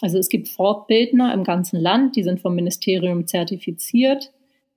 also 0.00 0.18
es 0.18 0.28
gibt 0.28 0.48
Fortbildner 0.48 1.34
im 1.34 1.44
ganzen 1.44 1.80
Land, 1.80 2.16
die 2.16 2.22
sind 2.22 2.40
vom 2.40 2.54
Ministerium 2.54 3.26
zertifiziert 3.26 4.30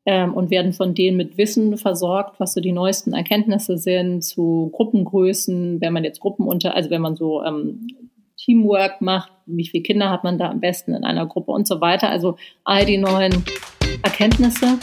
ähm, 0.05 0.33
und 0.33 0.49
werden 0.49 0.73
von 0.73 0.95
denen 0.95 1.17
mit 1.17 1.37
Wissen 1.37 1.77
versorgt, 1.77 2.39
was 2.39 2.53
so 2.53 2.61
die 2.61 2.71
neuesten 2.71 3.13
Erkenntnisse 3.13 3.77
sind 3.77 4.23
zu 4.23 4.69
Gruppengrößen, 4.73 5.79
wenn 5.79 5.93
man 5.93 6.03
jetzt 6.03 6.19
Gruppen 6.19 6.47
unter, 6.47 6.75
also 6.75 6.89
wenn 6.89 7.01
man 7.01 7.15
so 7.15 7.43
ähm, 7.43 7.87
Teamwork 8.37 9.01
macht, 9.01 9.31
wie 9.45 9.67
viele 9.67 9.83
Kinder 9.83 10.09
hat 10.09 10.23
man 10.23 10.39
da 10.39 10.49
am 10.49 10.59
besten 10.59 10.95
in 10.95 11.03
einer 11.03 11.27
Gruppe 11.27 11.51
und 11.51 11.67
so 11.67 11.81
weiter. 11.81 12.09
Also 12.09 12.37
all 12.63 12.85
die 12.85 12.97
neuen 12.97 13.43
Erkenntnisse. 14.01 14.79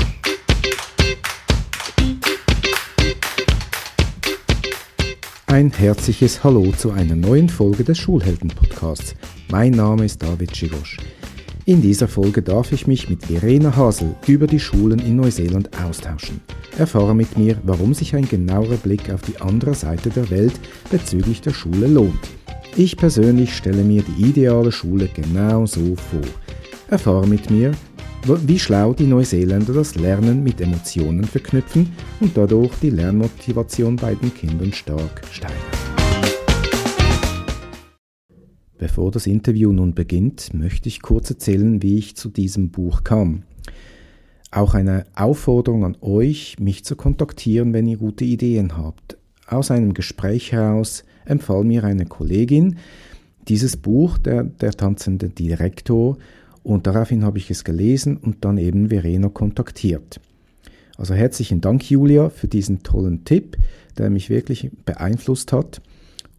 Ein 5.48 5.72
herzliches 5.72 6.44
Hallo 6.44 6.72
zu 6.72 6.90
einer 6.90 7.16
neuen 7.16 7.48
Folge 7.48 7.82
des 7.82 7.96
Schulhelden-Podcasts. 7.96 9.14
Mein 9.50 9.70
Name 9.70 10.04
ist 10.04 10.22
David 10.22 10.54
Schigosch. 10.54 10.98
In 11.64 11.80
dieser 11.80 12.06
Folge 12.06 12.42
darf 12.42 12.70
ich 12.70 12.86
mich 12.86 13.08
mit 13.08 13.24
Verena 13.24 13.74
Hasel 13.74 14.14
über 14.26 14.46
die 14.46 14.60
Schulen 14.60 14.98
in 14.98 15.16
Neuseeland 15.16 15.70
austauschen. 15.82 16.42
Erfahre 16.76 17.14
mit 17.14 17.38
mir, 17.38 17.56
warum 17.62 17.94
sich 17.94 18.14
ein 18.14 18.28
genauerer 18.28 18.76
Blick 18.76 19.10
auf 19.10 19.22
die 19.22 19.40
andere 19.40 19.72
Seite 19.72 20.10
der 20.10 20.28
Welt 20.28 20.52
bezüglich 20.90 21.40
der 21.40 21.54
Schule 21.54 21.86
lohnt. 21.86 22.28
Ich 22.76 22.98
persönlich 22.98 23.56
stelle 23.56 23.84
mir 23.84 24.02
die 24.02 24.26
ideale 24.26 24.70
Schule 24.70 25.08
genau 25.14 25.64
so 25.64 25.96
vor. 25.96 26.20
Erfahre 26.88 27.26
mit 27.26 27.50
mir, 27.50 27.72
wie 28.26 28.58
schlau 28.58 28.92
die 28.92 29.06
Neuseeländer 29.06 29.72
das 29.72 29.94
Lernen 29.94 30.42
mit 30.42 30.60
Emotionen 30.60 31.24
verknüpfen 31.24 31.90
und 32.20 32.36
dadurch 32.36 32.74
die 32.82 32.90
Lernmotivation 32.90 33.96
bei 33.96 34.14
den 34.14 34.34
Kindern 34.34 34.72
stark 34.72 35.22
steigern. 35.30 35.56
Bevor 38.76 39.10
das 39.10 39.26
Interview 39.26 39.72
nun 39.72 39.94
beginnt, 39.94 40.54
möchte 40.54 40.88
ich 40.88 41.02
kurz 41.02 41.30
erzählen, 41.30 41.82
wie 41.82 41.98
ich 41.98 42.16
zu 42.16 42.28
diesem 42.28 42.70
Buch 42.70 43.02
kam. 43.02 43.42
Auch 44.50 44.74
eine 44.74 45.04
Aufforderung 45.14 45.84
an 45.84 45.96
euch, 46.00 46.56
mich 46.58 46.84
zu 46.84 46.96
kontaktieren, 46.96 47.72
wenn 47.72 47.86
ihr 47.86 47.98
gute 47.98 48.24
Ideen 48.24 48.76
habt. 48.76 49.18
Aus 49.46 49.70
einem 49.70 49.94
Gespräch 49.94 50.52
heraus 50.52 51.04
empfahl 51.24 51.64
mir 51.64 51.84
eine 51.84 52.06
Kollegin 52.06 52.76
dieses 53.48 53.76
Buch, 53.76 54.18
der, 54.18 54.44
der 54.44 54.72
tanzende 54.72 55.28
Direktor, 55.28 56.18
und 56.68 56.86
daraufhin 56.86 57.24
habe 57.24 57.38
ich 57.38 57.50
es 57.50 57.64
gelesen 57.64 58.18
und 58.18 58.44
dann 58.44 58.58
eben 58.58 58.90
Verena 58.90 59.30
kontaktiert. 59.30 60.20
Also 60.98 61.14
herzlichen 61.14 61.62
Dank, 61.62 61.90
Julia, 61.90 62.28
für 62.28 62.46
diesen 62.46 62.82
tollen 62.82 63.24
Tipp, 63.24 63.56
der 63.96 64.10
mich 64.10 64.28
wirklich 64.28 64.70
beeinflusst 64.84 65.50
hat. 65.50 65.80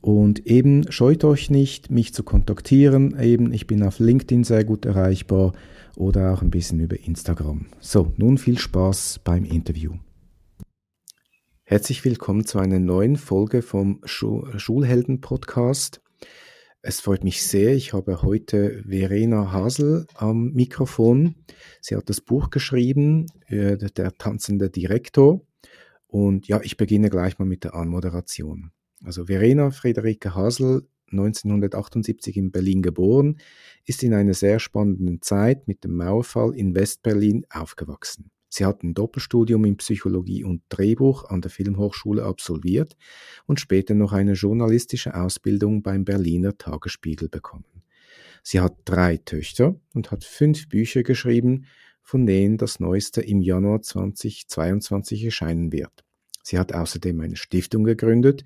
Und 0.01 0.45
eben 0.45 0.91
scheut 0.91 1.23
euch 1.23 1.49
nicht, 1.49 1.89
mich 1.89 2.13
zu 2.13 2.21
kontaktieren. 2.21 3.19
Eben, 3.19 3.51
ich 3.53 3.65
bin 3.65 3.81
auf 3.81 3.97
LinkedIn 3.97 4.43
sehr 4.43 4.63
gut 4.65 4.85
erreichbar 4.85 5.53
oder 5.95 6.31
auch 6.31 6.43
ein 6.43 6.51
bisschen 6.51 6.79
über 6.79 6.99
Instagram. 6.99 7.65
So, 7.79 8.13
nun 8.17 8.37
viel 8.37 8.59
Spaß 8.59 9.21
beim 9.23 9.45
Interview. 9.45 9.93
Herzlich 11.63 12.05
willkommen 12.05 12.45
zu 12.45 12.59
einer 12.59 12.79
neuen 12.79 13.15
Folge 13.15 13.63
vom 13.63 13.99
Schulhelden 14.05 15.21
Podcast. 15.21 16.01
Es 16.81 17.01
freut 17.01 17.25
mich 17.25 17.43
sehr. 17.43 17.75
Ich 17.75 17.91
habe 17.91 18.21
heute 18.21 18.83
Verena 18.87 19.51
Hasel 19.51 20.07
am 20.13 20.53
Mikrofon. 20.53 21.35
Sie 21.81 21.93
hat 21.93 22.09
das 22.09 22.21
Buch 22.21 22.51
geschrieben, 22.51 23.25
äh, 23.47 23.75
Der 23.75 24.17
tanzende 24.17 24.69
Direktor. 24.69 25.41
Und 26.07 26.47
ja, 26.47 26.61
ich 26.63 26.77
beginne 26.77 27.09
gleich 27.09 27.37
mal 27.37 27.45
mit 27.45 27.65
der 27.65 27.75
Anmoderation. 27.75 28.71
Also 29.03 29.25
Verena 29.25 29.71
Friederike 29.71 30.35
Hasel, 30.35 30.87
1978 31.11 32.37
in 32.37 32.51
Berlin 32.51 32.81
geboren, 32.81 33.39
ist 33.85 34.01
in 34.01 34.13
einer 34.13 34.33
sehr 34.33 34.59
spannenden 34.59 35.21
Zeit 35.21 35.67
mit 35.67 35.83
dem 35.83 35.97
Mauerfall 35.97 36.55
in 36.55 36.73
Westberlin 36.75 37.45
aufgewachsen. 37.49 38.31
Sie 38.49 38.65
hat 38.65 38.83
ein 38.83 38.95
Doppelstudium 38.95 39.63
in 39.65 39.77
Psychologie 39.77 40.43
und 40.43 40.63
Drehbuch 40.69 41.29
an 41.29 41.41
der 41.41 41.51
Filmhochschule 41.51 42.23
absolviert 42.23 42.97
und 43.45 43.59
später 43.59 43.93
noch 43.93 44.11
eine 44.11 44.33
journalistische 44.33 45.13
Ausbildung 45.15 45.83
beim 45.83 46.03
Berliner 46.03 46.57
Tagesspiegel 46.57 47.29
bekommen. 47.29 47.83
Sie 48.41 48.59
hat 48.59 48.75
drei 48.85 49.17
Töchter 49.17 49.75
und 49.93 50.11
hat 50.11 50.23
fünf 50.23 50.67
Bücher 50.67 51.03
geschrieben, 51.03 51.65
von 52.01 52.25
denen 52.25 52.57
das 52.57 52.79
neueste 52.79 53.21
im 53.21 53.41
Januar 53.41 53.83
2022 53.83 55.25
erscheinen 55.25 55.71
wird. 55.71 56.03
Sie 56.41 56.57
hat 56.57 56.73
außerdem 56.73 57.19
eine 57.19 57.35
Stiftung 57.35 57.83
gegründet, 57.83 58.43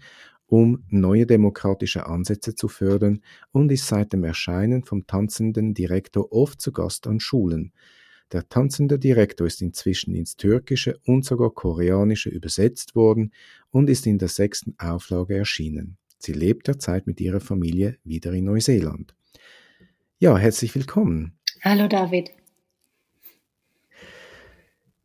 um 0.47 0.83
neue 0.89 1.25
demokratische 1.25 2.05
Ansätze 2.05 2.55
zu 2.55 2.67
fördern 2.67 3.21
und 3.51 3.71
ist 3.71 3.87
seit 3.87 4.11
dem 4.11 4.25
Erscheinen 4.25 4.83
vom 4.83 5.07
tanzenden 5.07 5.73
Direktor 5.73 6.33
oft 6.33 6.59
zu 6.59 6.73
Gast 6.73 7.07
an 7.07 7.21
Schulen, 7.21 7.71
der 8.33 8.49
tanzende 8.49 8.97
Direktor 8.97 9.45
ist 9.45 9.61
inzwischen 9.61 10.15
ins 10.15 10.35
Türkische 10.35 10.99
und 11.05 11.23
sogar 11.23 11.51
Koreanische 11.51 12.29
übersetzt 12.29 12.95
worden 12.95 13.31
und 13.69 13.89
ist 13.89 14.07
in 14.07 14.17
der 14.17 14.27
sechsten 14.27 14.75
Auflage 14.79 15.35
erschienen. 15.35 15.97
Sie 16.17 16.33
lebt 16.33 16.67
derzeit 16.67 17.05
mit 17.05 17.21
ihrer 17.21 17.41
Familie 17.41 17.97
wieder 18.03 18.33
in 18.33 18.45
Neuseeland. 18.45 19.15
Ja, 20.19 20.37
herzlich 20.37 20.73
willkommen. 20.73 21.37
Hallo 21.61 21.87
David. 21.87 22.31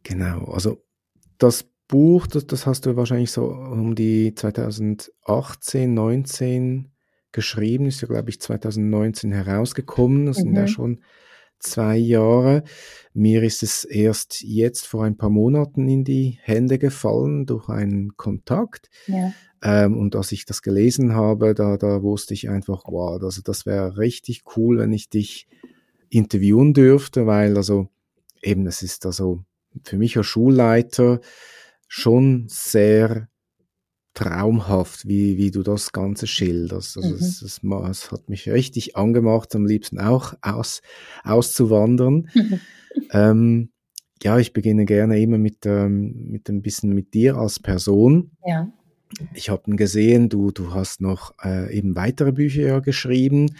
Genau, 0.04 0.44
also 0.46 0.82
das 1.38 1.64
Buch, 1.86 2.26
das, 2.26 2.46
das 2.46 2.66
hast 2.66 2.86
du 2.86 2.96
wahrscheinlich 2.96 3.30
so 3.30 3.46
um 3.46 3.94
die 3.94 4.34
2018, 4.34 5.92
19 5.92 6.92
geschrieben, 7.32 7.86
ist 7.86 8.00
ja 8.00 8.08
glaube 8.08 8.30
ich 8.30 8.40
2019 8.40 9.32
herausgekommen. 9.32 10.26
Das 10.26 10.38
mhm. 10.38 10.42
sind 10.42 10.54
ja 10.54 10.62
mhm. 10.62 10.68
schon 10.68 11.00
zwei 11.58 11.96
Jahre. 11.96 12.64
Mir 13.14 13.42
ist 13.42 13.62
es 13.62 13.84
erst 13.84 14.42
jetzt 14.42 14.86
vor 14.86 15.04
ein 15.04 15.16
paar 15.16 15.30
Monaten 15.30 15.88
in 15.88 16.04
die 16.04 16.38
Hände 16.42 16.78
gefallen 16.78 17.46
durch 17.46 17.68
einen 17.68 18.16
Kontakt. 18.16 18.90
Ja. 19.06 19.32
Ähm, 19.62 19.98
und 19.98 20.14
als 20.14 20.32
ich 20.32 20.44
das 20.44 20.62
gelesen 20.62 21.14
habe, 21.14 21.54
da, 21.54 21.76
da 21.76 22.02
wusste 22.02 22.34
ich 22.34 22.48
einfach, 22.48 22.84
wow, 22.86 23.20
also 23.20 23.42
das 23.42 23.66
wäre 23.66 23.98
richtig 23.98 24.44
cool, 24.56 24.78
wenn 24.78 24.92
ich 24.92 25.08
dich 25.08 25.48
interviewen 26.10 26.74
dürfte, 26.74 27.26
weil 27.26 27.56
also 27.56 27.88
eben 28.42 28.66
es 28.66 28.82
ist 28.82 29.04
also 29.04 29.44
für 29.84 29.96
mich 29.96 30.16
als 30.16 30.26
Schulleiter 30.26 31.20
schon 31.88 32.46
sehr 32.48 33.28
traumhaft, 34.18 35.06
wie, 35.06 35.36
wie 35.36 35.52
du 35.52 35.62
das 35.62 35.92
Ganze 35.92 36.26
schilderst. 36.26 36.96
Also 36.96 37.10
mhm. 37.10 37.14
es, 37.14 37.42
es, 37.42 37.60
es, 37.62 38.10
hat 38.10 38.28
mich 38.28 38.50
richtig 38.50 38.96
angemacht, 38.96 39.54
am 39.54 39.64
liebsten 39.64 40.00
auch 40.00 40.34
aus, 40.42 40.82
auszuwandern. 41.24 42.28
Mhm. 42.34 42.60
Ähm, 43.12 43.70
ja, 44.24 44.40
ich 44.40 44.52
beginne 44.52 44.84
gerne 44.84 45.20
immer 45.20 45.38
mit, 45.38 45.66
ähm, 45.66 46.30
mit 46.30 46.48
ein 46.48 46.62
bisschen 46.62 46.94
mit 46.94 47.14
dir 47.14 47.36
als 47.36 47.60
Person. 47.60 48.32
Ja. 48.44 48.72
Ich 49.34 49.50
habe 49.50 49.76
gesehen, 49.76 50.30
du, 50.30 50.50
du 50.50 50.74
hast 50.74 51.00
noch 51.00 51.34
äh, 51.44 51.72
eben 51.72 51.94
weitere 51.94 52.32
Bücher 52.32 52.62
ja 52.62 52.80
geschrieben. 52.80 53.54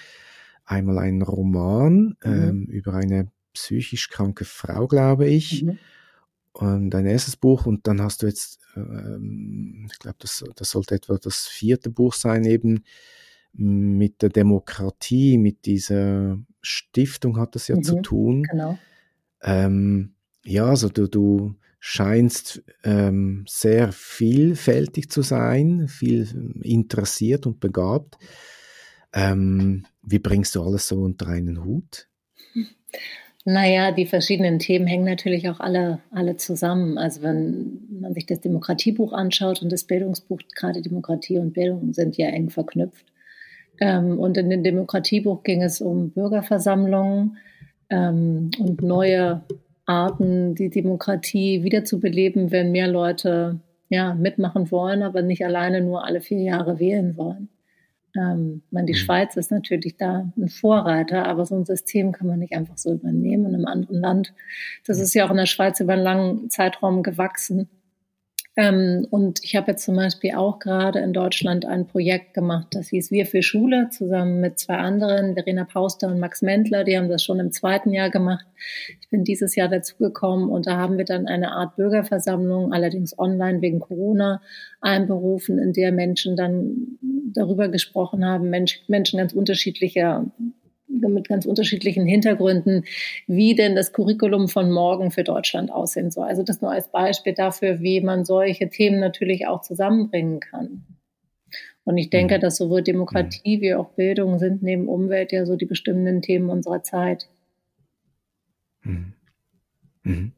Einmal 0.65 0.99
einen 0.99 1.23
Roman 1.23 2.17
mhm. 2.25 2.33
ähm, 2.33 2.65
über 2.65 2.95
eine 2.95 3.31
psychisch 3.53 4.09
kranke 4.09 4.45
Frau, 4.45 4.89
glaube 4.89 5.29
ich. 5.29 5.63
Mhm 5.63 5.79
ähm, 6.61 6.91
dein 6.91 7.07
erstes 7.07 7.37
Buch 7.37 7.67
und 7.67 7.87
dann 7.87 8.03
hast 8.03 8.23
du 8.23 8.27
jetzt, 8.27 8.61
ähm, 8.77 9.89
ich 9.91 9.99
glaube, 9.99 10.17
das, 10.21 10.45
das 10.57 10.71
sollte 10.71 10.95
etwa 10.95 11.17
das 11.17 11.47
vierte 11.47 11.91
Buch 11.91 12.15
sein, 12.15 12.45
eben 12.45 12.85
mit 13.53 14.23
der 14.23 14.29
Demokratie, 14.29 15.39
mit 15.39 15.67
dieser 15.67 16.39
Stiftung 16.61 17.39
hat 17.39 17.55
das 17.55 17.69
ja 17.69 17.77
mhm, 17.77 17.83
zu 17.83 18.03
tun. 18.03 18.43
Genau. 18.45 18.79
Ähm, 19.43 20.15
ja, 20.45 20.67
also 20.67 20.89
du, 20.89 21.09
du 21.09 21.57
scheinst 21.81 22.63
ähm, 22.85 23.45
sehr 23.49 23.93
vielfältig 23.93 25.11
zu 25.11 25.23
sein, 25.23 25.89
viel 25.89 26.61
interessiert 26.63 27.47
und 27.47 27.61
begabt. 27.61 28.19
Ähm, 29.13 29.87
wie 30.03 30.19
bringst 30.19 30.55
du 30.55 30.63
alles 30.63 30.89
so 30.89 31.03
unter 31.03 31.29
einen 31.29 31.65
Hut? 31.65 32.09
Naja, 33.50 33.93
die 33.93 34.05
verschiedenen 34.05 34.59
Themen 34.59 34.87
hängen 34.87 35.06
natürlich 35.06 35.49
auch 35.49 35.59
alle, 35.59 36.00
alle 36.11 36.37
zusammen. 36.37 36.99
Also 36.99 37.23
wenn 37.23 37.81
man 37.99 38.12
sich 38.12 38.27
das 38.27 38.43
Demokratiebuch 38.43 39.15
anschaut 39.15 39.62
und 39.62 39.73
das 39.73 39.85
Bildungsbuch, 39.85 40.41
gerade 40.55 40.83
Demokratie 40.83 41.39
und 41.39 41.55
Bildung 41.55 41.95
sind 41.95 42.19
ja 42.19 42.27
eng 42.27 42.50
verknüpft. 42.50 43.06
Ähm, 43.81 44.19
und 44.19 44.37
in 44.37 44.50
dem 44.50 44.62
Demokratiebuch 44.62 45.45
ging 45.45 45.62
es 45.62 45.81
um 45.81 46.11
Bürgerversammlungen 46.11 47.39
ähm, 47.89 48.50
und 48.59 48.83
neue 48.83 49.41
Arten, 49.87 50.55
die 50.55 50.69
Demokratie 50.69 51.62
wiederzubeleben, 51.62 52.51
wenn 52.51 52.71
mehr 52.71 52.89
Leute 52.89 53.61
ja, 53.89 54.12
mitmachen 54.12 54.71
wollen, 54.71 55.03
aber 55.03 55.23
nicht 55.23 55.43
alleine 55.43 55.81
nur 55.81 56.05
alle 56.05 56.21
vier 56.21 56.43
Jahre 56.43 56.81
wählen 56.81 57.17
wollen. 57.17 57.49
Ähm, 58.16 58.62
man, 58.70 58.87
die 58.87 58.94
mhm. 58.94 58.99
Schweiz 58.99 59.37
ist 59.37 59.50
natürlich 59.50 59.96
da 59.96 60.31
ein 60.37 60.49
Vorreiter, 60.49 61.26
aber 61.26 61.44
so 61.44 61.56
ein 61.56 61.64
System 61.64 62.12
kann 62.12 62.26
man 62.26 62.38
nicht 62.38 62.55
einfach 62.55 62.78
so 62.78 62.93
übernehmen 62.93 63.46
in 63.46 63.55
einem 63.55 63.66
anderen 63.66 64.00
Land. 64.00 64.34
Das 64.87 64.99
ist 64.99 65.14
ja 65.14 65.26
auch 65.26 65.31
in 65.31 65.37
der 65.37 65.46
Schweiz 65.46 65.81
über 65.81 65.93
einen 65.93 66.02
langen 66.02 66.50
Zeitraum 66.50 67.02
gewachsen. 67.02 67.69
Ähm, 68.58 69.06
und 69.10 69.38
ich 69.44 69.55
habe 69.55 69.70
jetzt 69.70 69.84
zum 69.84 69.94
Beispiel 69.94 70.34
auch 70.34 70.58
gerade 70.58 70.99
in 70.99 71.12
Deutschland 71.12 71.64
ein 71.64 71.87
Projekt 71.87 72.34
gemacht, 72.34 72.66
das 72.72 72.88
hieß 72.88 73.12
Wir 73.12 73.25
für 73.25 73.40
Schule, 73.40 73.88
zusammen 73.90 74.40
mit 74.40 74.58
zwei 74.58 74.78
anderen, 74.78 75.34
Verena 75.34 75.64
Pauster 75.64 76.08
und 76.08 76.19
Max 76.19 76.43
Mendler, 76.43 76.82
die 76.82 76.99
haben 76.99 77.08
das 77.08 77.22
schon 77.22 77.38
im 77.38 77.52
zweiten 77.52 77.93
Jahr 77.93 78.10
gemacht. 78.10 78.44
Ich 79.00 79.08
bin 79.10 79.22
dieses 79.22 79.55
Jahr 79.55 79.69
dazugekommen 79.69 80.49
und 80.49 80.66
da 80.66 80.76
haben 80.76 80.99
wir 80.99 81.05
dann 81.05 81.28
eine 81.28 81.52
Art 81.52 81.76
Bürgerversammlung, 81.76 82.72
allerdings 82.72 83.16
online 83.16 83.62
wegen 83.62 83.78
Corona, 83.78 84.43
einberufen, 84.81 85.60
in 85.60 85.72
der 85.72 85.93
Menschen 85.93 86.34
dann 86.34 86.99
darüber 87.32 87.69
gesprochen 87.69 88.25
haben, 88.25 88.50
Mensch, 88.50 88.82
Menschen 88.88 89.20
ganz 89.20 89.34
unterschiedlicher 89.34 90.32
mit 90.88 91.29
ganz 91.29 91.46
unterschiedlichen 91.46 92.06
Hintergründen, 92.06 92.85
wie 93.26 93.55
denn 93.55 93.76
das 93.76 93.93
Curriculum 93.93 94.49
von 94.49 94.70
morgen 94.70 95.11
für 95.11 95.25
Deutschland 95.25 95.70
aussehen 95.70 96.11
soll. 96.11 96.26
Also 96.26 96.43
das 96.43 96.62
nur 96.62 96.73
als 96.73 96.88
Beispiel 96.88 97.35
dafür, 97.35 97.81
wie 97.81 98.00
man 98.00 98.25
solche 98.25 98.69
Themen 98.69 98.99
natürlich 98.99 99.46
auch 99.46 99.61
zusammenbringen 99.61 100.40
kann. 100.40 100.85
Und 101.85 101.96
ich 101.96 102.11
denke, 102.11 102.37
mhm. 102.37 102.40
dass 102.40 102.56
sowohl 102.56 102.82
Demokratie 102.82 103.61
wie 103.61 103.75
auch 103.75 103.90
Bildung 103.90 104.38
sind 104.38 104.62
neben 104.62 104.88
Umwelt 104.88 105.32
ja 105.32 105.46
so 105.46 105.56
die 105.56 105.67
bestimmenden 105.67 106.20
Themen 106.20 106.50
unserer 106.50 106.82
Zeit. 106.82 107.29
Mhm. 108.82 109.14
Mhm. 110.02 110.32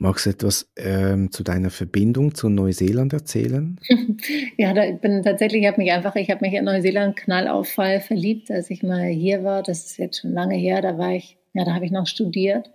Magst 0.00 0.26
du 0.26 0.30
etwas 0.30 0.70
ähm, 0.76 1.32
zu 1.32 1.42
deiner 1.42 1.70
Verbindung 1.70 2.32
zu 2.32 2.48
Neuseeland 2.48 3.12
erzählen? 3.12 3.80
ja, 4.56 4.72
da 4.72 4.88
bin 4.92 5.24
tatsächlich, 5.24 5.62
ich 5.62 5.68
habe 5.68 5.82
mich 5.82 5.90
einfach, 5.90 6.14
ich 6.14 6.30
habe 6.30 6.44
mich 6.44 6.54
in 6.54 6.64
Neuseeland 6.64 7.16
knallauffall 7.16 8.00
verliebt, 8.00 8.48
als 8.50 8.70
ich 8.70 8.84
mal 8.84 9.06
hier 9.06 9.42
war. 9.42 9.64
Das 9.64 9.86
ist 9.86 9.98
jetzt 9.98 10.20
schon 10.20 10.32
lange 10.32 10.54
her. 10.54 10.82
Da 10.82 10.98
war 10.98 11.12
ich, 11.12 11.36
ja, 11.52 11.64
da 11.64 11.74
habe 11.74 11.84
ich 11.84 11.90
noch 11.90 12.06
studiert 12.06 12.70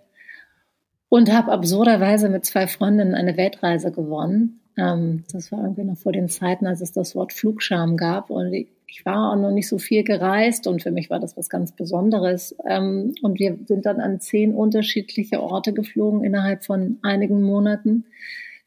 und 1.08 1.32
habe 1.32 1.52
absurderweise 1.52 2.28
mit 2.28 2.44
zwei 2.44 2.66
Freundinnen 2.66 3.14
eine 3.14 3.38
Weltreise 3.38 3.90
gewonnen. 3.90 4.60
Ähm, 4.76 5.24
das 5.32 5.50
war 5.50 5.62
irgendwie 5.62 5.84
noch 5.84 5.96
vor 5.96 6.12
den 6.12 6.28
Zeiten, 6.28 6.66
als 6.66 6.82
es 6.82 6.92
das 6.92 7.14
Wort 7.14 7.32
Flugscham 7.32 7.96
gab. 7.96 8.28
Und 8.28 8.52
ich, 8.52 8.68
ich 8.96 9.04
war 9.04 9.32
auch 9.32 9.36
noch 9.36 9.50
nicht 9.50 9.66
so 9.66 9.78
viel 9.78 10.04
gereist 10.04 10.68
und 10.68 10.80
für 10.80 10.92
mich 10.92 11.10
war 11.10 11.18
das 11.18 11.36
was 11.36 11.48
ganz 11.48 11.72
Besonderes. 11.72 12.54
Ähm, 12.64 13.12
und 13.22 13.40
wir 13.40 13.58
sind 13.66 13.86
dann 13.86 14.00
an 14.00 14.20
zehn 14.20 14.54
unterschiedliche 14.54 15.42
Orte 15.42 15.72
geflogen 15.72 16.22
innerhalb 16.22 16.64
von 16.64 16.98
einigen 17.02 17.42
Monaten. 17.42 18.04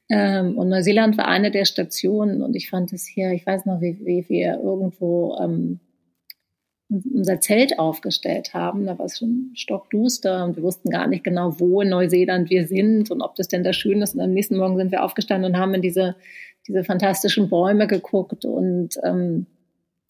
Ähm, 0.09 0.57
und 0.57 0.67
Neuseeland 0.67 1.17
war 1.17 1.29
eine 1.29 1.49
der 1.49 1.63
Stationen 1.63 2.41
und 2.41 2.57
ich 2.57 2.69
fand 2.69 2.91
es 2.91 3.07
hier, 3.07 3.31
ich 3.31 3.45
weiß 3.45 3.65
noch, 3.65 3.79
wie, 3.79 4.05
wie 4.05 4.27
wir 4.27 4.59
irgendwo 4.61 5.37
ähm, 5.41 5.79
unser 6.89 7.39
Zelt 7.39 7.79
aufgestellt 7.79 8.53
haben. 8.53 8.85
Da 8.85 8.99
war 8.99 9.05
es 9.05 9.19
schon 9.19 9.51
stockduster 9.53 10.43
und 10.43 10.57
wir 10.57 10.63
wussten 10.63 10.89
gar 10.89 11.07
nicht 11.07 11.23
genau, 11.23 11.57
wo 11.57 11.81
in 11.81 11.87
Neuseeland 11.87 12.49
wir 12.49 12.67
sind 12.67 13.11
und 13.11 13.21
ob 13.21 13.35
das 13.35 13.47
denn 13.47 13.63
da 13.63 13.71
schön 13.71 14.01
ist. 14.01 14.13
Und 14.13 14.19
am 14.19 14.33
nächsten 14.33 14.57
Morgen 14.57 14.75
sind 14.75 14.91
wir 14.91 15.05
aufgestanden 15.05 15.53
und 15.53 15.57
haben 15.57 15.73
in 15.73 15.81
diese, 15.81 16.17
diese 16.67 16.83
fantastischen 16.83 17.47
Bäume 17.47 17.87
geguckt 17.87 18.43
und 18.43 18.95
ähm, 19.05 19.45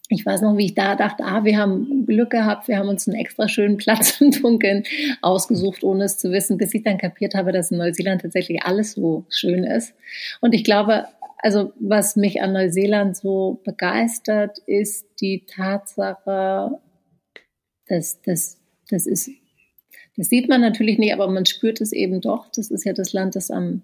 ich 0.09 0.25
weiß 0.25 0.41
noch, 0.41 0.55
wie 0.57 0.65
ich 0.65 0.75
da 0.75 0.95
dachte, 0.95 1.23
ah, 1.25 1.43
wir 1.43 1.57
haben 1.57 2.05
Glück 2.05 2.29
gehabt, 2.29 2.67
wir 2.67 2.77
haben 2.77 2.87
uns 2.87 3.07
einen 3.07 3.19
extra 3.19 3.47
schönen 3.47 3.77
Platz 3.77 4.21
im 4.21 4.31
Dunkeln 4.31 4.83
ausgesucht, 5.21 5.83
ohne 5.83 6.05
es 6.05 6.17
zu 6.17 6.31
wissen, 6.31 6.57
bis 6.57 6.73
ich 6.73 6.83
dann 6.83 6.97
kapiert 6.97 7.35
habe, 7.35 7.51
dass 7.51 7.71
in 7.71 7.77
Neuseeland 7.77 8.21
tatsächlich 8.21 8.63
alles 8.63 8.93
so 8.93 9.25
schön 9.29 9.63
ist. 9.63 9.93
Und 10.39 10.53
ich 10.53 10.63
glaube, 10.63 11.05
also 11.39 11.73
was 11.79 12.15
mich 12.15 12.41
an 12.41 12.53
Neuseeland 12.53 13.17
so 13.17 13.61
begeistert, 13.63 14.59
ist 14.65 15.05
die 15.21 15.45
Tatsache, 15.45 16.79
dass 17.87 18.21
das, 18.21 18.57
das 18.89 19.05
ist, 19.05 19.29
das 20.15 20.29
sieht 20.29 20.47
man 20.47 20.61
natürlich 20.61 20.97
nicht, 20.97 21.13
aber 21.13 21.27
man 21.27 21.45
spürt 21.45 21.81
es 21.81 21.91
eben 21.91 22.21
doch. 22.21 22.47
Das 22.55 22.71
ist 22.71 22.85
ja 22.85 22.93
das 22.93 23.13
Land, 23.13 23.35
das 23.35 23.51
am 23.51 23.83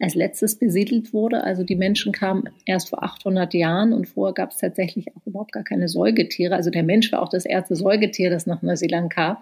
als 0.00 0.14
letztes 0.14 0.56
besiedelt 0.56 1.12
wurde. 1.12 1.44
Also 1.44 1.62
die 1.62 1.76
Menschen 1.76 2.12
kamen 2.12 2.48
erst 2.64 2.88
vor 2.88 3.02
800 3.02 3.52
Jahren 3.54 3.92
und 3.92 4.08
vorher 4.08 4.34
gab 4.34 4.50
es 4.50 4.56
tatsächlich 4.56 5.08
auch 5.08 5.26
überhaupt 5.26 5.52
gar 5.52 5.62
keine 5.62 5.88
Säugetiere. 5.88 6.54
Also 6.54 6.70
der 6.70 6.82
Mensch 6.82 7.12
war 7.12 7.22
auch 7.22 7.28
das 7.28 7.44
erste 7.44 7.76
Säugetier, 7.76 8.30
das 8.30 8.46
nach 8.46 8.62
Neuseeland 8.62 9.12
kam. 9.12 9.36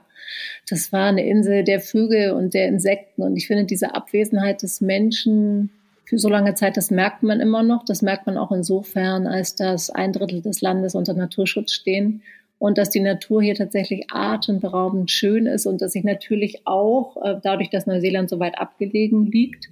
Das 0.68 0.92
war 0.92 1.08
eine 1.08 1.26
Insel 1.26 1.64
der 1.64 1.80
Vögel 1.80 2.32
und 2.32 2.54
der 2.54 2.66
Insekten. 2.66 3.22
Und 3.22 3.36
ich 3.36 3.46
finde 3.46 3.64
diese 3.64 3.94
Abwesenheit 3.94 4.62
des 4.62 4.80
Menschen 4.80 5.70
für 6.04 6.18
so 6.18 6.28
lange 6.28 6.54
Zeit, 6.54 6.76
das 6.76 6.90
merkt 6.90 7.22
man 7.22 7.40
immer 7.40 7.62
noch. 7.62 7.84
Das 7.84 8.02
merkt 8.02 8.26
man 8.26 8.38
auch 8.38 8.50
insofern, 8.50 9.26
als 9.26 9.54
dass 9.54 9.90
ein 9.90 10.12
Drittel 10.12 10.42
des 10.42 10.60
Landes 10.60 10.94
unter 10.94 11.14
Naturschutz 11.14 11.72
stehen 11.72 12.22
und 12.58 12.78
dass 12.78 12.90
die 12.90 13.00
Natur 13.00 13.42
hier 13.42 13.54
tatsächlich 13.54 14.06
atemberaubend 14.10 15.10
schön 15.10 15.46
ist 15.46 15.66
und 15.66 15.80
dass 15.80 15.92
sich 15.92 16.04
natürlich 16.04 16.66
auch, 16.66 17.16
äh, 17.22 17.36
dadurch, 17.42 17.70
dass 17.70 17.86
Neuseeland 17.86 18.28
so 18.28 18.40
weit 18.40 18.58
abgelegen 18.58 19.26
liegt, 19.26 19.68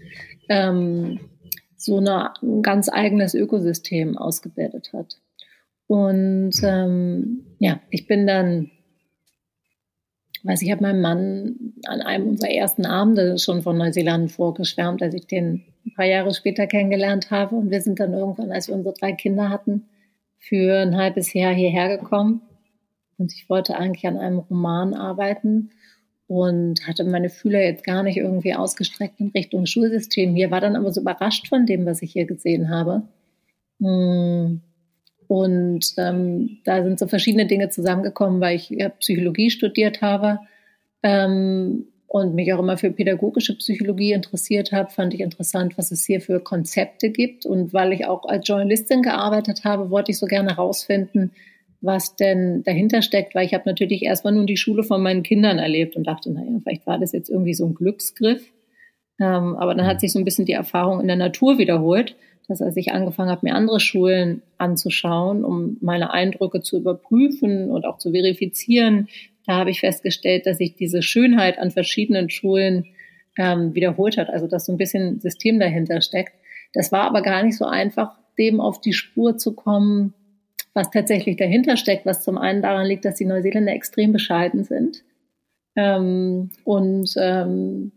ähm, 0.49 1.21
so 1.77 1.99
eine, 1.99 2.33
ein 2.43 2.63
ganz 2.63 2.89
eigenes 2.89 3.35
Ökosystem 3.35 4.17
ausgebildet 4.17 4.93
hat. 4.93 5.19
Und 5.87 6.55
ähm, 6.63 7.47
ja, 7.59 7.81
ich 7.91 8.07
bin 8.07 8.27
dann, 8.27 8.71
weiß 10.43 10.63
ich, 10.63 10.71
habe 10.71 10.83
meinem 10.83 11.01
Mann 11.01 11.75
an 11.87 12.01
einem 12.03 12.29
unserer 12.29 12.51
ersten 12.51 12.87
Abende 12.87 13.39
schon 13.39 13.63
von 13.63 13.79
Neuseeland 13.79 14.33
vorgeschwärmt, 14.33 15.03
als 15.03 15.15
ich 15.15 15.27
den 15.27 15.65
ein 15.85 15.95
paar 15.95 16.07
Jahre 16.07 16.35
später 16.35 16.67
kennengelernt 16.67 17.31
habe. 17.31 17.55
Und 17.55 17.71
wir 17.71 17.81
sind 17.81 18.01
dann 18.01 18.15
irgendwann, 18.15 18.51
als 18.51 18.69
wir 18.69 18.75
unsere 18.75 18.95
drei 18.95 19.13
Kinder 19.13 19.49
hatten, 19.49 19.85
für 20.39 20.81
ein 20.81 20.97
halbes 20.97 21.33
Jahr 21.33 21.55
hierher 21.55 21.97
gekommen. 21.97 22.43
Und 23.19 23.33
ich 23.33 23.49
wollte 23.49 23.77
eigentlich 23.77 24.07
an 24.07 24.19
einem 24.19 24.39
Roman 24.39 24.95
arbeiten 24.95 25.71
und 26.27 26.87
hatte 26.87 27.05
meine 27.05 27.31
Fühler 27.31 27.63
jetzt 27.63 27.85
gar 27.85 28.03
nicht 28.03 28.17
irgendwie 28.17 28.55
ausgestreckt 28.55 29.21
in 29.21 29.29
Richtung 29.29 29.67
Schulsystem. 29.67 30.35
Hier 30.35 30.51
war 30.51 30.61
dann 30.61 30.77
aber 30.77 30.93
so 30.93 31.01
überrascht 31.01 31.49
von 31.49 31.67
dem, 31.67 31.87
was 31.87 32.03
ich 32.03 32.13
hier 32.13 32.27
gesehen 32.27 32.69
habe. 32.69 33.03
Hm. 33.81 34.61
Und 35.29 35.95
ähm, 35.97 36.59
da 36.65 36.85
sind 36.85 36.99
so 36.99 37.07
verschiedene 37.07 37.47
Dinge 37.47 37.69
zusammengekommen, 37.69 38.41
weil 38.41 38.57
ich 38.57 38.71
ja, 38.71 38.89
Psychologie 38.91 39.51
studiert 39.51 40.01
habe 40.01 40.39
ähm, 41.03 41.87
und 42.07 42.35
mich 42.35 42.53
auch 42.53 42.61
immer 42.61 42.77
für 42.77 42.93
pädagogische 42.93 43.57
Psychologie 43.57 44.13
interessiert 44.13 44.71
habe, 44.71 44.91
fand 44.91 45.15
ich 45.15 45.21
interessant, 45.21 45.77
was 45.79 45.91
es 45.91 46.05
hier 46.05 46.21
für 46.21 46.39
Konzepte 46.41 47.11
gibt. 47.11 47.45
Und 47.45 47.73
weil 47.73 47.93
ich 47.93 48.07
auch 48.07 48.25
als 48.25 48.47
Journalistin 48.47 49.03
gearbeitet 49.03 49.65
habe, 49.65 49.91
wollte 49.91 50.13
ich 50.13 50.19
so 50.19 50.27
gerne 50.27 50.51
herausfinden, 50.51 51.33
was 51.81 52.17
denn 52.17 52.63
dahinter 52.65 53.03
steckt, 53.03 53.35
weil 53.35 53.47
ich 53.47 53.55
habe 53.55 53.65
natürlich 53.67 54.03
erstmal 54.03 54.35
nun 54.35 54.47
die 54.47 54.57
Schule 54.57 54.83
von 54.83 55.03
meinen 55.03 55.23
Kindern 55.23 55.59
erlebt 55.59 55.97
und 55.97 56.07
dachte, 56.07 56.33
naja, 56.33 56.59
vielleicht 56.63 56.87
war 56.87 56.99
das 56.99 57.13
jetzt 57.13 57.29
irgendwie 57.29 57.55
so 57.55 57.67
ein 57.67 57.75
Glücksgriff. 57.75 58.43
Ähm, 59.21 59.57
aber 59.57 59.75
dann 59.75 59.87
hat 59.87 60.01
sich 60.01 60.13
so 60.13 60.19
ein 60.19 60.25
bisschen 60.25 60.47
die 60.47 60.53
Erfahrung 60.53 61.01
in 61.01 61.07
der 61.07 61.17
Natur 61.17 61.59
wiederholt, 61.59 62.17
dass 62.49 62.63
als 62.63 62.77
ich 62.77 62.93
angefangen 62.93 63.31
habe, 63.31 63.47
mir 63.47 63.55
andere 63.55 63.81
Schulen 63.81 64.43
anzuschauen, 64.59 65.45
um 65.45 65.79
meine 65.81 66.13
Eindrücke 66.13 66.61
zu 66.61 66.77
überprüfen 66.77 67.71
und 67.71 67.85
auch 67.85 67.99
zu 67.99 68.13
verifizieren, 68.13 69.09
da 69.47 69.57
habe 69.57 69.71
ich 69.71 69.81
festgestellt, 69.81 70.47
dass 70.47 70.59
sich 70.59 70.75
diese 70.75 71.03
Schönheit 71.03 71.59
an 71.59 71.71
verschiedenen 71.71 72.31
Schulen 72.31 72.87
ähm, 73.39 73.75
wiederholt 73.75 74.17
hat, 74.17 74.29
also 74.29 74.47
dass 74.47 74.67
so 74.67 74.73
ein 74.73 74.79
bisschen 74.79 75.21
System 75.21 75.61
dahinter 75.61 76.01
steckt. 76.01 76.33
Das 76.73 76.91
war 76.93 77.03
aber 77.03 77.23
gar 77.23 77.43
nicht 77.43 77.57
so 77.57 77.65
einfach, 77.65 78.19
dem 78.39 78.61
auf 78.61 78.81
die 78.81 78.93
Spur 78.93 79.37
zu 79.37 79.55
kommen, 79.55 80.15
was 80.77 80.91
tatsächlich 80.91 81.37
dahinter 81.37 81.79
steckt, 81.79 82.05
was 82.05 82.23
zum 82.23 82.37
einen 82.37 82.61
daran 82.61 82.87
liegt, 82.87 83.07
dass 83.07 83.15
die 83.15 83.25
Neuseeländer 83.25 83.73
extrem 83.73 84.13
bescheiden 84.13 84.63
sind 84.63 85.03
ähm, 85.75 86.51
und 86.65 87.15
ähm, 87.17 87.93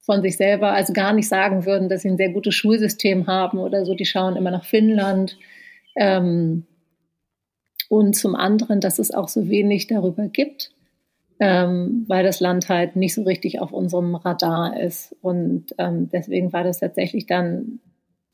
von 0.00 0.22
sich 0.22 0.36
selber 0.36 0.72
also 0.72 0.92
gar 0.92 1.14
nicht 1.14 1.28
sagen 1.28 1.64
würden, 1.64 1.88
dass 1.88 2.02
sie 2.02 2.10
ein 2.10 2.18
sehr 2.18 2.30
gutes 2.30 2.54
Schulsystem 2.54 3.26
haben 3.26 3.58
oder 3.58 3.86
so. 3.86 3.94
Die 3.94 4.04
schauen 4.04 4.36
immer 4.36 4.50
nach 4.50 4.64
Finnland. 4.64 5.38
Ähm, 5.96 6.66
und 7.88 8.14
zum 8.14 8.34
anderen, 8.36 8.80
dass 8.80 8.98
es 8.98 9.12
auch 9.12 9.28
so 9.28 9.48
wenig 9.48 9.86
darüber 9.86 10.28
gibt, 10.28 10.72
ähm, 11.40 12.04
weil 12.06 12.22
das 12.22 12.40
Land 12.40 12.68
halt 12.68 12.96
nicht 12.96 13.14
so 13.14 13.22
richtig 13.22 13.60
auf 13.60 13.72
unserem 13.72 14.14
Radar 14.14 14.78
ist. 14.78 15.16
Und 15.22 15.74
ähm, 15.78 16.10
deswegen 16.12 16.52
war 16.52 16.64
das 16.64 16.80
tatsächlich 16.80 17.26
dann 17.26 17.80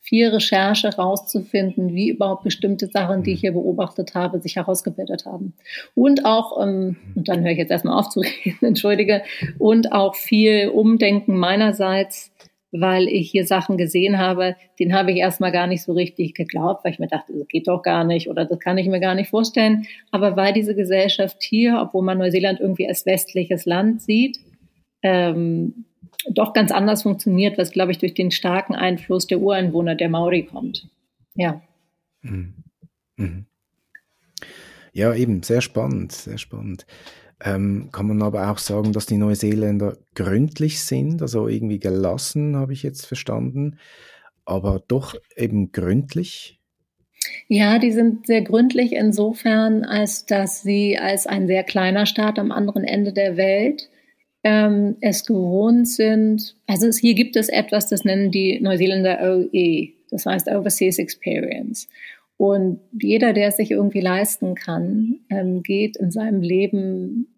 viel 0.07 0.29
Recherche 0.29 0.95
rauszufinden, 0.97 1.93
wie 1.95 2.11
überhaupt 2.11 2.45
bestimmte 2.45 2.87
Sachen, 2.87 3.25
die 3.25 3.33
ich 3.33 3.41
hier 3.41 3.53
beobachtet 3.53 4.15
habe, 4.15 4.41
sich 4.41 4.55
herausgebildet 4.55 5.27
haben. 5.27 5.55
Und 5.95 6.25
auch, 6.25 6.63
ähm, 6.63 6.97
und 7.17 7.29
dann 7.29 7.43
höre 7.43 7.51
ich 7.51 7.59
jetzt 7.59 7.73
erstmal 7.73 7.99
auf 7.99 8.09
zu 8.09 8.21
reden, 8.45 8.65
entschuldige, 8.65 9.23
und 9.59 9.93
auch 9.93 10.15
viel 10.15 10.69
Umdenken 10.69 11.37
meinerseits, 11.37 12.31
weil 12.71 13.09
ich 13.09 13.31
hier 13.31 13.47
Sachen 13.47 13.77
gesehen 13.77 14.19
habe, 14.19 14.55
den 14.79 14.95
habe 14.95 15.11
ich 15.11 15.19
erstmal 15.19 15.51
gar 15.51 15.67
nicht 15.67 15.83
so 15.83 15.93
richtig 15.93 16.35
geglaubt, 16.35 16.85
weil 16.85 16.93
ich 16.93 16.99
mir 16.99 17.09
dachte, 17.09 17.33
das 17.33 17.49
geht 17.49 17.67
doch 17.67 17.83
gar 17.83 18.05
nicht 18.05 18.29
oder 18.29 18.45
das 18.45 18.61
kann 18.61 18.79
ich 18.79 18.87
mir 18.87 19.01
gar 19.01 19.15
nicht 19.15 19.31
vorstellen. 19.31 19.87
Aber 20.13 20.37
weil 20.37 20.53
diese 20.53 20.75
Gesellschaft 20.75 21.43
hier, 21.43 21.81
obwohl 21.81 22.05
man 22.05 22.19
Neuseeland 22.19 22.61
irgendwie 22.61 22.89
als 22.89 23.07
westliches 23.07 23.65
Land 23.65 24.03
sieht, 24.03 24.39
ähm, 25.03 25.87
doch 26.33 26.53
ganz 26.53 26.71
anders 26.73 27.03
funktioniert, 27.03 27.59
was, 27.59 27.71
glaube 27.71 27.93
ich, 27.93 27.99
durch 27.99 28.15
den 28.15 28.31
starken 28.31 28.75
Einfluss 28.75 29.27
der 29.27 29.41
Ureinwohner 29.41 29.95
der 29.95 30.09
Maori 30.09 30.45
kommt. 30.45 30.89
Ja. 31.35 31.61
Mhm. 32.23 32.55
Mhm. 33.17 33.47
Ja, 34.93 35.15
eben, 35.15 35.43
sehr 35.43 35.61
spannend, 35.61 36.13
sehr 36.13 36.39
spannend. 36.39 36.87
Ähm, 37.45 37.91
kann 37.93 38.07
man 38.07 38.23
aber 38.23 38.51
auch 38.51 38.59
sagen, 38.59 38.93
dass 38.95 39.05
die 39.07 39.19
Neuseeländer 39.19 39.99
gründlich 40.15 40.81
sind, 40.83 41.21
also 41.21 41.49
irgendwie 41.49 41.79
gelassen, 41.79 42.57
habe 42.57 42.73
ich 42.73 42.83
jetzt 42.83 43.07
verstanden. 43.07 43.79
aber 44.45 44.83
doch 44.89 45.15
eben 45.37 45.73
gründlich. 45.73 46.61
Ja, 47.49 47.79
die 47.79 47.93
sind 47.93 48.27
sehr 48.27 48.43
gründlich 48.43 48.93
insofern, 48.93 49.85
als 49.85 50.27
dass 50.27 50.63
sie 50.63 50.99
als 50.99 51.27
ein 51.27 51.47
sehr 51.47 51.65
kleiner 51.65 52.07
Staat 52.07 52.39
am 52.39 52.53
anderen 52.53 52.85
Ende 52.85 53.13
der 53.13 53.37
Welt 53.37 53.89
ähm, 54.45 54.97
es 55.01 55.25
gewohnt 55.25 55.89
sind. 55.89 56.57
Also 56.67 56.87
es, 56.87 56.99
hier 56.99 57.15
gibt 57.15 57.37
es 57.37 57.49
etwas, 57.49 57.89
das 57.89 58.05
nennen 58.05 58.31
die 58.31 58.61
Neuseeländer 58.61 59.19
OE, 59.23 59.89
das 60.11 60.27
heißt 60.27 60.49
Overseas 60.49 60.99
Experience. 60.99 61.89
Und 62.37 62.81
jeder, 62.93 63.33
der 63.33 63.49
es 63.49 63.57
sich 63.57 63.71
irgendwie 63.71 64.01
leisten 64.01 64.55
kann, 64.55 65.21
ähm, 65.31 65.63
geht 65.63 65.97
in 65.97 66.11
seinem 66.11 66.43
Leben 66.43 67.29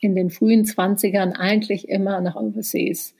in 0.00 0.16
den 0.16 0.30
frühen 0.30 0.64
Zwanzigern 0.64 1.32
eigentlich 1.32 1.88
immer 1.88 2.20
nach 2.20 2.34
Overseas 2.34 3.14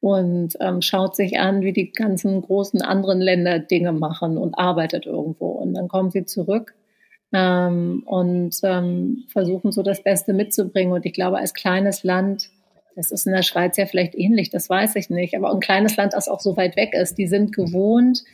und 0.00 0.56
ähm, 0.60 0.82
schaut 0.82 1.16
sich 1.16 1.38
an, 1.38 1.62
wie 1.62 1.72
die 1.72 1.90
ganzen 1.92 2.42
großen 2.42 2.82
anderen 2.82 3.20
Länder 3.20 3.58
Dinge 3.58 3.92
machen 3.92 4.36
und 4.36 4.54
arbeitet 4.58 5.06
irgendwo. 5.06 5.48
Und 5.48 5.74
dann 5.74 5.88
kommen 5.88 6.10
sie 6.10 6.26
zurück 6.26 6.74
ähm, 7.32 8.02
und 8.04 8.54
ähm, 8.62 9.24
versuchen 9.28 9.72
so 9.72 9.82
das 9.82 10.02
Beste 10.02 10.34
mitzubringen. 10.34 10.92
Und 10.92 11.06
ich 11.06 11.14
glaube, 11.14 11.38
als 11.38 11.54
kleines 11.54 12.04
Land, 12.04 12.50
das 12.96 13.12
ist 13.12 13.26
in 13.26 13.34
der 13.34 13.42
Schweiz 13.42 13.76
ja 13.76 13.86
vielleicht 13.86 14.14
ähnlich, 14.14 14.50
das 14.50 14.68
weiß 14.70 14.96
ich 14.96 15.10
nicht, 15.10 15.36
aber 15.36 15.52
ein 15.52 15.60
kleines 15.60 15.96
Land, 15.96 16.14
das 16.14 16.28
auch 16.28 16.40
so 16.40 16.56
weit 16.56 16.76
weg 16.76 16.94
ist, 16.94 17.18
die 17.18 17.26
sind 17.26 17.54
gewohnt, 17.54 18.24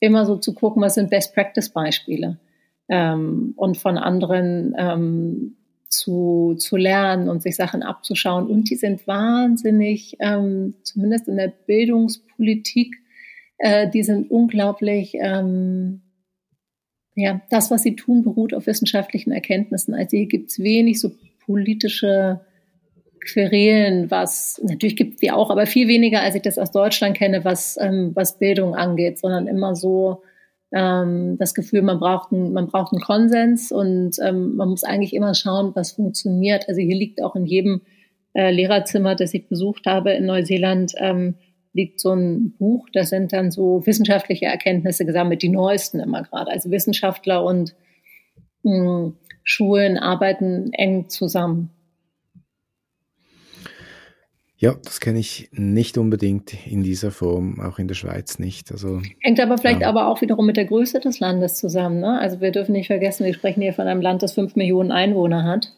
immer 0.00 0.24
so 0.24 0.36
zu 0.36 0.54
gucken, 0.54 0.82
was 0.82 0.94
sind 0.94 1.10
Best-Practice-Beispiele 1.10 2.38
ähm, 2.88 3.52
und 3.56 3.76
von 3.76 3.98
anderen 3.98 4.74
ähm, 4.78 5.56
zu, 5.88 6.56
zu 6.58 6.76
lernen 6.76 7.28
und 7.28 7.42
sich 7.42 7.56
Sachen 7.56 7.82
abzuschauen. 7.82 8.46
Und 8.46 8.70
die 8.70 8.76
sind 8.76 9.06
wahnsinnig, 9.06 10.16
ähm, 10.20 10.74
zumindest 10.82 11.28
in 11.28 11.36
der 11.36 11.52
Bildungspolitik, 11.66 12.96
äh, 13.58 13.88
die 13.88 14.02
sind 14.02 14.30
unglaublich, 14.30 15.14
ähm, 15.20 16.00
ja, 17.14 17.40
das, 17.50 17.70
was 17.70 17.82
sie 17.82 17.96
tun, 17.96 18.22
beruht 18.22 18.52
auf 18.52 18.66
wissenschaftlichen 18.66 19.32
Erkenntnissen. 19.32 19.94
Also 19.94 20.16
hier 20.16 20.26
gibt's 20.26 20.58
wenig 20.58 21.00
so 21.00 21.12
politische 21.44 22.40
Querelen, 23.26 24.10
was 24.10 24.60
natürlich 24.62 24.96
gibt 24.96 25.22
es 25.22 25.30
auch, 25.30 25.50
aber 25.50 25.66
viel 25.66 25.88
weniger, 25.88 26.22
als 26.22 26.34
ich 26.34 26.42
das 26.42 26.58
aus 26.58 26.70
Deutschland 26.70 27.16
kenne, 27.16 27.44
was, 27.44 27.76
ähm, 27.80 28.12
was 28.14 28.38
Bildung 28.38 28.74
angeht, 28.74 29.18
sondern 29.18 29.46
immer 29.46 29.74
so 29.74 30.22
ähm, 30.72 31.36
das 31.38 31.54
Gefühl, 31.54 31.82
man 31.82 31.98
braucht, 31.98 32.32
ein, 32.32 32.52
man 32.52 32.68
braucht 32.68 32.92
einen 32.92 33.02
Konsens 33.02 33.72
und 33.72 34.16
ähm, 34.22 34.56
man 34.56 34.68
muss 34.68 34.84
eigentlich 34.84 35.14
immer 35.14 35.34
schauen, 35.34 35.72
was 35.74 35.92
funktioniert. 35.92 36.68
Also 36.68 36.80
hier 36.80 36.96
liegt 36.96 37.22
auch 37.22 37.36
in 37.36 37.46
jedem 37.46 37.82
äh, 38.34 38.50
Lehrerzimmer, 38.50 39.14
das 39.14 39.34
ich 39.34 39.48
besucht 39.48 39.86
habe 39.86 40.12
in 40.12 40.26
Neuseeland, 40.26 40.92
ähm, 40.98 41.34
liegt 41.72 42.00
so 42.00 42.12
ein 42.12 42.54
Buch, 42.58 42.88
da 42.92 43.04
sind 43.04 43.32
dann 43.32 43.50
so 43.50 43.86
wissenschaftliche 43.86 44.46
Erkenntnisse 44.46 45.04
gesammelt, 45.04 45.42
die 45.42 45.50
neuesten 45.50 46.00
immer 46.00 46.22
gerade. 46.22 46.50
Also 46.50 46.70
Wissenschaftler 46.70 47.44
und 47.44 47.74
mh, 48.62 48.72
hm, 48.72 49.16
Schulen 49.44 49.96
arbeiten 49.96 50.72
eng 50.72 51.08
zusammen. 51.08 51.70
Ja, 54.58 54.74
das 54.84 55.00
kenne 55.00 55.18
ich 55.18 55.50
nicht 55.52 55.98
unbedingt 55.98 56.66
in 56.66 56.82
dieser 56.82 57.10
Form, 57.10 57.60
auch 57.60 57.78
in 57.78 57.88
der 57.88 57.94
Schweiz 57.94 58.38
nicht. 58.38 58.72
Also, 58.72 59.02
Hängt 59.20 59.38
aber 59.38 59.58
vielleicht 59.58 59.82
ja. 59.82 59.88
aber 59.88 60.08
auch 60.08 60.22
wiederum 60.22 60.46
mit 60.46 60.56
der 60.56 60.64
Größe 60.64 60.98
des 60.98 61.20
Landes 61.20 61.56
zusammen. 61.56 62.00
Ne? 62.00 62.18
Also 62.18 62.40
wir 62.40 62.52
dürfen 62.52 62.72
nicht 62.72 62.86
vergessen, 62.86 63.26
wir 63.26 63.34
sprechen 63.34 63.60
hier 63.60 63.74
von 63.74 63.86
einem 63.86 64.00
Land, 64.00 64.22
das 64.22 64.32
fünf 64.32 64.56
Millionen 64.56 64.92
Einwohner 64.92 65.44
hat. 65.44 65.74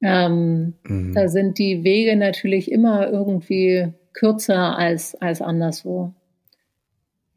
Ähm, 0.00 0.74
mhm. 0.84 1.12
Da 1.14 1.28
sind 1.28 1.58
die 1.58 1.84
Wege 1.84 2.16
natürlich 2.16 2.72
immer 2.72 3.10
irgendwie 3.10 3.92
kürzer 4.14 4.78
als, 4.78 5.14
als 5.16 5.42
anderswo. 5.42 6.14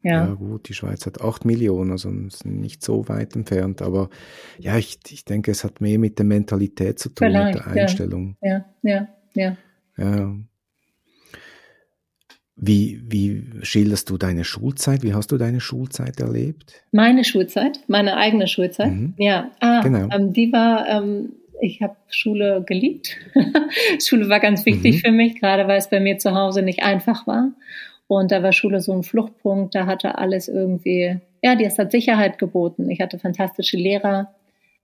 Ja. 0.03 0.27
ja, 0.27 0.33
gut, 0.35 0.69
die 0.69 0.73
Schweiz 0.73 1.05
hat 1.05 1.21
acht 1.21 1.43
Millionen, 1.43 1.91
also 1.91 2.09
nicht 2.45 2.81
so 2.81 3.09
weit 3.09 3.35
entfernt. 3.35 3.81
Aber 3.81 4.09
ja, 4.57 4.77
ich, 4.77 4.99
ich 5.09 5.25
denke, 5.25 5.51
es 5.51 5.65
hat 5.65 5.81
mehr 5.81 5.99
mit 5.99 6.17
der 6.17 6.25
Mentalität 6.25 6.97
zu 6.97 7.09
tun, 7.09 7.27
Vielleicht, 7.27 7.57
mit 7.57 7.65
der 7.65 7.83
Einstellung. 7.83 8.37
Ja, 8.41 8.65
ja, 8.83 9.07
ja. 9.33 9.57
ja. 9.97 10.35
Wie, 12.59 12.99
wie 13.07 13.43
schilderst 13.61 14.09
du 14.09 14.17
deine 14.17 14.43
Schulzeit? 14.43 15.03
Wie 15.03 15.13
hast 15.13 15.31
du 15.31 15.37
deine 15.37 15.59
Schulzeit 15.59 16.19
erlebt? 16.19 16.73
Meine 16.91 17.23
Schulzeit, 17.23 17.79
meine 17.87 18.17
eigene 18.17 18.47
Schulzeit. 18.47 18.91
Mhm. 18.91 19.13
Ja, 19.17 19.51
ah, 19.59 19.81
genau. 19.81 20.09
Ähm, 20.11 20.33
die 20.33 20.51
war, 20.51 20.89
ähm, 20.89 21.33
ich 21.61 21.83
habe 21.83 21.95
Schule 22.09 22.63
geliebt. 22.65 23.15
Schule 24.03 24.27
war 24.27 24.39
ganz 24.39 24.65
wichtig 24.65 24.95
mhm. 24.95 24.99
für 24.99 25.11
mich, 25.11 25.39
gerade 25.39 25.67
weil 25.67 25.77
es 25.77 25.89
bei 25.91 25.99
mir 25.99 26.17
zu 26.17 26.33
Hause 26.33 26.63
nicht 26.63 26.81
einfach 26.81 27.27
war. 27.27 27.51
Und 28.07 28.31
da 28.31 28.41
war 28.41 28.53
Schule 28.53 28.79
so 28.79 28.93
ein 28.93 29.03
Fluchtpunkt, 29.03 29.75
da 29.75 29.85
hatte 29.85 30.17
alles 30.17 30.47
irgendwie, 30.47 31.19
ja, 31.43 31.55
die 31.55 31.67
hat 31.67 31.91
Sicherheit 31.91 32.39
geboten. 32.39 32.89
Ich 32.89 33.01
hatte 33.01 33.19
fantastische 33.19 33.77
Lehrer, 33.77 34.33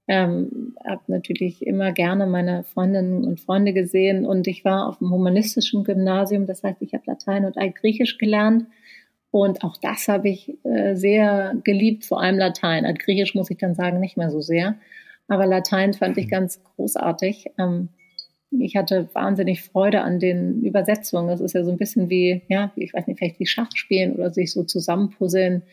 ähm, 0.08 0.76
habe 0.86 1.04
natürlich 1.08 1.66
immer 1.66 1.92
gerne 1.94 2.26
meine 2.26 2.64
Freundinnen 2.64 3.24
und 3.24 3.40
Freunde 3.40 3.74
gesehen 3.74 4.26
und 4.26 4.48
ich 4.48 4.66
war 4.66 4.88
auf 4.88 4.98
dem 4.98 5.12
humanistischen 5.12 5.84
Gymnasium, 5.84 6.46
das 6.46 6.64
heißt, 6.64 6.82
ich 6.82 6.94
habe 6.94 7.04
Latein 7.08 7.46
und 7.46 7.58
Altgriechisch 7.58 8.18
gelernt 8.18 8.68
und 9.32 9.64
auch 9.64 9.78
das 9.78 10.08
habe 10.08 10.30
ich 10.30 10.58
äh, 10.64 10.96
sehr 10.96 11.56
geliebt, 11.64 12.06
vor 12.06 12.22
allem 12.22 12.38
Latein. 12.38 12.86
Altgriechisch 12.86 13.34
muss 13.34 13.50
ich 13.50 13.58
dann 13.58 13.76
sagen, 13.76 14.00
nicht 14.00 14.18
mehr 14.18 14.30
so 14.30 14.42
sehr, 14.42 14.76
aber 15.28 15.46
Latein 15.46 15.94
fand 15.94 16.18
ich 16.18 16.30
ganz 16.30 16.62
großartig. 16.76 17.52
Ähm, 17.58 17.90
ich 18.60 18.76
hatte 18.76 19.10
wahnsinnig 19.14 19.64
Freude 19.64 20.02
an 20.02 20.20
den 20.20 20.62
Übersetzungen. 20.62 21.28
Das 21.28 21.42
ist 21.42 21.54
ja 21.54 21.64
so 21.64 21.72
ein 21.72 21.78
bisschen 21.78 22.10
wie, 22.10 22.44
ja, 22.50 22.72
ich 22.76 22.94
weiß 22.94 23.08
nicht, 23.08 23.18
vielleicht 23.18 23.40
wie 23.40 23.48
Schachspielen 23.48 24.14
oder 24.14 24.32
sich 24.32 24.52
so 24.52 24.64
zusammenpuzzeln 24.64 25.64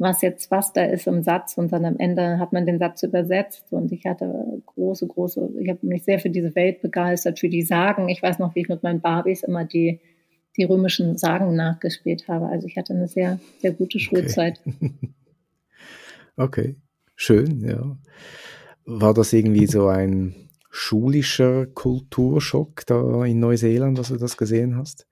was 0.00 0.22
jetzt 0.22 0.50
was 0.50 0.72
da 0.72 0.82
ist 0.84 1.06
im 1.06 1.22
Satz 1.22 1.58
und 1.58 1.72
dann 1.72 1.84
am 1.84 1.98
Ende 1.98 2.38
hat 2.38 2.54
man 2.54 2.64
den 2.64 2.78
Satz 2.78 3.02
übersetzt 3.02 3.66
und 3.70 3.92
ich 3.92 4.06
hatte 4.06 4.62
große, 4.64 5.06
große, 5.06 5.50
ich 5.60 5.68
habe 5.68 5.86
mich 5.86 6.04
sehr 6.04 6.18
für 6.18 6.30
diese 6.30 6.54
Welt 6.54 6.80
begeistert, 6.80 7.38
für 7.38 7.50
die 7.50 7.62
Sagen. 7.62 8.08
Ich 8.08 8.22
weiß 8.22 8.38
noch, 8.38 8.54
wie 8.54 8.60
ich 8.60 8.68
mit 8.68 8.82
meinen 8.82 9.02
Barbies 9.02 9.42
immer 9.42 9.66
die, 9.66 10.00
die 10.56 10.64
römischen 10.64 11.18
Sagen 11.18 11.54
nachgespielt 11.54 12.28
habe. 12.28 12.46
Also 12.46 12.66
ich 12.66 12.78
hatte 12.78 12.94
eine 12.94 13.08
sehr, 13.08 13.38
sehr 13.58 13.72
gute 13.72 13.98
Schulzeit. 13.98 14.60
Okay, 14.64 15.10
okay. 16.36 16.76
schön, 17.14 17.60
ja. 17.60 17.98
War 18.86 19.12
das 19.12 19.34
irgendwie 19.34 19.66
so 19.66 19.88
ein 19.88 20.34
schulischer 20.70 21.66
Kulturschock 21.66 22.86
da 22.86 23.24
in 23.26 23.38
Neuseeland, 23.38 23.98
dass 23.98 24.08
du 24.08 24.16
das 24.16 24.38
gesehen 24.38 24.78
hast? 24.78 25.06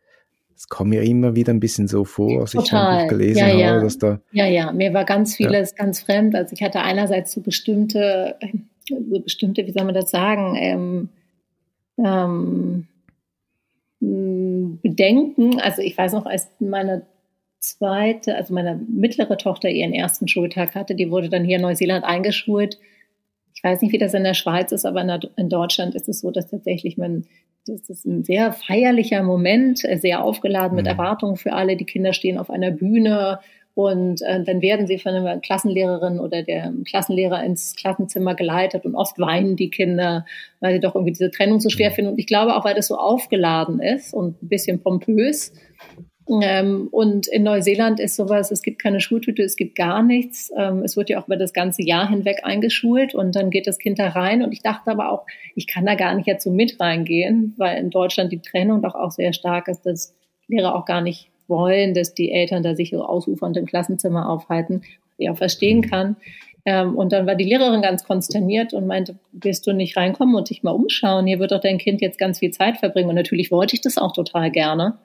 Es 0.58 0.68
kam 0.68 0.88
mir 0.88 1.02
immer 1.02 1.36
wieder 1.36 1.52
ein 1.52 1.60
bisschen 1.60 1.86
so 1.86 2.04
vor, 2.04 2.40
als 2.40 2.50
Total. 2.50 3.04
ich 3.04 3.08
gelesen 3.08 3.38
ja, 3.38 3.48
ja. 3.54 3.68
habe, 3.68 3.82
dass 3.82 3.96
da. 3.96 4.20
Ja, 4.32 4.44
ja, 4.44 4.72
mir 4.72 4.92
war 4.92 5.04
ganz 5.04 5.36
vieles 5.36 5.70
ja. 5.70 5.76
ganz 5.84 6.00
fremd. 6.00 6.34
Also 6.34 6.52
ich 6.52 6.62
hatte 6.64 6.80
einerseits 6.80 7.30
so 7.30 7.40
bestimmte, 7.40 8.34
so 8.88 8.96
bestimmte, 9.20 9.64
wie 9.68 9.70
soll 9.70 9.84
man 9.84 9.94
das 9.94 10.10
sagen, 10.10 10.56
ähm, 10.58 11.08
ähm, 12.04 12.88
Bedenken. 14.00 15.60
Also 15.60 15.80
ich 15.80 15.96
weiß 15.96 16.12
noch, 16.14 16.26
als 16.26 16.48
meine 16.58 17.06
zweite, 17.60 18.34
also 18.34 18.52
meine 18.52 18.80
mittlere 18.88 19.36
Tochter 19.36 19.68
ihren 19.68 19.92
ersten 19.92 20.26
Schultag 20.26 20.74
hatte, 20.74 20.96
die 20.96 21.12
wurde 21.12 21.28
dann 21.28 21.44
hier 21.44 21.58
in 21.58 21.62
Neuseeland 21.62 22.04
eingeschult. 22.04 22.80
Ich 23.58 23.64
weiß 23.64 23.82
nicht, 23.82 23.92
wie 23.92 23.98
das 23.98 24.14
in 24.14 24.22
der 24.22 24.34
Schweiz 24.34 24.70
ist, 24.70 24.86
aber 24.86 25.02
in, 25.36 25.48
Deutschland 25.48 25.96
ist 25.96 26.08
es 26.08 26.20
so, 26.20 26.30
dass 26.30 26.46
tatsächlich 26.46 26.96
man 26.96 27.26
das 27.66 27.90
ist 27.90 28.06
ein 28.06 28.22
sehr 28.22 28.52
feierlicher 28.52 29.22
Moment, 29.24 29.84
äh, 29.84 29.96
sehr 29.96 30.22
aufgeladen 30.22 30.76
mit 30.76 30.86
mhm. 30.86 30.92
Erwartungen 30.92 31.36
für 31.36 31.52
alle. 31.52 31.76
Die 31.76 31.84
Kinder 31.84 32.12
stehen 32.12 32.38
auf 32.38 32.50
einer 32.50 32.70
Bühne 32.70 33.40
und 33.74 34.22
äh, 34.22 34.42
dann 34.44 34.62
werden 34.62 34.86
sie 34.86 34.98
von 34.98 35.12
einer 35.12 35.40
Klassenlehrerin 35.40 36.20
oder 36.20 36.44
der 36.44 36.72
Klassenlehrer 36.86 37.42
ins 37.42 37.74
Klassenzimmer 37.74 38.36
geleitet 38.36 38.84
und 38.86 38.94
oft 38.94 39.18
weinen 39.18 39.56
die 39.56 39.70
Kinder, 39.70 40.24
weil 40.60 40.74
sie 40.74 40.80
doch 40.80 40.94
irgendwie 40.94 41.12
diese 41.12 41.32
Trennung 41.32 41.58
so 41.58 41.68
schwer 41.68 41.90
mhm. 41.90 41.94
finden. 41.94 42.10
Und 42.12 42.18
ich 42.20 42.28
glaube 42.28 42.56
auch, 42.56 42.64
weil 42.64 42.76
das 42.76 42.86
so 42.86 42.96
aufgeladen 42.96 43.80
ist 43.80 44.14
und 44.14 44.40
ein 44.40 44.48
bisschen 44.48 44.80
pompös, 44.80 45.52
ähm, 46.42 46.88
und 46.90 47.26
in 47.26 47.42
Neuseeland 47.42 48.00
ist 48.00 48.16
sowas, 48.16 48.50
es 48.50 48.62
gibt 48.62 48.82
keine 48.82 49.00
Schultüte, 49.00 49.42
es 49.42 49.56
gibt 49.56 49.76
gar 49.76 50.02
nichts. 50.02 50.50
Ähm, 50.56 50.82
es 50.82 50.96
wird 50.96 51.08
ja 51.08 51.20
auch 51.20 51.26
über 51.26 51.36
das 51.36 51.52
ganze 51.52 51.82
Jahr 51.82 52.08
hinweg 52.08 52.40
eingeschult 52.44 53.14
und 53.14 53.34
dann 53.34 53.50
geht 53.50 53.66
das 53.66 53.78
Kind 53.78 53.98
da 53.98 54.08
rein. 54.08 54.42
Und 54.42 54.52
ich 54.52 54.62
dachte 54.62 54.90
aber 54.90 55.10
auch, 55.10 55.26
ich 55.54 55.66
kann 55.66 55.86
da 55.86 55.94
gar 55.94 56.14
nicht 56.14 56.26
jetzt 56.26 56.44
so 56.44 56.50
mit 56.50 56.78
reingehen, 56.80 57.54
weil 57.56 57.78
in 57.78 57.90
Deutschland 57.90 58.30
die 58.32 58.40
Trennung 58.40 58.82
doch 58.82 58.94
auch 58.94 59.10
sehr 59.10 59.32
stark 59.32 59.68
ist, 59.68 59.82
dass 59.86 60.14
Lehrer 60.48 60.74
auch 60.74 60.84
gar 60.84 61.00
nicht 61.00 61.30
wollen, 61.46 61.94
dass 61.94 62.14
die 62.14 62.30
Eltern 62.30 62.62
da 62.62 62.74
sich 62.74 62.90
so 62.90 63.04
ausufernd 63.04 63.56
im 63.56 63.66
Klassenzimmer 63.66 64.28
aufhalten, 64.28 64.82
ich 65.16 65.30
auch 65.30 65.38
verstehen 65.38 65.82
kann. 65.82 66.16
Ähm, 66.66 66.94
und 66.96 67.12
dann 67.12 67.26
war 67.26 67.36
die 67.36 67.44
Lehrerin 67.44 67.80
ganz 67.80 68.04
konsterniert 68.04 68.74
und 68.74 68.86
meinte, 68.86 69.18
wirst 69.32 69.66
du 69.66 69.72
nicht 69.72 69.96
reinkommen 69.96 70.34
und 70.34 70.50
dich 70.50 70.62
mal 70.62 70.72
umschauen? 70.72 71.26
Hier 71.26 71.38
wird 71.38 71.52
doch 71.52 71.60
dein 71.60 71.78
Kind 71.78 72.02
jetzt 72.02 72.18
ganz 72.18 72.40
viel 72.40 72.50
Zeit 72.50 72.76
verbringen. 72.76 73.08
Und 73.08 73.14
natürlich 73.14 73.50
wollte 73.50 73.74
ich 73.74 73.80
das 73.80 73.96
auch 73.96 74.12
total 74.12 74.50
gerne. 74.50 74.98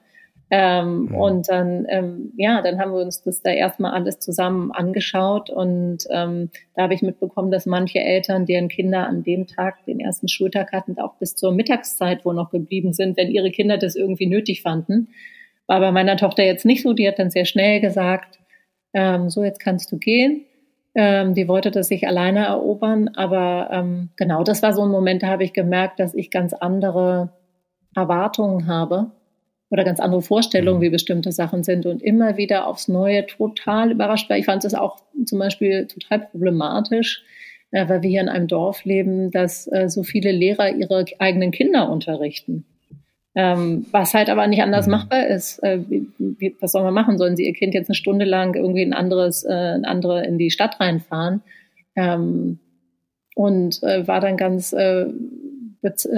Ähm, 0.50 1.08
ja. 1.10 1.18
Und 1.18 1.48
dann, 1.48 1.86
ähm, 1.88 2.32
ja, 2.36 2.60
dann 2.60 2.78
haben 2.78 2.92
wir 2.92 3.00
uns 3.00 3.22
das 3.22 3.42
da 3.42 3.50
erstmal 3.50 3.92
alles 3.92 4.18
zusammen 4.18 4.72
angeschaut 4.72 5.48
und 5.48 6.04
ähm, 6.10 6.50
da 6.74 6.82
habe 6.82 6.94
ich 6.94 7.02
mitbekommen, 7.02 7.50
dass 7.50 7.64
manche 7.64 8.00
Eltern, 8.00 8.44
deren 8.44 8.68
Kinder 8.68 9.06
an 9.06 9.22
dem 9.22 9.46
Tag 9.46 9.84
den 9.86 10.00
ersten 10.00 10.28
Schultag 10.28 10.72
hatten, 10.72 10.98
auch 10.98 11.14
bis 11.14 11.34
zur 11.34 11.52
Mittagszeit 11.52 12.24
wohl 12.24 12.34
noch 12.34 12.50
geblieben 12.50 12.92
sind, 12.92 13.16
wenn 13.16 13.30
ihre 13.30 13.50
Kinder 13.50 13.78
das 13.78 13.96
irgendwie 13.96 14.26
nötig 14.26 14.62
fanden. 14.62 15.08
War 15.66 15.80
bei 15.80 15.92
meiner 15.92 16.16
Tochter 16.16 16.44
jetzt 16.44 16.66
nicht 16.66 16.82
so, 16.82 16.92
die 16.92 17.08
hat 17.08 17.18
dann 17.18 17.30
sehr 17.30 17.46
schnell 17.46 17.80
gesagt, 17.80 18.38
ähm, 18.92 19.30
so 19.30 19.42
jetzt 19.44 19.60
kannst 19.60 19.90
du 19.92 19.98
gehen. 19.98 20.44
Ähm, 20.94 21.34
die 21.34 21.48
wollte 21.48 21.70
das 21.70 21.88
sich 21.88 22.06
alleine 22.06 22.44
erobern, 22.44 23.08
aber 23.16 23.70
ähm, 23.72 24.10
genau, 24.16 24.44
das 24.44 24.62
war 24.62 24.72
so 24.74 24.82
ein 24.82 24.90
Moment, 24.90 25.24
da 25.24 25.28
habe 25.28 25.42
ich 25.42 25.52
gemerkt, 25.52 25.98
dass 25.98 26.14
ich 26.14 26.30
ganz 26.30 26.52
andere 26.52 27.32
Erwartungen 27.96 28.68
habe 28.68 29.10
oder 29.74 29.82
ganz 29.82 29.98
andere 29.98 30.22
Vorstellungen, 30.22 30.80
wie 30.80 30.88
bestimmte 30.88 31.32
Sachen 31.32 31.64
sind 31.64 31.84
und 31.84 32.00
immer 32.00 32.36
wieder 32.36 32.68
aufs 32.68 32.86
Neue 32.86 33.26
total 33.26 33.90
überrascht 33.90 34.30
war. 34.30 34.38
Ich 34.38 34.44
fand 34.44 34.64
es 34.64 34.72
auch 34.72 34.98
zum 35.26 35.40
Beispiel 35.40 35.88
total 35.88 36.20
problematisch, 36.20 37.24
äh, 37.72 37.88
weil 37.88 38.00
wir 38.02 38.08
hier 38.08 38.20
in 38.20 38.28
einem 38.28 38.46
Dorf 38.46 38.84
leben, 38.84 39.32
dass 39.32 39.66
äh, 39.72 39.88
so 39.88 40.04
viele 40.04 40.30
Lehrer 40.30 40.70
ihre 40.70 41.04
eigenen 41.18 41.50
Kinder 41.50 41.90
unterrichten. 41.90 42.64
Ähm, 43.34 43.86
was 43.90 44.14
halt 44.14 44.30
aber 44.30 44.46
nicht 44.46 44.62
anders 44.62 44.86
mhm. 44.86 44.92
machbar 44.92 45.26
ist. 45.26 45.60
Äh, 45.64 45.80
wie, 45.88 46.54
was 46.60 46.70
soll 46.70 46.84
man 46.84 46.94
machen? 46.94 47.18
Sollen 47.18 47.34
sie 47.34 47.44
ihr 47.44 47.52
Kind 47.52 47.74
jetzt 47.74 47.90
eine 47.90 47.96
Stunde 47.96 48.26
lang 48.26 48.54
irgendwie 48.54 48.84
ein 48.84 48.92
anderes, 48.92 49.42
äh, 49.42 49.52
ein 49.52 49.84
andere 49.84 50.24
in 50.24 50.38
die 50.38 50.52
Stadt 50.52 50.78
reinfahren? 50.78 51.42
Ähm, 51.96 52.60
und 53.34 53.82
äh, 53.82 54.06
war 54.06 54.20
dann 54.20 54.36
ganz, 54.36 54.72
äh 54.72 55.06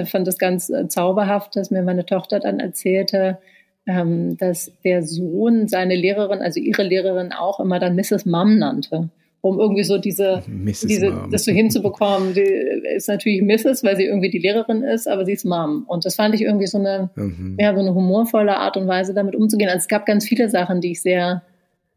fand 0.05 0.29
es 0.29 0.39
ganz 0.39 0.71
äh, 0.71 0.89
zauberhaft, 0.89 1.57
dass 1.57 1.71
mir 1.71 1.83
meine 1.83 2.07
Tochter 2.07 2.41
dann 2.41 2.61
erzählte, 2.61 3.39
ähm, 3.87 4.37
dass 4.37 4.73
der 4.85 5.03
Sohn 5.03 5.69
seine 5.69 5.95
Lehrerin, 5.95 6.41
also 6.41 6.61
ihre 6.61 6.83
Lehrerin 6.83 7.33
auch 7.33 7.61
immer 7.61 7.79
dann 7.79 7.97
Mrs. 7.97 8.27
Mom 8.27 8.59
nannte 8.59 9.11
um 9.47 9.61
irgendwie 9.61 9.85
so 9.85 9.99
diese, 9.99 10.43
diese 10.47 11.29
das 11.31 11.45
so 11.45 11.53
hinzubekommen. 11.53 12.35
Die 12.35 12.41
ist 12.41 13.09
natürlich 13.09 13.43
Mrs., 13.43 13.85
weil 13.85 13.97
sie 13.97 14.05
irgendwie 14.05 14.31
die 14.31 14.39
Lehrerin 14.39 14.83
ist, 14.83 15.07
aber 15.07 15.25
sie 15.25 15.33
ist 15.33 15.45
Mom. 15.45 15.85
Und 15.87 16.05
das 16.05 16.17
fand 16.17 16.35
ich 16.35 16.43
irgendwie 16.43 16.67
so 16.67 16.79
eine, 16.79 17.11
mhm. 17.15 17.57
ja, 17.59 17.73
so 17.73 17.81
eine 17.81 17.95
humorvolle 17.95 18.57
Art 18.57 18.77
und 18.77 18.89
Weise, 18.89 19.15
damit 19.15 19.37
umzugehen. 19.37 19.71
Also 19.71 19.83
es 19.85 19.89
gab 19.89 20.05
ganz 20.05 20.27
viele 20.27 20.51
Sachen, 20.51 20.81
die 20.81 20.93
ich 20.93 21.03
sehr, 21.03 21.43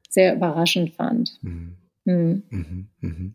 sehr 0.09 0.35
überraschend 0.35 0.93
fand. 0.93 1.39
Mhm. 1.41 1.75
Mhm. 2.05 3.33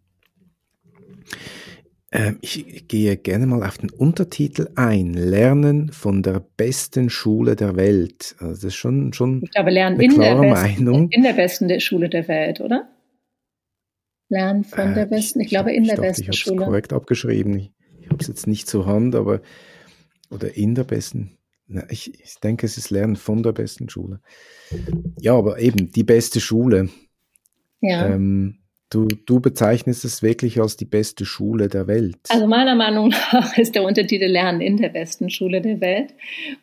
Ähm, 2.14 2.38
ich 2.42 2.86
gehe 2.86 3.16
gerne 3.16 3.46
mal 3.46 3.66
auf 3.66 3.78
den 3.78 3.90
Untertitel 3.90 4.68
ein. 4.76 5.14
Lernen 5.14 5.90
von 5.90 6.22
der 6.22 6.38
besten 6.56 7.10
Schule 7.10 7.56
der 7.56 7.74
Welt. 7.74 8.36
Also 8.38 8.54
das 8.54 8.64
ist 8.64 8.76
schon, 8.76 9.12
schon 9.12 9.42
ich 9.42 9.50
glaube, 9.50 9.70
Lernen 9.70 9.96
eine 9.96 10.04
in 10.04 10.12
klare 10.12 10.42
der 10.42 10.50
besten, 10.52 10.84
Meinung. 10.84 11.08
In 11.10 11.22
der 11.24 11.32
besten 11.32 11.80
Schule 11.80 12.08
der 12.08 12.28
Welt, 12.28 12.60
oder? 12.60 12.88
Lernen 14.28 14.62
von 14.62 14.92
äh, 14.92 14.94
der 14.94 15.06
besten, 15.06 15.40
ich, 15.40 15.46
ich 15.46 15.50
glaube 15.50 15.72
in 15.72 15.82
ich 15.82 15.88
der 15.88 15.96
dachte, 15.96 16.08
besten 16.08 16.30
ich 16.30 16.38
Schule. 16.38 16.60
Ich 16.60 16.64
korrekt 16.64 16.92
abgeschrieben. 16.92 17.58
Ich, 17.58 17.72
ich 18.00 18.08
habe 18.08 18.18
es 18.20 18.28
jetzt 18.28 18.46
nicht 18.46 18.68
zur 18.68 18.86
Hand, 18.86 19.16
aber 19.16 19.42
oder 20.30 20.56
in 20.56 20.76
der 20.76 20.84
besten. 20.84 21.36
Na, 21.66 21.84
ich, 21.90 22.20
ich 22.20 22.36
denke, 22.36 22.64
es 22.64 22.78
ist 22.78 22.90
Lernen 22.90 23.16
von 23.16 23.42
der 23.42 23.52
besten 23.52 23.88
Schule. 23.88 24.20
Ja, 25.18 25.34
aber 25.34 25.58
eben 25.58 25.90
die 25.90 26.04
beste 26.04 26.40
Schule. 26.40 26.90
Ja. 27.80 28.06
Ähm, 28.06 28.60
du, 28.94 29.08
du 29.08 29.40
bezeichnest 29.40 30.04
es 30.04 30.22
wirklich 30.22 30.60
als 30.60 30.76
die 30.76 30.84
beste 30.84 31.24
Schule 31.24 31.68
der 31.68 31.86
Welt. 31.86 32.16
Also 32.28 32.46
meiner 32.46 32.74
Meinung 32.74 33.08
nach 33.08 33.58
ist 33.58 33.74
der 33.74 33.82
Untertitel 33.82 34.26
Lernen 34.26 34.60
in 34.60 34.76
der 34.76 34.90
besten 34.90 35.30
Schule 35.30 35.60
der 35.60 35.80
Welt. 35.80 36.14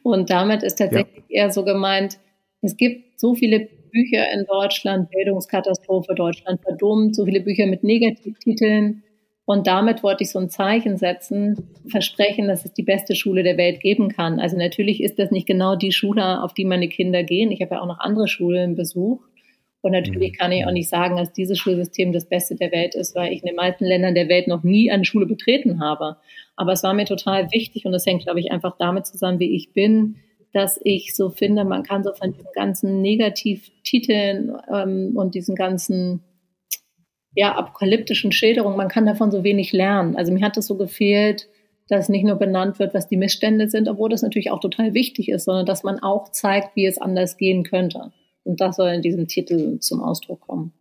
Und 0.03 0.29
damit 0.29 0.63
ist 0.63 0.75
tatsächlich 0.75 1.23
ja. 1.27 1.43
eher 1.43 1.51
so 1.51 1.63
gemeint, 1.63 2.17
es 2.61 2.77
gibt 2.77 3.19
so 3.19 3.35
viele 3.35 3.67
Bücher 3.91 4.31
in 4.33 4.45
Deutschland, 4.45 5.09
Bildungskatastrophe, 5.11 6.15
Deutschland 6.15 6.61
verdummt, 6.61 7.15
so 7.15 7.25
viele 7.25 7.41
Bücher 7.41 7.65
mit 7.65 7.83
Negativtiteln. 7.83 9.03
Und 9.43 9.67
damit 9.67 10.01
wollte 10.01 10.23
ich 10.23 10.31
so 10.31 10.39
ein 10.39 10.49
Zeichen 10.49 10.97
setzen, 10.97 11.69
versprechen, 11.87 12.47
dass 12.47 12.63
es 12.63 12.71
die 12.71 12.83
beste 12.83 13.15
Schule 13.15 13.43
der 13.43 13.57
Welt 13.57 13.81
geben 13.81 14.07
kann. 14.07 14.39
Also 14.39 14.55
natürlich 14.55 15.03
ist 15.03 15.19
das 15.19 15.31
nicht 15.31 15.47
genau 15.47 15.75
die 15.75 15.91
Schule, 15.91 16.41
auf 16.41 16.53
die 16.53 16.63
meine 16.63 16.87
Kinder 16.87 17.23
gehen. 17.23 17.51
Ich 17.51 17.61
habe 17.61 17.75
ja 17.75 17.81
auch 17.81 17.87
noch 17.87 17.99
andere 17.99 18.29
Schulen 18.29 18.75
besucht. 18.75 19.30
Und 19.81 19.93
natürlich 19.93 20.37
kann 20.37 20.51
ich 20.51 20.65
auch 20.65 20.71
nicht 20.71 20.89
sagen, 20.89 21.17
dass 21.17 21.33
dieses 21.33 21.57
Schulsystem 21.57 22.13
das 22.13 22.25
Beste 22.25 22.55
der 22.55 22.71
Welt 22.71 22.93
ist, 22.93 23.15
weil 23.15 23.33
ich 23.33 23.41
in 23.41 23.47
den 23.47 23.55
meisten 23.55 23.85
Ländern 23.85 24.13
der 24.13 24.29
Welt 24.29 24.47
noch 24.47 24.63
nie 24.63 24.91
eine 24.91 25.05
Schule 25.05 25.25
betreten 25.25 25.81
habe. 25.81 26.17
Aber 26.55 26.73
es 26.73 26.83
war 26.83 26.93
mir 26.93 27.05
total 27.05 27.51
wichtig 27.51 27.85
und 27.85 27.91
das 27.91 28.05
hängt, 28.05 28.23
glaube 28.23 28.39
ich, 28.39 28.51
einfach 28.51 28.77
damit 28.77 29.07
zusammen, 29.07 29.39
wie 29.39 29.55
ich 29.55 29.73
bin, 29.73 30.17
dass 30.53 30.79
ich 30.83 31.15
so 31.15 31.29
finde, 31.29 31.63
man 31.63 31.83
kann 31.83 32.03
so 32.03 32.13
von 32.13 32.33
diesen 32.33 32.51
ganzen 32.53 33.01
Negativtiteln 33.01 34.55
ähm, 34.71 35.13
und 35.15 35.33
diesen 35.33 35.55
ganzen 35.55 36.21
ja, 37.33 37.55
apokalyptischen 37.55 38.31
Schilderungen, 38.31 38.75
man 38.75 38.89
kann 38.89 39.05
davon 39.05 39.31
so 39.31 39.43
wenig 39.43 39.71
lernen. 39.71 40.17
Also 40.17 40.33
mir 40.33 40.45
hat 40.45 40.57
es 40.57 40.67
so 40.67 40.75
gefehlt, 40.75 41.47
dass 41.87 42.09
nicht 42.09 42.25
nur 42.25 42.35
benannt 42.35 42.79
wird, 42.79 42.93
was 42.93 43.07
die 43.07 43.17
Missstände 43.17 43.69
sind, 43.69 43.87
obwohl 43.87 44.09
das 44.09 44.21
natürlich 44.21 44.51
auch 44.51 44.59
total 44.59 44.93
wichtig 44.93 45.29
ist, 45.29 45.45
sondern 45.45 45.65
dass 45.65 45.83
man 45.83 45.99
auch 45.99 46.29
zeigt, 46.31 46.75
wie 46.75 46.85
es 46.85 46.97
anders 46.97 47.37
gehen 47.37 47.63
könnte. 47.63 48.11
Und 48.43 48.59
das 48.59 48.77
soll 48.77 48.89
in 48.89 49.01
diesem 49.01 49.27
Titel 49.27 49.79
zum 49.79 50.01
Ausdruck 50.01 50.41
kommen. 50.41 50.73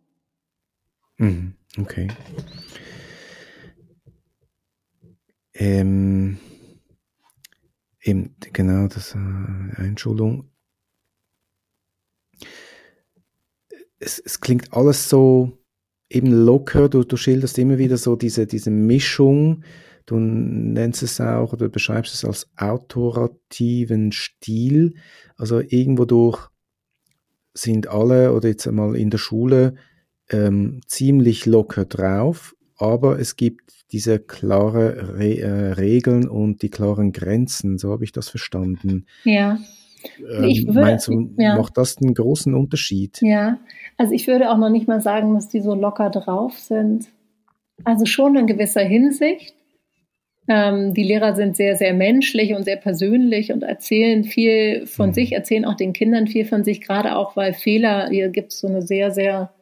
Mhm, 1.17 1.53
okay. 1.77 2.07
Ähm 5.53 6.39
Eben, 8.03 8.35
genau, 8.53 8.87
das 8.87 9.13
äh, 9.13 9.81
Einschulung. 9.81 10.49
Es, 13.99 14.17
es 14.17 14.41
klingt 14.41 14.73
alles 14.73 15.07
so 15.07 15.59
eben 16.09 16.31
locker, 16.31 16.89
du, 16.89 17.03
du 17.03 17.15
schilderst 17.15 17.59
immer 17.59 17.77
wieder 17.77 17.97
so 17.97 18.15
diese, 18.15 18.47
diese 18.47 18.71
Mischung, 18.71 19.63
du 20.07 20.17
nennst 20.17 21.03
es 21.03 21.21
auch 21.21 21.53
oder 21.53 21.69
beschreibst 21.69 22.15
es 22.15 22.25
als 22.25 22.49
autorativen 22.57 24.11
Stil. 24.11 24.95
Also 25.37 25.59
irgendwo 25.59 26.05
durch 26.05 26.49
sind 27.53 27.87
alle 27.87 28.33
oder 28.33 28.49
jetzt 28.49 28.67
einmal 28.67 28.95
in 28.95 29.09
der 29.09 29.17
Schule 29.17 29.75
ähm, 30.29 30.81
ziemlich 30.87 31.45
locker 31.45 31.85
drauf, 31.85 32.55
aber 32.77 33.19
es 33.19 33.35
gibt 33.35 33.85
diese 33.91 34.19
klare 34.19 35.17
Re 35.17 35.39
äh, 35.39 35.73
Regeln 35.73 36.27
und 36.27 36.61
die 36.61 36.69
klaren 36.69 37.11
Grenzen. 37.11 37.77
So 37.77 37.91
habe 37.91 38.03
ich 38.03 38.11
das 38.11 38.29
verstanden. 38.29 39.05
Ja. 39.23 39.59
Ähm, 40.19 40.43
ich 40.45 40.65
würde, 40.65 40.81
meinst 40.81 41.07
du, 41.07 41.33
ja. 41.37 41.57
macht 41.57 41.77
das 41.77 41.97
einen 41.97 42.13
großen 42.13 42.55
Unterschied? 42.55 43.19
Ja, 43.21 43.59
also 43.97 44.13
ich 44.13 44.27
würde 44.27 44.49
auch 44.49 44.57
noch 44.57 44.69
nicht 44.69 44.87
mal 44.87 45.01
sagen, 45.01 45.33
dass 45.33 45.49
die 45.49 45.61
so 45.61 45.75
locker 45.75 46.09
drauf 46.09 46.57
sind. 46.57 47.07
Also 47.83 48.05
schon 48.05 48.35
in 48.35 48.47
gewisser 48.47 48.81
Hinsicht. 48.81 49.53
Ähm, 50.53 50.93
die 50.93 51.03
Lehrer 51.03 51.33
sind 51.33 51.55
sehr, 51.55 51.77
sehr 51.77 51.93
menschlich 51.93 52.53
und 52.53 52.65
sehr 52.65 52.75
persönlich 52.75 53.53
und 53.53 53.63
erzählen 53.63 54.25
viel 54.25 54.85
von 54.85 55.09
mhm. 55.09 55.13
sich, 55.13 55.31
erzählen 55.31 55.63
auch 55.63 55.75
den 55.75 55.93
Kindern 55.93 56.27
viel 56.27 56.43
von 56.43 56.65
sich, 56.65 56.81
gerade 56.81 57.15
auch 57.15 57.37
weil 57.37 57.53
Fehler, 57.53 58.09
hier 58.09 58.27
gibt 58.27 58.51
es 58.51 58.59
so 58.59 58.67
eine 58.67 58.81
sehr, 58.81 59.11
sehr 59.11 59.53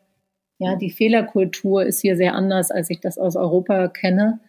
ja, 0.59 0.75
die 0.75 0.89
Fehlerkultur 0.89 1.85
ist 1.85 2.01
hier 2.01 2.17
sehr 2.17 2.35
anders, 2.35 2.69
als 2.69 2.89
ich 2.89 2.99
das 2.99 3.17
aus 3.17 3.37
Europa 3.37 3.87
kenne. 3.87 4.39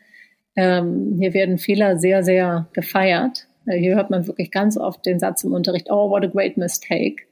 Ähm, 0.56 1.16
hier 1.20 1.34
werden 1.34 1.56
Fehler 1.56 1.98
sehr, 1.98 2.24
sehr 2.24 2.66
gefeiert. 2.72 3.46
Äh, 3.66 3.78
hier 3.78 3.94
hört 3.94 4.10
man 4.10 4.26
wirklich 4.26 4.50
ganz 4.50 4.76
oft 4.76 5.06
den 5.06 5.20
Satz 5.20 5.44
im 5.44 5.52
Unterricht, 5.52 5.86
oh, 5.88 6.10
what 6.10 6.24
a 6.24 6.26
great 6.26 6.56
mistake. 6.56 7.22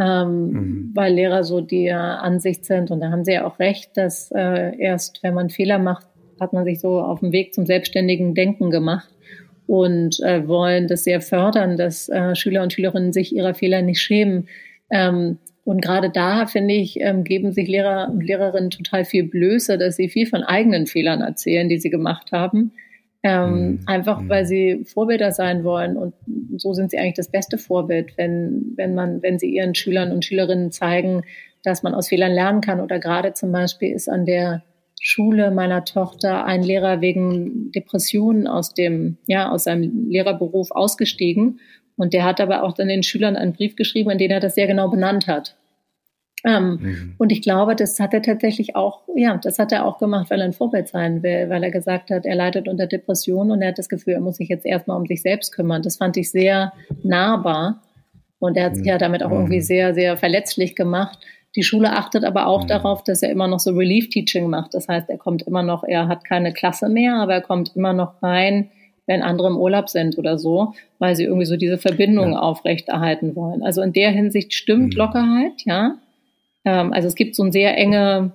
Ähm, 0.00 0.50
mhm. 0.50 0.90
Weil 0.94 1.14
Lehrer 1.14 1.44
so 1.44 1.60
die 1.60 1.92
Ansicht 1.92 2.64
sind, 2.64 2.90
und 2.90 3.00
da 3.00 3.10
haben 3.10 3.24
sie 3.24 3.34
ja 3.34 3.46
auch 3.46 3.60
recht, 3.60 3.96
dass 3.96 4.32
äh, 4.32 4.76
erst 4.76 5.22
wenn 5.22 5.34
man 5.34 5.50
Fehler 5.50 5.78
macht, 5.78 6.06
hat 6.40 6.52
man 6.52 6.64
sich 6.64 6.80
so 6.80 7.00
auf 7.00 7.20
dem 7.20 7.32
Weg 7.32 7.54
zum 7.54 7.66
selbstständigen 7.66 8.34
Denken 8.34 8.70
gemacht 8.70 9.08
und 9.66 10.18
äh, 10.20 10.48
wollen 10.48 10.88
das 10.88 11.04
sehr 11.04 11.20
fördern, 11.20 11.76
dass 11.76 12.08
äh, 12.08 12.34
Schüler 12.34 12.62
und 12.62 12.72
Schülerinnen 12.72 13.12
sich 13.12 13.34
ihrer 13.34 13.54
Fehler 13.54 13.82
nicht 13.82 14.00
schämen. 14.00 14.48
Ähm, 14.90 15.38
und 15.64 15.82
gerade 15.82 16.10
da, 16.10 16.46
finde 16.46 16.74
ich, 16.74 17.00
ähm, 17.00 17.22
geben 17.22 17.52
sich 17.52 17.68
Lehrer 17.68 18.08
und 18.10 18.22
Lehrerinnen 18.24 18.70
total 18.70 19.04
viel 19.04 19.24
Blöße, 19.24 19.78
dass 19.78 19.94
sie 19.94 20.08
viel 20.08 20.26
von 20.26 20.42
eigenen 20.42 20.88
Fehlern 20.88 21.20
erzählen, 21.20 21.68
die 21.68 21.78
sie 21.78 21.90
gemacht 21.90 22.32
haben. 22.32 22.72
Ähm, 23.22 23.52
mhm. 23.52 23.80
Einfach 23.86 24.22
weil 24.26 24.46
sie 24.46 24.84
Vorbilder 24.84 25.30
sein 25.30 25.62
wollen. 25.62 25.96
Und 25.96 26.14
so 26.56 26.72
sind 26.72 26.90
sie 26.90 26.98
eigentlich 26.98 27.14
das 27.14 27.30
beste 27.30 27.58
Vorbild, 27.58 28.16
wenn, 28.16 28.72
wenn 28.76 28.94
man, 28.94 29.22
wenn 29.22 29.38
sie 29.38 29.54
ihren 29.54 29.74
Schülern 29.74 30.10
und 30.10 30.24
Schülerinnen 30.24 30.72
zeigen, 30.72 31.22
dass 31.62 31.82
man 31.82 31.94
aus 31.94 32.08
Fehlern 32.08 32.32
lernen 32.32 32.62
kann. 32.62 32.80
Oder 32.80 32.98
gerade 32.98 33.34
zum 33.34 33.52
Beispiel 33.52 33.92
ist 33.92 34.08
an 34.08 34.24
der 34.24 34.64
Schule 35.02 35.50
meiner 35.50 35.84
Tochter 35.84 36.44
ein 36.44 36.62
Lehrer 36.62 37.00
wegen 37.00 37.72
Depressionen 37.72 38.46
aus 38.46 38.74
dem, 38.74 39.16
ja, 39.26 39.50
aus 39.50 39.64
seinem 39.64 40.10
Lehrerberuf 40.10 40.70
ausgestiegen 40.70 41.58
und 41.96 42.12
der 42.12 42.24
hat 42.24 42.40
aber 42.40 42.62
auch 42.62 42.74
dann 42.74 42.88
den 42.88 43.02
Schülern 43.02 43.36
einen 43.36 43.54
Brief 43.54 43.76
geschrieben, 43.76 44.10
in 44.10 44.18
dem 44.18 44.30
er 44.30 44.40
das 44.40 44.54
sehr 44.54 44.66
genau 44.66 44.88
benannt 44.88 45.26
hat. 45.26 45.56
Ähm, 46.44 46.78
mhm. 46.80 47.14
Und 47.18 47.32
ich 47.32 47.42
glaube, 47.42 47.76
das 47.76 48.00
hat 48.00 48.14
er 48.14 48.22
tatsächlich 48.22 48.76
auch, 48.76 49.02
ja, 49.14 49.36
das 49.36 49.58
hat 49.58 49.72
er 49.72 49.84
auch 49.84 49.98
gemacht, 49.98 50.30
weil 50.30 50.40
er 50.40 50.46
ein 50.46 50.52
Vorbild 50.52 50.88
sein 50.88 51.22
will, 51.22 51.50
weil 51.50 51.62
er 51.62 51.70
gesagt 51.70 52.10
hat, 52.10 52.24
er 52.24 52.34
leidet 52.34 52.68
unter 52.68 52.86
Depressionen 52.86 53.52
und 53.52 53.62
er 53.62 53.68
hat 53.68 53.78
das 53.78 53.88
Gefühl, 53.88 54.14
er 54.14 54.20
muss 54.20 54.36
sich 54.36 54.48
jetzt 54.48 54.64
erstmal 54.64 54.98
um 54.98 55.06
sich 55.06 55.22
selbst 55.22 55.52
kümmern. 55.52 55.82
Das 55.82 55.96
fand 55.96 56.16
ich 56.16 56.30
sehr 56.30 56.72
nahbar. 57.02 57.82
Und 58.38 58.56
er 58.56 58.66
hat 58.66 58.76
sich 58.76 58.86
ja 58.86 58.96
damit 58.96 59.22
auch 59.22 59.30
irgendwie 59.30 59.56
mhm. 59.56 59.62
sehr, 59.62 59.92
sehr 59.92 60.16
verletzlich 60.16 60.74
gemacht. 60.74 61.18
Die 61.56 61.62
Schule 61.62 61.92
achtet 61.92 62.24
aber 62.24 62.46
auch 62.46 62.64
mhm. 62.64 62.68
darauf, 62.68 63.02
dass 63.04 63.22
er 63.22 63.30
immer 63.30 63.48
noch 63.48 63.60
so 63.60 63.72
Relief 63.72 64.08
Teaching 64.08 64.48
macht. 64.48 64.74
Das 64.74 64.88
heißt, 64.88 65.10
er 65.10 65.18
kommt 65.18 65.42
immer 65.42 65.62
noch, 65.62 65.84
er 65.84 66.08
hat 66.08 66.24
keine 66.24 66.52
Klasse 66.52 66.88
mehr, 66.88 67.16
aber 67.16 67.34
er 67.34 67.42
kommt 67.42 67.74
immer 67.74 67.92
noch 67.92 68.22
rein 68.22 68.70
wenn 69.10 69.22
andere 69.22 69.48
im 69.48 69.56
Urlaub 69.56 69.88
sind 69.88 70.18
oder 70.18 70.38
so, 70.38 70.72
weil 71.00 71.16
sie 71.16 71.24
irgendwie 71.24 71.44
so 71.44 71.56
diese 71.56 71.78
Verbindung 71.78 72.34
ja. 72.34 72.38
aufrechterhalten 72.38 73.34
wollen. 73.34 73.60
Also 73.60 73.82
in 73.82 73.92
der 73.92 74.12
Hinsicht 74.12 74.54
stimmt 74.54 74.94
mhm. 74.94 74.98
Lockerheit, 74.98 75.64
ja. 75.64 75.96
Ähm, 76.64 76.92
also 76.92 77.08
es 77.08 77.16
gibt 77.16 77.34
so 77.34 77.42
eine 77.42 77.50
sehr 77.50 77.76
enge, 77.76 78.30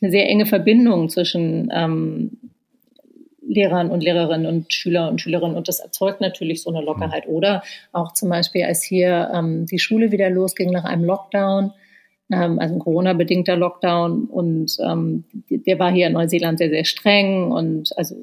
eine 0.00 0.10
sehr 0.10 0.26
enge 0.26 0.46
Verbindung 0.46 1.10
zwischen 1.10 1.70
ähm, 1.70 2.38
Lehrern 3.46 3.90
und 3.90 4.02
Lehrerinnen 4.02 4.46
und 4.46 4.72
Schüler 4.72 5.10
und 5.10 5.20
Schülerinnen 5.20 5.54
und 5.54 5.68
das 5.68 5.80
erzeugt 5.80 6.22
natürlich 6.22 6.62
so 6.62 6.70
eine 6.70 6.82
Lockerheit. 6.82 7.28
Oder 7.28 7.62
auch 7.92 8.14
zum 8.14 8.30
Beispiel, 8.30 8.64
als 8.64 8.82
hier 8.82 9.30
ähm, 9.34 9.66
die 9.66 9.78
Schule 9.78 10.12
wieder 10.12 10.30
losging 10.30 10.70
nach 10.70 10.84
einem 10.84 11.04
Lockdown, 11.04 11.72
ähm, 12.30 12.58
also 12.58 12.74
ein 12.74 12.80
Corona-bedingter 12.80 13.56
Lockdown 13.56 14.24
und 14.24 14.76
ähm, 14.84 15.24
der 15.50 15.78
war 15.78 15.92
hier 15.92 16.08
in 16.08 16.14
Neuseeland 16.14 16.58
sehr, 16.58 16.70
sehr 16.70 16.84
streng 16.84 17.52
und 17.52 17.90
also 17.96 18.16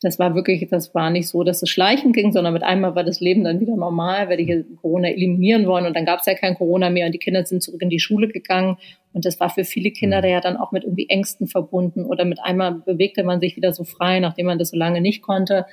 das 0.00 0.18
war 0.18 0.34
wirklich, 0.34 0.68
das 0.68 0.94
war 0.94 1.08
nicht 1.08 1.28
so, 1.28 1.44
dass 1.44 1.62
es 1.62 1.70
schleichen 1.70 2.12
ging, 2.12 2.30
sondern 2.32 2.52
mit 2.52 2.62
einmal 2.62 2.94
war 2.94 3.04
das 3.04 3.20
Leben 3.20 3.44
dann 3.44 3.60
wieder 3.60 3.74
normal, 3.74 4.28
weil 4.28 4.36
die 4.36 4.44
hier 4.44 4.64
Corona 4.82 5.08
eliminieren 5.08 5.66
wollen 5.66 5.86
und 5.86 5.96
dann 5.96 6.04
gab 6.04 6.20
es 6.20 6.26
ja 6.26 6.34
kein 6.34 6.56
Corona 6.56 6.90
mehr 6.90 7.06
und 7.06 7.12
die 7.12 7.18
Kinder 7.18 7.44
sind 7.46 7.62
zurück 7.62 7.80
in 7.80 7.88
die 7.88 8.00
Schule 8.00 8.28
gegangen 8.28 8.76
und 9.14 9.24
das 9.24 9.40
war 9.40 9.48
für 9.48 9.64
viele 9.64 9.90
Kinder 9.92 10.20
da 10.20 10.28
ja 10.28 10.40
dann 10.40 10.58
auch 10.58 10.72
mit 10.72 10.84
irgendwie 10.84 11.08
Ängsten 11.08 11.46
verbunden 11.46 12.04
oder 12.04 12.26
mit 12.26 12.38
einmal 12.42 12.74
bewegte 12.74 13.24
man 13.24 13.40
sich 13.40 13.56
wieder 13.56 13.72
so 13.72 13.84
frei, 13.84 14.20
nachdem 14.20 14.46
man 14.46 14.58
das 14.58 14.70
so 14.70 14.76
lange 14.76 15.00
nicht 15.00 15.22
konnte. 15.22 15.64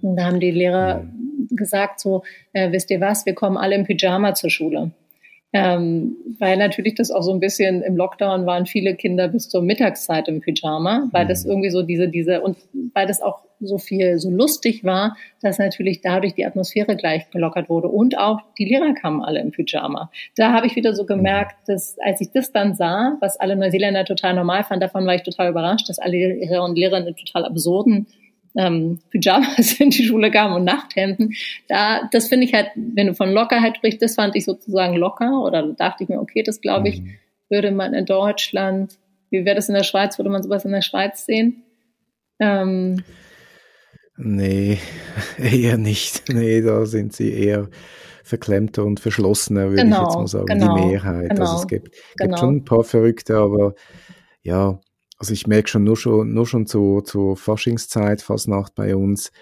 Und 0.00 0.16
da 0.16 0.24
haben 0.24 0.40
die 0.40 0.50
Lehrer 0.50 1.06
gesagt 1.50 2.00
so, 2.00 2.22
äh, 2.52 2.72
wisst 2.72 2.90
ihr 2.90 3.00
was, 3.00 3.26
wir 3.26 3.34
kommen 3.34 3.56
alle 3.56 3.74
im 3.74 3.84
Pyjama 3.84 4.34
zur 4.34 4.50
Schule. 4.50 4.92
Ähm, 5.56 6.16
weil 6.40 6.56
natürlich 6.56 6.96
das 6.96 7.12
auch 7.12 7.22
so 7.22 7.32
ein 7.32 7.38
bisschen 7.38 7.80
im 7.82 7.96
Lockdown 7.96 8.44
waren 8.44 8.66
viele 8.66 8.96
Kinder 8.96 9.28
bis 9.28 9.48
zur 9.48 9.62
Mittagszeit 9.62 10.26
im 10.26 10.40
Pyjama, 10.40 11.08
weil 11.12 11.28
das 11.28 11.44
mhm. 11.44 11.50
irgendwie 11.52 11.70
so 11.70 11.82
diese, 11.82 12.08
diese, 12.08 12.40
und 12.40 12.56
weil 12.92 13.06
das 13.06 13.22
auch 13.22 13.44
so 13.60 13.78
viel 13.78 14.18
so 14.18 14.30
lustig 14.30 14.82
war, 14.82 15.16
dass 15.42 15.60
natürlich 15.60 16.00
dadurch 16.00 16.34
die 16.34 16.44
Atmosphäre 16.44 16.96
gleich 16.96 17.30
gelockert 17.30 17.68
wurde 17.68 17.86
und 17.86 18.18
auch 18.18 18.40
die 18.58 18.64
Lehrer 18.64 18.94
kamen 18.94 19.22
alle 19.22 19.40
im 19.40 19.52
Pyjama. 19.52 20.10
Da 20.36 20.52
habe 20.52 20.66
ich 20.66 20.74
wieder 20.74 20.92
so 20.92 21.06
gemerkt, 21.06 21.54
dass 21.68 21.96
als 22.04 22.20
ich 22.20 22.32
das 22.32 22.50
dann 22.50 22.74
sah, 22.74 23.16
was 23.20 23.38
alle 23.38 23.54
Neuseeländer 23.54 24.04
total 24.04 24.34
normal 24.34 24.64
fanden, 24.64 24.80
davon 24.80 25.06
war 25.06 25.14
ich 25.14 25.22
total 25.22 25.50
überrascht, 25.50 25.88
dass 25.88 26.00
alle 26.00 26.16
Lehrer 26.16 26.64
und 26.64 26.76
Lehrerinnen 26.76 27.14
total 27.14 27.44
absurden 27.44 28.08
ähm, 28.56 29.00
Pyjamas 29.10 29.72
in 29.80 29.90
die 29.90 30.04
Schule 30.04 30.30
kamen 30.30 30.54
und 30.54 30.64
Nachthemden. 30.64 31.34
Da, 31.68 32.08
das 32.12 32.28
finde 32.28 32.46
ich 32.46 32.54
halt, 32.54 32.68
wenn 32.74 33.08
du 33.08 33.14
von 33.14 33.32
Lockerheit 33.32 33.76
sprichst, 33.76 34.02
das 34.02 34.14
fand 34.14 34.36
ich 34.36 34.44
sozusagen 34.44 34.94
locker. 34.96 35.42
Oder 35.42 35.62
da 35.62 35.88
dachte 35.88 36.04
ich 36.04 36.08
mir, 36.08 36.20
okay, 36.20 36.42
das 36.42 36.60
glaube 36.60 36.88
ich, 36.88 37.02
mhm. 37.02 37.14
würde 37.48 37.70
man 37.70 37.94
in 37.94 38.06
Deutschland, 38.06 38.98
wie 39.30 39.44
wäre 39.44 39.56
das 39.56 39.68
in 39.68 39.74
der 39.74 39.84
Schweiz, 39.84 40.18
würde 40.18 40.30
man 40.30 40.42
sowas 40.42 40.64
in 40.64 40.72
der 40.72 40.82
Schweiz 40.82 41.26
sehen? 41.26 41.64
Ähm, 42.38 43.02
nee, 44.16 44.78
eher 45.38 45.76
nicht. 45.76 46.28
Nee, 46.32 46.60
da 46.62 46.86
sind 46.86 47.12
sie 47.12 47.32
eher 47.32 47.68
verklemmter 48.22 48.84
und 48.84 49.00
verschlossener, 49.00 49.68
würde 49.68 49.82
genau, 49.82 49.96
ich 49.96 50.02
jetzt 50.04 50.16
mal 50.16 50.26
sagen, 50.26 50.46
genau, 50.46 50.76
die 50.76 50.86
Mehrheit. 50.86 51.30
Genau, 51.30 51.42
also 51.42 51.56
es 51.56 51.66
gibt, 51.66 51.94
genau. 52.16 52.30
gibt 52.30 52.38
schon 52.38 52.56
ein 52.56 52.64
paar 52.64 52.82
Verrückte, 52.82 53.36
aber 53.36 53.74
ja, 54.42 54.80
also 55.24 55.32
ich 55.32 55.46
merke 55.46 55.70
schon, 55.70 55.84
nur 55.84 55.96
schon, 55.96 56.34
nur 56.34 56.46
schon 56.46 56.66
zur, 56.66 57.02
zur 57.02 57.34
Faschingszeit, 57.34 58.20
Fastnacht 58.20 58.74
bei 58.74 58.94
uns, 58.94 59.32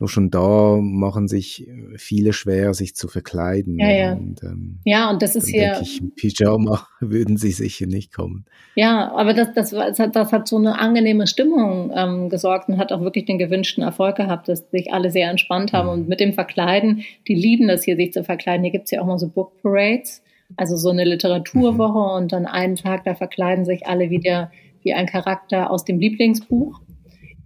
nur 0.00 0.08
schon 0.08 0.30
da 0.30 0.78
machen 0.80 1.28
sich 1.28 1.68
viele 1.94 2.32
schwer, 2.32 2.74
sich 2.74 2.96
zu 2.96 3.06
verkleiden. 3.06 3.78
Ja, 3.78 3.88
ja. 3.88 4.12
Und, 4.14 4.42
ähm, 4.42 4.80
ja, 4.84 5.08
und 5.10 5.22
das 5.22 5.36
ist 5.36 5.46
hier. 5.46 5.78
Ich, 5.80 6.02
Pyjama 6.16 6.88
würden 7.00 7.36
sie 7.36 7.52
sicher 7.52 7.86
nicht 7.86 8.12
kommen. 8.12 8.46
Ja, 8.74 9.12
aber 9.12 9.32
das, 9.32 9.54
das, 9.54 9.70
das, 9.70 10.00
hat, 10.00 10.16
das 10.16 10.32
hat 10.32 10.48
so 10.48 10.56
eine 10.56 10.80
angenehme 10.80 11.28
Stimmung 11.28 11.92
ähm, 11.94 12.30
gesorgt 12.30 12.68
und 12.68 12.78
hat 12.78 12.90
auch 12.90 13.02
wirklich 13.02 13.26
den 13.26 13.38
gewünschten 13.38 13.84
Erfolg 13.84 14.16
gehabt, 14.16 14.48
dass 14.48 14.68
sich 14.72 14.92
alle 14.92 15.12
sehr 15.12 15.30
entspannt 15.30 15.72
haben. 15.72 15.86
Mhm. 15.86 15.92
Und 15.92 16.08
mit 16.08 16.18
dem 16.18 16.32
Verkleiden, 16.32 17.04
die 17.28 17.36
lieben 17.36 17.68
das 17.68 17.84
hier, 17.84 17.94
sich 17.94 18.12
zu 18.12 18.24
verkleiden. 18.24 18.64
Hier 18.64 18.72
gibt's 18.72 18.90
ja 18.90 19.00
auch 19.00 19.06
mal 19.06 19.20
so 19.20 19.28
Book 19.28 19.62
Parades, 19.62 20.24
also 20.56 20.74
so 20.74 20.90
eine 20.90 21.04
Literaturwoche 21.04 22.16
mhm. 22.16 22.24
und 22.24 22.32
dann 22.32 22.46
einen 22.46 22.74
Tag, 22.74 23.04
da 23.04 23.14
verkleiden 23.14 23.64
sich 23.64 23.86
alle 23.86 24.10
wieder 24.10 24.50
wie 24.84 24.94
ein 24.94 25.06
Charakter 25.06 25.70
aus 25.70 25.84
dem 25.84 25.98
Lieblingsbuch. 25.98 26.80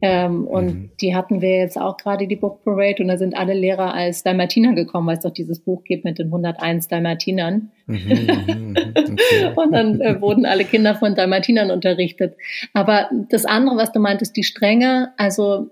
Ähm, 0.03 0.47
und 0.47 0.67
mhm. 0.67 0.91
die 1.01 1.15
hatten 1.15 1.41
wir 1.41 1.57
jetzt 1.57 1.81
auch 1.81 1.97
gerade 1.97 2.27
die 2.27 2.37
Book 2.37 2.63
Parade 2.65 3.03
und 3.03 3.09
da 3.09 3.17
sind 3.17 3.35
alle 3.35 3.55
Lehrer 3.55 3.95
als 3.95 4.23
Dalmatiner 4.23 4.75
gekommen, 4.75 5.07
weil 5.07 5.17
es 5.17 5.23
doch 5.23 5.33
dieses 5.33 5.61
Buch 5.61 5.85
gibt 5.85 6.05
mit 6.05 6.19
den 6.19 6.27
101 6.27 6.89
Dalmatinern. 6.89 7.71
Mhm, 7.87 7.97
mhm, 7.97 8.45
mhm, 8.47 8.77
okay. 8.95 9.53
und 9.57 9.73
dann 9.73 10.01
äh, 10.03 10.21
wurden 10.21 10.45
alle 10.45 10.65
Kinder 10.65 10.95
von 10.97 11.15
Dalmatinern 11.15 11.71
unterrichtet. 11.71 12.37
Aber 12.75 13.09
das 13.31 13.47
andere, 13.47 13.77
was 13.77 13.93
du 13.93 14.01
meintest, 14.01 14.37
die 14.37 14.45
Strenge, 14.45 15.15
also 15.17 15.71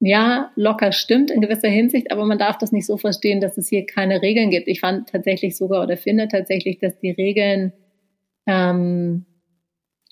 ja, 0.00 0.52
locker 0.54 0.92
stimmt 0.92 1.30
in 1.30 1.40
gewisser 1.40 1.68
Hinsicht, 1.68 2.12
aber 2.12 2.24
man 2.24 2.38
darf 2.38 2.58
das 2.58 2.70
nicht 2.70 2.86
so 2.86 2.98
verstehen, 2.98 3.40
dass 3.40 3.56
es 3.58 3.68
hier 3.68 3.84
keine 3.84 4.22
Regeln 4.22 4.50
gibt. 4.50 4.68
Ich 4.68 4.80
fand 4.80 5.08
tatsächlich 5.08 5.56
sogar 5.56 5.82
oder 5.82 5.96
finde 5.96 6.28
tatsächlich, 6.28 6.78
dass 6.78 6.98
die 7.00 7.10
Regeln 7.10 7.72
ähm, 8.46 9.24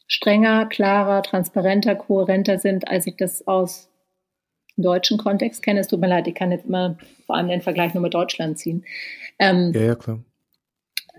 strenger, 0.07 0.67
klarer, 0.67 1.23
transparenter, 1.23 1.95
kohärenter 1.95 2.59
sind, 2.59 2.89
als 2.89 3.07
ich 3.07 3.17
das 3.17 3.47
aus 3.47 3.89
dem 4.77 4.85
deutschen 4.85 5.19
Kontext 5.19 5.63
kenne. 5.63 5.81
Es 5.81 5.89
tut 5.89 6.01
mir 6.01 6.09
leid, 6.09 6.29
ich 6.29 6.35
kann 6.35 6.53
jetzt 6.53 6.67
immer 6.67 6.97
vor 7.27 7.37
allem 7.37 7.49
den 7.49 7.63
Vergleich 7.63 7.95
nur 7.95 8.03
mit 8.03 8.15
Deutschland 8.15 8.59
ziehen. 8.59 8.85
Ähm, 9.39 9.73
ja, 9.75 9.83
ja, 9.83 9.95
klar. 9.95 10.21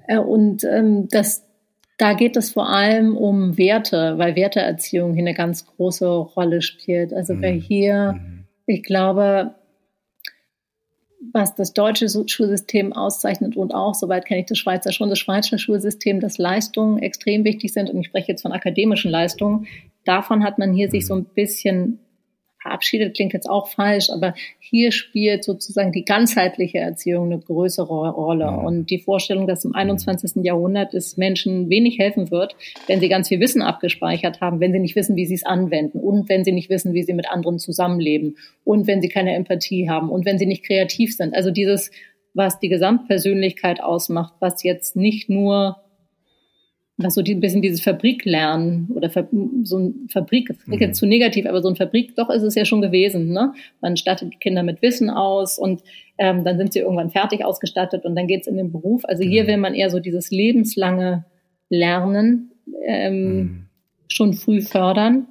Äh, 0.07 0.19
und 0.19 0.63
ähm, 0.63 1.07
das, 1.09 1.45
da 1.97 2.13
geht 2.13 2.37
es 2.37 2.51
vor 2.51 2.69
allem 2.69 3.17
um 3.17 3.57
Werte, 3.57 4.17
weil 4.17 4.35
Werteerziehung 4.35 5.13
hier 5.13 5.23
eine 5.23 5.33
ganz 5.33 5.65
große 5.65 6.07
Rolle 6.07 6.61
spielt. 6.61 7.13
Also 7.13 7.33
mhm. 7.33 7.41
wer 7.41 7.51
hier, 7.51 8.13
mhm. 8.13 8.45
ich 8.65 8.83
glaube, 8.83 9.55
was 11.33 11.55
das 11.55 11.73
deutsche 11.73 12.07
Schulsystem 12.07 12.93
auszeichnet 12.93 13.57
und 13.57 13.73
auch, 13.73 13.93
soweit 13.95 14.25
kenne 14.25 14.41
ich 14.41 14.45
das 14.45 14.57
Schweizer 14.57 14.91
schon, 14.91 15.09
das 15.09 15.19
Schweizer 15.19 15.57
Schulsystem, 15.57 16.19
dass 16.19 16.37
Leistungen 16.37 16.99
extrem 16.99 17.43
wichtig 17.43 17.73
sind. 17.73 17.89
Und 17.89 17.99
ich 17.99 18.07
spreche 18.07 18.31
jetzt 18.31 18.43
von 18.43 18.51
akademischen 18.51 19.11
Leistungen. 19.11 19.67
Davon 20.05 20.43
hat 20.43 20.57
man 20.57 20.73
hier 20.73 20.89
sich 20.89 21.05
so 21.05 21.15
ein 21.15 21.25
bisschen 21.25 21.99
verabschiedet, 22.67 23.15
klingt 23.15 23.33
jetzt 23.33 23.49
auch 23.49 23.69
falsch, 23.69 24.09
aber 24.09 24.33
hier 24.59 24.91
spielt 24.91 25.43
sozusagen 25.43 25.91
die 25.91 26.03
ganzheitliche 26.03 26.79
Erziehung 26.79 27.31
eine 27.31 27.39
größere 27.39 28.09
Rolle. 28.09 28.51
Und 28.51 28.89
die 28.89 28.99
Vorstellung, 28.99 29.47
dass 29.47 29.63
im 29.65 29.73
21. 29.73 30.43
Jahrhundert 30.43 30.93
es 30.93 31.17
Menschen 31.17 31.69
wenig 31.69 31.99
helfen 31.99 32.29
wird, 32.31 32.55
wenn 32.87 32.99
sie 32.99 33.09
ganz 33.09 33.29
viel 33.29 33.39
Wissen 33.39 33.61
abgespeichert 33.61 34.41
haben, 34.41 34.59
wenn 34.59 34.73
sie 34.73 34.79
nicht 34.79 34.95
wissen, 34.95 35.15
wie 35.15 35.25
sie 35.25 35.35
es 35.35 35.45
anwenden 35.45 35.99
und 35.99 36.27
wenn 36.29 36.43
sie 36.43 36.51
nicht 36.51 36.69
wissen, 36.69 36.93
wie 36.93 37.03
sie 37.03 37.13
mit 37.13 37.29
anderen 37.29 37.59
zusammenleben 37.59 38.37
und 38.63 38.87
wenn 38.87 39.01
sie 39.01 39.09
keine 39.09 39.33
Empathie 39.33 39.89
haben 39.89 40.09
und 40.09 40.25
wenn 40.25 40.37
sie 40.37 40.45
nicht 40.45 40.65
kreativ 40.65 41.15
sind. 41.15 41.33
Also 41.33 41.51
dieses, 41.51 41.91
was 42.33 42.59
die 42.59 42.69
Gesamtpersönlichkeit 42.69 43.81
ausmacht, 43.81 44.33
was 44.39 44.63
jetzt 44.63 44.95
nicht 44.95 45.29
nur 45.29 45.77
was 46.97 47.13
so 47.13 47.21
ein 47.21 47.39
bisschen 47.39 47.61
dieses 47.61 47.81
Fabriklernen 47.81 48.89
oder 48.93 49.11
so 49.63 49.77
ein 49.77 50.07
Fabrik, 50.09 50.47
das 50.47 50.63
klingt 50.63 50.81
jetzt 50.81 50.97
mhm. 50.97 50.99
zu 50.99 51.05
negativ, 51.05 51.45
aber 51.45 51.61
so 51.61 51.69
ein 51.69 51.75
Fabrik, 51.75 52.15
doch 52.15 52.29
ist 52.31 52.41
es 52.41 52.55
ja 52.55 52.65
schon 52.65 52.81
gewesen. 52.81 53.31
Ne? 53.31 53.53
Man 53.81 53.97
stattet 53.97 54.33
die 54.33 54.37
Kinder 54.37 54.63
mit 54.63 54.81
Wissen 54.81 55.11
aus 55.11 55.59
und 55.59 55.83
ähm, 56.17 56.43
dann 56.43 56.57
sind 56.57 56.73
sie 56.73 56.79
irgendwann 56.79 57.11
fertig 57.11 57.45
ausgestattet 57.45 58.03
und 58.03 58.15
dann 58.15 58.25
geht's 58.25 58.47
in 58.47 58.57
den 58.57 58.71
Beruf. 58.71 59.03
Also 59.05 59.23
hier 59.23 59.43
mhm. 59.43 59.47
will 59.47 59.57
man 59.57 59.75
eher 59.75 59.91
so 59.91 59.99
dieses 59.99 60.31
lebenslange 60.31 61.25
Lernen 61.69 62.51
ähm, 62.83 63.37
mhm. 63.37 63.65
schon 64.07 64.33
früh 64.33 64.61
fördern 64.61 65.27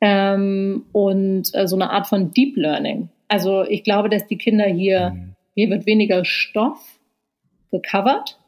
ähm, 0.00 0.86
und 0.92 1.54
äh, 1.54 1.68
so 1.68 1.76
eine 1.76 1.90
Art 1.90 2.06
von 2.06 2.30
Deep 2.30 2.56
Learning. 2.56 3.10
Also 3.28 3.64
ich 3.64 3.84
glaube, 3.84 4.08
dass 4.08 4.26
die 4.26 4.38
Kinder 4.38 4.64
hier, 4.64 5.14
hier 5.54 5.68
wird 5.68 5.84
weniger 5.84 6.24
Stoff 6.24 6.98
gecovert 7.70 8.38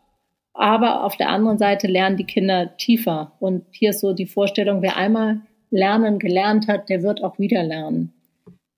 aber 0.55 1.03
auf 1.03 1.17
der 1.17 1.29
anderen 1.29 1.59
Seite 1.59 1.89
lernen 1.89 2.17
die 2.17 2.25
Kinder 2.25 2.77
tiefer. 2.77 3.33
Und 3.41 3.65
hier 3.73 3.91
ist 3.91 4.01
so 4.01 4.13
die 4.13 4.27
Vorstellung, 4.27 4.83
wer 4.83 4.97
einmal 4.97 5.41
lernen 5.71 6.21
gelernt 6.21 6.69
hat, 6.69 6.89
der 6.89 7.03
wird 7.03 7.23
auch 7.23 7.39
wieder 7.41 7.65
lernen. 7.65 8.13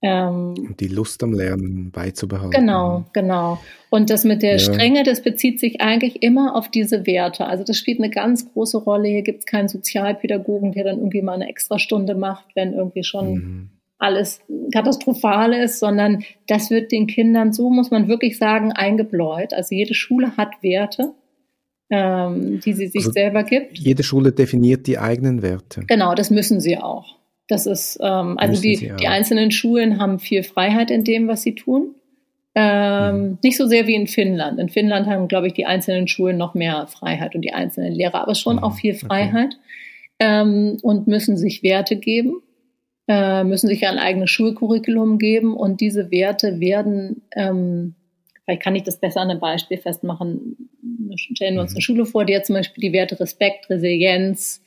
Ähm, 0.02 0.74
die 0.78 0.88
Lust 0.88 1.22
am 1.22 1.32
Lernen 1.32 1.90
beizubehalten. 1.90 2.50
Genau, 2.50 3.04
genau. 3.12 3.58
Und 3.90 4.08
das 4.10 4.24
mit 4.24 4.42
der 4.42 4.52
ja. 4.52 4.58
Strenge, 4.58 5.02
das 5.04 5.22
bezieht 5.22 5.60
sich 5.60 5.80
eigentlich 5.80 6.22
immer 6.22 6.54
auf 6.54 6.70
diese 6.70 7.06
Werte. 7.06 7.46
Also 7.46 7.64
das 7.64 7.76
spielt 7.76 7.98
eine 7.98 8.10
ganz 8.10 8.50
große 8.52 8.78
Rolle. 8.78 9.08
Hier 9.08 9.22
gibt 9.22 9.40
es 9.40 9.46
keinen 9.46 9.68
Sozialpädagogen, 9.68 10.72
der 10.72 10.84
dann 10.84 10.98
irgendwie 10.98 11.22
mal 11.22 11.34
eine 11.34 11.48
Extrastunde 11.48 12.14
macht, 12.14 12.46
wenn 12.54 12.72
irgendwie 12.72 13.04
schon 13.04 13.34
mhm. 13.34 13.70
alles 13.98 14.40
katastrophal 14.72 15.52
ist, 15.54 15.78
sondern 15.78 16.24
das 16.46 16.70
wird 16.70 16.92
den 16.92 17.06
Kindern, 17.06 17.52
so 17.52 17.70
muss 17.70 17.90
man 17.90 18.08
wirklich 18.08 18.38
sagen, 18.38 18.72
eingebläut. 18.72 19.54
Also 19.54 19.74
jede 19.74 19.94
Schule 19.94 20.36
hat 20.36 20.62
Werte 20.62 21.14
ähm, 21.90 22.60
die 22.60 22.72
sie 22.72 22.88
sich 22.88 23.02
also 23.02 23.12
selber 23.12 23.44
gibt. 23.44 23.78
Jede 23.78 24.02
Schule 24.02 24.32
definiert 24.32 24.86
die 24.86 24.98
eigenen 24.98 25.42
Werte. 25.42 25.82
Genau, 25.86 26.14
das 26.14 26.30
müssen 26.30 26.60
sie 26.60 26.78
auch. 26.78 27.16
Das 27.48 27.66
ist, 27.66 27.98
ähm, 28.02 28.36
also 28.38 28.60
die, 28.60 28.92
die 28.98 29.06
einzelnen 29.06 29.52
Schulen 29.52 30.00
haben 30.00 30.18
viel 30.18 30.42
Freiheit 30.42 30.90
in 30.90 31.04
dem, 31.04 31.28
was 31.28 31.42
sie 31.42 31.54
tun. 31.54 31.94
Ähm, 32.56 33.20
mhm. 33.20 33.38
Nicht 33.42 33.56
so 33.56 33.66
sehr 33.66 33.86
wie 33.86 33.94
in 33.94 34.06
Finnland. 34.06 34.58
In 34.58 34.68
Finnland 34.68 35.06
haben, 35.06 35.28
glaube 35.28 35.46
ich, 35.46 35.52
die 35.52 35.66
einzelnen 35.66 36.08
Schulen 36.08 36.38
noch 36.38 36.54
mehr 36.54 36.86
Freiheit 36.88 37.34
und 37.34 37.42
die 37.42 37.52
einzelnen 37.52 37.92
Lehrer, 37.92 38.22
aber 38.22 38.34
schon 38.34 38.56
mhm. 38.56 38.64
auch 38.64 38.74
viel 38.74 38.94
Freiheit 38.94 39.54
okay. 39.54 39.60
ähm, 40.20 40.78
und 40.82 41.06
müssen 41.06 41.36
sich 41.36 41.62
Werte 41.62 41.96
geben, 41.96 42.42
äh, 43.08 43.44
müssen 43.44 43.68
sich 43.68 43.86
ein 43.86 43.98
eigenes 43.98 44.30
Schulcurriculum 44.30 45.18
geben 45.18 45.54
und 45.54 45.80
diese 45.80 46.10
Werte 46.10 46.58
werden 46.58 47.22
ähm, 47.36 47.94
vielleicht 48.46 48.62
kann 48.62 48.76
ich 48.76 48.84
das 48.84 48.98
besser 48.98 49.20
an 49.20 49.30
einem 49.30 49.40
Beispiel 49.40 49.76
festmachen. 49.76 50.70
Stellen 51.16 51.56
wir 51.56 51.62
uns 51.62 51.72
eine 51.72 51.78
mhm. 51.78 51.82
Schule 51.82 52.06
vor, 52.06 52.24
die 52.24 52.34
hat 52.34 52.46
zum 52.46 52.54
Beispiel 52.54 52.80
die 52.80 52.92
Werte 52.92 53.18
Respekt, 53.20 53.68
Resilienz, 53.68 54.62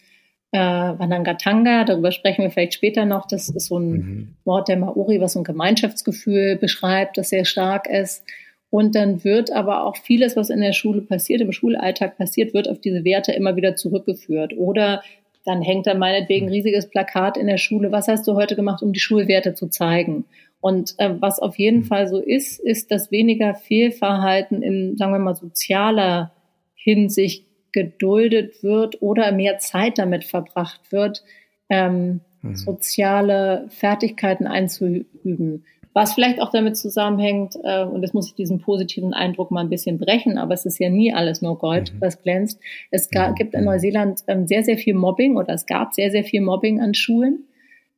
äh, 0.51 0.59
Wanangatanga, 0.59 1.85
darüber 1.85 2.11
sprechen 2.11 2.43
wir 2.43 2.51
vielleicht 2.51 2.73
später 2.73 3.05
noch. 3.05 3.27
Das 3.27 3.49
ist 3.49 3.67
so 3.67 3.79
ein 3.79 3.91
mhm. 3.91 4.35
Wort 4.43 4.67
der 4.67 4.77
Maori, 4.77 5.21
was 5.21 5.33
so 5.33 5.39
ein 5.39 5.45
Gemeinschaftsgefühl 5.45 6.57
beschreibt, 6.57 7.17
das 7.17 7.29
sehr 7.29 7.45
stark 7.45 7.87
ist. 7.87 8.23
Und 8.69 8.95
dann 8.95 9.23
wird 9.23 9.51
aber 9.51 9.85
auch 9.85 9.97
vieles, 9.97 10.35
was 10.35 10.49
in 10.49 10.61
der 10.61 10.73
Schule 10.73 11.01
passiert, 11.01 11.41
im 11.41 11.51
Schulalltag 11.51 12.17
passiert, 12.17 12.53
wird 12.53 12.69
auf 12.69 12.79
diese 12.79 13.03
Werte 13.03 13.31
immer 13.31 13.55
wieder 13.55 13.75
zurückgeführt. 13.75 14.53
Oder 14.55 15.01
dann 15.45 15.61
hängt 15.61 15.87
da 15.87 15.95
meinetwegen 15.95 16.47
ein 16.47 16.51
riesiges 16.51 16.89
Plakat 16.89 17.37
in 17.37 17.47
der 17.47 17.57
Schule. 17.57 17.91
Was 17.91 18.07
hast 18.07 18.27
du 18.27 18.35
heute 18.35 18.55
gemacht, 18.55 18.83
um 18.83 18.93
die 18.93 18.99
Schulwerte 18.99 19.55
zu 19.55 19.69
zeigen? 19.69 20.25
Und 20.61 20.95
äh, 20.97 21.15
was 21.19 21.39
auf 21.39 21.57
jeden 21.57 21.83
Fall 21.83 22.07
so 22.07 22.19
ist, 22.19 22.59
ist, 22.59 22.91
dass 22.91 23.11
weniger 23.11 23.55
Fehlverhalten 23.55 24.61
in, 24.61 24.97
sagen 24.97 25.13
wir 25.13 25.19
mal, 25.19 25.35
sozialer 25.35 26.31
Hinsicht 26.75 27.45
geduldet 27.71 28.63
wird 28.63 29.01
oder 29.01 29.31
mehr 29.31 29.59
Zeit 29.59 29.97
damit 29.97 30.25
verbracht 30.25 30.91
wird, 30.91 31.23
ähm, 31.69 32.21
mhm. 32.41 32.55
soziale 32.55 33.67
Fertigkeiten 33.69 34.47
einzuüben. 34.47 35.65
Was 35.93 36.13
vielleicht 36.13 36.41
auch 36.41 36.51
damit 36.51 36.77
zusammenhängt, 36.77 37.55
äh, 37.63 37.83
und 37.83 38.01
das 38.01 38.13
muss 38.13 38.27
ich 38.27 38.35
diesen 38.35 38.59
positiven 38.59 39.13
Eindruck 39.13 39.51
mal 39.51 39.61
ein 39.61 39.69
bisschen 39.69 39.97
brechen, 39.97 40.37
aber 40.37 40.53
es 40.53 40.65
ist 40.65 40.79
ja 40.79 40.89
nie 40.89 41.13
alles 41.13 41.41
nur 41.41 41.57
Gold, 41.57 41.93
mhm. 41.93 42.01
was 42.01 42.21
glänzt. 42.21 42.59
Es 42.91 43.09
mhm. 43.11 43.35
gibt 43.35 43.53
in 43.53 43.65
Neuseeland 43.65 44.21
ähm, 44.27 44.47
sehr, 44.47 44.63
sehr 44.63 44.77
viel 44.77 44.93
Mobbing 44.93 45.35
oder 45.37 45.53
es 45.53 45.65
gab 45.65 45.93
sehr, 45.93 46.11
sehr 46.11 46.23
viel 46.23 46.41
Mobbing 46.41 46.79
an 46.79 46.93
Schulen. 46.93 47.45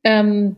Ähm, 0.04 0.56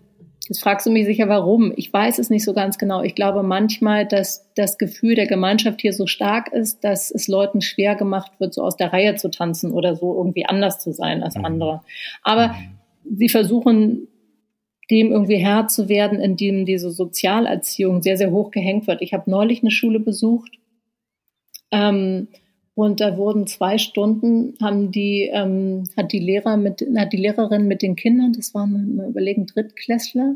Jetzt 0.49 0.63
fragst 0.63 0.87
du 0.87 0.91
mich 0.91 1.07
sicher, 1.07 1.29
warum. 1.29 1.73
Ich 1.77 1.91
weiß 1.91 2.19
es 2.19 2.29
nicht 2.29 2.45
so 2.45 2.53
ganz 2.53 2.77
genau. 2.77 3.03
Ich 3.03 3.15
glaube 3.15 3.43
manchmal, 3.43 4.07
dass 4.07 4.51
das 4.55 4.77
Gefühl 4.77 5.15
der 5.15 5.27
Gemeinschaft 5.27 5.81
hier 5.81 5.93
so 5.93 6.07
stark 6.07 6.53
ist, 6.53 6.85
dass 6.85 7.11
es 7.11 7.29
Leuten 7.29 7.63
schwer 7.63 7.95
gemacht 7.95 8.33
wird, 8.39 8.53
so 8.53 8.63
aus 8.63 8.77
der 8.77 8.93
Reihe 8.93 9.15
zu 9.15 9.31
tanzen 9.31 9.73
oder 9.73 9.97
so 9.97 10.15
irgendwie 10.15 10.45
anders 10.45 10.81
zu 10.81 10.93
sein 10.93 11.23
als 11.23 11.37
mhm. 11.37 11.45
andere. 11.47 11.81
Aber 12.23 12.49
mhm. 12.49 13.17
sie 13.17 13.29
versuchen 13.29 14.09
dem 14.91 15.13
irgendwie 15.13 15.37
Herr 15.37 15.67
zu 15.69 15.89
werden, 15.89 16.21
indem 16.21 16.67
diese 16.67 16.91
Sozialerziehung 16.91 18.03
sehr, 18.03 18.19
sehr 18.19 18.31
hoch 18.31 18.51
gehängt 18.51 18.87
wird. 18.87 19.01
Ich 19.01 19.15
habe 19.15 19.31
neulich 19.31 19.63
eine 19.63 19.71
Schule 19.71 19.99
besucht 19.99 20.59
ähm, 21.75 22.29
und 22.75 23.01
da 23.01 23.17
wurden 23.17 23.47
zwei 23.47 23.79
Stunden, 23.79 24.55
haben 24.61 24.91
die, 24.91 25.31
ähm, 25.33 25.85
hat 25.97 26.13
die 26.13 26.19
Lehrer 26.19 26.57
mit, 26.57 26.85
hat 26.97 27.13
die 27.13 27.19
Lehrerin 27.19 27.69
mit 27.69 27.83
den 27.83 27.95
Kindern, 27.95 28.33
das 28.33 28.53
waren 28.55 28.97
mal 28.97 29.09
überlegen, 29.09 29.47
Drittklässler, 29.47 30.35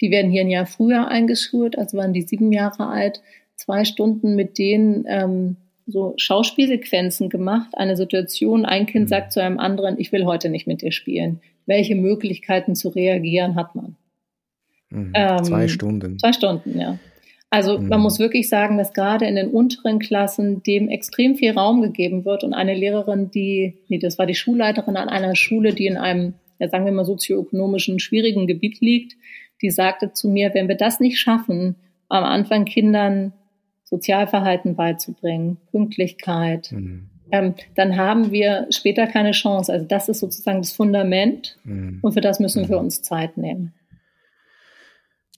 die 0.00 0.10
werden 0.10 0.30
hier 0.30 0.42
ein 0.42 0.50
Jahr 0.50 0.66
früher 0.66 1.08
eingeschult, 1.08 1.78
also 1.78 1.98
waren 1.98 2.14
die 2.14 2.22
sieben 2.22 2.52
Jahre 2.52 2.86
alt, 2.88 3.20
zwei 3.56 3.84
Stunden 3.84 4.34
mit 4.36 4.58
denen 4.58 5.04
ähm, 5.06 5.56
so 5.86 6.14
Schauspielsequenzen 6.16 7.28
gemacht, 7.28 7.70
eine 7.74 7.96
Situation, 7.96 8.64
ein 8.64 8.86
Kind 8.86 9.04
mhm. 9.04 9.08
sagt 9.08 9.32
zu 9.32 9.42
einem 9.42 9.58
anderen, 9.58 9.98
ich 9.98 10.12
will 10.12 10.24
heute 10.24 10.48
nicht 10.48 10.66
mit 10.66 10.80
dir 10.80 10.92
spielen. 10.92 11.40
Welche 11.66 11.94
Möglichkeiten 11.94 12.74
zu 12.74 12.88
reagieren 12.88 13.54
hat 13.54 13.74
man? 13.74 13.96
Mhm. 14.90 15.12
Ähm, 15.14 15.44
zwei 15.44 15.68
Stunden. 15.68 16.18
Zwei 16.18 16.32
Stunden, 16.32 16.80
ja. 16.80 16.98
Also 17.54 17.78
mhm. 17.78 17.86
man 17.86 18.00
muss 18.00 18.18
wirklich 18.18 18.48
sagen, 18.48 18.78
dass 18.78 18.92
gerade 18.92 19.26
in 19.26 19.36
den 19.36 19.48
unteren 19.48 20.00
Klassen 20.00 20.64
dem 20.64 20.88
extrem 20.88 21.36
viel 21.36 21.52
Raum 21.52 21.82
gegeben 21.82 22.24
wird 22.24 22.42
und 22.42 22.52
eine 22.52 22.74
Lehrerin, 22.74 23.30
die, 23.30 23.78
nee, 23.86 23.98
das 24.00 24.18
war 24.18 24.26
die 24.26 24.34
Schulleiterin 24.34 24.96
an 24.96 25.08
einer 25.08 25.36
Schule, 25.36 25.72
die 25.72 25.86
in 25.86 25.96
einem, 25.96 26.34
ja, 26.58 26.68
sagen 26.68 26.84
wir 26.84 26.90
mal, 26.90 27.04
sozioökonomischen 27.04 28.00
schwierigen 28.00 28.48
Gebiet 28.48 28.80
liegt, 28.80 29.14
die 29.62 29.70
sagte 29.70 30.12
zu 30.12 30.28
mir, 30.28 30.52
wenn 30.52 30.66
wir 30.66 30.74
das 30.74 30.98
nicht 30.98 31.20
schaffen, 31.20 31.76
am 32.08 32.24
Anfang 32.24 32.64
Kindern 32.64 33.32
Sozialverhalten 33.84 34.74
beizubringen, 34.74 35.58
Pünktlichkeit, 35.70 36.72
mhm. 36.72 37.08
ähm, 37.30 37.54
dann 37.76 37.96
haben 37.96 38.32
wir 38.32 38.66
später 38.70 39.06
keine 39.06 39.30
Chance. 39.30 39.72
Also 39.72 39.86
das 39.86 40.08
ist 40.08 40.18
sozusagen 40.18 40.58
das 40.58 40.72
Fundament 40.72 41.56
mhm. 41.62 42.00
und 42.02 42.14
für 42.14 42.20
das 42.20 42.40
müssen 42.40 42.68
wir 42.68 42.78
mhm. 42.78 42.86
uns 42.86 43.02
Zeit 43.02 43.36
nehmen. 43.36 43.72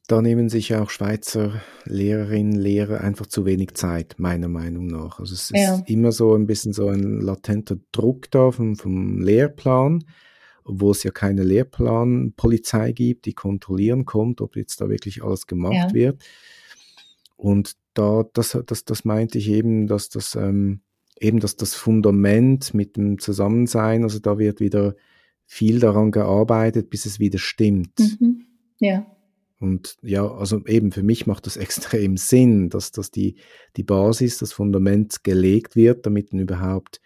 Da 0.09 0.23
nehmen 0.23 0.49
sich 0.49 0.75
auch 0.77 0.91
Schweizer 0.91 1.61
Lehrerinnen, 1.85 2.53
Lehrer 2.53 3.01
einfach 3.01 3.27
zu 3.27 3.45
wenig 3.45 3.75
Zeit, 3.75 4.15
meiner 4.19 4.49
Meinung 4.49 4.87
nach. 4.87 5.19
Also 5.19 5.35
es 5.35 5.51
ja. 5.53 5.77
ist 5.77 5.89
immer 5.89 6.13
so 6.13 6.35
ein 6.35 6.47
bisschen 6.47 6.73
so 6.73 6.89
ein 6.89 7.21
latenter 7.21 7.77
Druck 7.91 8.31
da 8.31 8.53
vom, 8.53 8.77
vom 8.77 9.21
Lehrplan, 9.21 10.05
obwohl 10.65 10.93
es 10.93 11.03
ja 11.03 11.11
keine 11.11 11.43
Lehrplanpolizei 11.43 12.93
gibt, 12.93 13.27
die 13.27 13.35
kontrollieren 13.35 14.05
kommt, 14.05 14.41
ob 14.41 14.55
jetzt 14.55 14.81
da 14.81 14.89
wirklich 14.89 15.25
alles 15.25 15.49
gemacht 15.49 15.75
ja. 15.75 15.95
wird. 15.95 16.23
Und 17.37 17.73
da, 17.95 18.25
das, 18.33 18.57
das, 18.65 18.85
das 18.85 19.05
meinte 19.05 19.39
ich 19.39 19.49
eben, 19.49 19.89
dass 19.89 20.09
das 20.09 20.37
ähm, 20.37 20.83
eben 21.19 21.41
dass 21.41 21.57
das 21.57 21.75
Fundament 21.75 22.75
mit 22.75 22.97
dem 22.97 23.19
Zusammensein, 23.19 24.03
also 24.03 24.19
da 24.19 24.39
wird 24.39 24.61
wieder 24.61 24.95
viel 25.47 25.81
daran 25.81 26.11
gearbeitet, 26.11 26.91
bis 26.91 27.07
es 27.07 27.19
wieder 27.19 27.39
stimmt. 27.39 27.99
Mhm. 27.99 28.47
Ja. 28.79 29.07
Und 29.59 29.97
ja, 30.03 30.27
also 30.27 30.65
eben 30.67 30.93
für 30.93 31.03
mich 31.03 31.27
macht 31.27 31.47
das 31.47 31.57
extrem 31.57 32.17
Sinn, 32.17 32.69
dass, 32.69 32.93
dass 32.93 33.11
die, 33.11 33.37
die 33.77 33.85
Basis, 33.85 34.39
das 34.39 34.53
Fundament 34.53 35.25
gelegt 35.25 35.77
wird, 35.77 36.07
damit 36.07 36.33
dann 36.33 36.41
überhaupt 36.41 37.01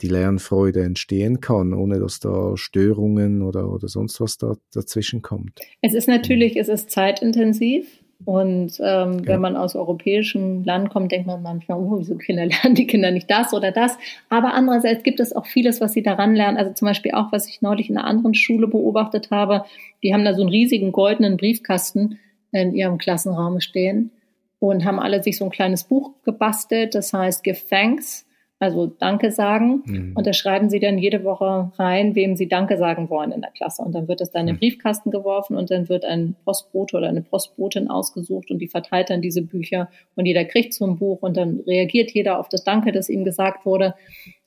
die 0.00 0.08
Lernfreude 0.08 0.82
entstehen 0.82 1.40
kann, 1.40 1.72
ohne 1.72 2.00
dass 2.00 2.18
da 2.18 2.56
Störungen 2.56 3.42
oder, 3.42 3.70
oder 3.70 3.88
sonst 3.88 4.20
was 4.20 4.38
da 4.38 4.56
dazwischen 4.72 5.22
kommt. 5.22 5.60
Es 5.82 5.94
ist 5.94 6.08
natürlich, 6.08 6.56
es 6.56 6.68
ist 6.68 6.90
zeitintensiv. 6.90 8.03
Und 8.24 8.80
ähm, 8.80 9.18
ja. 9.18 9.26
wenn 9.26 9.40
man 9.40 9.56
aus 9.56 9.76
europäischem 9.76 10.64
Land 10.64 10.90
kommt, 10.90 11.12
denkt 11.12 11.26
man 11.26 11.42
manchmal, 11.42 11.78
oh, 11.78 11.98
wieso 11.98 12.16
Kinder 12.16 12.46
lernen 12.46 12.74
die 12.74 12.86
Kinder 12.86 13.10
nicht 13.10 13.30
das 13.30 13.52
oder 13.52 13.70
das. 13.70 13.96
Aber 14.28 14.54
andererseits 14.54 15.02
gibt 15.02 15.20
es 15.20 15.34
auch 15.34 15.46
vieles, 15.46 15.80
was 15.80 15.92
sie 15.92 16.02
daran 16.02 16.34
lernen. 16.34 16.56
Also 16.56 16.72
zum 16.72 16.86
Beispiel 16.86 17.12
auch, 17.12 17.32
was 17.32 17.48
ich 17.48 17.60
neulich 17.60 17.90
in 17.90 17.98
einer 17.98 18.06
anderen 18.06 18.34
Schule 18.34 18.66
beobachtet 18.66 19.30
habe. 19.30 19.64
Die 20.02 20.14
haben 20.14 20.24
da 20.24 20.34
so 20.34 20.42
einen 20.42 20.50
riesigen 20.50 20.92
goldenen 20.92 21.36
Briefkasten 21.36 22.18
in 22.52 22.74
ihrem 22.74 22.98
Klassenraum 22.98 23.60
stehen 23.60 24.10
und 24.58 24.84
haben 24.84 25.00
alle 25.00 25.22
sich 25.22 25.36
so 25.36 25.44
ein 25.44 25.50
kleines 25.50 25.84
Buch 25.84 26.12
gebastelt. 26.24 26.94
Das 26.94 27.12
heißt 27.12 27.44
Give 27.44 27.58
Thanks 27.68 28.26
also 28.64 28.86
Danke 28.86 29.30
sagen. 29.30 29.82
Mhm. 29.84 30.12
Und 30.16 30.26
da 30.26 30.32
schreiben 30.32 30.70
sie 30.70 30.80
dann 30.80 30.98
jede 30.98 31.22
Woche 31.24 31.70
rein, 31.76 32.14
wem 32.14 32.36
sie 32.36 32.48
Danke 32.48 32.76
sagen 32.76 33.10
wollen 33.10 33.32
in 33.32 33.40
der 33.40 33.50
Klasse. 33.50 33.82
Und 33.82 33.94
dann 33.94 34.08
wird 34.08 34.20
das 34.20 34.30
dann 34.30 34.42
in 34.42 34.46
den 34.48 34.56
mhm. 34.56 34.60
Briefkasten 34.60 35.10
geworfen 35.10 35.56
und 35.56 35.70
dann 35.70 35.88
wird 35.88 36.04
ein 36.04 36.34
Postbote 36.44 36.96
oder 36.96 37.08
eine 37.08 37.22
Postbotin 37.22 37.88
ausgesucht 37.88 38.50
und 38.50 38.58
die 38.58 38.68
verteilt 38.68 39.10
dann 39.10 39.22
diese 39.22 39.42
Bücher 39.42 39.88
und 40.16 40.26
jeder 40.26 40.44
kriegt 40.44 40.74
so 40.74 40.86
ein 40.86 40.96
Buch 40.96 41.22
und 41.22 41.36
dann 41.36 41.60
reagiert 41.66 42.10
jeder 42.10 42.38
auf 42.40 42.48
das 42.48 42.64
Danke, 42.64 42.92
das 42.92 43.08
ihm 43.08 43.24
gesagt 43.24 43.66
wurde. 43.66 43.94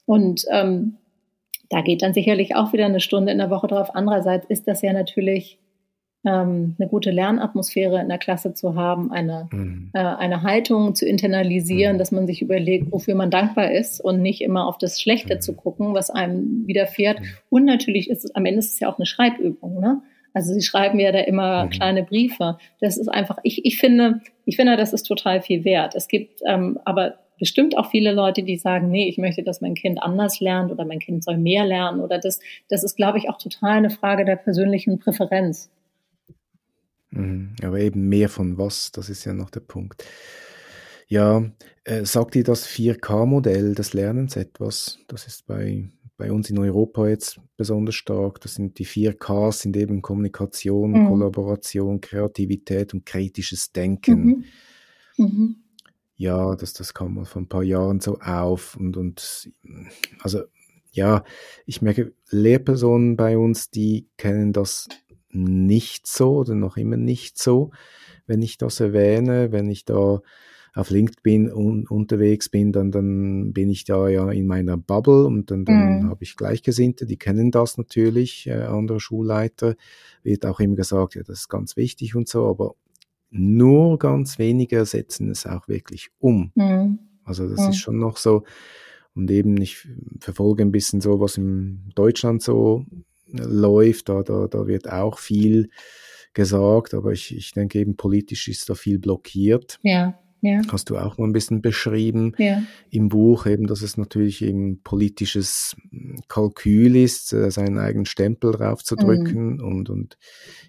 Und 0.06 0.46
ähm, 0.52 0.98
da 1.70 1.82
geht 1.82 2.02
dann 2.02 2.14
sicherlich 2.14 2.56
auch 2.56 2.74
wieder 2.74 2.86
eine 2.86 3.00
Stunde 3.00 3.32
in 3.32 3.38
der 3.38 3.50
Woche 3.50 3.68
drauf. 3.68 3.90
Andererseits 3.94 4.46
ist 4.48 4.68
das 4.68 4.82
ja 4.82 4.94
natürlich 4.94 5.60
ähm, 6.28 6.76
eine 6.78 6.90
gute 6.90 7.10
Lernatmosphäre 7.12 8.02
in 8.02 8.10
der 8.10 8.18
Klasse 8.18 8.54
zu 8.54 8.76
haben, 8.76 9.12
eine, 9.12 9.48
mhm. 9.52 9.92
äh, 9.94 10.00
eine 10.00 10.44
Haltung 10.44 10.94
zu 10.94 11.06
internalisieren, 11.06 11.96
mhm. 11.96 12.00
dass 12.00 12.12
man 12.12 12.28
sich 12.28 12.42
überlegt, 12.42 12.92
wofür 12.92 13.16
man 13.16 13.32
dankbar 13.32 13.72
ist 13.72 14.02
und 14.02 14.22
nicht 14.22 14.42
immer 14.42 14.68
auf 14.68 14.78
das 14.78 15.02
Schlechte 15.02 15.36
mhm. 15.36 15.42
zu 15.42 15.54
gucken, 15.54 15.94
was 15.94 16.10
einem 16.10 16.68
widerfährt. 16.68 17.22
Mhm. 17.22 17.26
Und 17.50 17.66
natürlich 17.66 18.10
ist 18.10 18.26
es, 18.26 18.36
am 18.36 18.46
Ende 18.46 18.60
ist 18.60 18.74
es 18.74 18.80
ja 18.80 18.90
auch 18.90 18.98
eine 18.98 19.06
Schreibübung, 19.06 19.80
ne? 19.80 20.02
Also 20.34 20.54
sie 20.54 20.62
schreiben 20.62 21.00
ja 21.00 21.12
da 21.12 21.20
immer 21.20 21.66
mhm. 21.66 21.70
kleine 21.72 22.04
Briefe. 22.04 22.60
Das 22.80 22.98
ist 22.98 23.08
einfach, 23.08 23.40
ich, 23.42 23.66
ich 23.66 23.80
finde, 23.80 24.22
ich 24.46 24.56
finde, 24.56 24.78
das 24.78 24.94
ist 24.94 25.04
total 25.04 25.42
viel 25.42 25.64
wert. 25.64 25.96
Es 25.96 26.08
gibt 26.08 26.42
ähm, 26.46 26.78
aber 26.86 27.16
bestimmt 27.40 27.78
auch 27.78 27.90
viele 27.90 28.12
Leute, 28.12 28.44
die 28.44 28.58
sagen, 28.58 28.90
nee, 28.90 29.08
ich 29.08 29.18
möchte, 29.18 29.42
dass 29.42 29.62
mein 29.62 29.74
Kind 29.74 30.02
anders 30.02 30.40
lernt 30.40 30.72
oder 30.72 30.86
mein 30.86 31.00
Kind 31.00 31.24
soll 31.24 31.38
mehr 31.38 31.66
lernen 31.66 32.02
oder 32.02 32.20
das, 32.20 32.40
das 32.70 32.84
ist, 32.84 32.96
glaube 32.96 33.18
ich, 33.18 33.30
auch 33.30 33.38
total 33.38 33.78
eine 33.78 33.90
Frage 33.90 34.26
der 34.26 34.36
persönlichen 34.36 35.00
Präferenz. 35.00 35.72
Mhm. 37.12 37.56
Aber 37.62 37.80
eben 37.80 38.10
mehr 38.10 38.30
von 38.30 38.58
was, 38.58 38.92
das 38.92 39.10
ist 39.10 39.26
ja 39.26 39.34
noch 39.34 39.50
der 39.50 39.62
Punkt. 39.62 40.04
Ja, 41.08 41.50
äh, 41.86 42.04
sagt 42.06 42.36
dir 42.36 42.44
das 42.44 42.68
4K-Modell 42.68 43.76
des 43.76 43.94
Lernens 43.94 44.36
etwas? 44.36 45.00
Das 45.08 45.26
ist 45.26 45.48
bei, 45.48 45.90
bei 46.18 46.32
uns 46.32 46.50
in 46.50 46.60
Europa 46.60 47.08
jetzt 47.08 47.40
besonders 47.56 47.96
stark. 47.96 48.42
Das 48.42 48.56
sind 48.56 48.78
die 48.78 48.86
4Ks, 48.86 49.62
sind 49.62 49.78
eben 49.78 50.02
Kommunikation, 50.02 50.92
mhm. 50.92 51.08
Kollaboration, 51.08 52.02
Kreativität 52.02 52.94
und 52.94 53.06
kritisches 53.06 53.72
Denken. 53.72 54.26
Mhm. 54.26 54.44
Mhm. 55.18 55.56
Ja, 56.18 56.56
das, 56.56 56.74
das 56.74 56.94
kam 56.94 57.14
mal 57.14 57.26
vor 57.26 57.44
ein 57.44 57.48
paar 57.48 57.64
Jahren 57.64 58.00
so 58.00 58.20
auf 58.20 58.76
und, 58.76 58.98
und 58.98 59.52
also 60.20 60.42
ja, 60.92 61.24
ich 61.68 61.84
merke, 61.84 62.14
Lehrpersonen 62.32 63.16
bei 63.16 63.38
uns, 63.38 63.70
die 63.70 64.08
kennen 64.18 64.52
das 64.52 64.88
nicht 65.30 66.08
so 66.08 66.38
oder 66.38 66.56
noch 66.56 66.78
immer 66.78 66.98
nicht 66.98 67.38
so, 67.38 67.72
wenn 68.26 68.42
ich 68.42 68.58
das 68.58 68.80
erwähne, 68.80 69.52
wenn 69.52 69.70
ich 69.70 69.86
da 69.86 70.22
auf 70.74 70.92
LinkedIn 70.92 71.52
un 71.52 71.88
unterwegs 71.88 72.50
bin, 72.50 72.72
dann, 72.72 72.92
dann 72.92 73.52
bin 73.52 73.70
ich 73.70 73.84
da 73.84 74.08
ja 74.10 74.30
in 74.30 74.46
meiner 74.46 74.78
Bubble 74.78 75.26
und 75.26 75.50
dann, 75.50 75.66
dann 75.66 76.04
mhm. 76.04 76.10
habe 76.10 76.24
ich 76.24 76.38
Gleichgesinnte, 76.38 77.08
die 77.08 77.18
kennen 77.18 77.50
das 77.50 77.78
natürlich, 77.78 78.46
äh, 78.46 78.62
andere 78.62 79.00
Schulleiter, 79.00 79.76
wird 80.22 80.46
auch 80.46 80.60
immer 80.60 80.76
gesagt, 80.76 81.16
ja, 81.16 81.24
das 81.24 81.40
ist 81.40 81.50
ganz 81.50 81.78
wichtig 81.78 82.16
und 82.16 82.30
so, 82.30 82.46
aber 82.46 82.76
nur 83.32 83.98
ganz 83.98 84.38
wenige 84.38 84.86
setzen 84.86 85.32
es 85.32 85.48
auch 85.48 85.68
wirklich 85.68 86.10
um. 86.20 86.52
Mhm. 86.54 87.00
Also 87.24 87.50
das 87.50 87.62
mhm. 87.62 87.70
ist 87.70 87.78
schon 87.78 87.98
noch 87.98 88.18
so. 88.18 88.44
Und 89.16 89.32
eben, 89.32 89.60
ich 89.60 89.88
verfolge 90.20 90.62
ein 90.62 90.72
bisschen 90.72 91.02
so, 91.02 91.20
was 91.20 91.38
in 91.38 91.92
Deutschland 91.96 92.44
so 92.44 92.86
läuft. 93.32 94.10
Da, 94.10 94.24
da, 94.24 94.48
da 94.48 94.68
wird 94.68 94.90
auch 94.90 95.20
viel 95.20 95.70
gesagt, 96.34 96.94
aber 96.94 97.12
ich, 97.12 97.36
ich 97.36 97.52
denke 97.52 97.80
eben 97.80 97.98
politisch 97.98 98.48
ist 98.48 98.70
da 98.70 98.76
viel 98.76 99.00
blockiert. 99.00 99.80
Ja. 99.82 100.20
Ja. 100.42 100.62
Hast 100.72 100.92
du 100.92 100.98
auch 100.98 101.18
mal 101.18 101.26
ein 101.26 101.34
bisschen 101.34 101.64
beschrieben 101.64 102.34
ja. 102.38 102.62
im 102.92 103.10
Buch, 103.10 103.48
eben, 103.48 103.66
dass 103.66 103.82
es 103.82 103.98
natürlich 103.98 104.44
eben 104.44 104.82
politisches 104.84 105.76
Kalkül 106.28 106.96
ist, 106.96 107.34
äh, 107.34 107.50
seinen 107.50 107.80
eigenen 107.80 108.06
Stempel 108.06 108.52
draufzudrücken. 108.52 109.56
Mhm. 109.56 109.64
Und, 109.64 109.90
und 109.90 110.18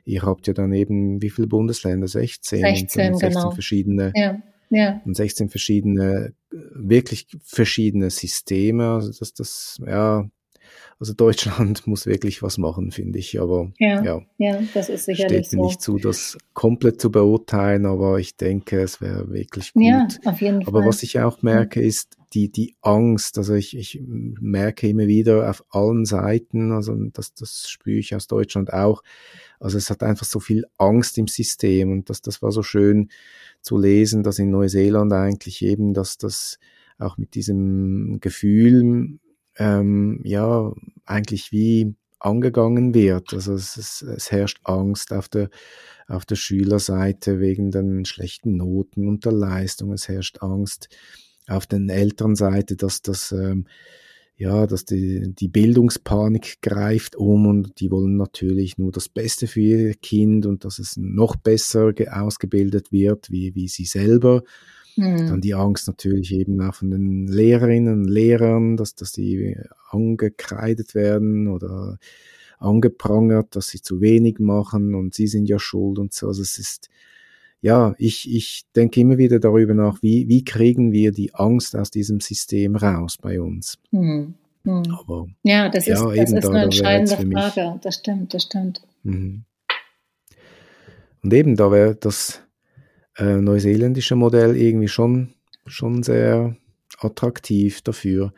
ihr 0.04 0.22
habt 0.22 0.46
ja 0.46 0.54
dann 0.54 0.72
eben, 0.72 1.20
wie 1.20 1.30
viele 1.30 1.48
Bundesländer? 1.48 2.08
16? 2.08 2.60
16, 2.60 3.12
und 3.12 3.18
16 3.18 3.28
genau. 3.28 3.50
verschiedene. 3.50 4.12
Ja. 4.16 4.38
Ja. 4.70 5.00
Und 5.04 5.16
16 5.16 5.48
verschiedene, 5.48 6.34
wirklich 6.50 7.26
verschiedene 7.42 8.10
Systeme. 8.10 8.90
Also 8.92 9.12
das, 9.18 9.32
das, 9.32 9.80
ja, 9.86 10.28
also 11.00 11.12
Deutschland 11.12 11.86
muss 11.86 12.06
wirklich 12.06 12.42
was 12.42 12.58
machen, 12.58 12.90
finde 12.90 13.18
ich. 13.18 13.40
Aber 13.40 13.72
ja, 13.78 14.02
ja, 14.02 14.20
ja, 14.38 14.60
das 14.74 14.88
ist 14.88 15.04
sicherlich 15.04 15.46
steht 15.46 15.58
mir 15.58 15.62
so. 15.62 15.66
nicht 15.66 15.80
zu, 15.80 15.98
das 15.98 16.36
komplett 16.54 17.00
zu 17.00 17.10
beurteilen, 17.10 17.86
aber 17.86 18.18
ich 18.18 18.36
denke, 18.36 18.80
es 18.80 19.00
wäre 19.00 19.30
wirklich 19.30 19.72
gut. 19.72 19.84
Ja, 19.84 20.08
auf 20.24 20.40
jeden 20.40 20.66
aber 20.66 20.80
Fall. 20.80 20.88
was 20.88 21.02
ich 21.02 21.20
auch 21.20 21.42
merke, 21.42 21.80
ist 21.80 22.16
die, 22.32 22.50
die 22.50 22.74
Angst. 22.82 23.38
Also 23.38 23.54
ich, 23.54 23.76
ich 23.76 24.02
merke 24.04 24.88
immer 24.88 25.06
wieder 25.06 25.48
auf 25.48 25.64
allen 25.70 26.04
Seiten, 26.04 26.72
also 26.72 26.94
das, 27.12 27.32
das 27.34 27.68
spüre 27.68 27.98
ich 27.98 28.14
aus 28.14 28.26
Deutschland 28.26 28.72
auch. 28.72 29.02
Also 29.60 29.78
es 29.78 29.90
hat 29.90 30.02
einfach 30.02 30.26
so 30.26 30.40
viel 30.40 30.64
Angst 30.76 31.16
im 31.18 31.28
System 31.28 31.92
und 31.92 32.10
das, 32.10 32.22
das 32.22 32.42
war 32.42 32.52
so 32.52 32.62
schön 32.62 33.08
zu 33.60 33.78
lesen, 33.78 34.22
dass 34.22 34.38
in 34.38 34.50
Neuseeland 34.50 35.12
eigentlich 35.12 35.62
eben, 35.62 35.94
dass 35.94 36.18
das 36.18 36.58
auch 36.98 37.16
mit 37.18 37.34
diesem 37.34 38.18
Gefühl 38.20 39.18
ähm, 39.58 40.20
ja 40.24 40.72
eigentlich 41.04 41.52
wie 41.52 41.94
angegangen 42.18 42.94
wird. 42.94 43.32
Also 43.32 43.54
es, 43.54 43.76
es, 43.76 44.02
es 44.02 44.32
herrscht 44.32 44.60
Angst 44.64 45.12
auf 45.12 45.28
der 45.28 45.50
auf 46.08 46.24
der 46.24 46.36
Schülerseite 46.36 47.38
wegen 47.38 47.70
den 47.70 48.06
schlechten 48.06 48.56
Noten 48.56 49.06
und 49.08 49.26
der 49.26 49.32
Leistung. 49.32 49.92
Es 49.92 50.08
herrscht 50.08 50.38
Angst 50.40 50.88
auf 51.46 51.66
den 51.66 51.90
Elternseite, 51.90 52.76
dass 52.76 53.02
das 53.02 53.30
ähm, 53.32 53.66
ja, 54.38 54.68
dass 54.68 54.84
die, 54.84 55.34
die 55.34 55.48
Bildungspanik 55.48 56.62
greift 56.62 57.16
um 57.16 57.46
und 57.46 57.80
die 57.80 57.90
wollen 57.90 58.16
natürlich 58.16 58.78
nur 58.78 58.92
das 58.92 59.08
Beste 59.08 59.48
für 59.48 59.60
ihr 59.60 59.94
Kind 59.94 60.46
und 60.46 60.64
dass 60.64 60.78
es 60.78 60.96
noch 60.96 61.34
besser 61.34 61.92
ausgebildet 62.12 62.92
wird 62.92 63.32
wie, 63.32 63.56
wie 63.56 63.66
sie 63.66 63.84
selber. 63.84 64.44
Hm. 64.98 65.28
Dann 65.28 65.40
die 65.40 65.54
Angst 65.54 65.86
natürlich 65.86 66.34
eben 66.34 66.60
auch 66.60 66.74
von 66.74 66.90
den 66.90 67.28
Lehrerinnen 67.28 68.00
und 68.00 68.08
Lehrern, 68.08 68.76
dass, 68.76 68.96
dass 68.96 69.12
die 69.12 69.56
angekreidet 69.90 70.94
werden 70.96 71.46
oder 71.46 71.98
angeprangert, 72.58 73.54
dass 73.54 73.68
sie 73.68 73.80
zu 73.80 74.00
wenig 74.00 74.40
machen 74.40 74.96
und 74.96 75.14
sie 75.14 75.28
sind 75.28 75.48
ja 75.48 75.60
schuld 75.60 76.00
und 76.00 76.12
so. 76.12 76.26
Also 76.26 76.42
es 76.42 76.58
ist, 76.58 76.90
ja, 77.60 77.94
ich, 77.98 78.28
ich 78.34 78.64
denke 78.74 79.00
immer 79.00 79.18
wieder 79.18 79.38
darüber 79.38 79.72
nach, 79.72 80.02
wie, 80.02 80.26
wie 80.26 80.44
kriegen 80.44 80.90
wir 80.90 81.12
die 81.12 81.32
Angst 81.32 81.76
aus 81.76 81.92
diesem 81.92 82.18
System 82.20 82.74
raus 82.74 83.18
bei 83.20 83.40
uns. 83.40 83.78
Hm. 83.92 84.34
Hm. 84.64 84.82
Aber, 84.98 85.28
ja, 85.44 85.68
das 85.68 85.86
ist, 85.86 86.00
ja, 86.00 86.12
das 86.12 86.32
ist 86.32 86.44
da, 86.44 86.50
eine 86.50 86.64
entscheidende 86.64 87.16
Frage. 87.16 87.78
Das 87.82 87.94
stimmt, 87.94 88.34
das 88.34 88.42
stimmt. 88.42 88.82
Mhm. 89.04 89.44
Und 91.22 91.32
eben, 91.32 91.54
da 91.54 91.70
wäre 91.70 91.94
das 91.94 92.42
äh, 93.18 93.40
neuseeländische 93.40 94.16
Modell 94.16 94.56
irgendwie 94.56 94.88
schon, 94.88 95.30
schon 95.66 96.02
sehr 96.02 96.56
attraktiv 97.00 97.82
dafür. 97.82 98.32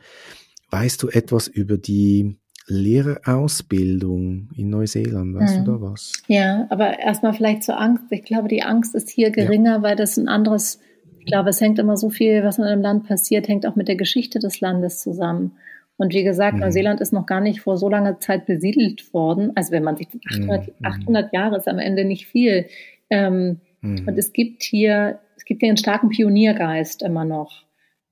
Weißt 0.71 1.03
du 1.03 1.09
etwas 1.09 1.49
über 1.49 1.77
die 1.77 2.37
Lehrerausbildung 2.67 4.49
in 4.57 4.71
Neuseeland? 4.71 5.35
Weißt 5.35 5.57
hm. 5.57 5.65
du 5.65 5.73
da 5.73 5.81
was? 5.81 6.13
Ja, 6.29 6.67
aber 6.71 6.99
erstmal 6.99 7.35
vielleicht 7.35 7.65
zur 7.65 7.79
Angst. 7.79 8.05
Ich 8.11 8.25
glaube, 8.25 8.49
die 8.49 8.63
Angst 8.63 8.95
ist 8.95 9.11
hier 9.11 9.31
geringer, 9.31 9.77
ja. 9.77 9.83
weil 9.83 9.97
das 9.97 10.17
ein 10.17 10.29
anderes, 10.29 10.81
ich 11.19 11.27
glaube, 11.27 11.51
es 11.51 11.61
hängt 11.61 11.79
immer 11.79 11.97
so 11.97 12.11
viel, 12.11 12.45
was 12.45 12.59
in 12.59 12.65
einem 12.65 12.83
Land 12.83 13.07
passiert, 13.07 13.49
hängt 13.49 13.67
auch 13.67 13.77
mit 13.77 13.89
der 13.89 13.97
Geschichte 13.97 14.39
des 14.39 14.61
Landes 14.61 15.01
zusammen. 15.01 15.53
Und 15.97 16.15
wie 16.15 16.25
gesagt, 16.25 16.55
mhm. 16.55 16.61
Neuseeland 16.61 17.01
ist 17.01 17.13
noch 17.13 17.27
gar 17.27 17.41
nicht 17.41 17.61
vor 17.61 17.77
so 17.77 17.89
langer 17.89 18.21
Zeit 18.21 18.47
besiedelt 18.47 19.13
worden. 19.13 19.53
Also 19.55 19.73
wenn 19.73 19.83
man 19.83 19.97
sich 19.97 20.09
800, 20.31 20.69
mhm. 20.69 20.87
800 20.87 21.33
Jahre 21.35 21.59
ist 21.59 21.69
am 21.69 21.79
Ende 21.79 22.05
nicht 22.05 22.27
viel. 22.27 22.67
Ähm, 23.11 23.61
Mhm. 23.81 24.07
Und 24.07 24.19
es 24.19 24.33
gibt 24.33 24.63
hier, 24.63 25.21
es 25.37 25.45
gibt 25.45 25.61
hier 25.61 25.69
einen 25.69 25.77
starken 25.77 26.09
Pioniergeist 26.09 27.03
immer 27.03 27.25
noch. 27.25 27.65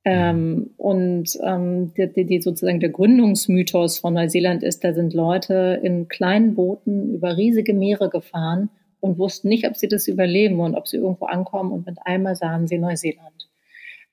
Ähm, 0.05 0.55
mhm. 0.55 0.71
und 0.77 1.39
ähm, 1.45 1.93
die, 1.95 2.11
die, 2.11 2.25
die 2.25 2.41
sozusagen 2.41 2.81
der 2.81 2.89
Gründungsmythos 2.89 3.99
von 3.99 4.15
Neuseeland 4.15 4.63
ist, 4.63 4.83
da 4.83 4.95
sind 4.95 5.13
Leute 5.13 5.81
in 5.83 6.09
kleinen 6.09 6.55
Booten 6.55 7.15
über 7.15 7.37
riesige 7.37 7.75
Meere 7.75 8.09
gefahren 8.09 8.71
und 9.01 9.19
wussten 9.19 9.49
nicht, 9.49 9.67
ob 9.67 9.77
sie 9.77 9.89
das 9.89 10.09
überleben 10.09 10.61
und 10.61 10.77
ob 10.77 10.89
sie 10.89 10.97
irgendwo 10.97 11.27
ankommen 11.27 11.73
und 11.73 11.85
mit 11.85 11.99
einmal 12.05 12.37
sahen 12.37 12.67
sie 12.69 12.79
Neuseeland. 12.79 13.49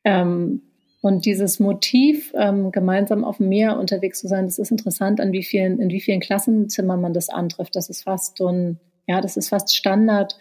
Ähm, 0.03 0.63
und 1.01 1.25
dieses 1.25 1.59
Motiv, 1.59 2.33
ähm, 2.35 2.71
gemeinsam 2.71 3.23
auf 3.23 3.37
dem 3.37 3.49
Meer 3.49 3.77
unterwegs 3.77 4.19
zu 4.19 4.27
sein, 4.27 4.45
das 4.45 4.57
ist 4.57 4.71
interessant, 4.71 5.21
an 5.21 5.31
wie 5.33 5.43
vielen, 5.43 5.79
in 5.79 5.91
wie 5.91 6.01
vielen 6.01 6.19
Klassenzimmern 6.19 6.99
man 6.99 7.13
das 7.13 7.29
antrifft. 7.29 7.75
Das 7.75 7.89
ist 7.89 8.03
fast 8.03 8.39
so 8.39 8.47
ein, 8.47 8.79
ja, 9.07 9.21
das 9.21 9.37
ist 9.37 9.49
fast 9.49 9.75
Standard 9.75 10.35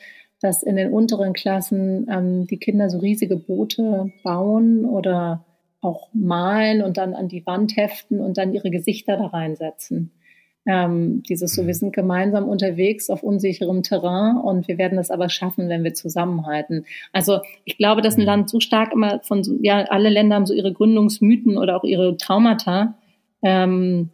dass 0.44 0.62
in 0.62 0.76
den 0.76 0.92
unteren 0.92 1.32
Klassen 1.32 2.06
ähm, 2.10 2.46
die 2.46 2.58
Kinder 2.58 2.90
so 2.90 2.98
riesige 2.98 3.36
Boote 3.36 4.12
bauen 4.22 4.84
oder 4.84 5.42
auch 5.80 6.08
malen 6.12 6.82
und 6.82 6.98
dann 6.98 7.14
an 7.14 7.28
die 7.28 7.46
Wand 7.46 7.78
heften 7.78 8.20
und 8.20 8.36
dann 8.36 8.52
ihre 8.52 8.70
Gesichter 8.70 9.16
da 9.16 9.26
reinsetzen. 9.28 10.12
Ähm, 10.66 11.22
dieses 11.22 11.54
so, 11.54 11.66
wir 11.66 11.74
sind 11.74 11.94
gemeinsam 11.94 12.46
unterwegs 12.46 13.08
auf 13.08 13.22
unsicherem 13.22 13.82
Terrain 13.82 14.36
und 14.36 14.68
wir 14.68 14.76
werden 14.76 14.96
das 14.96 15.10
aber 15.10 15.30
schaffen, 15.30 15.70
wenn 15.70 15.82
wir 15.82 15.94
zusammenhalten. 15.94 16.84
Also 17.12 17.40
ich 17.64 17.78
glaube, 17.78 18.02
dass 18.02 18.16
ein 18.16 18.20
mhm. 18.20 18.26
Land 18.26 18.50
so 18.50 18.60
stark 18.60 18.92
immer 18.92 19.20
von, 19.20 19.42
ja, 19.62 19.84
alle 19.84 20.10
Länder 20.10 20.36
haben 20.36 20.46
so 20.46 20.52
ihre 20.52 20.74
Gründungsmythen 20.74 21.56
oder 21.56 21.76
auch 21.76 21.84
ihre 21.84 22.18
Traumata. 22.18 22.98
Ähm, 23.42 24.10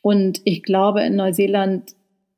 und 0.00 0.40
ich 0.44 0.62
glaube, 0.62 1.02
in 1.02 1.16
Neuseeland 1.16 1.94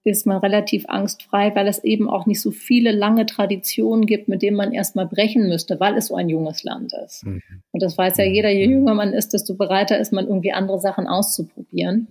ist 0.07 0.27
man 0.27 0.39
relativ 0.39 0.89
angstfrei, 0.89 1.55
weil 1.55 1.67
es 1.67 1.83
eben 1.83 2.09
auch 2.09 2.27
nicht 2.27 2.41
so 2.41 2.51
viele 2.51 2.93
lange 2.93 3.27
Traditionen 3.27 4.07
gibt, 4.07 4.29
mit 4.29 4.43
denen 4.43 4.57
man 4.57 4.73
erstmal 4.73 5.07
brechen 5.07 5.49
müsste, 5.49 5.81
weil 5.81 5.97
es 5.97 6.07
so 6.07 6.17
ein 6.17 6.29
junges 6.29 6.63
Land 6.63 6.93
ist. 7.05 7.27
Mhm. 7.27 7.43
Und 7.73 7.83
das 7.83 7.99
weiß 7.99 8.17
ja 8.19 8.27
mhm. 8.27 8.33
jeder, 8.33 8.51
je 8.51 8.67
jünger 8.67 8.95
man 8.95 9.13
ist, 9.13 9.33
desto 9.33 9.55
bereiter 9.55 9.99
ist 9.99 10.13
man 10.13 10.27
irgendwie 10.27 10.53
andere 10.53 10.79
Sachen 10.79 11.07
auszuprobieren. 11.07 12.09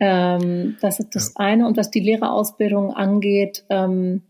Ähm, 0.00 0.76
das 0.80 0.98
ist 0.98 1.14
das 1.14 1.34
ja. 1.38 1.44
eine. 1.44 1.66
Und 1.66 1.76
was 1.76 1.90
die 1.90 2.00
Lehrerausbildung 2.00 2.92
angeht, 2.92 3.64
ähm, 3.70 4.22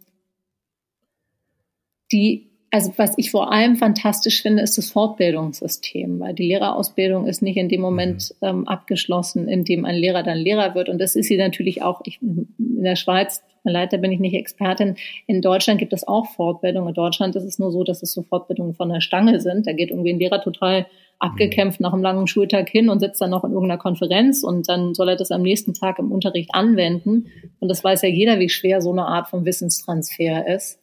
die 2.13 2.50
also 2.73 2.93
was 2.97 3.15
ich 3.17 3.33
vor 3.33 3.53
allem 3.53 3.77
fantastisch 3.77 4.43
finde, 4.43 4.63
ist 4.63 4.79
das 4.79 4.91
Fortbildungssystem, 4.91 6.21
weil 6.21 6.35
die 6.35 6.47
Lehrerausbildung 6.47 7.27
ist 7.27 7.43
nicht 7.43 7.57
in 7.57 7.69
dem 7.69 7.81
Moment 7.81 8.33
mhm. 8.41 8.49
ähm, 8.49 8.69
abgeschlossen, 8.69 9.49
in 9.49 9.65
dem 9.65 9.85
ein 9.85 9.97
Lehrer 9.97 10.23
dann 10.23 10.39
Lehrer 10.39 10.75
wird. 10.75 10.89
Und 10.89 11.01
das 11.01 11.17
ist 11.17 11.27
sie 11.27 11.37
natürlich 11.37 11.83
auch. 11.83 12.01
Ich, 12.05 12.23
in 12.23 12.47
der 12.59 12.95
Schweiz, 12.95 13.43
leider 13.65 13.99
bin 13.99 14.13
ich 14.13 14.21
nicht 14.21 14.35
Expertin. 14.35 14.95
In 15.27 15.43
Deutschland 15.43 15.81
gibt 15.81 15.93
es 15.93 16.07
auch 16.07 16.27
Fortbildung. 16.27 16.87
In 16.87 16.95
Deutschland 16.95 17.35
ist 17.35 17.45
es 17.45 17.59
nur 17.59 17.73
so, 17.73 17.83
dass 17.83 18.03
es 18.03 18.13
so 18.13 18.23
Fortbildungen 18.23 18.75
von 18.75 18.89
der 18.89 19.01
Stange 19.01 19.41
sind. 19.41 19.67
Da 19.67 19.73
geht 19.73 19.91
irgendwie 19.91 20.13
ein 20.13 20.21
Lehrer 20.21 20.41
total 20.41 20.87
abgekämpft 21.19 21.81
nach 21.81 21.93
einem 21.93 22.03
langen 22.03 22.29
Schultag 22.29 22.71
hin 22.71 22.89
und 22.89 23.01
sitzt 23.01 23.21
dann 23.21 23.31
noch 23.31 23.45
in 23.45 23.53
irgendeiner 23.53 23.79
Konferenz 23.79 24.43
und 24.43 24.71
dann 24.71 24.95
soll 24.95 25.11
er 25.11 25.17
das 25.17 25.31
am 25.31 25.43
nächsten 25.43 25.75
Tag 25.75 25.99
im 25.99 26.13
Unterricht 26.13 26.55
anwenden. 26.55 27.27
Und 27.59 27.69
das 27.69 27.85
weiß 27.85 28.03
ja 28.03 28.09
jeder, 28.09 28.39
wie 28.39 28.49
schwer 28.49 28.81
so 28.81 28.91
eine 28.91 29.05
Art 29.05 29.29
von 29.29 29.45
Wissenstransfer 29.45 30.47
ist. 30.47 30.80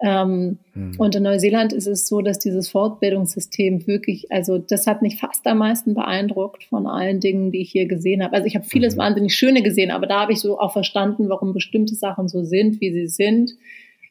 Ähm, 0.00 0.58
mhm. 0.74 0.94
Und 0.96 1.16
in 1.16 1.24
Neuseeland 1.24 1.72
ist 1.72 1.86
es 1.86 2.06
so, 2.06 2.20
dass 2.20 2.38
dieses 2.38 2.68
Fortbildungssystem 2.68 3.86
wirklich, 3.86 4.30
also 4.30 4.58
das 4.58 4.86
hat 4.86 5.02
mich 5.02 5.18
fast 5.18 5.46
am 5.46 5.58
meisten 5.58 5.94
beeindruckt 5.94 6.64
von 6.64 6.86
allen 6.86 7.18
Dingen, 7.20 7.50
die 7.50 7.62
ich 7.62 7.72
hier 7.72 7.86
gesehen 7.86 8.22
habe. 8.22 8.34
Also 8.34 8.46
ich 8.46 8.54
habe 8.54 8.64
vieles 8.64 8.94
mhm. 8.94 9.00
wahnsinnig 9.00 9.34
Schöne 9.34 9.62
gesehen, 9.62 9.90
aber 9.90 10.06
da 10.06 10.20
habe 10.20 10.32
ich 10.32 10.40
so 10.40 10.58
auch 10.58 10.72
verstanden, 10.72 11.28
warum 11.28 11.52
bestimmte 11.52 11.94
Sachen 11.94 12.28
so 12.28 12.44
sind, 12.44 12.80
wie 12.80 12.92
sie 12.92 13.08
sind, 13.08 13.52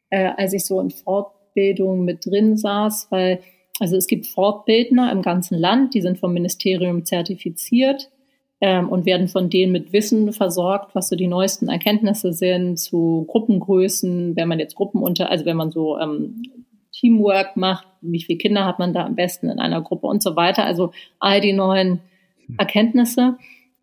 äh, 0.10 0.32
als 0.36 0.54
ich 0.54 0.66
so 0.66 0.82
in 0.82 0.90
Fortbildung 0.90 2.04
mit 2.04 2.26
drin 2.26 2.58
saß, 2.58 3.08
weil 3.10 3.40
also 3.80 3.96
es 3.96 4.08
gibt 4.08 4.26
Fortbildner 4.26 5.12
im 5.12 5.22
ganzen 5.22 5.58
Land, 5.58 5.94
die 5.94 6.02
sind 6.02 6.18
vom 6.18 6.34
Ministerium 6.34 7.06
zertifiziert 7.06 8.10
ähm, 8.60 8.89
und 8.89 9.05
werden 9.05 9.28
von 9.28 9.49
denen 9.49 9.72
mit 9.72 9.93
Wissen 9.93 10.34
versorgt, 10.34 10.95
was 10.95 11.10
so 11.10 11.16
die 11.16 11.28
neuesten 11.28 11.70
Erkenntnisse 11.70 12.34
sind 12.34 12.78
zu 12.78 13.26
Gruppengrößen, 13.28 14.36
wenn 14.36 14.47
man 14.47 14.60
jetzt 14.60 14.76
Gruppen 14.76 15.03
unter, 15.03 15.30
also 15.30 15.45
wenn 15.45 15.58
man 15.58 15.72
so 15.72 15.97
ähm, 15.99 16.41
Teamwork 16.91 17.55
macht, 17.55 17.88
wie 18.01 18.22
viele 18.22 18.39
Kinder 18.39 18.66
hat 18.66 18.80
man 18.80 18.93
da 18.93 19.05
am 19.05 19.16
besten 19.16 19.49
in 19.49 19.60
einer 19.60 19.82
Gruppe 19.82 20.08
und 20.08 20.24
so 20.24 20.36
weiter. 20.36 20.66
Also 20.66 20.91
all 21.20 21.41
die 21.41 21.53
neuen 21.53 21.99
Erkenntnisse. 22.58 23.38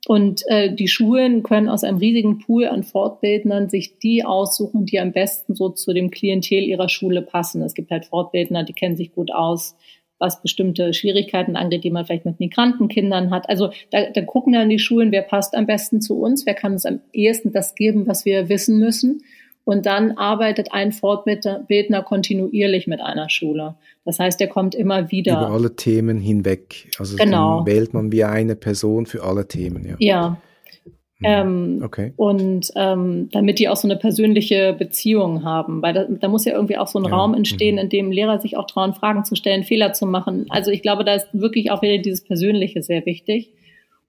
und 0.07 0.43
äh, 0.49 0.75
die 0.75 0.89
Schulen 0.89 1.43
können 1.43 1.69
aus 1.69 1.85
einem 1.85 1.99
riesigen 1.99 2.39
Pool 2.39 2.67
an 2.67 2.83
Fortbildnern 2.83 3.69
sich 3.71 3.99
die 3.99 4.25
aussuchen, 4.25 4.85
die 4.85 5.01
am 5.01 5.13
besten 5.13 5.55
so 5.55 5.71
zu 5.71 5.93
dem 5.93 6.11
Klientel 6.11 6.63
ihrer 6.63 6.89
Schule 6.89 7.23
passen. 7.23 7.63
Es 7.63 7.75
gibt 7.75 7.91
halt 7.91 8.07
Fortbildner, 8.07 8.65
die 8.65 8.73
kennen 8.73 8.97
sich 8.97 9.13
gut 9.13 9.33
aus, 9.33 9.77
was 10.25 10.41
bestimmte 10.41 10.95
Schwierigkeiten 10.95 11.55
angeht, 11.55 11.85
die 11.85 11.91
man 11.91 12.07
vielleicht 12.07 12.25
mit 12.25 12.41
Migrantenkindern 12.41 13.31
hat. 13.31 13.49
Also 13.49 13.71
da, 13.91 14.11
da 14.11 14.23
gucken 14.23 14.55
dann 14.55 14.71
die 14.71 14.79
Schulen, 14.79 15.13
wer 15.13 15.23
passt 15.23 15.55
am 15.55 15.67
besten 15.67 16.01
zu 16.01 16.19
uns, 16.19 16.47
wer 16.47 16.55
kann 16.55 16.73
uns 16.73 16.87
am 16.87 17.01
ehesten 17.13 17.53
das 17.53 17.75
geben, 17.75 18.07
was 18.07 18.25
wir 18.25 18.49
wissen 18.49 18.79
müssen. 18.79 19.23
Und 19.65 19.87
dann 19.87 20.13
arbeitet 20.13 20.69
ein 20.73 20.93
Fortbildner 20.93 22.03
kontinuierlich 22.03 22.87
mit 22.87 23.01
einer 23.01 23.31
Schule. 23.31 23.77
Das 24.05 24.19
heißt, 24.19 24.41
er 24.41 24.49
kommt 24.49 24.75
immer 24.75 25.11
wieder. 25.11 25.33
Über 25.33 25.51
alle 25.51 25.75
Themen 25.77 26.19
hinweg. 26.19 26.91
Also 26.99 27.17
genau. 27.17 27.59
dann 27.59 27.67
wählt 27.67 27.95
man 27.95 28.13
wie 28.13 28.25
eine 28.25 28.57
Person 28.57 29.07
für 29.07 29.23
alle 29.23 29.49
Themen. 29.49 29.87
Ja. 29.87 29.97
ja. 29.99 30.37
Mhm. 31.21 31.27
Ähm, 31.27 31.81
okay. 31.85 32.13
Und 32.17 32.71
ähm, 32.75 33.29
damit 33.33 33.59
die 33.59 33.69
auch 33.69 33.77
so 33.77 33.87
eine 33.87 33.97
persönliche 33.97 34.75
Beziehung 34.77 35.45
haben, 35.45 35.81
weil 35.83 35.95
da, 35.95 36.05
da 36.05 36.29
muss 36.29 36.45
ja 36.45 36.53
irgendwie 36.53 36.77
auch 36.77 36.89
so 36.89 36.99
ein 36.99 37.05
ja. 37.05 37.11
Raum 37.11 37.35
entstehen, 37.35 37.77
mhm. 37.77 37.83
in 37.83 37.89
dem 37.89 38.11
Lehrer 38.11 38.41
sich 38.41 38.57
auch 38.57 38.67
trauen, 38.67 38.95
Fragen 38.95 39.25
zu 39.25 39.37
stellen, 39.37 39.65
Fehler 39.65 39.93
zu 39.93 40.07
machen. 40.07 40.47
Also 40.49 40.71
ich 40.71 40.83
glaube, 40.83 41.05
da 41.05 41.15
ist 41.15 41.29
wirklich 41.33 41.71
auch 41.71 41.83
wieder 41.83 41.99
dieses 41.99 42.25
Persönliche 42.25 42.83
sehr 42.83 43.07
wichtig. 43.07 43.51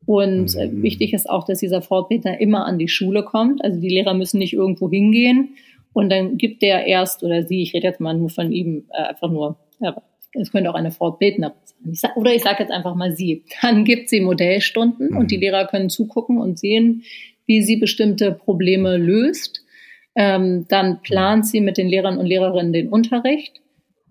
Und 0.06 0.56
äh, 0.56 0.68
mhm. 0.68 0.84
wichtig 0.84 1.14
ist 1.14 1.30
auch, 1.30 1.46
dass 1.46 1.60
dieser 1.60 1.82
Fortbildner 1.82 2.40
immer 2.40 2.66
an 2.66 2.78
die 2.80 2.88
Schule 2.88 3.24
kommt. 3.24 3.64
Also 3.64 3.80
die 3.80 3.90
Lehrer 3.90 4.14
müssen 4.14 4.40
nicht 4.40 4.54
irgendwo 4.54 4.90
hingehen 4.90 5.56
und 5.96 6.10
dann 6.10 6.38
gibt 6.38 6.62
der 6.62 6.88
erst 6.88 7.24
oder 7.24 7.44
sie, 7.44 7.62
ich 7.62 7.74
rede 7.74 7.88
jetzt 7.88 8.02
mal 8.02 8.14
nur 8.14 8.30
von 8.30 8.52
ihm, 8.52 8.84
äh, 8.92 9.04
einfach 9.04 9.32
nur, 9.32 9.56
ja, 9.80 9.96
es 10.40 10.52
könnte 10.52 10.70
auch 10.70 10.76
eine 10.76 10.92
Fortbildnerin 10.92 11.54
sein. 11.94 12.12
Oder 12.16 12.34
ich 12.34 12.44
sage 12.44 12.64
jetzt 12.64 12.72
einfach 12.72 12.96
mal 12.96 13.16
sie. 13.16 13.44
Dann 13.62 13.86
gibt 13.86 14.10
sie 14.10 14.22
Modellstunden 14.22 15.12
mhm. 15.12 15.18
und 15.18 15.32
die 15.32 15.38
Lehrer 15.38 15.68
können 15.68 15.90
zugucken 15.90 16.40
und 16.40 16.60
sehen, 16.60 17.04
wie 17.46 17.62
sie 17.62 17.78
bestimmte 17.78 18.32
Probleme 18.32 18.98
löst. 18.98 19.62
Ähm, 20.16 20.66
dann 20.70 21.02
plant 21.02 21.46
sie 21.46 21.62
mit 21.62 21.78
den 21.78 21.88
Lehrern 21.88 22.18
und 22.18 22.26
Lehrerinnen 22.26 22.74
den 22.74 22.90
Unterricht. 22.90 23.62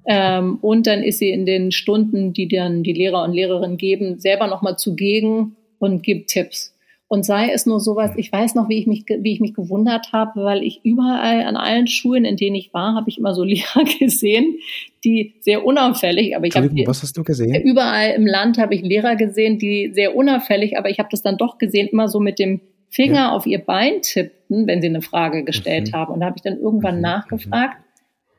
Ähm, 0.07 0.59
und 0.61 0.87
dann 0.87 1.03
ist 1.03 1.19
sie 1.19 1.31
in 1.31 1.47
den 1.47 1.73
Stunden, 1.73 2.33
die 2.33 2.47
dann 2.47 2.83
die 2.83 2.93
Lehrer 2.93 3.25
und 3.25 3.33
Lehrerinnen 3.33 3.79
geben, 3.79 4.19
selber 4.19 4.47
nochmal 4.47 4.77
zugegen 4.77 5.57
und 5.79 6.03
gibt 6.03 6.29
Tipps. 6.31 6.74
Und 7.07 7.25
sei 7.25 7.51
es 7.51 7.67
nur 7.67 7.81
sowas, 7.81 8.13
ich 8.17 8.33
weiß 8.33 8.55
noch, 8.55 8.69
wie 8.69 8.79
ich 8.79 8.87
mich, 8.87 9.05
wie 9.07 9.33
ich 9.33 9.41
mich 9.41 9.55
gewundert 9.55 10.13
habe, 10.13 10.43
weil 10.43 10.63
ich 10.63 10.81
überall 10.85 11.43
an 11.43 11.57
allen 11.57 11.87
Schulen, 11.87 12.25
in 12.25 12.37
denen 12.37 12.57
ich 12.57 12.73
war, 12.73 12.95
habe 12.95 13.11
ich 13.11 13.19
immer 13.19 13.35
so 13.35 13.45
Lehrer 13.45 13.85
gesehen, 13.99 14.57
die 15.05 15.35
sehr 15.41 15.65
unauffällig, 15.65 16.35
aber 16.35 16.47
ich 16.47 16.57
habe 16.57 16.71
was 16.87 17.03
hast 17.03 17.17
du 17.17 17.23
gesehen? 17.23 17.63
Überall 17.63 18.13
im 18.13 18.27
Land 18.27 18.59
habe 18.59 18.75
ich 18.75 18.83
Lehrer 18.83 19.17
gesehen, 19.17 19.59
die 19.59 19.93
sehr 19.95 20.17
unauffällig, 20.17 20.79
aber 20.79 20.89
ich 20.89 20.99
habe 20.99 21.09
das 21.11 21.23
dann 21.23 21.37
doch 21.37 21.59
gesehen, 21.59 21.89
immer 21.89 22.09
so 22.09 22.21
mit 22.21 22.39
dem 22.39 22.61
Finger 22.89 23.15
ja. 23.15 23.33
auf 23.33 23.45
ihr 23.47 23.59
Bein 23.59 24.03
tippten, 24.03 24.67
wenn 24.67 24.81
sie 24.81 24.89
eine 24.89 25.03
Frage 25.03 25.45
gestellt 25.45 25.91
mhm. 25.93 25.97
haben. 25.97 26.15
Und 26.15 26.21
da 26.21 26.27
habe 26.27 26.37
ich 26.37 26.43
dann 26.43 26.59
irgendwann 26.59 26.97
mhm. 26.97 27.03
nachgefragt. 27.03 27.77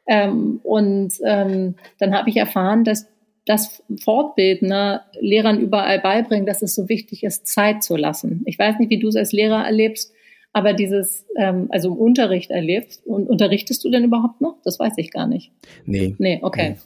Ähm, 0.07 0.59
und 0.63 1.13
ähm, 1.26 1.76
dann 1.99 2.13
habe 2.13 2.30
ich 2.30 2.38
erfahren, 2.38 2.84
dass 2.84 3.07
das 3.46 3.84
Fortbildner 4.04 5.06
Lehrern 5.20 5.60
überall 5.60 6.00
beibringen, 6.00 6.46
dass 6.46 6.62
es 6.62 6.76
so 6.76 6.89
wichtig 6.89 7.24
ist, 7.24 7.48
Zeit 7.48 7.84
zu 7.84 7.96
lassen. 7.96 8.41
Ich 8.46 8.58
weiß 8.58 8.80
nicht, 8.80 8.89
wie 8.89 9.00
du 9.00 9.08
es 9.08 9.16
als 9.16 9.32
Lehrer 9.32 9.64
erlebst, 9.64 10.12
aber 10.52 10.74
dieses, 10.74 11.26
ähm, 11.38 11.68
also 11.70 11.89
im 11.89 11.98
Unterricht 11.98 12.50
erlebst. 12.50 13.06
Und 13.06 13.28
unterrichtest 13.28 13.84
du 13.84 13.89
denn 13.89 14.06
überhaupt 14.06 14.41
noch? 14.41 14.58
Das 14.64 14.80
weiß 14.80 14.93
ich 14.98 15.12
gar 15.12 15.28
nicht. 15.28 15.52
Nee. 15.86 16.16
Nee, 16.18 16.39
okay. 16.41 16.70
Nee. 16.70 16.78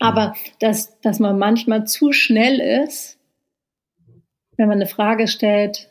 Aber 0.00 0.34
dass, 0.58 0.98
dass 1.00 1.18
man 1.18 1.38
manchmal 1.38 1.86
zu 1.86 2.12
schnell 2.12 2.58
ist, 2.84 3.18
wenn 4.56 4.68
man 4.68 4.78
eine 4.78 4.86
Frage 4.86 5.28
stellt, 5.28 5.88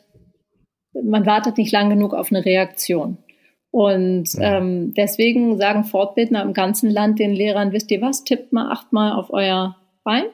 man 0.92 1.26
wartet 1.26 1.58
nicht 1.58 1.72
lang 1.72 1.90
genug 1.90 2.14
auf 2.14 2.30
eine 2.30 2.44
Reaktion. 2.44 3.18
Und 3.72 4.30
ähm, 4.40 4.94
deswegen 4.94 5.56
sagen 5.58 5.84
Fortbildner 5.84 6.42
im 6.42 6.52
ganzen 6.52 6.90
Land 6.90 7.18
den 7.18 7.32
Lehrern, 7.32 7.72
wisst 7.72 7.90
ihr 7.92 8.00
was, 8.00 8.24
tippt 8.24 8.52
mal 8.52 8.70
achtmal 8.70 9.12
auf 9.12 9.32
euer 9.32 9.76
Bein. 10.10 10.24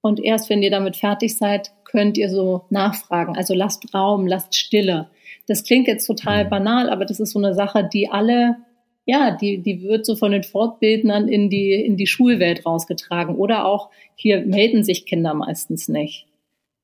Und 0.00 0.22
erst 0.22 0.50
wenn 0.50 0.62
ihr 0.62 0.70
damit 0.70 0.96
fertig 0.96 1.36
seid, 1.36 1.72
könnt 1.84 2.18
ihr 2.18 2.28
so 2.28 2.62
nachfragen. 2.70 3.36
Also 3.36 3.54
lasst 3.54 3.94
Raum, 3.94 4.26
lasst 4.26 4.56
Stille. 4.56 5.08
Das 5.46 5.64
klingt 5.64 5.88
jetzt 5.88 6.06
total 6.06 6.44
mhm. 6.44 6.50
banal, 6.50 6.90
aber 6.90 7.04
das 7.04 7.20
ist 7.20 7.32
so 7.32 7.38
eine 7.38 7.54
Sache, 7.54 7.88
die 7.92 8.08
alle, 8.08 8.56
ja, 9.04 9.36
die, 9.36 9.58
die 9.58 9.82
wird 9.82 10.06
so 10.06 10.16
von 10.16 10.32
den 10.32 10.42
Fortbildnern 10.42 11.28
in 11.28 11.50
die, 11.50 11.72
in 11.72 11.96
die 11.96 12.06
Schulwelt 12.06 12.66
rausgetragen. 12.66 13.36
Oder 13.36 13.64
auch 13.64 13.90
hier 14.14 14.42
melden 14.42 14.84
sich 14.84 15.06
Kinder 15.06 15.34
meistens 15.34 15.88
nicht 15.88 16.26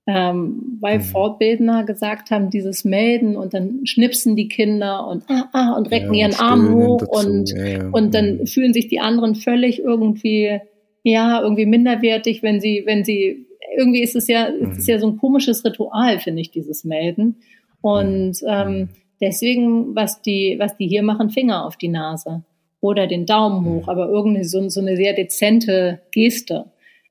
ähm, 0.08 0.78
weil 0.80 0.98
mhm. 0.98 1.02
Fortbildner 1.02 1.84
gesagt 1.84 2.30
haben, 2.30 2.48
dieses 2.48 2.82
Melden 2.84 3.36
und 3.36 3.52
dann 3.52 3.84
schnipsen 3.84 4.36
die 4.36 4.48
Kinder 4.48 5.06
und 5.06 5.24
ah, 5.28 5.48
ah 5.52 5.76
und 5.76 5.90
recken 5.90 6.14
ja, 6.14 6.28
ihren 6.28 6.40
Arm 6.40 6.72
hoch 6.72 7.02
und, 7.02 7.50
ja, 7.50 7.66
ja. 7.66 7.88
und 7.90 8.14
dann 8.14 8.38
mhm. 8.38 8.46
fühlen 8.46 8.72
sich 8.72 8.88
die 8.88 9.00
anderen 9.00 9.34
völlig 9.34 9.80
irgendwie, 9.80 10.60
ja, 11.02 11.40
irgendwie 11.42 11.66
minderwertig, 11.66 12.42
wenn 12.42 12.60
sie, 12.60 12.82
wenn 12.86 13.04
sie, 13.04 13.46
irgendwie 13.76 14.02
ist 14.02 14.16
es 14.16 14.28
ja, 14.28 14.50
mhm. 14.50 14.72
es 14.72 14.78
ist 14.78 14.88
ja 14.88 14.98
so 14.98 15.08
ein 15.08 15.16
komisches 15.18 15.64
Ritual, 15.64 16.18
finde 16.18 16.40
ich, 16.40 16.50
dieses 16.50 16.84
Melden. 16.84 17.36
Und 17.80 18.42
mhm. 18.42 18.48
ähm, 18.48 18.78
mhm. 18.78 18.88
deswegen, 19.20 19.94
was 19.94 20.22
die, 20.22 20.56
was 20.58 20.76
die 20.76 20.88
hier 20.88 21.02
machen, 21.02 21.30
Finger 21.30 21.64
auf 21.66 21.76
die 21.76 21.88
Nase 21.88 22.42
oder 22.80 23.06
den 23.06 23.26
Daumen 23.26 23.64
hoch, 23.64 23.82
mhm. 23.84 23.88
aber 23.88 24.08
irgendwie 24.08 24.44
so, 24.44 24.68
so 24.68 24.80
eine 24.80 24.96
sehr 24.96 25.14
dezente 25.14 26.00
Geste. 26.12 26.66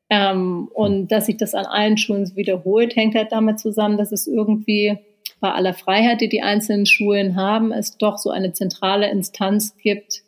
Ähm, 0.09 0.69
und 0.73 1.11
dass 1.11 1.25
sich 1.25 1.37
das 1.37 1.53
an 1.53 1.65
allen 1.65 1.97
Schulen 1.97 2.31
wiederholt, 2.35 2.95
hängt 2.95 3.15
halt 3.15 3.31
damit 3.31 3.59
zusammen, 3.59 3.97
dass 3.97 4.11
es 4.11 4.27
irgendwie 4.27 4.97
bei 5.39 5.51
aller 5.51 5.73
Freiheit, 5.73 6.21
die 6.21 6.29
die 6.29 6.41
einzelnen 6.41 6.85
Schulen 6.85 7.35
haben, 7.35 7.71
es 7.71 7.97
doch 7.97 8.17
so 8.17 8.29
eine 8.29 8.53
zentrale 8.53 9.09
Instanz 9.09 9.75
gibt, 9.77 10.23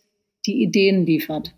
die 0.45 0.61
Ideen 0.61 1.05
liefert. 1.05 1.53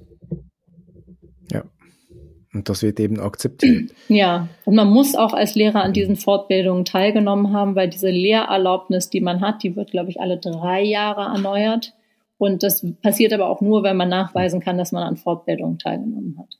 Und 2.53 2.67
das 2.67 2.83
wird 2.83 2.99
eben 2.99 3.19
akzeptiert. 3.19 3.93
Ja, 4.09 4.49
und 4.65 4.75
man 4.75 4.89
muss 4.89 5.15
auch 5.15 5.33
als 5.33 5.55
Lehrer 5.55 5.83
an 5.83 5.93
diesen 5.93 6.17
Fortbildungen 6.17 6.83
teilgenommen 6.83 7.53
haben, 7.53 7.75
weil 7.75 7.89
diese 7.89 8.09
Lehrerlaubnis, 8.09 9.09
die 9.09 9.21
man 9.21 9.39
hat, 9.39 9.63
die 9.63 9.75
wird, 9.75 9.91
glaube 9.91 10.09
ich, 10.09 10.19
alle 10.19 10.37
drei 10.37 10.81
Jahre 10.81 11.33
erneuert. 11.33 11.93
Und 12.37 12.63
das 12.63 12.85
passiert 13.01 13.31
aber 13.33 13.47
auch 13.47 13.61
nur, 13.61 13.83
wenn 13.83 13.95
man 13.95 14.09
nachweisen 14.09 14.59
kann, 14.59 14.77
dass 14.77 14.91
man 14.91 15.03
an 15.03 15.15
Fortbildungen 15.15 15.79
teilgenommen 15.79 16.37
hat. 16.39 16.57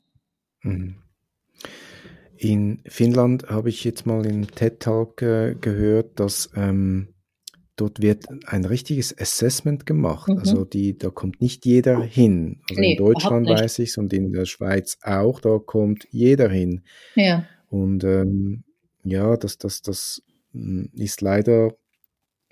Mhm. 0.62 0.94
In 2.38 2.80
Finnland 2.86 3.50
habe 3.50 3.68
ich 3.68 3.84
jetzt 3.84 4.06
mal 4.06 4.24
in 4.24 4.46
TED 4.46 4.80
Talk 4.80 5.22
äh, 5.22 5.54
gehört, 5.60 6.18
dass 6.18 6.50
ähm, 6.56 7.08
dort 7.76 8.02
wird 8.02 8.26
ein 8.46 8.64
richtiges 8.64 9.16
Assessment 9.18 9.86
gemacht. 9.86 10.28
Mhm. 10.28 10.38
Also 10.38 10.64
die, 10.64 10.96
da 10.96 11.10
kommt 11.10 11.40
nicht 11.40 11.64
jeder 11.64 12.00
hin. 12.02 12.60
Also 12.68 12.80
nee, 12.80 12.92
in 12.92 12.98
Deutschland 12.98 13.48
weiß 13.48 13.78
ich 13.78 13.90
es 13.90 13.98
und 13.98 14.12
in 14.12 14.32
der 14.32 14.44
Schweiz 14.44 14.98
auch, 15.02 15.40
da 15.40 15.58
kommt 15.58 16.06
jeder 16.10 16.48
hin. 16.48 16.82
Ja. 17.14 17.46
Und 17.68 18.04
ähm, 18.04 18.64
ja, 19.04 19.36
das, 19.36 19.58
das, 19.58 19.82
das 19.82 20.22
hm, 20.52 20.90
ist 20.94 21.20
leider, 21.20 21.74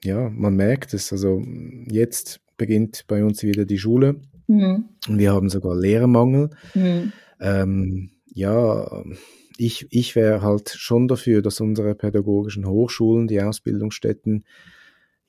ja, 0.03 0.31
man 0.31 0.57
merkt 0.57 0.95
es. 0.95 1.13
Also 1.13 1.43
jetzt 1.91 2.41
beginnt 2.57 3.05
bei 3.07 3.25
uns 3.25 3.43
wieder 3.43 3.65
die 3.65 3.79
Schule. 3.79 4.21
Mhm. 4.47 4.89
Und 5.09 5.19
wir 5.19 5.33
haben 5.33 5.49
sogar 5.51 5.77
Lehrermangel. 5.77 6.51
Mhm. 6.75 7.13
Ähm, 7.41 8.11
ja, 8.27 9.05
ich, 9.59 9.87
ich 9.91 10.17
wäre 10.17 10.41
halt 10.41 10.71
schon 10.71 11.07
dafür, 11.07 11.43
dass 11.43 11.61
unsere 11.61 11.95
pädagogischen 11.95 12.67
Hochschulen, 12.67 13.29
die 13.29 13.43
Ausbildungsstätten, 13.43 14.45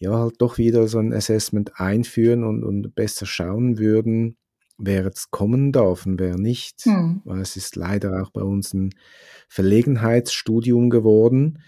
ja, 0.01 0.17
halt 0.17 0.41
doch 0.41 0.57
wieder 0.57 0.87
so 0.87 0.97
ein 0.97 1.13
Assessment 1.13 1.79
einführen 1.79 2.43
und, 2.43 2.63
und 2.63 2.95
besser 2.95 3.27
schauen 3.27 3.77
würden, 3.77 4.35
wer 4.79 5.03
jetzt 5.03 5.29
kommen 5.29 5.71
darf 5.71 6.07
und 6.07 6.19
wer 6.19 6.37
nicht. 6.39 6.85
Hm. 6.85 7.21
Weil 7.23 7.39
es 7.41 7.55
ist 7.55 7.75
leider 7.75 8.23
auch 8.23 8.31
bei 8.31 8.41
uns 8.41 8.73
ein 8.73 8.95
Verlegenheitsstudium 9.47 10.89
geworden. 10.89 11.59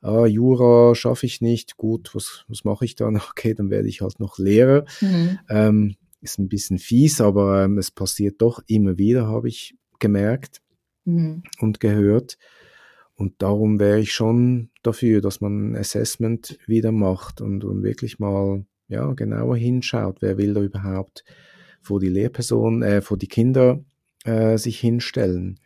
Ah, 0.00 0.26
Jura 0.26 0.94
schaffe 0.94 1.26
ich 1.26 1.40
nicht, 1.40 1.76
gut, 1.76 2.14
was, 2.14 2.44
was 2.46 2.62
mache 2.62 2.84
ich 2.84 2.94
dann? 2.94 3.16
Okay, 3.30 3.52
dann 3.52 3.68
werde 3.68 3.88
ich 3.88 4.00
halt 4.00 4.20
noch 4.20 4.38
Lehrer. 4.38 4.84
Mhm. 5.00 5.38
Ähm, 5.50 5.96
ist 6.20 6.38
ein 6.38 6.48
bisschen 6.48 6.78
fies, 6.78 7.20
aber 7.20 7.64
ähm, 7.64 7.78
es 7.78 7.90
passiert 7.90 8.40
doch 8.42 8.62
immer 8.68 8.96
wieder, 8.96 9.26
habe 9.26 9.48
ich 9.48 9.74
gemerkt 9.98 10.62
mhm. 11.04 11.42
und 11.58 11.80
gehört. 11.80 12.38
Und 13.22 13.40
darum 13.40 13.78
wäre 13.78 14.00
ich 14.00 14.12
schon 14.12 14.70
dafür, 14.82 15.20
dass 15.20 15.40
man 15.40 15.70
ein 15.70 15.76
Assessment 15.76 16.58
wieder 16.66 16.90
macht 16.90 17.40
und, 17.40 17.62
und 17.62 17.84
wirklich 17.84 18.18
mal 18.18 18.64
ja, 18.88 19.12
genauer 19.12 19.56
hinschaut, 19.56 20.16
wer 20.20 20.38
will 20.38 20.54
da 20.54 20.60
überhaupt 20.60 21.22
vor 21.80 22.00
die 22.00 22.08
Lehrperson, 22.08 22.82
äh, 22.82 23.00
vor 23.00 23.16
die 23.16 23.28
Kinder 23.28 23.78
äh, 24.24 24.58
sich 24.58 24.80
hinstellen. 24.80 25.60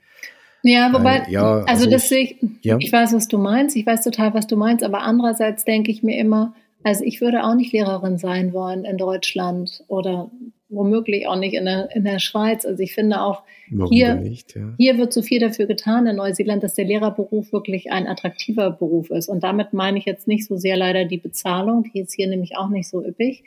Ja, 0.65 0.93
wobei, 0.93 1.21
äh, 1.21 1.33
ja, 1.33 1.61
also, 1.61 1.67
also 1.67 1.91
das 1.91 2.11
sehe 2.11 2.25
ich, 2.25 2.37
ja. 2.61 2.77
ich 2.79 2.93
weiß, 2.93 3.15
was 3.15 3.27
du 3.27 3.39
meinst, 3.39 3.75
ich 3.75 3.87
weiß 3.87 4.05
total, 4.05 4.35
was 4.35 4.47
du 4.47 4.59
meinst, 4.59 4.85
aber 4.85 5.01
andererseits 5.01 5.65
denke 5.65 5.91
ich 5.91 6.03
mir 6.03 6.21
immer, 6.21 6.55
also 6.85 7.05
ich 7.05 7.23
würde 7.23 7.43
auch 7.43 7.55
nicht 7.55 7.73
Lehrerin 7.73 8.19
sein 8.19 8.53
wollen 8.53 8.85
in 8.85 8.99
Deutschland 8.99 9.83
oder 9.89 10.31
womöglich 10.69 11.29
auch 11.29 11.37
nicht 11.37 11.55
in 11.55 11.65
der, 11.65 11.89
in 11.95 12.05
der 12.05 12.19
Schweiz. 12.19 12.65
Also 12.65 12.83
ich 12.83 12.95
finde 12.95 13.21
auch, 13.21 13.43
hier, 13.91 14.17
nicht, 14.17 14.55
ja. 14.57 14.75
hier 14.79 14.99
wird 14.99 15.13
so 15.13 15.23
viel 15.23 15.41
dafür 15.41 15.67
getan 15.67 16.07
in 16.07 16.17
Neuseeland, 16.17 16.63
dass 16.63 16.75
der 16.75 16.85
Lehrerberuf 16.85 17.53
wirklich 17.53 17.93
ein 17.93 18.07
attraktiver 18.07 18.71
Beruf 18.71 19.11
ist. 19.11 19.29
Und 19.29 19.45
damit 19.45 19.73
meine 19.73 19.99
ich 19.99 20.05
jetzt 20.05 20.27
nicht 20.27 20.47
so 20.47 20.57
sehr 20.57 20.77
leider 20.77 21.05
die 21.05 21.19
Bezahlung, 21.19 21.85
die 21.85 22.01
ist 22.01 22.15
hier 22.15 22.29
nämlich 22.29 22.57
auch 22.57 22.69
nicht 22.69 22.89
so 22.89 23.05
üppig. 23.05 23.45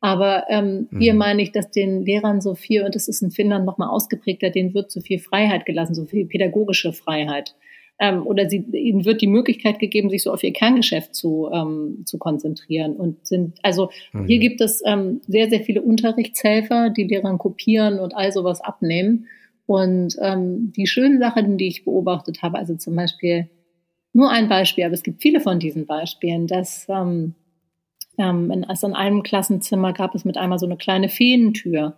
Aber 0.00 0.46
ähm, 0.48 0.88
mhm. 0.90 0.98
hier 0.98 1.14
meine 1.14 1.42
ich, 1.42 1.52
dass 1.52 1.70
den 1.70 2.04
Lehrern 2.04 2.40
so 2.40 2.54
viel, 2.54 2.84
und 2.84 2.94
das 2.94 3.06
ist 3.06 3.22
in 3.22 3.30
Finnland 3.30 3.64
nochmal 3.64 3.88
ausgeprägter, 3.88 4.50
denen 4.50 4.74
wird 4.74 4.90
so 4.90 5.00
viel 5.00 5.18
Freiheit 5.18 5.64
gelassen, 5.64 5.94
so 5.94 6.06
viel 6.06 6.26
pädagogische 6.26 6.92
Freiheit 6.92 7.54
ähm, 7.98 8.26
oder 8.26 8.48
sie, 8.48 8.58
ihnen 8.72 9.04
wird 9.04 9.20
die 9.20 9.26
Möglichkeit 9.26 9.78
gegeben, 9.78 10.10
sich 10.10 10.22
so 10.22 10.32
auf 10.32 10.42
ihr 10.42 10.52
Kerngeschäft 10.52 11.14
zu, 11.14 11.48
ähm, 11.52 12.02
zu 12.04 12.18
konzentrieren. 12.18 12.96
Und 12.96 13.26
sind, 13.26 13.58
also 13.62 13.90
mhm. 14.12 14.26
hier 14.26 14.38
gibt 14.38 14.60
es 14.60 14.82
ähm, 14.84 15.20
sehr, 15.26 15.48
sehr 15.48 15.60
viele 15.60 15.82
Unterrichtshelfer, 15.82 16.90
die 16.90 17.04
Lehrern 17.04 17.38
kopieren 17.38 17.98
und 17.98 18.14
all 18.16 18.32
sowas 18.32 18.60
abnehmen. 18.60 19.26
Und 19.66 20.16
ähm, 20.20 20.72
die 20.76 20.86
schönen 20.86 21.20
Sachen, 21.20 21.56
die 21.56 21.68
ich 21.68 21.84
beobachtet 21.84 22.42
habe, 22.42 22.58
also 22.58 22.74
zum 22.74 22.96
Beispiel 22.96 23.48
nur 24.12 24.30
ein 24.30 24.48
Beispiel, 24.48 24.84
aber 24.84 24.94
es 24.94 25.02
gibt 25.02 25.22
viele 25.22 25.40
von 25.40 25.58
diesen 25.58 25.86
Beispielen, 25.86 26.46
dass 26.46 26.86
ähm, 26.88 27.34
ähm, 28.18 28.50
in, 28.50 28.64
also 28.64 28.86
in 28.86 28.94
einem 28.94 29.22
Klassenzimmer 29.22 29.92
gab 29.92 30.14
es 30.14 30.24
mit 30.24 30.36
einmal 30.36 30.58
so 30.58 30.66
eine 30.66 30.76
kleine 30.76 31.08
Feentür. 31.08 31.96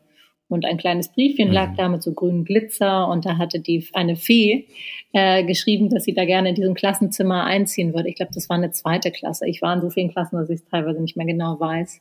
Und 0.55 0.65
ein 0.65 0.77
kleines 0.77 1.09
Briefchen 1.09 1.51
lag 1.53 1.73
mhm. 1.73 1.77
da 1.77 1.89
mit 1.89 2.03
so 2.03 2.13
grünem 2.13 2.45
Glitzer 2.45 3.09
und 3.09 3.27
da 3.27 3.39
hatte 3.39 3.59
die 3.59 3.85
eine 3.93 4.17
Fee 4.17 4.67
äh, 5.13 5.45
geschrieben, 5.45 5.91
dass 5.91 6.05
sie 6.05 6.15
da 6.15 6.25
gerne 6.25 6.51
in 6.51 6.55
diesem 6.55 6.75
Klassenzimmer 6.75 7.45
einziehen 7.45 7.93
würde. 7.93 8.09
Ich 8.09 8.15
glaube, 8.15 8.33
das 8.33 8.49
war 8.49 8.57
eine 8.57 8.71
zweite 8.71 9.11
Klasse. 9.11 9.49
Ich 9.49 9.61
war 9.63 9.75
in 9.75 9.81
so 9.81 9.91
vielen 9.91 10.13
Klassen, 10.13 10.37
dass 10.37 10.49
ich 10.49 10.61
es 10.61 10.69
teilweise 10.69 11.01
nicht 11.03 11.17
mehr 11.17 11.27
genau 11.27 11.59
weiß 11.59 12.01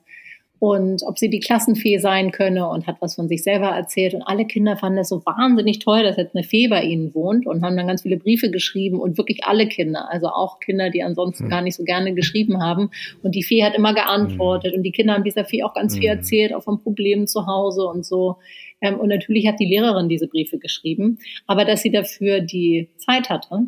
und 0.64 1.04
ob 1.04 1.20
sie 1.20 1.30
die 1.30 1.42
Klassenfee 1.42 1.98
sein 1.98 2.32
könne 2.32 2.70
und 2.70 2.88
hat 2.88 2.96
was 3.02 3.16
von 3.16 3.28
sich 3.28 3.44
selber 3.44 3.68
erzählt. 3.68 4.14
Und 4.14 4.22
alle 4.22 4.46
Kinder 4.46 4.78
fanden 4.78 5.00
es 5.00 5.10
so 5.10 5.22
wahnsinnig 5.26 5.80
toll, 5.80 6.04
dass 6.04 6.16
jetzt 6.16 6.38
eine 6.38 6.46
Fee 6.46 6.70
bei 6.70 6.84
ihnen 6.86 7.14
wohnt 7.14 7.46
und 7.46 7.66
haben 7.66 7.76
dann 7.76 7.88
ganz 7.88 8.04
viele 8.04 8.16
Briefe 8.16 8.50
geschrieben 8.50 9.02
und 9.02 9.18
wirklich 9.18 9.44
alle 9.44 9.68
Kinder, 9.68 10.10
also 10.10 10.28
auch 10.28 10.62
Kinder, 10.62 10.90
die 10.90 11.04
ansonsten 11.04 11.48
mhm. 11.48 11.50
gar 11.50 11.62
nicht 11.64 11.76
so 11.76 11.84
gerne 11.84 12.14
geschrieben 12.14 12.64
haben. 12.64 12.92
Und 13.24 13.36
die 13.36 13.44
Fee 13.44 13.62
hat 13.66 13.76
immer 13.76 13.94
geantwortet 13.94 14.72
mhm. 14.72 14.78
und 14.78 14.84
die 14.84 14.94
Kinder 14.94 15.16
haben 15.16 15.26
dieser 15.26 15.44
Fee 15.44 15.64
auch 15.64 15.74
ganz 15.74 15.96
mhm. 15.96 16.00
viel 16.00 16.08
erzählt, 16.08 16.56
auch 16.56 16.64
von 16.64 16.82
Problemen 16.82 17.28
zu 17.28 17.46
Hause 17.46 17.84
und 17.84 18.06
so. 18.06 18.38
Ähm, 18.80 19.02
und 19.02 19.10
natürlich 19.10 19.46
hat 19.48 19.60
die 19.60 19.66
Lehrerin 19.66 20.08
diese 20.08 20.30
Briefe 20.30 20.60
geschrieben, 20.60 21.20
aber 21.46 21.66
dass 21.66 21.82
sie 21.82 21.92
dafür 21.92 22.40
die 22.40 22.88
Zeit 22.96 23.30
hatte, 23.30 23.68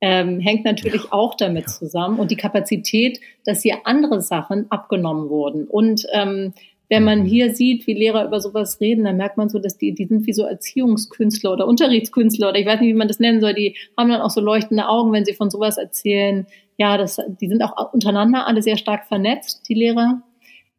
ähm, 0.00 0.40
hängt 0.40 0.64
natürlich 0.64 1.04
ja. 1.04 1.12
auch 1.12 1.34
damit 1.34 1.66
ja. 1.66 1.72
zusammen 1.72 2.18
und 2.18 2.30
die 2.30 2.36
Kapazität, 2.36 3.20
dass 3.44 3.62
hier 3.62 3.78
andere 3.84 4.20
Sachen 4.22 4.70
abgenommen 4.70 5.28
wurden. 5.28 5.66
Und 5.66 6.06
ähm, 6.12 6.54
wenn 6.88 7.04
man 7.04 7.20
mhm. 7.20 7.26
hier 7.26 7.54
sieht, 7.54 7.86
wie 7.86 7.94
Lehrer 7.94 8.24
über 8.24 8.40
sowas 8.40 8.80
reden, 8.80 9.04
dann 9.04 9.16
merkt 9.16 9.36
man 9.36 9.48
so, 9.48 9.58
dass 9.58 9.78
die, 9.78 9.94
die 9.94 10.06
sind 10.06 10.26
wie 10.26 10.32
so 10.32 10.44
Erziehungskünstler 10.44 11.52
oder 11.52 11.68
Unterrichtskünstler 11.68 12.48
oder 12.48 12.58
ich 12.58 12.66
weiß 12.66 12.80
nicht, 12.80 12.88
wie 12.88 12.98
man 12.98 13.08
das 13.08 13.20
nennen 13.20 13.40
soll, 13.40 13.54
die 13.54 13.76
haben 13.96 14.10
dann 14.10 14.20
auch 14.20 14.30
so 14.30 14.40
leuchtende 14.40 14.88
Augen, 14.88 15.12
wenn 15.12 15.24
sie 15.24 15.34
von 15.34 15.50
sowas 15.50 15.78
erzählen. 15.78 16.46
Ja, 16.78 16.98
das, 16.98 17.20
die 17.40 17.48
sind 17.48 17.62
auch 17.62 17.92
untereinander 17.92 18.46
alle 18.46 18.62
sehr 18.62 18.76
stark 18.76 19.06
vernetzt, 19.06 19.68
die 19.68 19.74
Lehrer 19.74 20.22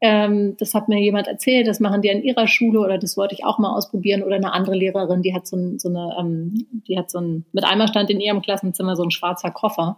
ähm, 0.01 0.57
das 0.57 0.73
hat 0.73 0.89
mir 0.89 0.99
jemand 0.99 1.27
erzählt, 1.27 1.67
das 1.67 1.79
machen 1.79 2.01
die 2.01 2.09
an 2.09 2.23
ihrer 2.23 2.47
Schule 2.47 2.79
oder 2.79 2.97
das 2.97 3.17
wollte 3.17 3.35
ich 3.35 3.45
auch 3.45 3.59
mal 3.59 3.75
ausprobieren. 3.75 4.23
Oder 4.23 4.35
eine 4.35 4.51
andere 4.51 4.75
Lehrerin, 4.75 5.21
die 5.21 5.33
hat 5.33 5.45
so, 5.45 5.55
ein, 5.55 5.77
so 5.77 5.89
eine, 5.89 6.15
ähm, 6.19 6.65
die 6.87 6.97
hat 6.97 7.11
so 7.11 7.19
ein, 7.19 7.45
mit 7.53 7.63
einmal 7.63 7.87
stand 7.87 8.09
in 8.09 8.19
ihrem 8.19 8.41
Klassenzimmer 8.41 8.95
so 8.95 9.03
ein 9.03 9.11
schwarzer 9.11 9.51
Koffer. 9.51 9.97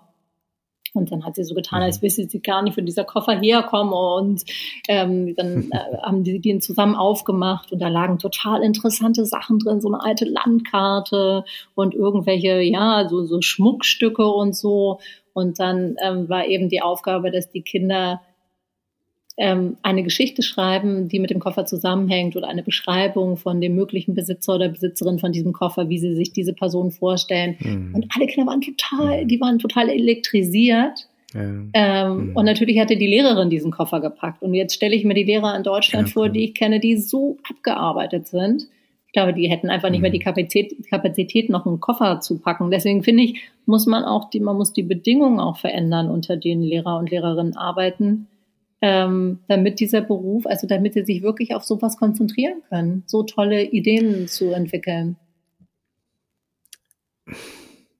Und 0.93 1.11
dann 1.11 1.25
hat 1.25 1.35
sie 1.35 1.43
so 1.45 1.55
getan, 1.55 1.81
als 1.81 2.01
mhm. 2.01 2.05
wisse 2.05 2.29
sie 2.29 2.41
gar 2.41 2.61
nicht, 2.61 2.77
wo 2.77 2.81
dieser 2.81 3.05
Koffer 3.05 3.39
herkomme. 3.39 3.95
Und 3.95 4.43
ähm, 4.89 5.35
dann 5.35 5.69
äh, 5.71 5.97
haben 6.01 6.25
die 6.25 6.39
den 6.41 6.59
zusammen 6.59 6.95
aufgemacht 6.95 7.71
und 7.71 7.79
da 7.79 7.87
lagen 7.87 8.19
total 8.19 8.61
interessante 8.61 9.25
Sachen 9.25 9.57
drin, 9.57 9.79
so 9.79 9.87
eine 9.87 10.03
alte 10.03 10.25
Landkarte 10.25 11.45
und 11.75 11.95
irgendwelche, 11.95 12.59
ja, 12.59 13.07
so, 13.07 13.23
so 13.23 13.41
Schmuckstücke 13.41 14.27
und 14.27 14.53
so. 14.53 14.99
Und 15.31 15.59
dann 15.59 15.95
ähm, 16.03 16.27
war 16.27 16.45
eben 16.45 16.67
die 16.67 16.81
Aufgabe, 16.81 17.31
dass 17.31 17.49
die 17.49 17.61
Kinder 17.61 18.21
ähm, 19.37 19.77
eine 19.81 20.03
Geschichte 20.03 20.43
schreiben, 20.43 21.07
die 21.07 21.19
mit 21.19 21.31
dem 21.31 21.39
Koffer 21.39 21.65
zusammenhängt 21.65 22.35
oder 22.35 22.47
eine 22.47 22.61
Beschreibung 22.61 23.37
von 23.37 23.61
dem 23.61 23.73
möglichen 23.73 24.13
Besitzer 24.13 24.55
oder 24.55 24.69
Besitzerin 24.69 25.17
von 25.17 25.31
diesem 25.31 25.53
Koffer, 25.53 25.89
wie 25.89 25.97
sie 25.97 26.13
sich 26.13 26.33
diese 26.33 26.53
Person 26.53 26.91
vorstellen. 26.91 27.55
Mhm. 27.59 27.95
Und 27.95 28.05
alle 28.15 28.27
Kinder 28.27 28.49
waren 28.49 28.61
total, 28.61 29.23
mhm. 29.23 29.27
die 29.27 29.41
waren 29.41 29.59
total 29.59 29.89
elektrisiert. 29.89 31.07
Ähm, 31.35 31.71
mhm. 31.73 32.35
Und 32.35 32.45
natürlich 32.45 32.77
hatte 32.79 32.95
die 32.95 33.07
Lehrerin 33.07 33.49
diesen 33.49 33.71
Koffer 33.71 34.01
gepackt. 34.01 34.43
Und 34.43 34.53
jetzt 34.53 34.75
stelle 34.75 34.95
ich 34.95 35.03
mir 35.03 35.15
die 35.15 35.23
Lehrer 35.23 35.55
in 35.57 35.63
Deutschland 35.63 36.09
ja, 36.09 36.13
vor, 36.13 36.29
die 36.29 36.43
ich 36.43 36.53
kenne, 36.53 36.79
die 36.79 36.97
so 36.97 37.37
abgearbeitet 37.49 38.27
sind. 38.27 38.67
Ich 39.07 39.13
glaube, 39.13 39.33
die 39.33 39.49
hätten 39.49 39.69
einfach 39.69 39.89
nicht 39.89 40.01
mehr 40.01 40.11
die 40.11 40.19
mhm. 40.19 40.25
Kapazität, 40.25 40.75
Kapazität, 40.91 41.49
noch 41.49 41.65
einen 41.65 41.79
Koffer 41.79 42.19
zu 42.19 42.37
packen. 42.37 42.69
Deswegen 42.69 43.01
finde 43.01 43.23
ich, 43.23 43.41
muss 43.65 43.87
man 43.87 44.03
auch 44.03 44.29
die, 44.29 44.39
man 44.39 44.57
muss 44.57 44.73
die 44.73 44.83
Bedingungen 44.83 45.39
auch 45.39 45.57
verändern, 45.57 46.11
unter 46.11 46.37
denen 46.37 46.61
Lehrer 46.61 46.99
und 46.99 47.09
Lehrerinnen 47.09 47.57
arbeiten 47.57 48.27
ähm, 48.83 49.39
damit 49.47 49.79
dieser 49.79 50.01
Beruf, 50.01 50.45
also 50.45 50.67
damit 50.67 50.93
sie 50.93 51.05
sich 51.05 51.23
wirklich 51.23 51.55
auf 51.55 51.63
sowas 51.63 51.95
konzentrieren 51.95 52.61
können, 52.67 53.03
so 53.05 53.23
tolle 53.23 53.63
Ideen 53.63 54.27
zu 54.27 54.51
entwickeln. 54.51 55.15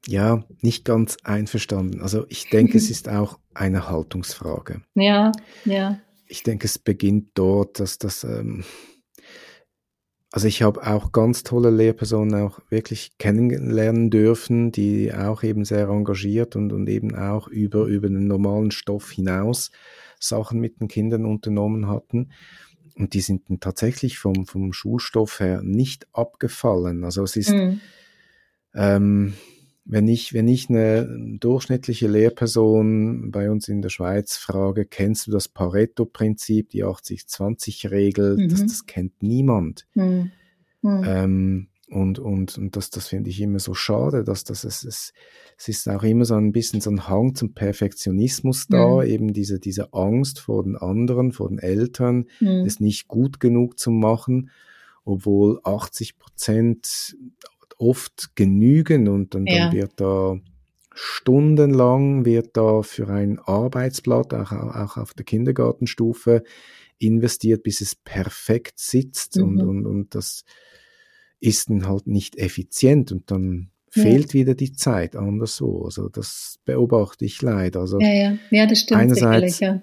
Ja, 0.06 0.44
nicht 0.60 0.84
ganz 0.84 1.16
einverstanden. 1.24 2.02
Also 2.02 2.26
ich 2.28 2.50
denke, 2.50 2.78
es 2.78 2.90
ist 2.90 3.08
auch 3.08 3.40
eine 3.54 3.90
Haltungsfrage. 3.90 4.82
Ja, 4.96 5.32
ja. 5.64 6.00
Ich 6.28 6.44
denke, 6.44 6.66
es 6.66 6.78
beginnt 6.78 7.30
dort, 7.36 7.80
dass 7.80 7.98
das, 7.98 8.26
ähm, 8.26 8.66
also 10.34 10.48
ich 10.50 10.64
habe 10.64 10.86
auch 10.86 11.14
ganz 11.14 11.44
tolle 11.44 11.70
Lehrpersonen 11.70 12.42
auch 12.42 12.60
wirklich 12.70 13.18
kennenlernen 13.20 14.10
dürfen, 14.10 14.74
die 14.74 15.14
auch 15.14 15.44
eben 15.44 15.64
sehr 15.64 15.88
engagiert 15.88 16.58
und, 16.58 16.74
und 16.74 16.90
eben 16.90 17.16
auch 17.16 17.48
über, 17.48 17.86
über 17.86 18.10
den 18.10 18.28
normalen 18.28 18.72
Stoff 18.72 19.12
hinaus 19.12 19.72
Sachen 20.24 20.60
mit 20.60 20.80
den 20.80 20.88
Kindern 20.88 21.26
unternommen 21.26 21.88
hatten. 21.88 22.30
Und 22.96 23.14
die 23.14 23.22
sind 23.22 23.50
dann 23.50 23.60
tatsächlich 23.60 24.18
vom, 24.20 24.46
vom 24.46 24.72
Schulstoff 24.72 25.40
her 25.40 25.62
nicht 25.64 26.08
abgefallen. 26.14 27.04
Also 27.04 27.24
es 27.24 27.36
ist, 27.36 27.52
mhm. 27.52 27.80
ähm, 28.76 29.34
wenn 29.86 30.08
ich, 30.08 30.34
wenn 30.34 30.48
ich 30.48 30.70
eine 30.70 31.38
durchschnittliche 31.40 32.08
Lehrperson 32.08 33.32
bei 33.32 33.50
uns 33.50 33.68
in 33.68 33.82
der 33.82 33.90
Schweiz 33.90 34.38
frage, 34.38 34.86
kennst 34.86 35.28
du 35.28 35.32
das 35.32 35.48
Pareto-Prinzip, 35.48 36.70
die 36.70 36.86
80-20-Regel? 36.86 38.38
Mhm. 38.38 38.50
Das, 38.50 38.62
das 38.62 38.86
kennt 38.86 39.22
niemand. 39.22 39.88
Mhm. 39.96 40.32
mhm. 40.82 41.04
Ähm, 41.06 41.68
und, 41.90 42.18
und, 42.18 42.58
und 42.58 42.76
das, 42.76 42.90
das 42.90 43.08
finde 43.08 43.30
ich 43.30 43.42
immer 43.42 43.60
so 43.60 43.74
schade, 43.74 44.24
dass 44.24 44.44
das 44.44 44.64
es, 44.64 44.84
es, 44.84 45.14
es 45.58 45.68
ist 45.68 45.90
auch 45.90 46.04
immer 46.04 46.26
so 46.26 46.36
ein 46.36 46.52
bisschen 46.52 46.82
so 46.82 46.90
ein 46.90 47.08
Hang 47.08 47.36
zum 47.36 47.54
Perfektionismus 47.54 48.68
da, 48.68 48.96
mhm. 48.96 49.02
eben 49.04 49.34
diese, 49.34 49.60
diese 49.60 49.94
Angst 49.94 50.40
vor 50.40 50.64
den 50.64 50.78
anderen, 50.78 51.34
vor 51.34 51.50
den 51.50 51.60
Eltern, 51.60 52.26
mhm. 52.40 52.66
es 52.66 52.80
nicht 52.80 53.08
gut 53.08 53.40
genug 53.40 53.78
zu 53.78 53.92
machen, 53.92 54.50
obwohl 55.04 55.60
80 55.64 56.18
Prozent 56.18 57.18
oft 57.78 58.36
genügen 58.36 59.10
und 59.10 59.36
dann, 59.36 59.46
ja. 59.46 59.66
dann 59.66 59.74
wird 59.74 59.92
da 59.98 60.38
stundenlang 60.96 62.24
wird 62.24 62.56
da 62.56 62.84
für 62.84 63.10
ein 63.10 63.40
Arbeitsblatt, 63.40 64.34
auch, 64.34 64.52
auch 64.52 64.98
auf 64.98 65.14
der 65.14 65.26
Kindergartenstufe, 65.26 66.44
investiert, 67.00 67.64
bis 67.64 67.82
es 67.82 67.96
perfekt 67.96 68.80
sitzt 68.80 69.38
mhm. 69.38 69.44
und, 69.44 69.62
und, 69.62 69.86
und 69.86 70.16
das, 70.16 70.44
ist 71.40 71.70
dann 71.70 71.88
halt 71.88 72.08
nicht 72.08 72.38
effizient 72.38 73.12
und 73.12 73.30
dann 73.32 73.70
ja. 73.94 74.04
fehlt 74.04 74.34
wieder 74.34 74.56
die 74.56 74.74
Zeit 74.74 75.16
anders 75.16 75.56
so. 75.56 75.84
Also 75.84 76.10
das 76.10 76.60
beobachte 76.66 77.26
ich 77.26 77.42
leider. 77.42 77.82
Also 77.82 78.00
ja, 78.00 78.14
ja, 78.14 78.38
ja, 78.50 78.66
das 78.66 78.80
stimmt 78.82 79.02
einerseits, 79.02 79.58
sicherlich, 79.58 79.60
ja. 79.60 79.82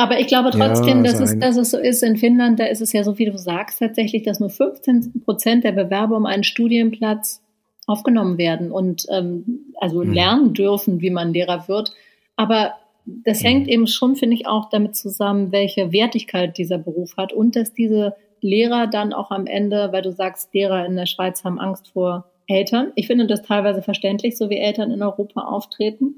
Aber 0.00 0.20
ich 0.20 0.28
glaube 0.28 0.50
trotzdem, 0.50 1.04
ja, 1.04 1.10
also 1.10 1.20
dass, 1.20 1.32
es, 1.32 1.38
dass 1.40 1.56
es 1.56 1.70
so 1.72 1.78
ist. 1.78 2.04
In 2.04 2.16
Finnland, 2.16 2.60
da 2.60 2.66
ist 2.66 2.80
es 2.80 2.92
ja 2.92 3.02
so, 3.02 3.18
wie 3.18 3.24
du 3.24 3.36
sagst, 3.36 3.80
tatsächlich, 3.80 4.22
dass 4.22 4.38
nur 4.38 4.48
15 4.48 5.22
Prozent 5.24 5.64
der 5.64 5.72
Bewerber 5.72 6.16
um 6.16 6.24
einen 6.24 6.44
Studienplatz 6.44 7.42
aufgenommen 7.86 8.38
werden 8.38 8.70
und 8.70 9.06
ähm, 9.10 9.72
also 9.80 10.04
mhm. 10.04 10.12
lernen 10.12 10.54
dürfen, 10.54 11.00
wie 11.00 11.10
man 11.10 11.32
Lehrer 11.32 11.66
wird. 11.66 11.94
Aber 12.36 12.74
das 13.06 13.42
hängt 13.42 13.66
mhm. 13.66 13.72
eben 13.72 13.86
schon, 13.88 14.14
finde 14.14 14.36
ich, 14.36 14.46
auch 14.46 14.68
damit 14.70 14.94
zusammen, 14.94 15.50
welche 15.50 15.92
Wertigkeit 15.92 16.56
dieser 16.58 16.78
Beruf 16.78 17.16
hat 17.16 17.32
und 17.32 17.56
dass 17.56 17.72
diese 17.72 18.14
Lehrer 18.40 18.86
dann 18.86 19.12
auch 19.12 19.30
am 19.30 19.46
Ende, 19.46 19.92
weil 19.92 20.02
du 20.02 20.12
sagst, 20.12 20.52
Lehrer 20.54 20.86
in 20.86 20.96
der 20.96 21.06
Schweiz 21.06 21.44
haben 21.44 21.58
Angst 21.58 21.88
vor 21.88 22.24
Eltern. 22.46 22.92
Ich 22.94 23.06
finde 23.06 23.26
das 23.26 23.42
teilweise 23.42 23.82
verständlich, 23.82 24.36
so 24.36 24.50
wie 24.50 24.58
Eltern 24.58 24.90
in 24.90 25.02
Europa 25.02 25.42
auftreten. 25.42 26.16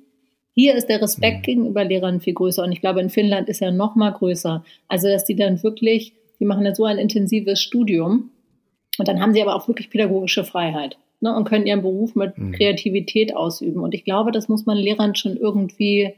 Hier 0.55 0.75
ist 0.75 0.89
der 0.89 1.01
Respekt 1.03 1.39
mhm. 1.39 1.43
gegenüber 1.43 1.85
Lehrern 1.85 2.21
viel 2.21 2.35
größer 2.35 2.63
und 2.65 2.73
ich 2.73 2.81
glaube, 2.81 3.01
in 3.01 3.11
Finnland 3.11 3.49
ist 3.49 3.63
er 3.63 3.73
noch 3.73 3.97
mal 3.97 4.11
größer. 4.11 4.65
Also, 4.89 5.09
dass 5.09 5.25
die 5.25 5.37
dann 5.37 5.63
wirklich, 5.63 6.15
die 6.39 6.45
machen 6.45 6.65
ja 6.65 6.75
so 6.75 6.85
ein 6.85 6.99
intensives 6.99 7.61
Studium 7.61 8.31
und 8.99 9.09
dann 9.09 9.21
haben 9.21 9.33
sie 9.33 9.43
aber 9.43 9.55
auch 9.55 9.69
wirklich 9.69 9.91
pädagogische 9.91 10.45
Freiheit 10.45 10.99
ne, 11.21 11.35
und 11.35 11.45
können 11.45 11.67
ihren 11.67 11.83
Beruf 11.83 12.15
mit 12.15 12.37
mhm. 12.37 12.53
Kreativität 12.53 13.35
ausüben. 13.35 13.81
Und 13.81 13.95
ich 13.95 14.05
glaube, 14.05 14.33
das 14.33 14.49
muss 14.49 14.67
man 14.67 14.77
Lehrern 14.77 15.15
schon 15.15 15.37
irgendwie, 15.37 16.15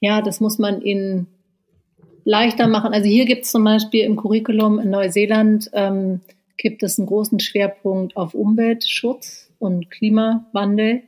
ja, 0.00 0.22
das 0.22 0.40
muss 0.40 0.58
man 0.58 0.82
ihnen 0.82 1.26
leichter 2.24 2.66
machen. 2.66 2.92
Also 2.92 3.08
hier 3.08 3.24
gibt 3.24 3.44
es 3.44 3.50
zum 3.50 3.64
Beispiel 3.64 4.04
im 4.04 4.16
Curriculum 4.16 4.78
in 4.78 4.90
Neuseeland 4.90 5.70
ähm, 5.72 6.20
gibt 6.60 6.82
es 6.82 6.98
einen 6.98 7.06
großen 7.06 7.40
Schwerpunkt 7.40 8.16
auf 8.16 8.34
Umweltschutz 8.34 9.50
und 9.58 9.90
Klimawandel. 9.90 11.02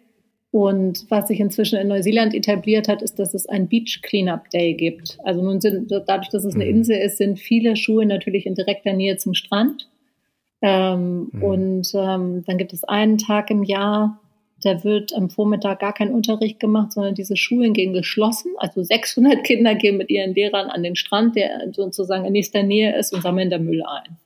Und 0.50 1.06
was 1.08 1.28
sich 1.28 1.40
inzwischen 1.40 1.78
in 1.78 1.88
Neuseeland 1.88 2.34
etabliert 2.34 2.88
hat, 2.88 3.00
ist, 3.00 3.18
dass 3.18 3.32
es 3.32 3.46
ein 3.46 3.68
Beach 3.68 4.00
Cleanup 4.02 4.50
Day 4.50 4.74
gibt. 4.74 5.18
Also 5.24 5.42
nun 5.42 5.60
sind, 5.60 5.90
dadurch, 5.90 6.28
dass 6.28 6.44
es 6.44 6.54
eine 6.54 6.64
mhm. 6.64 6.70
Insel 6.70 6.98
ist, 6.98 7.18
sind 7.18 7.38
viele 7.38 7.76
Schulen 7.76 8.08
natürlich 8.08 8.46
in 8.46 8.54
direkter 8.54 8.92
Nähe 8.92 9.16
zum 9.16 9.34
Strand. 9.34 9.88
Ähm, 10.60 11.30
mhm. 11.32 11.42
Und 11.42 11.92
ähm, 11.94 12.44
dann 12.46 12.58
gibt 12.58 12.72
es 12.72 12.84
einen 12.84 13.18
Tag 13.18 13.50
im 13.50 13.62
Jahr, 13.62 14.20
da 14.62 14.84
wird 14.84 15.14
am 15.14 15.28
Vormittag 15.30 15.80
gar 15.80 15.92
kein 15.92 16.12
Unterricht 16.12 16.60
gemacht, 16.60 16.92
sondern 16.92 17.14
diese 17.14 17.36
Schulen 17.36 17.72
gehen 17.72 17.92
geschlossen. 17.92 18.52
Also 18.58 18.82
600 18.82 19.44
Kinder 19.44 19.74
gehen 19.74 19.96
mit 19.96 20.10
ihren 20.10 20.34
Lehrern 20.34 20.68
an 20.70 20.82
den 20.82 20.96
Strand, 20.96 21.36
der 21.36 21.72
sozusagen 21.72 22.24
in 22.24 22.32
nächster 22.32 22.62
Nähe 22.62 22.96
ist, 22.96 23.12
und 23.12 23.22
sammeln 23.22 23.50
da 23.50 23.58
Müll 23.58 23.82
ein. 23.82 24.16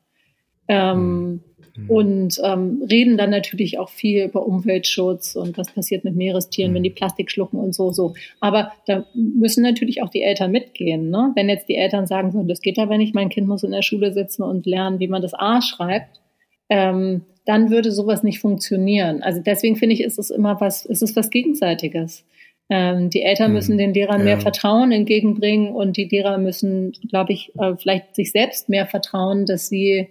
Ähm, 0.69 1.41
mhm. 1.77 1.91
Und 1.91 2.41
ähm, 2.43 2.83
reden 2.91 3.17
dann 3.17 3.31
natürlich 3.31 3.79
auch 3.79 3.89
viel 3.89 4.25
über 4.25 4.47
Umweltschutz 4.47 5.37
und 5.37 5.57
was 5.57 5.73
passiert 5.73 6.05
mit 6.05 6.17
Meerestieren, 6.17 6.73
mhm. 6.73 6.77
wenn 6.77 6.83
die 6.83 6.91
Plastik 6.91 7.31
schlucken 7.31 7.59
und 7.59 7.75
so, 7.75 7.93
so. 7.93 8.15
Aber 8.41 8.73
da 8.87 9.07
müssen 9.15 9.63
natürlich 9.63 10.03
auch 10.03 10.11
die 10.11 10.23
Eltern 10.23 10.51
mitgehen. 10.51 11.11
Ne? 11.11 11.33
Wenn 11.35 11.49
jetzt 11.49 11.69
die 11.69 11.77
Eltern 11.77 12.07
sagen, 12.07 12.33
so, 12.33 12.43
das 12.43 12.61
geht 12.61 12.79
aber 12.79 12.99
nicht, 12.99 13.15
mein 13.15 13.29
Kind 13.29 13.49
muss 13.49 13.63
in 13.63 13.71
der 13.71 13.83
Schule 13.83 14.13
sitzen 14.13 14.43
und 14.43 14.67
lernen, 14.67 14.99
wie 14.99 15.09
man 15.09 15.23
das 15.23 15.35
A 15.35 15.63
schreibt, 15.63 16.21
ähm, 16.69 17.23
dann 17.47 17.71
würde 17.71 17.93
sowas 17.93 18.23
nicht 18.23 18.41
funktionieren. 18.41 19.23
Also 19.23 19.41
deswegen 19.41 19.77
finde 19.77 19.95
ich, 19.95 20.03
ist 20.03 20.19
es 20.19 20.31
immer 20.31 20.61
was, 20.61 20.85
ist 20.85 21.03
es 21.03 21.17
was 21.17 21.31
Gegenseitiges. 21.31 22.25
Ähm, 22.69 23.09
die 23.11 23.23
Eltern 23.23 23.53
müssen 23.53 23.73
hm. 23.73 23.79
den 23.79 23.95
Lehrern 23.95 24.19
ja. 24.19 24.25
mehr 24.25 24.41
Vertrauen 24.41 24.91
entgegenbringen 24.91 25.73
und 25.73 25.97
die 25.97 26.09
Lehrer 26.09 26.37
müssen, 26.39 26.93
glaube 27.09 27.33
ich, 27.33 27.53
äh, 27.59 27.77
vielleicht 27.77 28.17
sich 28.17 28.33
selbst 28.33 28.69
mehr 28.69 28.87
vertrauen, 28.87 29.47
dass 29.47 29.69
sie, 29.69 30.09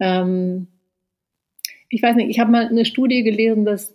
ähm, 0.00 0.68
ich 1.90 2.02
weiß 2.02 2.16
nicht, 2.16 2.30
ich 2.30 2.40
habe 2.40 2.50
mal 2.50 2.66
eine 2.66 2.86
Studie 2.86 3.22
gelesen, 3.22 3.66
dass 3.66 3.94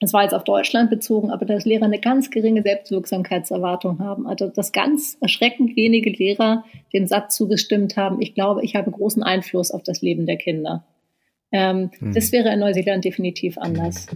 das 0.00 0.12
war 0.12 0.24
jetzt 0.24 0.34
auf 0.34 0.44
Deutschland 0.44 0.90
bezogen, 0.90 1.30
aber 1.30 1.46
dass 1.46 1.64
Lehrer 1.64 1.84
eine 1.84 2.00
ganz 2.00 2.30
geringe 2.30 2.62
Selbstwirksamkeitserwartung 2.62 4.00
haben. 4.00 4.26
Also 4.26 4.48
dass 4.48 4.72
ganz 4.72 5.16
erschreckend 5.20 5.76
wenige 5.76 6.10
Lehrer 6.10 6.64
den 6.92 7.06
Satz 7.06 7.36
zugestimmt 7.36 7.96
haben, 7.96 8.20
ich 8.20 8.34
glaube, 8.34 8.64
ich 8.64 8.74
habe 8.74 8.90
großen 8.90 9.22
Einfluss 9.22 9.70
auf 9.70 9.84
das 9.84 10.02
Leben 10.02 10.26
der 10.26 10.36
Kinder. 10.36 10.84
Ähm, 11.56 11.92
hm. 12.00 12.12
Das 12.12 12.32
wäre 12.32 12.52
in 12.52 12.58
Neuseeland 12.58 13.04
definitiv 13.04 13.58
anders. 13.58 14.08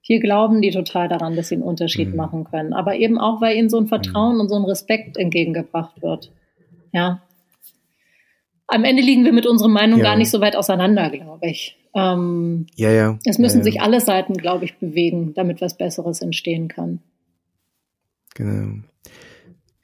Hier 0.00 0.18
glauben 0.18 0.60
die 0.60 0.72
total 0.72 1.06
daran, 1.06 1.36
dass 1.36 1.48
sie 1.48 1.54
einen 1.54 1.62
Unterschied 1.62 2.08
hm. 2.08 2.16
machen 2.16 2.42
können. 2.42 2.72
Aber 2.72 2.96
eben 2.96 3.16
auch, 3.16 3.40
weil 3.40 3.56
ihnen 3.56 3.70
so 3.70 3.78
ein 3.78 3.86
Vertrauen 3.86 4.34
hm. 4.34 4.40
und 4.40 4.48
so 4.48 4.56
ein 4.56 4.64
Respekt 4.64 5.16
entgegengebracht 5.16 6.02
wird. 6.02 6.32
Ja. 6.92 7.22
Am 8.66 8.82
Ende 8.82 9.02
liegen 9.02 9.24
wir 9.24 9.32
mit 9.32 9.46
unseren 9.46 9.70
Meinungen 9.70 10.00
ja. 10.00 10.10
gar 10.10 10.16
nicht 10.16 10.30
so 10.30 10.40
weit 10.40 10.56
auseinander, 10.56 11.10
glaube 11.10 11.48
ich. 11.48 11.78
Ähm, 11.94 12.66
ja, 12.74 12.90
ja. 12.90 13.18
Es 13.24 13.38
müssen 13.38 13.58
ja, 13.58 13.66
ja. 13.66 13.70
sich 13.70 13.80
alle 13.80 14.00
Seiten, 14.00 14.34
glaube 14.34 14.64
ich, 14.64 14.76
bewegen, 14.78 15.32
damit 15.34 15.60
was 15.60 15.76
Besseres 15.76 16.20
entstehen 16.20 16.66
kann. 16.66 16.98
Genau. 18.34 18.80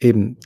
Eben, 0.01 0.39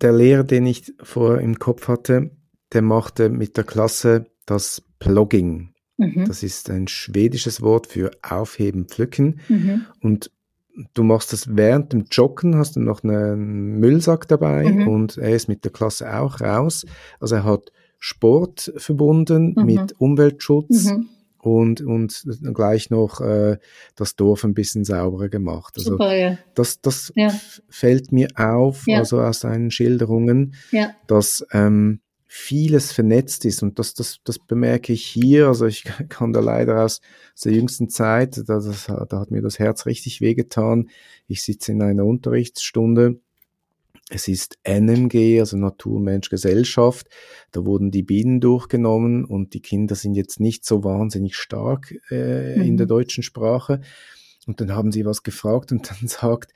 der 0.00 0.14
Lehrer, 0.14 0.44
den 0.44 0.64
ich 0.64 0.94
vorher 1.02 1.42
im 1.42 1.58
Kopf 1.58 1.88
hatte, 1.88 2.30
der 2.72 2.80
machte 2.80 3.28
mit 3.28 3.58
der 3.58 3.64
Klasse 3.64 4.30
das 4.46 4.82
Plogging. 4.98 5.73
Mhm. 5.96 6.24
Das 6.26 6.42
ist 6.42 6.70
ein 6.70 6.88
schwedisches 6.88 7.62
Wort 7.62 7.86
für 7.86 8.10
aufheben, 8.22 8.86
pflücken. 8.86 9.40
Mhm. 9.48 9.86
Und 10.00 10.30
du 10.94 11.02
machst 11.02 11.32
das 11.32 11.56
während 11.56 11.92
dem 11.92 12.06
Joggen, 12.10 12.56
hast 12.56 12.76
du 12.76 12.80
noch 12.80 13.04
einen 13.04 13.78
Müllsack 13.78 14.26
dabei 14.28 14.64
mhm. 14.64 14.88
und 14.88 15.18
er 15.18 15.34
ist 15.34 15.48
mit 15.48 15.64
der 15.64 15.72
Klasse 15.72 16.12
auch 16.18 16.40
raus. 16.40 16.84
Also 17.20 17.36
er 17.36 17.44
hat 17.44 17.72
Sport 17.98 18.72
verbunden 18.76 19.54
mhm. 19.56 19.64
mit 19.64 20.00
Umweltschutz 20.00 20.86
mhm. 20.86 21.08
und, 21.38 21.80
und 21.80 22.24
gleich 22.52 22.90
noch 22.90 23.20
äh, 23.20 23.58
das 23.94 24.16
Dorf 24.16 24.44
ein 24.44 24.54
bisschen 24.54 24.84
sauberer 24.84 25.28
gemacht. 25.28 25.74
Also 25.76 25.92
Super, 25.92 26.14
ja. 26.14 26.38
das, 26.54 26.80
das 26.80 27.12
ja. 27.14 27.32
fällt 27.68 28.12
mir 28.12 28.28
auf, 28.34 28.84
ja. 28.86 28.98
also 28.98 29.20
aus 29.20 29.40
seinen 29.40 29.70
Schilderungen, 29.70 30.54
dass 31.06 31.46
ähm, 31.52 32.00
vieles 32.36 32.90
vernetzt 32.90 33.44
ist 33.44 33.62
und 33.62 33.78
das, 33.78 33.94
das, 33.94 34.18
das 34.24 34.40
bemerke 34.40 34.92
ich 34.92 35.06
hier. 35.06 35.46
Also 35.46 35.66
ich 35.66 35.84
kann 36.08 36.32
da 36.32 36.40
leider 36.40 36.84
aus 36.84 37.00
der 37.44 37.52
jüngsten 37.52 37.88
Zeit, 37.88 38.36
da, 38.48 38.58
das, 38.58 38.86
da 38.86 39.20
hat 39.20 39.30
mir 39.30 39.40
das 39.40 39.60
Herz 39.60 39.86
richtig 39.86 40.20
wehgetan. 40.20 40.90
Ich 41.28 41.44
sitze 41.44 41.70
in 41.70 41.80
einer 41.80 42.04
Unterrichtsstunde. 42.04 43.20
Es 44.10 44.26
ist 44.26 44.58
NMG, 44.64 45.38
also 45.38 45.56
Natur, 45.56 46.00
Mensch, 46.00 46.28
Gesellschaft. 46.28 47.06
Da 47.52 47.64
wurden 47.64 47.92
die 47.92 48.02
Bienen 48.02 48.40
durchgenommen 48.40 49.24
und 49.24 49.54
die 49.54 49.62
Kinder 49.62 49.94
sind 49.94 50.16
jetzt 50.16 50.40
nicht 50.40 50.64
so 50.64 50.82
wahnsinnig 50.82 51.36
stark 51.36 51.94
äh, 52.10 52.56
mhm. 52.56 52.62
in 52.62 52.76
der 52.76 52.86
mhm. 52.86 52.90
deutschen 52.90 53.22
Sprache. 53.22 53.80
Und 54.48 54.60
dann 54.60 54.72
haben 54.72 54.90
sie 54.90 55.06
was 55.06 55.22
gefragt 55.22 55.70
und 55.70 55.88
dann 55.88 56.08
sagt 56.08 56.52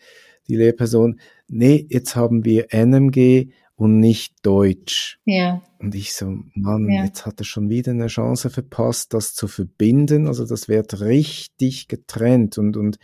die 0.48 0.56
Lehrperson, 0.56 1.20
nee, 1.46 1.86
jetzt 1.88 2.16
haben 2.16 2.44
wir 2.44 2.72
NMG 2.72 3.52
und 3.78 4.00
nicht 4.00 4.34
Deutsch. 4.42 5.20
Ja. 5.24 5.62
Und 5.78 5.94
ich 5.94 6.12
so, 6.12 6.40
Mann, 6.54 6.90
ja. 6.90 7.04
jetzt 7.04 7.24
hat 7.24 7.40
er 7.40 7.44
schon 7.44 7.70
wieder 7.70 7.92
eine 7.92 8.08
Chance 8.08 8.50
verpasst, 8.50 9.14
das 9.14 9.34
zu 9.34 9.46
verbinden. 9.46 10.26
Also 10.26 10.44
das 10.44 10.66
wird 10.68 11.00
richtig 11.00 11.86
getrennt 11.86 12.58
und, 12.58 12.76
und 12.76 12.98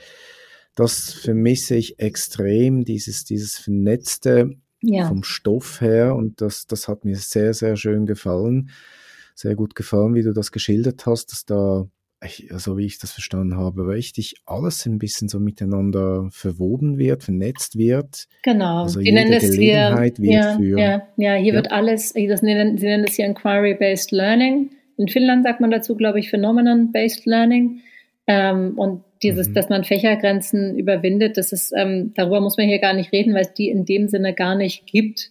das 0.74 1.12
vermisse 1.12 1.76
ich 1.76 2.00
extrem, 2.00 2.84
dieses, 2.84 3.24
dieses 3.24 3.56
Vernetzte 3.56 4.56
ja. 4.82 5.06
vom 5.06 5.22
Stoff 5.22 5.80
her 5.80 6.16
und 6.16 6.40
das, 6.40 6.66
das 6.66 6.88
hat 6.88 7.04
mir 7.04 7.16
sehr, 7.16 7.54
sehr 7.54 7.76
schön 7.76 8.04
gefallen. 8.04 8.70
Sehr 9.36 9.54
gut 9.54 9.76
gefallen, 9.76 10.14
wie 10.14 10.22
du 10.22 10.32
das 10.32 10.50
geschildert 10.50 11.06
hast, 11.06 11.30
dass 11.30 11.44
da 11.44 11.88
also 12.50 12.76
wie 12.78 12.86
ich 12.86 12.98
das 12.98 13.12
verstanden 13.12 13.56
habe, 13.56 13.86
richtig 13.86 14.34
alles 14.46 14.86
ein 14.86 14.98
bisschen 14.98 15.28
so 15.28 15.38
miteinander 15.38 16.28
verwoben 16.30 16.98
wird, 16.98 17.22
vernetzt 17.22 17.76
wird. 17.76 18.26
Genau. 18.42 18.82
Also 18.82 19.00
die 19.00 19.10
jede 19.10 19.38
Gelegenheit 19.38 20.16
hier, 20.16 20.24
wird 20.24 20.32
ja, 20.32 20.56
für. 20.56 20.78
Ja, 20.78 21.02
ja 21.16 21.34
hier 21.34 21.52
ja. 21.52 21.54
wird 21.54 21.72
alles, 21.72 22.12
das 22.12 22.42
nennen, 22.42 22.78
sie 22.78 22.86
nennen 22.86 23.04
das 23.04 23.14
hier 23.14 23.26
Inquiry-Based 23.26 24.10
Learning. 24.12 24.70
In 24.96 25.08
Finnland 25.08 25.44
sagt 25.44 25.60
man 25.60 25.70
dazu, 25.70 25.96
glaube 25.96 26.20
ich, 26.20 26.30
Phenomenon-Based 26.30 27.26
Learning. 27.26 27.80
Ähm, 28.26 28.78
und 28.78 29.04
dieses, 29.22 29.48
mhm. 29.48 29.54
dass 29.54 29.68
man 29.68 29.84
Fächergrenzen 29.84 30.78
überwindet, 30.78 31.36
das 31.36 31.52
ist, 31.52 31.72
ähm, 31.76 32.12
darüber 32.14 32.40
muss 32.40 32.56
man 32.56 32.66
hier 32.66 32.78
gar 32.78 32.94
nicht 32.94 33.12
reden, 33.12 33.34
weil 33.34 33.42
es 33.42 33.54
die 33.54 33.68
in 33.68 33.84
dem 33.84 34.08
Sinne 34.08 34.34
gar 34.34 34.54
nicht 34.54 34.86
gibt. 34.86 35.30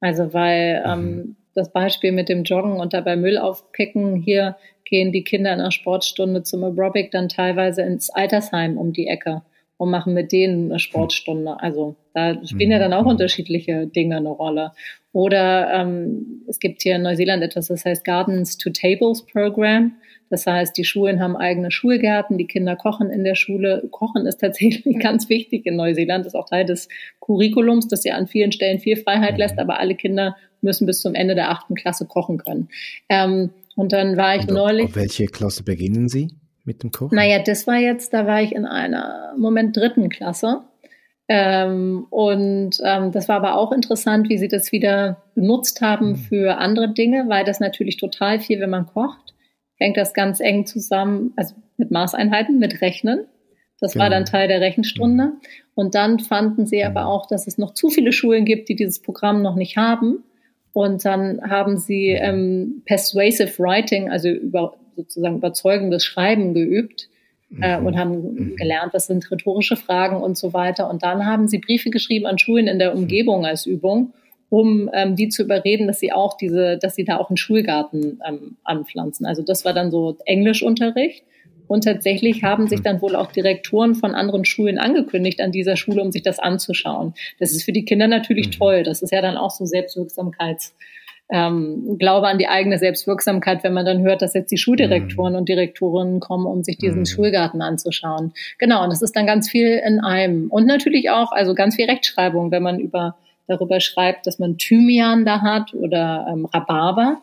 Also 0.00 0.32
weil 0.32 0.82
ähm, 0.86 1.00
mhm. 1.00 1.18
ähm, 1.18 1.36
das 1.58 1.72
Beispiel 1.72 2.12
mit 2.12 2.28
dem 2.28 2.44
Joggen 2.44 2.80
und 2.80 2.94
dabei 2.94 3.16
Müll 3.16 3.38
aufpicken 3.38 4.16
hier 4.16 4.56
gehen 4.84 5.12
die 5.12 5.24
Kinder 5.24 5.52
in 5.52 5.60
einer 5.60 5.70
Sportstunde 5.70 6.42
zum 6.42 6.64
Aerobic 6.64 7.10
dann 7.10 7.28
teilweise 7.28 7.82
ins 7.82 8.10
Altersheim 8.10 8.78
um 8.78 8.92
die 8.92 9.06
Ecke 9.06 9.42
und 9.76 9.90
machen 9.90 10.12
mit 10.12 10.32
denen 10.32 10.70
eine 10.70 10.78
Sportstunde. 10.80 11.60
Also 11.60 11.96
da 12.12 12.44
spielen 12.44 12.72
ja 12.72 12.78
dann 12.78 12.92
auch 12.92 13.04
mhm. 13.04 13.10
unterschiedliche 13.10 13.86
Dinge 13.86 14.16
eine 14.16 14.30
Rolle. 14.30 14.72
Oder 15.12 15.72
ähm, 15.72 16.42
es 16.48 16.58
gibt 16.58 16.82
hier 16.82 16.96
in 16.96 17.02
Neuseeland 17.02 17.42
etwas, 17.42 17.68
das 17.68 17.84
heißt 17.84 18.04
Gardens 18.04 18.58
to 18.58 18.70
Tables 18.70 19.24
Program. 19.24 19.92
Das 20.30 20.46
heißt, 20.46 20.76
die 20.76 20.84
Schulen 20.84 21.20
haben 21.20 21.36
eigene 21.36 21.70
Schulgärten, 21.70 22.36
die 22.36 22.46
Kinder 22.46 22.76
kochen 22.76 23.10
in 23.10 23.24
der 23.24 23.34
Schule. 23.34 23.88
Kochen 23.90 24.26
ist 24.26 24.40
tatsächlich 24.40 24.98
ganz 25.00 25.28
wichtig 25.28 25.64
in 25.64 25.76
Neuseeland, 25.76 26.26
das 26.26 26.34
ist 26.34 26.38
auch 26.38 26.48
Teil 26.48 26.66
des 26.66 26.88
Curriculums, 27.20 27.88
das 27.88 28.04
ja 28.04 28.16
an 28.16 28.26
vielen 28.26 28.52
Stellen 28.52 28.80
viel 28.80 28.96
Freiheit 28.96 29.38
lässt, 29.38 29.58
aber 29.58 29.78
alle 29.78 29.94
Kinder 29.94 30.36
müssen 30.62 30.86
bis 30.86 31.00
zum 31.00 31.14
Ende 31.14 31.34
der 31.34 31.50
achten 31.50 31.74
Klasse 31.74 32.06
kochen 32.06 32.38
können. 32.38 32.68
Ähm, 33.08 33.50
und 33.76 33.92
dann 33.92 34.16
war 34.16 34.36
ich 34.36 34.48
und 34.48 34.54
neulich. 34.54 34.86
Auf 34.86 34.96
welche 34.96 35.26
Klasse 35.26 35.62
beginnen 35.62 36.08
Sie 36.08 36.28
mit 36.64 36.82
dem 36.82 36.90
Kochen? 36.90 37.14
Naja, 37.14 37.40
das 37.42 37.66
war 37.66 37.76
jetzt, 37.76 38.12
da 38.12 38.26
war 38.26 38.42
ich 38.42 38.52
in 38.52 38.66
einer 38.66 39.34
Moment 39.36 39.76
dritten 39.76 40.08
Klasse. 40.08 40.62
Ähm, 41.28 42.06
und 42.08 42.80
ähm, 42.82 43.12
das 43.12 43.28
war 43.28 43.36
aber 43.36 43.56
auch 43.56 43.70
interessant, 43.70 44.30
wie 44.30 44.38
sie 44.38 44.48
das 44.48 44.72
wieder 44.72 45.22
benutzt 45.34 45.82
haben 45.82 46.10
mhm. 46.10 46.16
für 46.16 46.56
andere 46.56 46.92
Dinge, 46.92 47.28
weil 47.28 47.44
das 47.44 47.60
natürlich 47.60 47.98
total 47.98 48.40
viel, 48.40 48.60
wenn 48.60 48.70
man 48.70 48.86
kocht, 48.86 49.34
hängt 49.76 49.98
das 49.98 50.14
ganz 50.14 50.40
eng 50.40 50.64
zusammen, 50.64 51.34
also 51.36 51.54
mit 51.76 51.90
Maßeinheiten, 51.90 52.58
mit 52.58 52.80
Rechnen. 52.80 53.26
Das 53.78 53.92
genau. 53.92 54.04
war 54.04 54.10
dann 54.10 54.24
genau. 54.24 54.32
Teil 54.32 54.48
der 54.48 54.60
Rechenstunde. 54.60 55.24
Mhm. 55.24 55.40
Und 55.74 55.94
dann 55.94 56.18
fanden 56.18 56.66
sie 56.66 56.82
aber 56.82 57.02
mhm. 57.02 57.06
auch, 57.08 57.26
dass 57.26 57.46
es 57.46 57.58
noch 57.58 57.74
zu 57.74 57.90
viele 57.90 58.12
Schulen 58.12 58.44
gibt, 58.44 58.70
die 58.70 58.74
dieses 58.74 59.00
Programm 59.00 59.42
noch 59.42 59.54
nicht 59.54 59.76
haben. 59.76 60.24
Und 60.72 61.04
dann 61.04 61.40
haben 61.42 61.76
sie 61.78 62.10
ähm, 62.10 62.82
Persuasive 62.84 63.58
Writing, 63.58 64.10
also 64.10 64.28
über, 64.28 64.74
sozusagen 64.96 65.36
überzeugendes 65.36 66.04
Schreiben 66.04 66.54
geübt 66.54 67.08
äh, 67.60 67.78
mhm. 67.78 67.86
und 67.86 67.98
haben 67.98 68.34
mhm. 68.34 68.56
gelernt, 68.56 68.92
was 68.94 69.06
sind 69.06 69.30
rhetorische 69.30 69.76
Fragen 69.76 70.22
und 70.22 70.36
so 70.36 70.52
weiter. 70.52 70.90
Und 70.90 71.02
dann 71.02 71.26
haben 71.26 71.48
sie 71.48 71.58
Briefe 71.58 71.90
geschrieben 71.90 72.26
an 72.26 72.38
Schulen 72.38 72.68
in 72.68 72.78
der 72.78 72.94
Umgebung 72.94 73.46
als 73.46 73.66
Übung, 73.66 74.12
um 74.50 74.90
ähm, 74.92 75.16
die 75.16 75.28
zu 75.28 75.42
überreden, 75.42 75.86
dass 75.86 76.00
sie 76.00 76.12
auch 76.12 76.36
diese, 76.36 76.78
dass 76.78 76.94
sie 76.94 77.04
da 77.04 77.18
auch 77.18 77.30
einen 77.30 77.36
Schulgarten 77.36 78.20
ähm, 78.26 78.56
anpflanzen. 78.64 79.26
Also 79.26 79.42
das 79.42 79.64
war 79.64 79.72
dann 79.72 79.90
so 79.90 80.16
Englischunterricht. 80.26 81.24
Und 81.68 81.84
tatsächlich 81.84 82.42
haben 82.42 82.66
sich 82.66 82.82
dann 82.82 83.00
wohl 83.00 83.14
auch 83.14 83.30
Direktoren 83.30 83.94
von 83.94 84.14
anderen 84.14 84.44
Schulen 84.44 84.78
angekündigt 84.78 85.40
an 85.40 85.52
dieser 85.52 85.76
Schule, 85.76 86.02
um 86.02 86.10
sich 86.10 86.22
das 86.22 86.38
anzuschauen. 86.38 87.14
Das 87.38 87.52
ist 87.52 87.62
für 87.62 87.72
die 87.72 87.84
Kinder 87.84 88.08
natürlich 88.08 88.48
mhm. 88.48 88.52
toll. 88.52 88.82
Das 88.82 89.02
ist 89.02 89.12
ja 89.12 89.22
dann 89.22 89.36
auch 89.36 89.50
so 89.50 89.64
Selbstwirksamkeits 89.66 90.74
ähm, 91.30 91.96
Glaube 91.98 92.26
an 92.26 92.38
die 92.38 92.48
eigene 92.48 92.78
Selbstwirksamkeit, 92.78 93.62
wenn 93.62 93.74
man 93.74 93.84
dann 93.84 94.00
hört, 94.00 94.22
dass 94.22 94.34
jetzt 94.34 94.50
die 94.50 94.56
Schuldirektoren 94.56 95.34
mhm. 95.34 95.40
und 95.40 95.48
Direktorinnen 95.48 96.20
kommen, 96.20 96.46
um 96.46 96.64
sich 96.64 96.78
diesen 96.78 97.00
mhm. 97.00 97.06
Schulgarten 97.06 97.60
anzuschauen. 97.60 98.32
Genau, 98.58 98.82
und 98.82 98.90
das 98.90 99.02
ist 99.02 99.14
dann 99.14 99.26
ganz 99.26 99.50
viel 99.50 99.80
in 99.86 100.00
einem. 100.00 100.50
Und 100.50 100.66
natürlich 100.66 101.10
auch, 101.10 101.32
also 101.32 101.54
ganz 101.54 101.76
viel 101.76 101.84
Rechtschreibung, 101.84 102.50
wenn 102.50 102.62
man 102.62 102.78
über 102.80 103.16
darüber 103.46 103.80
schreibt, 103.80 104.26
dass 104.26 104.38
man 104.38 104.58
Thymian 104.58 105.24
da 105.24 105.40
hat 105.40 105.74
oder 105.74 106.26
ähm, 106.30 106.44
Rhabarber. 106.46 107.22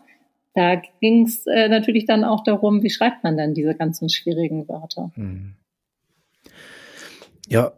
Da 0.55 0.81
ging 1.01 1.25
es 1.25 1.45
äh, 1.47 1.67
natürlich 1.67 2.05
dann 2.05 2.23
auch 2.23 2.43
darum, 2.43 2.81
wie 2.81 2.89
schreibt 2.89 3.23
man 3.23 3.35
dann 3.35 3.53
diese 3.53 3.75
ganzen 3.75 4.09
schwierigen 4.09 4.67
Wörter. 4.69 5.11
Mhm. 5.15 5.55
Ja, 7.47 7.73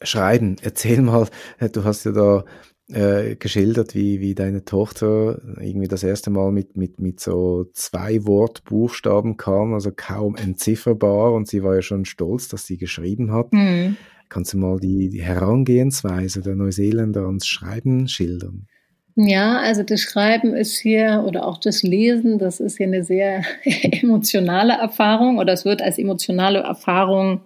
schreiben. 0.00 0.56
Erzähl 0.62 1.02
mal, 1.02 1.26
äh, 1.58 1.68
du 1.68 1.82
hast 1.82 2.04
ja 2.04 2.12
da 2.12 2.44
äh, 2.88 3.34
geschildert, 3.36 3.96
wie, 3.96 4.20
wie 4.20 4.34
deine 4.34 4.64
Tochter 4.64 5.40
irgendwie 5.60 5.88
das 5.88 6.04
erste 6.04 6.30
Mal 6.30 6.52
mit, 6.52 6.76
mit, 6.76 7.00
mit 7.00 7.18
so 7.18 7.66
zwei 7.72 8.24
Wortbuchstaben 8.24 9.36
kam, 9.36 9.74
also 9.74 9.90
kaum 9.94 10.36
entzifferbar 10.36 11.32
und 11.32 11.48
sie 11.48 11.64
war 11.64 11.74
ja 11.74 11.82
schon 11.82 12.04
stolz, 12.04 12.48
dass 12.48 12.66
sie 12.66 12.78
geschrieben 12.78 13.32
hat. 13.32 13.52
Mhm. 13.52 13.96
Kannst 14.28 14.52
du 14.52 14.58
mal 14.58 14.78
die, 14.78 15.08
die 15.08 15.22
Herangehensweise 15.22 16.40
der 16.40 16.54
Neuseeländer 16.54 17.26
ans 17.26 17.46
Schreiben 17.46 18.08
schildern? 18.08 18.66
Ja, 19.14 19.58
also 19.58 19.82
das 19.82 20.00
Schreiben 20.00 20.54
ist 20.54 20.78
hier 20.78 21.24
oder 21.26 21.46
auch 21.46 21.58
das 21.58 21.82
Lesen, 21.82 22.38
das 22.38 22.60
ist 22.60 22.78
hier 22.78 22.86
eine 22.86 23.04
sehr 23.04 23.44
emotionale 23.64 24.72
Erfahrung 24.72 25.38
oder 25.38 25.52
es 25.52 25.64
wird 25.64 25.82
als 25.82 25.98
emotionale 25.98 26.60
Erfahrung 26.60 27.42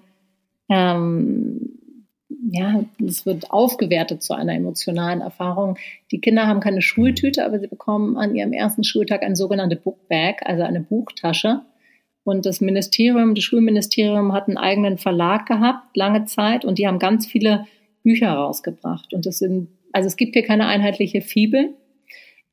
ähm, 0.69 1.77
ja, 2.51 2.85
es 3.05 3.27
wird 3.27 3.51
aufgewertet 3.51 4.23
zu 4.23 4.35
einer 4.35 4.55
emotionalen 4.55 5.21
Erfahrung. 5.21 5.79
Die 6.11 6.21
Kinder 6.21 6.47
haben 6.47 6.61
keine 6.61 6.83
Schultüte, 6.83 7.45
aber 7.45 7.59
sie 7.59 7.67
bekommen 7.67 8.17
an 8.17 8.35
ihrem 8.35 8.53
ersten 8.53 8.85
Schultag 8.85 9.23
eine 9.23 9.37
sogenannte 9.37 9.77
Bookbag, 9.77 10.37
also 10.45 10.63
eine 10.63 10.81
Buchtasche. 10.81 11.63
Und 12.25 12.47
das 12.47 12.61
Ministerium, 12.61 13.35
das 13.35 13.45
Schulministerium 13.45 14.33
hat 14.33 14.49
einen 14.49 14.59
eigenen 14.59 14.99
Verlag 14.99 15.47
gehabt, 15.47 15.97
lange 15.97 16.25
Zeit, 16.27 16.65
und 16.65 16.79
die 16.79 16.87
haben 16.87 16.99
ganz 16.99 17.27
viele 17.27 17.67
Bücher 18.03 18.33
rausgebracht. 18.33 19.13
Und 19.15 19.27
das 19.27 19.39
sind, 19.39 19.69
also 19.93 20.07
es 20.07 20.17
gibt 20.17 20.35
hier 20.35 20.45
keine 20.45 20.67
einheitliche 20.67 21.21
Fibel, 21.21 21.75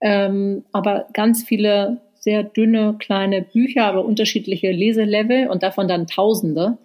ähm, 0.02 0.64
aber 0.72 1.08
ganz 1.14 1.44
viele 1.44 2.02
sehr 2.16 2.44
dünne, 2.44 2.96
kleine 3.00 3.42
Bücher, 3.42 3.86
aber 3.86 4.06
unterschiedliche 4.06 4.72
Leselevel 4.72 5.50
und 5.50 5.64
davon 5.64 5.88
dann 5.88 6.08
Tausende. 6.08 6.78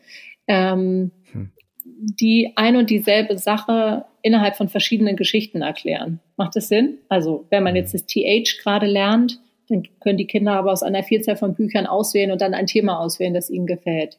Ähm, 0.48 1.12
hm 1.32 1.50
die 1.98 2.52
ein 2.56 2.76
und 2.76 2.90
dieselbe 2.90 3.38
Sache 3.38 4.04
innerhalb 4.22 4.56
von 4.56 4.68
verschiedenen 4.68 5.16
Geschichten 5.16 5.62
erklären. 5.62 6.20
Macht 6.36 6.56
das 6.56 6.68
Sinn? 6.68 6.98
Also 7.08 7.46
wenn 7.50 7.62
man 7.62 7.76
jetzt 7.76 7.94
das 7.94 8.06
TH 8.06 8.58
gerade 8.62 8.86
lernt, 8.86 9.40
dann 9.68 9.82
können 10.00 10.18
die 10.18 10.26
Kinder 10.26 10.52
aber 10.52 10.72
aus 10.72 10.82
einer 10.82 11.02
Vielzahl 11.02 11.36
von 11.36 11.54
Büchern 11.54 11.86
auswählen 11.86 12.30
und 12.30 12.40
dann 12.40 12.54
ein 12.54 12.66
Thema 12.66 13.00
auswählen, 13.00 13.34
das 13.34 13.50
ihnen 13.50 13.66
gefällt. 13.66 14.18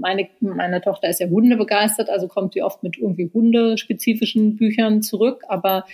Meine, 0.00 0.28
meine 0.40 0.80
Tochter 0.80 1.08
ist 1.08 1.20
ja 1.20 1.28
Hunde 1.28 1.56
begeistert, 1.56 2.10
also 2.10 2.28
kommt 2.28 2.54
sie 2.54 2.62
oft 2.62 2.82
mit 2.82 2.98
irgendwie 2.98 3.30
hundespezifischen 3.32 4.56
Büchern 4.56 5.02
zurück. 5.02 5.42
Aber 5.48 5.84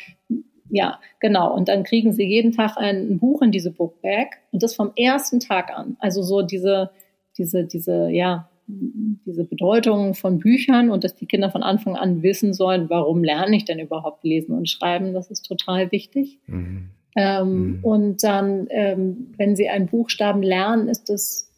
ja, 0.71 1.01
genau. 1.21 1.55
Und 1.55 1.69
dann 1.69 1.85
kriegen 1.85 2.13
sie 2.13 2.25
jeden 2.25 2.53
Tag 2.53 2.77
ein 2.77 3.19
Buch 3.19 3.43
in 3.43 3.51
diese 3.51 3.71
Bookbag 3.71 4.39
und 4.53 4.63
das 4.63 4.75
vom 4.75 4.93
ersten 4.97 5.41
Tag 5.41 5.71
an. 5.77 5.97
Also 6.01 6.23
so 6.23 6.43
diese, 6.43 6.91
diese, 7.39 7.65
diese, 7.65 8.09
ja, 8.11 8.49
diese 8.67 9.45
Bedeutung 9.45 10.15
von 10.15 10.39
Büchern 10.39 10.91
und 10.91 11.05
dass 11.05 11.15
die 11.15 11.27
Kinder 11.27 11.51
von 11.51 11.63
Anfang 11.63 11.97
an 11.97 12.23
wissen 12.23 12.55
sollen, 12.55 12.89
warum 12.89 13.23
lerne 13.23 13.57
ich 13.57 13.67
denn 13.67 13.79
überhaupt 13.79 14.25
lesen 14.25 14.57
und 14.57 14.71
schreiben, 14.71 15.13
das 15.13 15.31
ist 15.31 15.43
total 15.43 15.93
wichtig. 15.93 16.39
Mhm. 16.47 16.91
Ähm, 17.17 17.67
mhm. 17.67 17.79
Und 17.85 18.25
dann, 18.25 18.67
ähm, 18.71 19.35
wenn 19.37 19.55
sie 19.55 19.69
einen 19.69 19.87
Buchstaben 19.87 20.43
lernen, 20.43 20.89
ist 20.89 21.11
das 21.11 21.51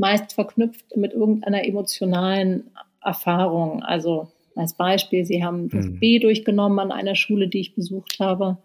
meist 0.00 0.32
verknüpft 0.32 0.96
mit 0.96 1.12
irgendeiner 1.12 1.64
emotionalen 1.64 2.70
Erfahrung. 3.04 3.82
Also 3.82 4.28
als 4.56 4.72
Beispiel, 4.74 5.24
sie 5.24 5.44
haben 5.44 5.68
das 5.68 5.86
mhm. 5.86 6.00
B 6.00 6.18
durchgenommen 6.18 6.78
an 6.78 6.90
einer 6.90 7.14
Schule, 7.14 7.48
die 7.48 7.60
ich 7.60 7.74
besucht 7.74 8.18
habe. 8.18 8.56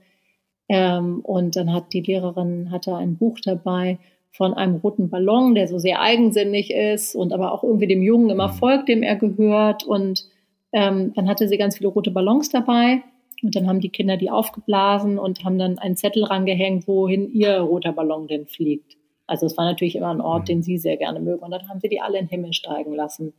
Ähm, 0.69 1.19
und 1.19 1.55
dann 1.55 1.71
hat 1.73 1.93
die 1.93 2.01
Lehrerin 2.01 2.71
hatte 2.71 2.95
ein 2.95 3.17
Buch 3.17 3.39
dabei 3.43 3.99
von 4.31 4.53
einem 4.53 4.77
roten 4.77 5.09
Ballon, 5.09 5.55
der 5.55 5.67
so 5.67 5.77
sehr 5.77 6.01
eigensinnig 6.01 6.73
ist 6.73 7.15
und 7.15 7.33
aber 7.33 7.51
auch 7.51 7.63
irgendwie 7.63 7.88
dem 7.88 8.01
Jungen 8.01 8.29
immer 8.29 8.47
mhm. 8.47 8.53
folgt, 8.53 8.89
dem 8.89 9.03
er 9.03 9.17
gehört. 9.17 9.83
Und 9.83 10.27
ähm, 10.71 11.13
dann 11.15 11.27
hatte 11.27 11.47
sie 11.47 11.57
ganz 11.57 11.77
viele 11.77 11.89
rote 11.89 12.11
Ballons 12.11 12.49
dabei. 12.49 13.03
Und 13.43 13.55
dann 13.55 13.67
haben 13.67 13.81
die 13.81 13.89
Kinder 13.89 14.15
die 14.15 14.31
aufgeblasen 14.31 15.19
und 15.19 15.43
haben 15.43 15.59
dann 15.59 15.77
einen 15.79 15.97
Zettel 15.97 16.23
rangehängt, 16.23 16.88
wohin 16.88 17.29
ihr 17.31 17.59
roter 17.59 17.91
Ballon 17.91 18.27
denn 18.27 18.45
fliegt. 18.45 18.94
Also 19.28 19.45
es 19.45 19.57
war 19.57 19.65
natürlich 19.65 19.95
immer 19.95 20.13
ein 20.13 20.21
Ort, 20.21 20.43
mhm. 20.43 20.45
den 20.45 20.63
sie 20.63 20.78
sehr 20.78 20.97
gerne 20.97 21.19
mögen. 21.19 21.43
Und 21.43 21.51
dann 21.51 21.67
haben 21.67 21.80
sie 21.80 21.89
die 21.89 22.01
alle 22.01 22.19
in 22.19 22.26
den 22.26 22.30
Himmel 22.30 22.53
steigen 22.53 22.93
lassen. 22.93 23.34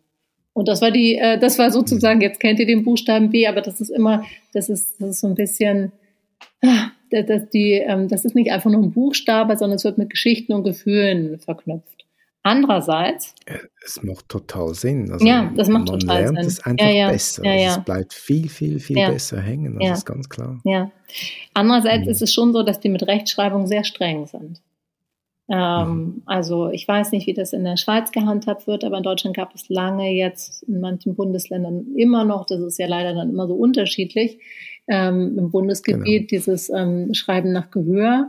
Und 0.53 0.68
das 0.68 0.80
war 0.80 0.91
die, 0.91 1.16
äh, 1.16 1.39
das 1.39 1.59
war 1.59 1.70
sozusagen, 1.70 2.20
jetzt 2.22 2.41
kennt 2.41 2.59
ihr 2.59 2.66
den 2.66 2.82
Buchstaben 2.82 3.30
B, 3.30 3.47
aber 3.47 3.61
das 3.61 3.80
ist 3.80 3.91
immer, 3.91 4.24
das 4.55 4.70
ist, 4.70 5.01
das 5.01 5.11
ist 5.11 5.20
so 5.20 5.26
ein 5.26 5.34
bisschen, 5.34 5.93
ah, 6.64 6.89
dass 7.11 7.51
die, 7.51 7.72
ähm, 7.72 8.09
das 8.09 8.24
ist 8.24 8.34
nicht 8.34 8.51
einfach 8.51 8.70
nur 8.70 8.82
ein 8.82 8.93
Buchstabe, 8.93 9.57
sondern 9.57 9.76
es 9.76 9.84
wird 9.84 9.99
mit 9.99 10.09
Geschichten 10.11 10.55
und 10.55 10.64
Gefühlen 10.64 11.39
verknüpft. 11.41 12.07
Andererseits. 12.43 13.34
Es 13.84 14.03
macht 14.05 14.28
total 14.28 14.72
Sinn. 14.72 15.11
Also 15.11 15.26
ja, 15.26 15.53
das 15.57 15.68
macht 15.68 15.89
man 15.89 15.99
total 15.99 16.22
lernt 16.22 16.39
Sinn. 16.39 16.47
es 16.47 16.64
einfach 16.64 16.87
ja, 16.87 16.93
ja, 16.93 17.11
besser. 17.11 17.45
Ja, 17.45 17.53
also 17.53 17.80
es 17.80 17.84
bleibt 17.84 18.14
viel, 18.14 18.49
viel, 18.49 18.78
viel 18.78 18.97
besser 18.97 19.41
hängen. 19.41 19.76
Das 19.80 19.99
ist 19.99 20.07
ganz 20.07 20.28
klar. 20.28 20.61
Ja. 20.64 20.93
Andererseits 21.55 22.05
mhm. 22.05 22.12
ist 22.12 22.22
es 22.22 22.32
schon 22.32 22.53
so, 22.53 22.62
dass 22.62 22.78
die 22.78 22.89
mit 22.89 23.07
Rechtschreibung 23.07 23.66
sehr 23.66 23.82
streng 23.82 24.26
sind. 24.26 24.62
Ähm, 25.49 25.88
mhm. 25.88 26.22
Also 26.26 26.70
ich 26.70 26.86
weiß 26.86 27.12
nicht, 27.12 27.26
wie 27.26 27.34
das 27.34 27.53
in 27.53 27.64
der 27.64 27.76
Schweiz 27.76 28.11
gehandhabt 28.11 28.66
wird, 28.66 28.84
aber 28.84 28.97
in 28.99 29.03
Deutschland 29.03 29.36
gab 29.36 29.55
es 29.55 29.68
lange 29.68 30.11
jetzt 30.12 30.64
in 30.64 30.80
manchen 30.80 31.14
Bundesländern 31.14 31.86
immer 31.97 32.24
noch, 32.24 32.47
das 32.47 32.61
ist 32.61 32.78
ja 32.78 32.86
leider 32.86 33.14
dann 33.14 33.30
immer 33.30 33.47
so 33.47 33.55
unterschiedlich, 33.55 34.38
ähm, 34.88 35.36
im 35.38 35.51
Bundesgebiet 35.51 36.28
genau. 36.28 36.40
dieses 36.40 36.68
ähm, 36.70 37.14
Schreiben 37.14 37.53
nach 37.53 37.70
Gehör, 37.70 38.28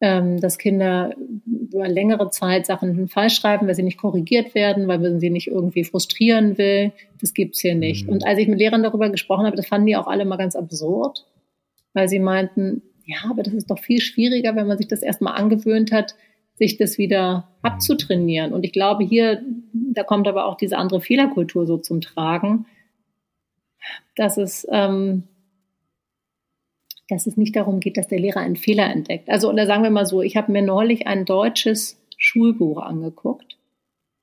ähm, 0.00 0.40
dass 0.40 0.58
Kinder 0.58 1.14
über 1.46 1.88
längere 1.88 2.30
Zeit 2.30 2.66
Sachen 2.66 3.08
falsch 3.08 3.36
schreiben, 3.36 3.66
weil 3.66 3.74
sie 3.74 3.82
nicht 3.82 3.98
korrigiert 3.98 4.54
werden, 4.54 4.88
weil 4.88 4.98
man 4.98 5.20
sie 5.20 5.30
nicht 5.30 5.48
irgendwie 5.48 5.84
frustrieren 5.84 6.58
will. 6.58 6.92
Das 7.20 7.34
gibt's 7.34 7.60
hier 7.60 7.74
nicht. 7.74 8.06
Mhm. 8.06 8.14
Und 8.14 8.26
als 8.26 8.38
ich 8.38 8.48
mit 8.48 8.58
Lehrern 8.58 8.82
darüber 8.82 9.10
gesprochen 9.10 9.46
habe, 9.46 9.56
das 9.56 9.66
fanden 9.66 9.86
die 9.86 9.96
auch 9.96 10.06
alle 10.08 10.24
mal 10.24 10.36
ganz 10.36 10.56
absurd, 10.56 11.24
weil 11.94 12.08
sie 12.08 12.20
meinten, 12.20 12.82
ja, 13.04 13.18
aber 13.30 13.42
das 13.42 13.54
ist 13.54 13.70
doch 13.70 13.78
viel 13.78 14.00
schwieriger, 14.00 14.54
wenn 14.56 14.66
man 14.66 14.78
sich 14.78 14.88
das 14.88 15.02
erstmal 15.02 15.34
angewöhnt 15.34 15.92
hat, 15.92 16.14
sich 16.58 16.76
das 16.76 16.98
wieder 16.98 17.48
abzutrainieren. 17.62 18.52
Und 18.52 18.64
ich 18.64 18.72
glaube, 18.72 19.04
hier, 19.04 19.42
da 19.72 20.02
kommt 20.02 20.28
aber 20.28 20.46
auch 20.46 20.56
diese 20.56 20.76
andere 20.76 21.00
Fehlerkultur 21.00 21.66
so 21.66 21.78
zum 21.78 22.00
Tragen, 22.00 22.66
dass 24.16 24.36
es 24.36 24.66
ähm, 24.70 25.24
dass 27.08 27.26
es 27.26 27.36
nicht 27.36 27.56
darum 27.56 27.80
geht, 27.80 27.96
dass 27.96 28.06
der 28.06 28.20
Lehrer 28.20 28.40
einen 28.40 28.56
Fehler 28.56 28.90
entdeckt. 28.90 29.30
Also, 29.30 29.50
oder 29.50 29.66
sagen 29.66 29.82
wir 29.82 29.90
mal 29.90 30.06
so, 30.06 30.20
ich 30.20 30.36
habe 30.36 30.52
mir 30.52 30.62
neulich 30.62 31.06
ein 31.06 31.24
deutsches 31.24 31.98
Schulbuch 32.18 32.82
angeguckt. 32.82 33.56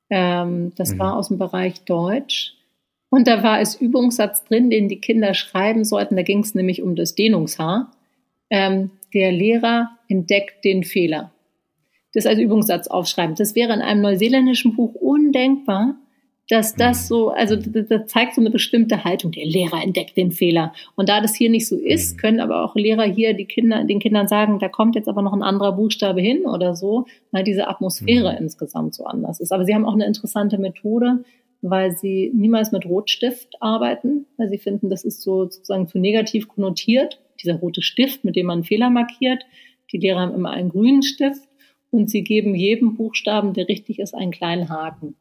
Ähm, 0.09 0.71
das 0.75 0.93
mhm. 0.93 0.99
war 0.99 1.17
aus 1.17 1.29
dem 1.29 1.39
Bereich 1.39 1.83
Deutsch. 1.85 2.53
Und 3.09 3.27
da 3.27 3.43
war 3.43 3.59
es 3.59 3.75
Übungssatz 3.75 4.43
drin, 4.45 4.69
den 4.69 4.87
die 4.87 4.99
Kinder 4.99 5.33
schreiben 5.33 5.83
sollten. 5.83 6.15
Da 6.15 6.21
ging 6.21 6.39
es 6.39 6.53
nämlich 6.53 6.83
um 6.83 6.95
das 6.95 7.15
Dehnungshaar. 7.15 7.91
Ähm, 8.49 8.91
der 9.13 9.31
Lehrer 9.31 9.89
entdeckt 10.07 10.63
den 10.63 10.83
Fehler. 10.83 11.31
Das 12.15 12.25
als 12.25 12.39
Übungssatz 12.39 12.87
aufschreiben. 12.87 13.35
Das 13.35 13.55
wäre 13.55 13.73
in 13.73 13.81
einem 13.81 14.01
neuseeländischen 14.01 14.75
Buch 14.75 14.95
undenkbar, 14.95 15.97
dass 16.47 16.75
das 16.75 17.03
mhm. 17.03 17.07
so, 17.07 17.29
also 17.29 17.55
das 17.55 18.07
zeigt 18.07 18.35
so 18.35 18.41
eine 18.41 18.51
bestimmte 18.51 19.03
Haltung. 19.03 19.31
Der 19.31 19.45
Lehrer 19.45 19.83
entdeckt 19.83 20.15
den 20.15 20.31
Fehler. 20.31 20.73
Und 20.95 21.09
da 21.09 21.19
das 21.19 21.35
hier 21.35 21.49
nicht 21.49 21.67
so 21.67 21.75
ist, 21.75 22.15
mhm. 22.15 22.17
können 22.17 22.39
aber 22.39 22.63
auch 22.63 22.75
Lehrer 22.75 23.03
hier 23.03 23.33
die 23.33 23.45
Kinder, 23.45 23.83
den 23.83 23.99
Kindern 23.99 24.27
sagen, 24.27 24.59
da 24.59 24.69
kommt 24.69 24.95
jetzt 24.95 25.09
aber 25.09 25.21
noch 25.21 25.33
ein 25.33 25.43
anderer 25.43 25.73
Buchstabe 25.73 26.21
hin 26.21 26.45
oder 26.45 26.75
so, 26.75 27.05
weil 27.31 27.43
diese 27.43 27.67
Atmosphäre 27.67 28.31
mhm. 28.31 28.37
insgesamt 28.37 28.95
so 28.95 29.05
anders 29.05 29.39
ist. 29.39 29.51
Aber 29.51 29.65
sie 29.65 29.75
haben 29.75 29.85
auch 29.85 29.93
eine 29.93 30.05
interessante 30.05 30.57
Methode, 30.57 31.23
weil 31.61 31.91
sie 31.91 32.31
niemals 32.33 32.71
mit 32.71 32.85
Rotstift 32.85 33.55
arbeiten, 33.59 34.25
weil 34.37 34.49
sie 34.49 34.59
finden, 34.59 34.89
das 34.89 35.03
ist 35.03 35.21
so 35.21 35.45
sozusagen 35.45 35.87
zu 35.87 35.99
negativ 35.99 36.47
konnotiert. 36.47 37.19
Dieser 37.43 37.55
rote 37.55 37.81
Stift, 37.81 38.23
mit 38.23 38.35
dem 38.35 38.45
man 38.45 38.63
Fehler 38.63 38.89
markiert. 38.89 39.45
Die 39.91 39.97
Lehrer 39.97 40.21
haben 40.21 40.35
immer 40.35 40.51
einen 40.51 40.69
grünen 40.69 41.03
Stift 41.03 41.41
und 41.91 42.09
sie 42.09 42.23
geben 42.23 42.55
jedem 42.55 42.95
Buchstaben, 42.95 43.53
der 43.53 43.67
richtig 43.67 43.99
ist, 43.99 44.13
einen 44.13 44.31
kleinen 44.31 44.69
Haken. 44.69 45.15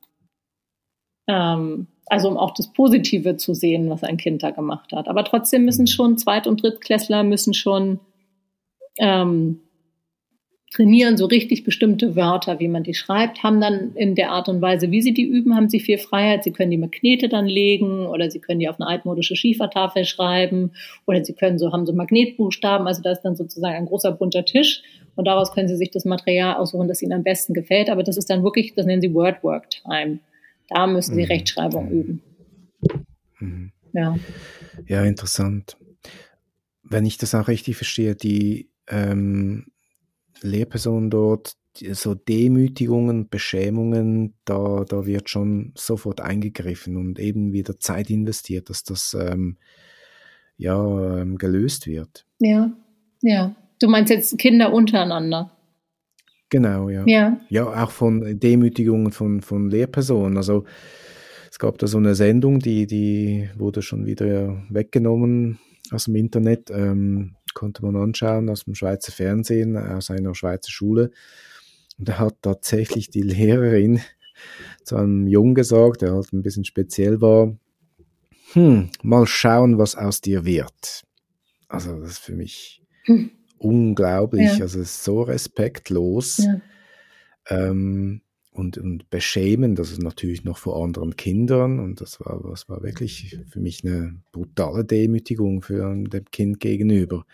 Ähm, 1.29 1.87
also 2.07 2.29
um 2.29 2.37
auch 2.37 2.53
das 2.53 2.73
Positive 2.73 3.37
zu 3.37 3.55
sehen, 3.55 3.89
was 3.89 4.03
ein 4.03 4.17
Kind 4.17 4.43
da 4.43 4.51
gemacht 4.51 4.93
hat. 4.93 5.09
Aber 5.09 5.25
trotzdem 5.25 5.65
müssen 5.65 5.87
schon 5.87 6.19
Zweit- 6.19 6.47
und 6.47 6.63
Drittklässler 6.63 7.23
müssen 7.23 7.55
schon 7.55 8.01
ähm, 8.99 9.61
trainieren 10.75 11.17
so 11.17 11.27
richtig 11.27 11.63
bestimmte 11.63 12.17
Wörter, 12.17 12.59
wie 12.59 12.67
man 12.67 12.83
die 12.83 12.95
schreibt, 12.95 13.45
haben 13.45 13.61
dann 13.61 13.95
in 13.95 14.17
der 14.17 14.33
Art 14.33 14.49
und 14.49 14.61
Weise, 14.61 14.91
wie 14.91 15.03
sie 15.03 15.15
die 15.15 15.23
üben, 15.23 15.55
haben 15.55 15.69
sie 15.69 15.79
viel 15.79 15.99
Freiheit. 15.99 16.43
Sie 16.43 16.51
können 16.51 16.73
die 16.73 16.77
mit 16.77 16.91
Knete 16.91 17.29
dann 17.29 17.47
legen 17.47 18.07
oder 18.07 18.29
sie 18.29 18.41
können 18.41 18.59
die 18.59 18.69
auf 18.69 18.81
eine 18.81 18.89
altmodische 18.89 19.37
Schiefertafel 19.37 20.05
schreiben 20.05 20.73
oder 21.07 21.25
sie 21.25 21.35
können 21.35 21.59
so, 21.59 21.73
haben 21.73 21.87
so 21.87 21.93
Magnetbuchstaben. 21.93 22.89
Also 22.89 23.03
da 23.03 23.13
ist 23.13 23.23
dann 23.23 23.37
sozusagen 23.37 23.77
ein 23.77 23.87
großer 23.87 24.11
bunter 24.11 24.45
Tisch 24.45 24.83
und 25.17 25.27
daraus 25.27 25.53
können 25.53 25.69
sie 25.69 25.77
sich 25.77 25.91
das 25.91 26.05
Material 26.05 26.57
aussuchen, 26.57 26.89
das 26.89 27.03
ihnen 27.03 27.13
am 27.13 27.23
besten 27.23 27.55
gefällt. 27.55 27.89
Aber 27.91 28.03
das 28.03 28.17
ist 28.17 28.31
dann 28.31 28.43
wirklich, 28.43 28.75
das 28.75 28.87
nennen 28.87 29.03
sie 29.03 29.15
Word 29.15 29.43
Work 29.43 29.71
Time. 29.71 30.19
Da 30.69 30.87
müssen 30.87 31.15
sie 31.15 31.23
mhm. 31.23 31.29
Rechtschreibung 31.29 31.91
üben. 31.91 32.23
Mhm. 33.39 33.73
Ja. 33.93 34.19
Ja, 34.87 35.05
interessant. 35.05 35.77
Wenn 36.83 37.07
ich 37.07 37.17
das 37.17 37.35
auch 37.35 37.49
richtig 37.49 37.77
verstehe, 37.77 38.15
die 38.15 38.71
ähm, 38.89 39.67
Lehrperson 40.43 41.11
dort, 41.11 41.57
so 41.93 42.15
Demütigungen, 42.15 43.29
Beschämungen, 43.29 44.35
da, 44.45 44.85
da 44.89 45.07
wird 45.07 45.29
schon 45.29 45.73
sofort 45.77 46.21
eingegriffen 46.21 46.97
und 46.97 47.19
eben 47.19 47.53
wieder 47.53 47.79
Zeit 47.81 48.11
investiert, 48.11 48.71
dass 48.71 48.85
das 48.85 49.15
ähm, 49.19 49.59
ja 50.57 51.21
ähm, 51.21 51.37
gelöst 51.37 51.87
wird. 51.87 52.27
Ja, 52.39 52.73
ja. 53.23 53.57
Du 53.85 53.91
meinst 53.91 54.09
jetzt 54.09 54.39
Kinder 54.39 54.73
untereinander? 54.73 55.51
Genau, 56.49 56.89
ja. 56.89 57.05
Ja, 57.05 57.39
ja 57.51 57.85
auch 57.85 57.91
von 57.91 58.41
Demütigungen 58.41 59.13
von, 59.13 59.43
von 59.43 59.69
Lehrpersonen. 59.69 60.39
Also 60.39 60.65
es 61.51 61.59
gab 61.59 61.77
da 61.77 61.87
so 61.87 61.99
eine 61.99 62.15
Sendung, 62.15 62.61
die, 62.61 62.87
die 62.87 63.51
wurde 63.59 63.83
schon 63.83 64.07
wieder 64.07 64.57
weggenommen 64.71 65.59
aus 65.91 66.07
dem 66.07 66.15
Internet. 66.15 66.71
Ähm, 66.71 67.37
konnte 67.53 67.85
man 67.85 67.95
anschauen 67.97 68.49
aus 68.49 68.65
dem 68.65 68.75
Schweizer 68.75 69.13
Fernsehen, 69.13 69.77
aus 69.77 70.11
einer 70.11 70.35
Schweizer 70.35 70.71
Schule. 70.71 71.11
Und 71.99 72.09
da 72.09 72.19
hat 72.19 72.37
tatsächlich 72.41 73.11
die 73.11 73.21
Lehrerin 73.21 74.01
zu 74.83 74.97
einem 74.97 75.27
Jungen 75.27 75.55
gesagt, 75.55 76.01
der 76.01 76.15
halt 76.15 76.33
ein 76.33 76.41
bisschen 76.41 76.65
speziell 76.65 77.21
war, 77.21 77.55
hm, 78.55 78.89
mal 79.03 79.27
schauen, 79.27 79.77
was 79.77 79.95
aus 79.95 80.23
dir 80.23 80.47
wird. 80.47 81.03
Also 81.69 82.01
das 82.01 82.13
ist 82.13 82.19
für 82.21 82.35
mich 82.35 82.81
hm. 83.05 83.31
Unglaublich, 83.65 84.59
ja. 84.59 84.63
also 84.63 84.83
so 84.85 85.23
respektlos. 85.23 86.39
Ja. 86.39 86.61
Ähm, 87.49 88.21
und, 88.53 88.79
und 88.79 89.11
beschämend, 89.11 89.81
das 89.81 89.91
ist 89.91 90.01
natürlich 90.01 90.45
noch 90.45 90.59
vor 90.59 90.83
anderen 90.83 91.17
Kindern 91.17 91.81
und 91.81 92.01
das 92.01 92.21
war, 92.21 92.41
das 92.49 92.69
war 92.69 92.85
wirklich 92.85 93.37
für 93.49 93.59
mich 93.59 93.85
eine 93.85 94.15
brutale 94.31 94.85
Demütigung 94.85 95.61
für 95.61 95.93
dem 95.93 96.25
Kind 96.31 96.61
gegenüber. 96.61 97.27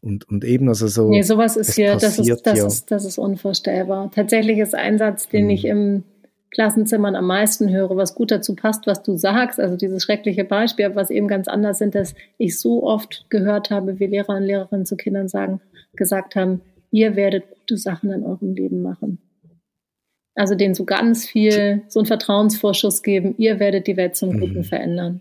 Und, 0.00 0.28
und 0.28 0.44
eben 0.44 0.68
also 0.68 0.88
so. 0.88 1.10
Nee, 1.10 1.22
sowas 1.22 1.56
ist 1.56 1.74
hier, 1.74 1.94
das 1.94 2.18
ist, 2.18 2.44
das, 2.44 2.58
ja. 2.58 2.66
ist, 2.66 2.90
das 2.90 3.04
ist 3.04 3.18
unvorstellbar. 3.18 4.10
Tatsächlich 4.12 4.58
ist 4.58 4.74
ein 4.74 4.98
Satz, 4.98 5.28
den 5.28 5.44
mhm. 5.44 5.50
ich 5.50 5.64
im 5.64 6.02
Klassenzimmern 6.52 7.16
am 7.16 7.26
meisten 7.26 7.70
höre, 7.70 7.96
was 7.96 8.14
gut 8.14 8.30
dazu 8.30 8.54
passt, 8.54 8.86
was 8.86 9.02
du 9.02 9.16
sagst, 9.16 9.58
also 9.58 9.76
dieses 9.76 10.02
schreckliche 10.02 10.44
Beispiel, 10.44 10.94
was 10.94 11.10
eben 11.10 11.26
ganz 11.26 11.48
anders 11.48 11.78
sind, 11.78 11.94
dass 11.94 12.14
ich 12.36 12.60
so 12.60 12.84
oft 12.84 13.26
gehört 13.30 13.70
habe, 13.70 13.98
wie 13.98 14.06
Lehrer 14.06 14.36
und 14.36 14.44
Lehrerinnen 14.44 14.84
zu 14.84 14.96
Kindern 14.96 15.28
sagen, 15.28 15.60
gesagt 15.94 16.36
haben, 16.36 16.60
ihr 16.90 17.16
werdet 17.16 17.44
gute 17.50 17.78
Sachen 17.78 18.10
in 18.12 18.22
eurem 18.24 18.54
Leben 18.54 18.82
machen. 18.82 19.18
Also 20.34 20.54
denen 20.54 20.74
so 20.74 20.84
ganz 20.84 21.26
viel, 21.26 21.82
so 21.88 22.00
einen 22.00 22.06
Vertrauensvorschuss 22.06 23.02
geben, 23.02 23.34
ihr 23.38 23.58
werdet 23.58 23.86
die 23.86 23.96
Welt 23.96 24.16
zum 24.16 24.38
Guten 24.38 24.58
mhm. 24.58 24.64
verändern. 24.64 25.20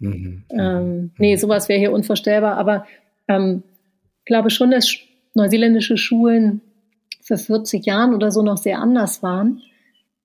Mhm. 0.00 0.44
Ähm, 0.50 1.10
nee, 1.18 1.36
sowas 1.36 1.68
wäre 1.68 1.78
hier 1.78 1.92
unvorstellbar, 1.92 2.56
aber 2.56 2.86
ähm, 3.28 3.62
glaube 4.24 4.50
schon, 4.50 4.70
dass 4.70 4.94
neuseeländische 5.34 5.98
Schulen 5.98 6.62
vor 7.22 7.36
40 7.36 7.84
Jahren 7.84 8.14
oder 8.14 8.30
so 8.30 8.42
noch 8.42 8.56
sehr 8.56 8.78
anders 8.78 9.22
waren. 9.22 9.62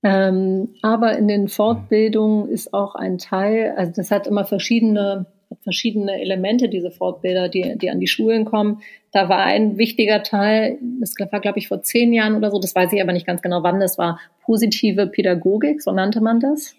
Ähm, 0.04 0.70
aber 0.82 1.18
in 1.18 1.28
den 1.28 1.48
Fortbildungen 1.48 2.50
ist 2.50 2.74
auch 2.74 2.96
ein 2.96 3.18
Teil, 3.18 3.74
also 3.78 3.92
das 3.96 4.10
hat 4.10 4.26
immer 4.28 4.46
verschiedene 4.46 5.28
verschiedene 5.62 6.22
Elemente, 6.22 6.70
diese 6.70 6.92
Fortbilder, 6.92 7.50
die, 7.50 7.78
die 7.78 7.90
an 7.90 8.00
die 8.00 8.08
Schulen 8.08 8.46
kommen. 8.46 8.82
Da 9.12 9.30
war 9.30 9.40
ein 9.40 9.78
wichtiger 9.78 10.24
Teil, 10.24 10.78
das 11.00 11.14
war, 11.32 11.42
glaube 11.42 11.60
ich, 11.60 11.68
vor 11.68 11.82
zehn 11.82 12.14
Jahren 12.14 12.36
oder 12.36 12.52
so, 12.52 12.60
das 12.60 12.74
weiß 12.74 12.94
ich 12.94 13.02
aber 13.02 13.14
nicht 13.14 13.28
ganz 13.28 13.42
genau, 13.42 13.64
wann 13.64 13.80
das 13.80 13.98
war, 13.98 14.20
positive 14.44 15.08
Pädagogik, 15.08 15.82
so 15.82 15.92
nannte 15.92 16.22
man 16.22 16.40
das. 16.40 16.76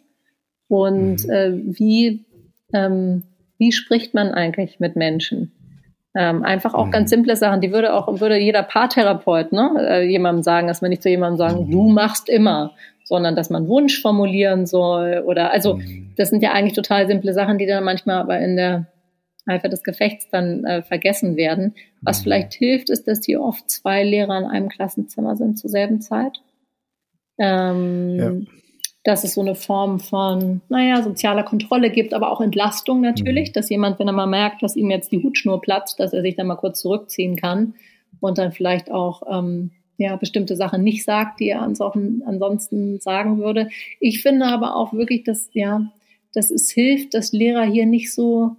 Und 0.68 1.24
mhm. 1.24 1.30
äh, 1.30 1.52
wie, 1.78 2.24
ähm, 2.72 3.24
wie 3.58 3.72
spricht 3.72 4.14
man 4.14 4.32
eigentlich 4.32 4.80
mit 4.80 4.96
Menschen? 4.96 5.52
Ähm, 6.14 6.42
einfach 6.42 6.74
auch 6.74 6.86
mhm. 6.86 6.90
ganz 6.90 7.10
simple 7.10 7.36
Sachen, 7.36 7.60
die 7.60 7.72
würde 7.72 7.94
auch, 7.94 8.20
würde 8.20 8.38
jeder 8.38 8.62
Paartherapeut 8.62 9.52
ne, 9.52 9.74
äh, 9.78 10.02
jemandem 10.02 10.42
sagen, 10.42 10.66
dass 10.66 10.82
man 10.82 10.90
nicht 10.90 11.02
zu 11.02 11.08
jemandem 11.08 11.38
sagen, 11.38 11.66
mhm. 11.66 11.70
du 11.70 11.88
machst 11.88 12.28
immer, 12.28 12.72
sondern 13.12 13.36
dass 13.36 13.50
man 13.50 13.68
Wunsch 13.68 14.00
formulieren 14.00 14.64
soll 14.64 15.22
oder 15.26 15.50
also 15.50 15.74
mhm. 15.74 16.14
das 16.16 16.30
sind 16.30 16.42
ja 16.42 16.52
eigentlich 16.52 16.72
total 16.72 17.06
simple 17.06 17.34
Sachen, 17.34 17.58
die 17.58 17.66
dann 17.66 17.84
manchmal 17.84 18.16
aber 18.16 18.38
in 18.38 18.56
der 18.56 18.86
Eifer 19.44 19.68
des 19.68 19.82
Gefechts 19.82 20.30
dann 20.30 20.64
äh, 20.64 20.80
vergessen 20.80 21.36
werden. 21.36 21.74
Was 22.00 22.20
mhm. 22.20 22.22
vielleicht 22.22 22.54
hilft, 22.54 22.88
ist, 22.88 23.06
dass 23.06 23.22
hier 23.22 23.42
oft 23.42 23.68
zwei 23.68 24.02
Lehrer 24.02 24.38
in 24.38 24.46
einem 24.46 24.70
Klassenzimmer 24.70 25.36
sind 25.36 25.58
zur 25.58 25.68
selben 25.68 26.00
Zeit. 26.00 26.40
Ähm, 27.36 28.16
ja. 28.18 28.32
Dass 29.04 29.24
es 29.24 29.34
so 29.34 29.42
eine 29.42 29.56
Form 29.56 30.00
von, 30.00 30.62
naja, 30.70 31.02
sozialer 31.02 31.42
Kontrolle 31.42 31.90
gibt, 31.90 32.14
aber 32.14 32.32
auch 32.32 32.40
Entlastung 32.40 33.02
natürlich, 33.02 33.50
mhm. 33.50 33.52
dass 33.52 33.68
jemand, 33.68 33.98
wenn 33.98 34.06
er 34.06 34.14
mal 34.14 34.26
merkt, 34.26 34.62
dass 34.62 34.74
ihm 34.74 34.90
jetzt 34.90 35.12
die 35.12 35.22
Hutschnur 35.22 35.60
platzt, 35.60 36.00
dass 36.00 36.14
er 36.14 36.22
sich 36.22 36.34
dann 36.34 36.46
mal 36.46 36.56
kurz 36.56 36.80
zurückziehen 36.80 37.36
kann 37.36 37.74
und 38.20 38.38
dann 38.38 38.52
vielleicht 38.52 38.90
auch 38.90 39.22
ähm, 39.30 39.72
ja, 39.96 40.16
bestimmte 40.16 40.56
Sachen 40.56 40.82
nicht 40.82 41.04
sagt, 41.04 41.40
die 41.40 41.48
er 41.48 41.62
ansonsten 41.62 43.00
sagen 43.00 43.38
würde. 43.38 43.68
Ich 44.00 44.22
finde 44.22 44.46
aber 44.46 44.76
auch 44.76 44.92
wirklich, 44.92 45.24
dass, 45.24 45.50
ja, 45.52 45.92
dass 46.34 46.50
es 46.50 46.70
hilft, 46.70 47.14
dass 47.14 47.32
Lehrer 47.32 47.64
hier 47.64 47.86
nicht 47.86 48.12
so, 48.12 48.56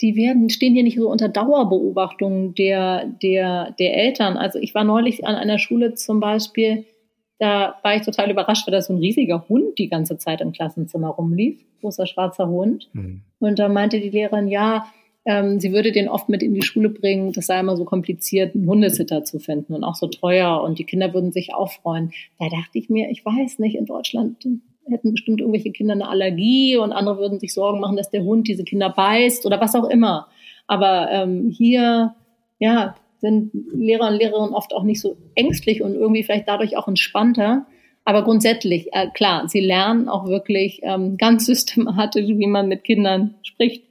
die 0.00 0.16
werden, 0.16 0.48
stehen 0.50 0.74
hier 0.74 0.82
nicht 0.82 0.98
so 0.98 1.10
unter 1.10 1.28
Dauerbeobachtung 1.28 2.54
der, 2.54 3.06
der, 3.06 3.74
der 3.78 3.96
Eltern. 3.96 4.36
Also 4.36 4.58
ich 4.58 4.74
war 4.74 4.84
neulich 4.84 5.26
an 5.26 5.34
einer 5.34 5.58
Schule 5.58 5.94
zum 5.94 6.20
Beispiel, 6.20 6.84
da 7.38 7.76
war 7.82 7.94
ich 7.94 8.02
total 8.02 8.30
überrascht, 8.30 8.66
weil 8.66 8.72
da 8.72 8.80
so 8.80 8.92
ein 8.92 8.98
riesiger 8.98 9.48
Hund 9.48 9.78
die 9.78 9.88
ganze 9.88 10.18
Zeit 10.18 10.40
im 10.40 10.52
Klassenzimmer 10.52 11.08
rumlief, 11.08 11.64
großer 11.80 12.06
schwarzer 12.06 12.48
Hund. 12.48 12.88
Mhm. 12.92 13.22
Und 13.38 13.58
da 13.60 13.68
meinte 13.68 14.00
die 14.00 14.10
Lehrerin, 14.10 14.48
ja, 14.48 14.86
ähm, 15.24 15.60
sie 15.60 15.72
würde 15.72 15.92
den 15.92 16.08
oft 16.08 16.28
mit 16.28 16.42
in 16.42 16.54
die 16.54 16.62
Schule 16.62 16.88
bringen. 16.88 17.32
Das 17.32 17.46
sei 17.46 17.60
immer 17.60 17.76
so 17.76 17.84
kompliziert, 17.84 18.54
einen 18.54 18.66
Hundesitter 18.66 19.24
zu 19.24 19.38
finden 19.38 19.74
und 19.74 19.84
auch 19.84 19.94
so 19.94 20.06
teuer. 20.06 20.62
Und 20.62 20.78
die 20.78 20.84
Kinder 20.84 21.12
würden 21.12 21.32
sich 21.32 21.54
auch 21.54 21.70
freuen. 21.70 22.12
Da 22.38 22.48
dachte 22.48 22.78
ich 22.78 22.88
mir, 22.88 23.10
ich 23.10 23.24
weiß 23.24 23.58
nicht, 23.58 23.76
in 23.76 23.86
Deutschland 23.86 24.46
hätten 24.90 25.12
bestimmt 25.12 25.40
irgendwelche 25.40 25.70
Kinder 25.70 25.94
eine 25.94 26.08
Allergie 26.08 26.76
und 26.76 26.92
andere 26.92 27.18
würden 27.18 27.38
sich 27.40 27.52
Sorgen 27.52 27.80
machen, 27.80 27.96
dass 27.96 28.10
der 28.10 28.24
Hund 28.24 28.48
diese 28.48 28.64
Kinder 28.64 28.90
beißt 28.90 29.44
oder 29.44 29.60
was 29.60 29.74
auch 29.74 29.88
immer. 29.88 30.28
Aber 30.66 31.10
ähm, 31.10 31.50
hier, 31.50 32.14
ja, 32.58 32.94
sind 33.20 33.50
Lehrer 33.72 34.08
und 34.08 34.18
Lehrerinnen 34.18 34.54
oft 34.54 34.72
auch 34.72 34.84
nicht 34.84 35.00
so 35.00 35.16
ängstlich 35.34 35.82
und 35.82 35.94
irgendwie 35.94 36.22
vielleicht 36.22 36.48
dadurch 36.48 36.76
auch 36.76 36.88
entspannter. 36.88 37.66
Aber 38.04 38.22
grundsätzlich, 38.22 38.88
äh, 38.92 39.08
klar, 39.12 39.48
sie 39.48 39.60
lernen 39.60 40.08
auch 40.08 40.26
wirklich 40.26 40.80
ähm, 40.82 41.16
ganz 41.16 41.46
systematisch, 41.46 42.28
wie 42.28 42.46
man 42.46 42.68
mit 42.68 42.84
Kindern 42.84 43.34
spricht. 43.42 43.84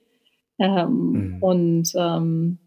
Ähm, 0.59 1.11
mhm. 1.11 1.43
Und 1.43 1.93
ähm, 1.95 2.57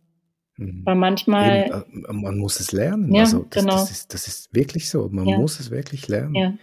mhm. 0.56 0.82
weil 0.84 0.94
manchmal. 0.94 1.66
Eben, 1.66 2.04
äh, 2.04 2.12
man 2.12 2.38
muss 2.38 2.60
es 2.60 2.72
lernen. 2.72 3.12
Ja, 3.12 3.22
also 3.22 3.46
das, 3.50 3.62
genau. 3.62 3.74
das, 3.74 3.90
ist, 3.90 4.14
das 4.14 4.26
ist 4.26 4.54
wirklich 4.54 4.88
so. 4.88 5.08
Man 5.10 5.26
ja. 5.26 5.38
muss 5.38 5.60
es 5.60 5.70
wirklich 5.70 6.08
lernen. 6.08 6.34
Ja. 6.34 6.54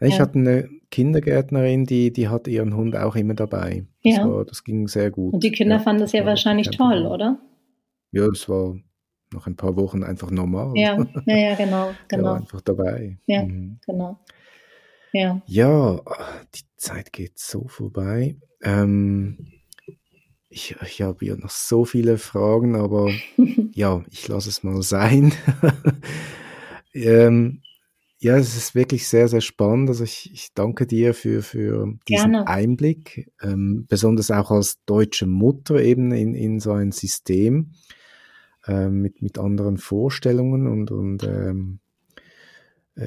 Ich 0.00 0.14
ja. 0.14 0.20
hatte 0.20 0.38
eine 0.38 0.68
Kindergärtnerin, 0.90 1.84
die, 1.84 2.12
die 2.12 2.28
hatte 2.28 2.50
ihren 2.50 2.74
Hund 2.74 2.96
auch 2.96 3.16
immer 3.16 3.34
dabei. 3.34 3.84
Das, 4.02 4.16
ja. 4.16 4.28
war, 4.28 4.44
das 4.44 4.64
ging 4.64 4.88
sehr 4.88 5.10
gut. 5.10 5.34
Und 5.34 5.44
die 5.44 5.52
Kinder 5.52 5.80
fanden 5.80 6.00
das 6.00 6.12
ja 6.12 6.24
wahrscheinlich 6.24 6.70
toll, 6.70 7.06
oder? 7.06 7.38
Ja, 8.12 8.26
das 8.26 8.48
war 8.48 8.76
nach 9.32 9.46
ein 9.46 9.56
paar 9.56 9.76
Wochen 9.76 10.02
einfach 10.02 10.30
normal. 10.30 10.72
Ja, 10.74 10.96
ja, 11.26 11.36
ja 11.36 11.54
genau. 11.56 11.90
genau. 12.08 12.32
Einfach 12.34 12.62
dabei. 12.62 13.18
Ja, 13.26 13.44
mhm. 13.44 13.78
genau. 13.84 14.18
Ja. 15.12 15.40
ja, 15.46 16.00
die 16.54 16.64
Zeit 16.76 17.12
geht 17.12 17.38
so 17.38 17.66
vorbei. 17.66 18.36
Ähm, 18.62 19.38
ich, 20.50 20.76
ich 20.82 21.02
habe 21.02 21.24
ja 21.24 21.36
noch 21.36 21.50
so 21.50 21.84
viele 21.84 22.18
Fragen, 22.18 22.76
aber 22.76 23.10
ja, 23.72 24.04
ich 24.10 24.28
lasse 24.28 24.48
es 24.48 24.62
mal 24.62 24.82
sein. 24.82 25.32
ähm, 26.94 27.62
ja, 28.20 28.36
es 28.36 28.56
ist 28.56 28.74
wirklich 28.74 29.06
sehr, 29.06 29.28
sehr 29.28 29.40
spannend. 29.40 29.90
Also 29.90 30.04
ich, 30.04 30.30
ich 30.32 30.52
danke 30.54 30.86
dir 30.86 31.14
für, 31.14 31.42
für 31.42 31.94
diesen 32.08 32.32
Gerne. 32.32 32.48
Einblick, 32.48 33.30
ähm, 33.40 33.86
besonders 33.88 34.30
auch 34.30 34.50
als 34.50 34.82
deutsche 34.86 35.26
Mutter 35.26 35.80
eben 35.80 36.10
in, 36.12 36.34
in 36.34 36.58
so 36.58 36.72
ein 36.72 36.90
System 36.90 37.72
ähm, 38.66 39.02
mit, 39.02 39.22
mit 39.22 39.38
anderen 39.38 39.78
Vorstellungen 39.78 40.66
und, 40.66 40.90
und 40.90 41.22
ähm, 41.22 41.78
äh, 41.84 41.87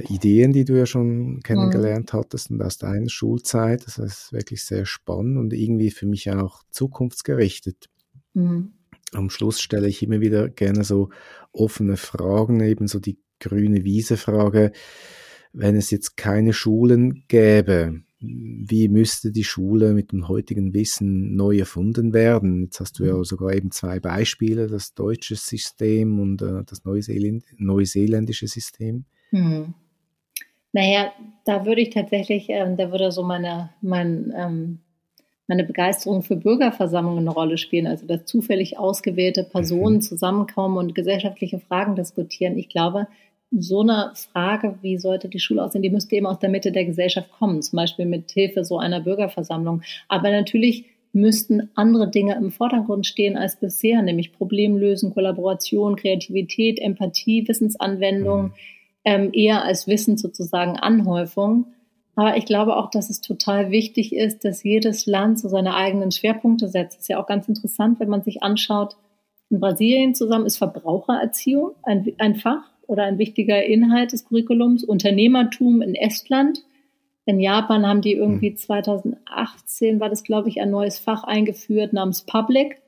Ideen, 0.08 0.54
die 0.54 0.66
du 0.66 0.78
ja 0.78 0.86
schon 0.86 1.42
kennengelernt 1.42 2.14
mhm. 2.14 2.18
hattest 2.18 2.52
und 2.52 2.62
aus 2.62 2.78
deiner 2.78 3.10
Schulzeit. 3.10 3.86
Das 3.86 3.98
ist 3.98 4.32
wirklich 4.32 4.64
sehr 4.64 4.86
spannend 4.86 5.38
und 5.38 5.54
irgendwie 5.54 5.92
für 5.92 6.06
mich 6.06 6.32
auch 6.32 6.64
zukunftsgerichtet. 6.70 7.90
Mhm. 8.34 8.72
am 9.12 9.30
Schluss 9.30 9.60
stelle 9.60 9.90
ich 9.90 10.02
immer 10.02 10.22
wieder 10.22 10.48
gerne 10.48 10.86
so 10.86 11.10
offene 11.52 11.98
Fragen, 11.98 12.62
eben 12.62 12.88
so 12.88 13.00
die 13.00 13.20
grüne 13.42 13.84
Wiese-Frage. 13.84 14.72
Wenn 15.52 15.76
es 15.76 15.92
jetzt 15.92 16.16
keine 16.16 16.54
Schulen 16.54 17.26
gäbe, 17.28 18.04
wie 18.22 18.88
müsste 18.88 19.32
die 19.32 19.44
Schule 19.44 19.94
mit 19.94 20.14
dem 20.14 20.30
heutigen 20.30 20.74
Wissen 20.74 21.36
neu 21.36 21.58
erfunden 21.58 22.14
werden? 22.14 22.64
Jetzt 22.64 22.80
hast 22.80 23.00
du 23.00 23.04
ja 23.04 23.16
mhm. 23.18 23.24
sogar 23.26 23.54
eben 23.54 23.72
zwei 23.72 24.00
Beispiele, 24.00 24.68
das 24.68 24.94
deutsche 24.94 25.36
System 25.36 26.20
und 26.20 26.42
äh, 26.42 26.64
das 26.66 26.86
Neuseeländ 26.86 27.44
neuseeländische 27.58 28.48
System. 28.48 29.06
Hm. 29.32 29.74
Naja, 30.74 31.12
da 31.46 31.66
würde 31.66 31.82
ich 31.82 31.90
tatsächlich, 31.90 32.50
äh, 32.50 32.76
da 32.76 32.92
würde 32.92 33.12
so 33.12 33.24
meine, 33.24 33.70
mein, 33.82 34.34
ähm, 34.38 34.80
meine 35.48 35.64
Begeisterung 35.66 36.24
für 36.24 36.38
Bürgerversammlungen 36.38 37.28
eine 37.28 37.32
Rolle 37.32 37.58
spielen, 37.58 37.88
also 37.88 38.06
dass 38.08 38.26
zufällig 38.26 38.78
ausgewählte 38.80 39.44
Personen 39.44 39.96
mhm. 39.96 40.02
zusammenkommen 40.02 40.78
und 40.78 40.96
gesellschaftliche 40.96 41.60
Fragen 41.60 41.96
diskutieren. 41.96 42.58
Ich 42.58 42.70
glaube, 42.70 43.08
so 43.52 43.82
eine 43.82 44.14
Frage, 44.16 44.78
wie 44.82 44.98
sollte 44.98 45.28
die 45.28 45.40
Schule 45.40 45.62
aussehen, 45.62 45.82
die 45.82 45.90
müsste 45.90 46.16
eben 46.16 46.26
aus 46.26 46.40
der 46.40 46.50
Mitte 46.50 46.72
der 46.72 46.86
Gesellschaft 46.86 47.32
kommen, 47.32 47.62
zum 47.62 47.76
Beispiel 47.76 48.06
mit 48.06 48.32
Hilfe 48.32 48.64
so 48.64 48.78
einer 48.78 49.02
Bürgerversammlung. 49.02 49.82
Aber 50.08 50.32
natürlich 50.32 50.86
müssten 51.12 51.70
andere 51.76 52.10
Dinge 52.10 52.36
im 52.36 52.52
Vordergrund 52.52 53.06
stehen 53.06 53.36
als 53.38 53.58
bisher, 53.58 54.02
nämlich 54.02 54.32
Problemlösen, 54.32 55.14
Kollaboration, 55.14 55.98
Kreativität, 55.98 56.80
Empathie, 56.80 57.46
Wissensanwendung, 57.46 58.44
mhm. 58.44 58.54
Ähm, 59.04 59.30
eher 59.34 59.64
als 59.64 59.88
Wissen 59.88 60.18
sozusagen 60.18 60.78
Anhäufung. 60.78 61.68
Aber 62.16 62.38
ich 62.38 62.46
glaube 62.46 62.76
auch, 62.76 62.90
dass 62.90 63.10
es 63.10 63.22
total 63.22 63.72
wichtig 63.72 64.14
ist, 64.14 64.44
dass 64.44 64.64
jedes 64.64 65.06
Land 65.06 65.40
so 65.40 65.48
seine 65.48 65.76
eigenen 65.76 66.12
Schwerpunkte 66.12 66.68
setzt. 66.68 66.98
Das 66.98 67.04
ist 67.04 67.08
ja 67.08 67.22
auch 67.22 67.28
ganz 67.28 67.48
interessant, 67.48 68.00
wenn 68.00 68.10
man 68.10 68.22
sich 68.22 68.44
anschaut, 68.44 68.98
in 69.50 69.60
Brasilien 69.60 70.16
zusammen 70.16 70.46
ist 70.46 70.58
Verbrauchererziehung 70.58 71.72
ein, 71.84 72.14
ein 72.20 72.36
Fach 72.36 72.72
oder 72.88 73.04
ein 73.04 73.18
wichtiger 73.18 73.64
Inhalt 73.64 74.14
des 74.14 74.26
Curriculums. 74.26 74.84
Unternehmertum 74.84 75.82
in 75.82 75.94
Estland. 75.94 76.64
In 77.26 77.40
Japan 77.40 77.86
haben 77.86 78.02
die 78.02 78.14
irgendwie 78.14 78.56
2018, 78.56 79.94
hm. 79.94 80.00
war 80.00 80.10
das, 80.10 80.24
glaube 80.24 80.50
ich, 80.50 80.62
ein 80.62 80.72
neues 80.72 81.00
Fach 81.00 81.24
eingeführt 81.24 81.94
namens 81.94 82.24
Public, 82.24 82.81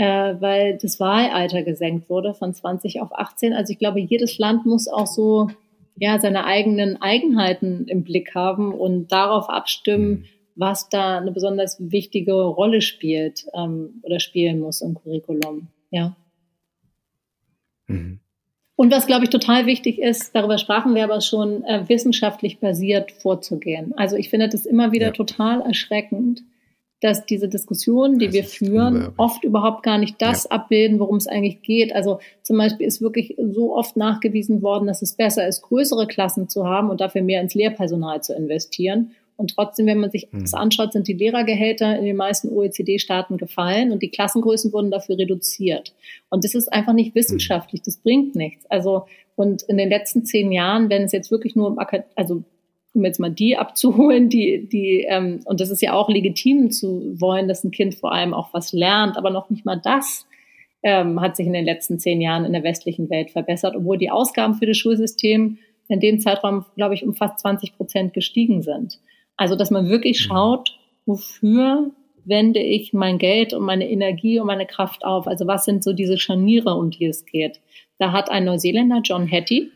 äh, 0.00 0.40
weil 0.40 0.78
das 0.78 0.98
Wahlalter 0.98 1.62
gesenkt 1.62 2.08
wurde 2.08 2.32
von 2.32 2.54
20 2.54 3.02
auf 3.02 3.12
18. 3.12 3.52
Also 3.52 3.74
ich 3.74 3.78
glaube, 3.78 4.00
jedes 4.00 4.38
Land 4.38 4.64
muss 4.64 4.88
auch 4.88 5.06
so 5.06 5.50
ja, 5.98 6.18
seine 6.18 6.46
eigenen 6.46 7.02
Eigenheiten 7.02 7.86
im 7.86 8.02
Blick 8.02 8.34
haben 8.34 8.72
und 8.72 9.12
darauf 9.12 9.50
abstimmen, 9.50 10.16
hm. 10.16 10.24
was 10.54 10.88
da 10.88 11.18
eine 11.18 11.32
besonders 11.32 11.76
wichtige 11.80 12.32
Rolle 12.32 12.80
spielt 12.80 13.44
ähm, 13.52 14.00
oder 14.00 14.20
spielen 14.20 14.60
muss 14.60 14.80
im 14.80 14.94
Curriculum. 14.94 15.68
Ja. 15.90 16.16
Mhm. 17.86 18.20
Und 18.76 18.90
was, 18.90 19.06
glaube 19.06 19.24
ich, 19.24 19.30
total 19.30 19.66
wichtig 19.66 19.98
ist, 19.98 20.34
darüber 20.34 20.56
sprachen 20.56 20.94
wir 20.94 21.04
aber 21.04 21.20
schon, 21.20 21.62
äh, 21.64 21.86
wissenschaftlich 21.90 22.58
basiert 22.58 23.12
vorzugehen. 23.12 23.92
Also 23.98 24.16
ich 24.16 24.30
finde 24.30 24.48
das 24.48 24.64
immer 24.64 24.92
wieder 24.92 25.08
ja. 25.08 25.12
total 25.12 25.60
erschreckend, 25.60 26.42
dass 27.00 27.24
diese 27.24 27.48
Diskussionen, 27.48 28.18
die 28.18 28.26
das 28.26 28.34
wir 28.34 28.44
führen, 28.44 29.12
oft 29.16 29.42
überhaupt 29.42 29.82
gar 29.82 29.98
nicht 29.98 30.20
das 30.20 30.44
ja. 30.44 30.50
abbilden, 30.50 30.98
worum 30.98 31.16
es 31.16 31.26
eigentlich 31.26 31.62
geht. 31.62 31.94
Also 31.94 32.20
zum 32.42 32.58
Beispiel 32.58 32.86
ist 32.86 33.00
wirklich 33.00 33.36
so 33.38 33.74
oft 33.74 33.96
nachgewiesen 33.96 34.62
worden, 34.62 34.86
dass 34.86 35.00
es 35.00 35.14
besser 35.14 35.48
ist, 35.48 35.62
größere 35.62 36.06
Klassen 36.06 36.48
zu 36.48 36.66
haben 36.66 36.90
und 36.90 37.00
dafür 37.00 37.22
mehr 37.22 37.40
ins 37.40 37.54
Lehrpersonal 37.54 38.22
zu 38.22 38.34
investieren. 38.34 39.12
Und 39.40 39.54
trotzdem, 39.54 39.86
wenn 39.86 39.96
man 39.96 40.10
sich 40.10 40.28
das 40.30 40.52
mhm. 40.52 40.58
anschaut, 40.58 40.92
sind 40.92 41.08
die 41.08 41.14
Lehrergehälter 41.14 41.98
in 41.98 42.04
den 42.04 42.16
meisten 42.16 42.50
OECD-Staaten 42.50 43.38
gefallen 43.38 43.90
und 43.90 44.02
die 44.02 44.10
Klassengrößen 44.10 44.70
wurden 44.70 44.90
dafür 44.90 45.16
reduziert. 45.16 45.94
Und 46.28 46.44
das 46.44 46.54
ist 46.54 46.70
einfach 46.70 46.92
nicht 46.92 47.14
wissenschaftlich, 47.14 47.80
das 47.80 47.96
bringt 47.96 48.34
nichts. 48.34 48.66
Also, 48.70 49.06
und 49.36 49.62
in 49.62 49.78
den 49.78 49.88
letzten 49.88 50.26
zehn 50.26 50.52
Jahren, 50.52 50.90
wenn 50.90 51.04
es 51.04 51.12
jetzt 51.12 51.30
wirklich 51.30 51.56
nur 51.56 51.68
um, 51.68 51.78
also 52.16 52.42
um 52.92 53.04
jetzt 53.04 53.20
mal 53.20 53.30
die 53.30 53.56
abzuholen, 53.56 54.28
die, 54.28 54.68
die, 54.68 55.06
ähm, 55.08 55.40
und 55.44 55.60
das 55.60 55.70
ist 55.70 55.82
ja 55.82 55.92
auch 55.92 56.08
legitim 56.08 56.70
zu 56.70 57.20
wollen, 57.20 57.48
dass 57.48 57.64
ein 57.64 57.70
Kind 57.70 57.94
vor 57.94 58.12
allem 58.12 58.34
auch 58.34 58.52
was 58.52 58.72
lernt, 58.72 59.16
aber 59.16 59.30
noch 59.30 59.50
nicht 59.50 59.64
mal 59.64 59.80
das 59.82 60.26
ähm, 60.82 61.20
hat 61.20 61.36
sich 61.36 61.46
in 61.46 61.52
den 61.52 61.64
letzten 61.64 61.98
zehn 61.98 62.20
Jahren 62.20 62.44
in 62.44 62.52
der 62.52 62.62
westlichen 62.62 63.10
Welt 63.10 63.30
verbessert, 63.30 63.76
obwohl 63.76 63.98
die 63.98 64.10
Ausgaben 64.10 64.54
für 64.54 64.66
das 64.66 64.78
Schulsystem 64.78 65.58
in 65.88 66.00
dem 66.00 66.20
Zeitraum, 66.20 66.64
glaube 66.76 66.94
ich, 66.94 67.04
um 67.04 67.14
fast 67.14 67.40
20 67.40 67.76
Prozent 67.76 68.14
gestiegen 68.14 68.62
sind. 68.62 69.00
Also, 69.36 69.56
dass 69.56 69.70
man 69.70 69.88
wirklich 69.88 70.20
mhm. 70.20 70.28
schaut, 70.28 70.78
wofür 71.04 71.90
wende 72.24 72.60
ich 72.60 72.92
mein 72.92 73.18
Geld 73.18 73.52
und 73.52 73.64
meine 73.64 73.90
Energie 73.90 74.38
und 74.38 74.46
meine 74.46 74.66
Kraft 74.66 75.04
auf? 75.04 75.26
Also, 75.26 75.46
was 75.46 75.64
sind 75.64 75.82
so 75.82 75.92
diese 75.92 76.18
Scharniere, 76.18 76.74
um 76.74 76.90
die 76.90 77.06
es 77.06 77.26
geht? 77.26 77.60
Da 77.98 78.12
hat 78.12 78.30
ein 78.30 78.44
Neuseeländer, 78.44 79.00
John 79.02 79.30
Hattie, 79.30 79.72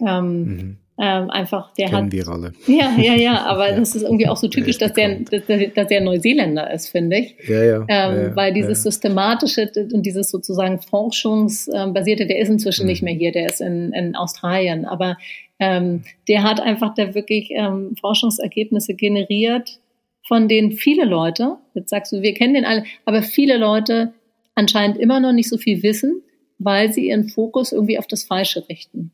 ähm, 0.00 0.44
mhm. 0.44 0.78
Ähm, 1.04 1.30
einfach, 1.30 1.74
der 1.74 1.88
Kennen 1.88 2.04
hat. 2.04 2.12
wir 2.12 2.28
alle. 2.28 2.52
Ja, 2.68 2.94
ja, 2.96 3.14
ja, 3.14 3.44
aber 3.44 3.70
ja. 3.70 3.76
das 3.76 3.96
ist 3.96 4.02
irgendwie 4.02 4.28
auch 4.28 4.36
so 4.36 4.46
typisch, 4.46 4.78
dass 4.78 4.92
der, 4.92 5.16
dass, 5.18 5.42
dass 5.74 5.88
der 5.88 6.00
Neuseeländer 6.00 6.72
ist, 6.72 6.90
finde 6.90 7.18
ich. 7.18 7.34
Ja, 7.48 7.64
ja. 7.64 7.78
Ähm, 7.80 7.86
ja 7.88 8.36
weil 8.36 8.54
dieses 8.54 8.84
systematische 8.84 9.68
und 9.92 10.06
dieses 10.06 10.30
sozusagen 10.30 10.80
forschungsbasierte, 10.80 12.26
der 12.26 12.38
ist 12.38 12.50
inzwischen 12.50 12.84
mhm. 12.84 12.90
nicht 12.90 13.02
mehr 13.02 13.14
hier, 13.14 13.32
der 13.32 13.46
ist 13.46 13.60
in, 13.60 13.92
in 13.92 14.14
Australien. 14.14 14.84
Aber 14.84 15.18
ähm, 15.58 16.04
der 16.28 16.44
hat 16.44 16.60
einfach 16.60 16.94
da 16.94 17.16
wirklich 17.16 17.50
ähm, 17.50 17.96
Forschungsergebnisse 18.00 18.94
generiert, 18.94 19.80
von 20.28 20.46
denen 20.46 20.70
viele 20.70 21.04
Leute, 21.04 21.56
jetzt 21.74 21.90
sagst 21.90 22.12
du, 22.12 22.22
wir 22.22 22.32
kennen 22.34 22.54
den 22.54 22.64
alle, 22.64 22.84
aber 23.06 23.22
viele 23.22 23.56
Leute 23.56 24.12
anscheinend 24.54 24.98
immer 24.98 25.18
noch 25.18 25.32
nicht 25.32 25.48
so 25.48 25.58
viel 25.58 25.82
wissen, 25.82 26.22
weil 26.60 26.92
sie 26.92 27.08
ihren 27.08 27.28
Fokus 27.28 27.72
irgendwie 27.72 27.98
auf 27.98 28.06
das 28.06 28.22
Falsche 28.22 28.68
richten. 28.68 29.10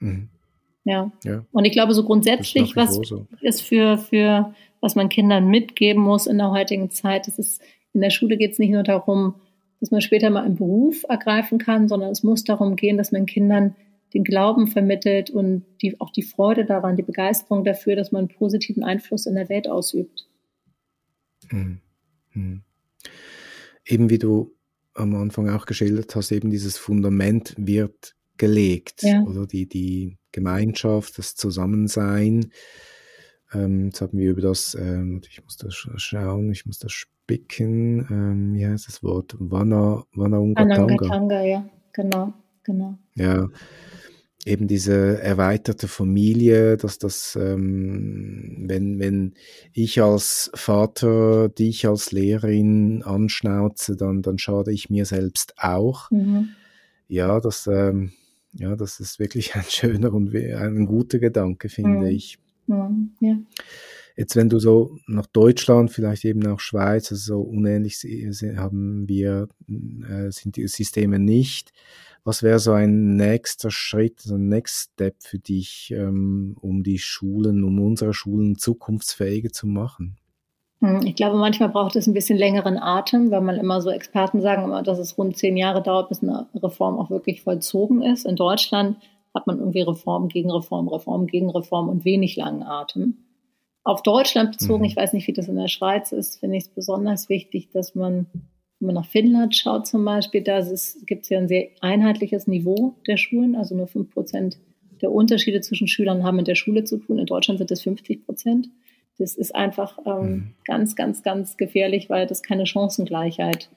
Mhm. 0.00 0.28
Ja. 0.88 1.12
ja. 1.22 1.44
Und 1.52 1.66
ich 1.66 1.72
glaube, 1.72 1.92
so 1.92 2.02
grundsätzlich, 2.02 2.74
was 2.74 2.94
so. 2.94 3.26
ist 3.42 3.60
für, 3.60 3.98
für, 3.98 4.54
was 4.80 4.94
man 4.94 5.10
Kindern 5.10 5.48
mitgeben 5.48 6.02
muss 6.02 6.26
in 6.26 6.38
der 6.38 6.50
heutigen 6.50 6.90
Zeit, 6.90 7.26
das 7.26 7.38
ist, 7.38 7.60
in 7.92 8.00
der 8.00 8.08
Schule 8.08 8.38
geht 8.38 8.52
es 8.52 8.58
nicht 8.58 8.70
nur 8.70 8.84
darum, 8.84 9.34
dass 9.80 9.90
man 9.90 10.00
später 10.00 10.30
mal 10.30 10.44
einen 10.44 10.56
Beruf 10.56 11.04
ergreifen 11.06 11.58
kann, 11.58 11.88
sondern 11.88 12.10
es 12.10 12.22
muss 12.22 12.42
darum 12.42 12.74
gehen, 12.74 12.96
dass 12.96 13.12
man 13.12 13.26
Kindern 13.26 13.76
den 14.14 14.24
Glauben 14.24 14.66
vermittelt 14.66 15.28
und 15.28 15.66
die, 15.82 16.00
auch 16.00 16.10
die 16.10 16.22
Freude 16.22 16.64
daran, 16.64 16.96
die 16.96 17.02
Begeisterung 17.02 17.64
dafür, 17.64 17.94
dass 17.94 18.10
man 18.10 18.20
einen 18.20 18.28
positiven 18.28 18.82
Einfluss 18.82 19.26
in 19.26 19.34
der 19.34 19.50
Welt 19.50 19.68
ausübt. 19.68 20.26
Mhm. 21.50 21.80
Mhm. 22.32 22.62
Eben 23.84 24.08
wie 24.08 24.18
du 24.18 24.54
am 24.94 25.14
Anfang 25.14 25.50
auch 25.50 25.66
geschildert 25.66 26.16
hast, 26.16 26.32
eben 26.32 26.50
dieses 26.50 26.78
Fundament 26.78 27.54
wird 27.58 28.16
gelegt 28.38 29.02
ja. 29.02 29.22
oder 29.24 29.46
die, 29.46 29.68
die 29.68 30.17
Gemeinschaft, 30.32 31.18
das 31.18 31.34
Zusammensein. 31.34 32.52
Ähm, 33.52 33.86
jetzt 33.86 34.00
haben 34.00 34.18
wir 34.18 34.30
über 34.30 34.42
das, 34.42 34.74
ähm, 34.78 35.22
ich 35.28 35.42
muss 35.42 35.56
das 35.56 35.74
schauen, 35.74 36.52
ich 36.52 36.66
muss 36.66 36.78
das 36.78 36.92
spicken, 36.92 38.06
ähm, 38.10 38.54
wie 38.54 38.66
heißt 38.66 38.88
das 38.88 39.02
Wort? 39.02 39.36
Wana, 39.38 40.04
Wana 40.14 40.38
Ungatanga. 40.38 41.42
ja, 41.42 41.68
genau, 41.92 42.34
genau. 42.62 42.98
Ja, 43.14 43.48
eben 44.44 44.66
diese 44.66 45.20
erweiterte 45.20 45.88
Familie, 45.88 46.76
dass 46.76 46.98
das, 46.98 47.36
ähm, 47.40 48.64
wenn, 48.66 48.98
wenn 48.98 49.34
ich 49.72 50.00
als 50.02 50.50
Vater 50.54 51.48
dich 51.48 51.86
als 51.86 52.12
Lehrerin 52.12 53.02
anschnauze, 53.02 53.96
dann, 53.96 54.22
dann 54.22 54.38
schade 54.38 54.72
ich 54.72 54.90
mir 54.90 55.04
selbst 55.04 55.54
auch. 55.58 56.10
Mhm. 56.10 56.50
Ja, 57.08 57.40
das, 57.40 57.66
ähm, 57.66 58.12
ja, 58.52 58.76
das 58.76 59.00
ist 59.00 59.18
wirklich 59.18 59.54
ein 59.54 59.64
schöner 59.68 60.12
und 60.12 60.34
ein 60.34 60.86
guter 60.86 61.18
Gedanke, 61.18 61.68
finde 61.68 61.98
mhm. 62.00 62.06
ich. 62.06 62.38
Ja. 62.66 62.90
Jetzt, 64.16 64.34
wenn 64.34 64.48
du 64.48 64.58
so 64.58 64.98
nach 65.06 65.26
Deutschland, 65.26 65.92
vielleicht 65.92 66.24
eben 66.24 66.44
auch 66.48 66.60
Schweiz, 66.60 67.12
also 67.12 67.34
so 67.34 67.40
unähnlich 67.40 67.96
haben 68.56 69.08
wir, 69.08 69.48
äh, 69.68 70.30
sind 70.32 70.56
die 70.56 70.66
Systeme 70.66 71.18
nicht. 71.18 71.72
Was 72.24 72.42
wäre 72.42 72.58
so 72.58 72.72
ein 72.72 73.16
nächster 73.16 73.70
Schritt, 73.70 74.20
so 74.20 74.34
ein 74.34 74.48
Next 74.48 74.90
Step 74.92 75.22
für 75.22 75.38
dich, 75.38 75.94
ähm, 75.96 76.56
um 76.60 76.82
die 76.82 76.98
Schulen, 76.98 77.64
um 77.64 77.80
unsere 77.80 78.12
Schulen 78.12 78.58
zukunftsfähiger 78.58 79.50
zu 79.50 79.66
machen? 79.66 80.16
Hm, 80.80 81.02
ich 81.04 81.16
glaube, 81.16 81.36
manchmal 81.36 81.68
braucht 81.68 81.96
es 81.96 82.06
ein 82.06 82.14
bisschen 82.14 82.38
längeren 82.38 82.78
Atem, 82.78 83.30
weil 83.30 83.40
man 83.40 83.56
immer 83.56 83.80
so 83.80 83.90
Experten 83.90 84.40
sagen 84.40 84.64
immer, 84.64 84.82
dass 84.82 84.98
es 84.98 85.18
rund 85.18 85.36
zehn 85.36 85.56
Jahre 85.56 85.82
dauert, 85.82 86.08
bis 86.08 86.22
eine 86.22 86.46
Reform 86.54 86.98
auch 86.98 87.10
wirklich 87.10 87.42
vollzogen 87.42 88.02
ist. 88.02 88.26
In 88.26 88.36
Deutschland 88.36 88.98
hat 89.34 89.46
man 89.46 89.58
irgendwie 89.58 89.82
Reform 89.82 90.28
gegen 90.28 90.50
Reform, 90.50 90.88
Reform 90.88 91.26
gegen 91.26 91.50
Reform 91.50 91.88
und 91.88 92.04
wenig 92.04 92.36
langen 92.36 92.62
Atem. 92.62 93.18
Auf 93.84 94.02
Deutschland 94.02 94.52
bezogen, 94.52 94.80
mhm. 94.80 94.86
ich 94.86 94.96
weiß 94.96 95.12
nicht, 95.12 95.26
wie 95.26 95.32
das 95.32 95.48
in 95.48 95.56
der 95.56 95.68
Schweiz 95.68 96.12
ist, 96.12 96.40
finde 96.40 96.56
ich 96.56 96.64
es 96.64 96.68
besonders 96.68 97.28
wichtig, 97.28 97.70
dass 97.70 97.94
man 97.94 98.26
wenn 98.80 98.86
man 98.86 98.94
nach 98.94 99.06
Finnland 99.06 99.56
schaut 99.56 99.86
zum 99.86 100.04
Beispiel, 100.04 100.42
da 100.42 100.60
gibt 101.06 101.24
es 101.24 101.28
ja 101.28 101.38
ein 101.38 101.48
sehr 101.48 101.68
einheitliches 101.80 102.46
Niveau 102.46 102.94
der 103.06 103.16
Schulen, 103.16 103.56
also 103.56 103.74
nur 103.74 103.88
fünf 103.88 104.10
Prozent 104.10 104.58
der 105.00 105.10
Unterschiede 105.10 105.60
zwischen 105.60 105.88
Schülern 105.88 106.22
haben 106.22 106.36
mit 106.36 106.46
der 106.46 106.54
Schule 106.54 106.84
zu 106.84 106.98
tun. 106.98 107.18
In 107.18 107.26
Deutschland 107.26 107.58
sind 107.58 107.70
es 107.70 107.82
50 107.82 108.24
Prozent. 108.24 108.68
Das 109.18 109.34
ist 109.34 109.54
einfach 109.54 109.98
ähm, 110.06 110.22
mhm. 110.22 110.54
ganz, 110.64 110.96
ganz, 110.96 111.22
ganz 111.22 111.56
gefährlich, 111.56 112.08
weil 112.08 112.26
das 112.26 112.42
keine 112.42 112.66
Chancengleichheit 112.66 113.68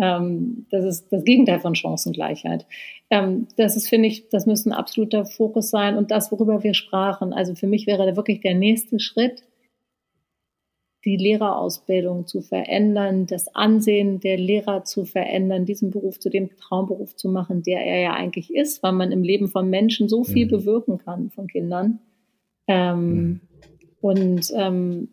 Ähm, 0.00 0.66
das 0.70 0.84
ist 0.84 1.12
das 1.12 1.24
Gegenteil 1.24 1.60
von 1.60 1.74
Chancengleichheit. 1.74 2.66
Ähm, 3.10 3.48
das 3.56 3.76
ist, 3.76 3.88
finde 3.88 4.08
ich, 4.08 4.28
das 4.30 4.46
müsste 4.46 4.70
ein 4.70 4.72
absoluter 4.72 5.26
Fokus 5.26 5.70
sein 5.70 5.96
und 5.96 6.10
das, 6.10 6.32
worüber 6.32 6.62
wir 6.62 6.74
sprachen. 6.74 7.32
Also 7.32 7.54
für 7.54 7.66
mich 7.66 7.86
wäre 7.86 8.16
wirklich 8.16 8.40
der 8.40 8.54
nächste 8.54 8.98
Schritt, 8.98 9.44
die 11.04 11.16
Lehrerausbildung 11.16 12.26
zu 12.26 12.40
verändern, 12.40 13.26
das 13.26 13.54
Ansehen 13.54 14.20
der 14.20 14.38
Lehrer 14.38 14.84
zu 14.84 15.04
verändern, 15.04 15.64
diesen 15.64 15.90
Beruf 15.90 16.18
zu 16.18 16.30
dem 16.30 16.50
Traumberuf 16.56 17.16
zu 17.16 17.28
machen, 17.28 17.62
der 17.62 17.80
er 17.84 18.00
ja 18.00 18.12
eigentlich 18.12 18.54
ist, 18.54 18.82
weil 18.82 18.92
man 18.92 19.12
im 19.12 19.22
Leben 19.22 19.48
von 19.48 19.68
Menschen 19.68 20.08
so 20.08 20.24
viel 20.24 20.46
mhm. 20.46 20.50
bewirken 20.50 20.98
kann, 20.98 21.30
von 21.30 21.46
Kindern. 21.46 22.00
Ähm, 22.66 23.12
mhm. 23.12 23.40
Und 24.00 24.50
ähm, 24.56 25.08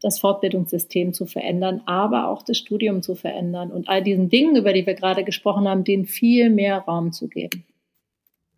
das 0.00 0.20
Fortbildungssystem 0.20 1.12
zu 1.12 1.26
verändern, 1.26 1.82
aber 1.86 2.28
auch 2.28 2.42
das 2.42 2.58
Studium 2.58 3.02
zu 3.02 3.14
verändern 3.14 3.72
und 3.72 3.88
all 3.88 4.02
diesen 4.02 4.28
Dingen, 4.28 4.56
über 4.56 4.72
die 4.72 4.86
wir 4.86 4.94
gerade 4.94 5.24
gesprochen 5.24 5.66
haben, 5.66 5.82
denen 5.82 6.04
viel 6.04 6.50
mehr 6.50 6.78
Raum 6.78 7.12
zu 7.12 7.28
geben. 7.28 7.64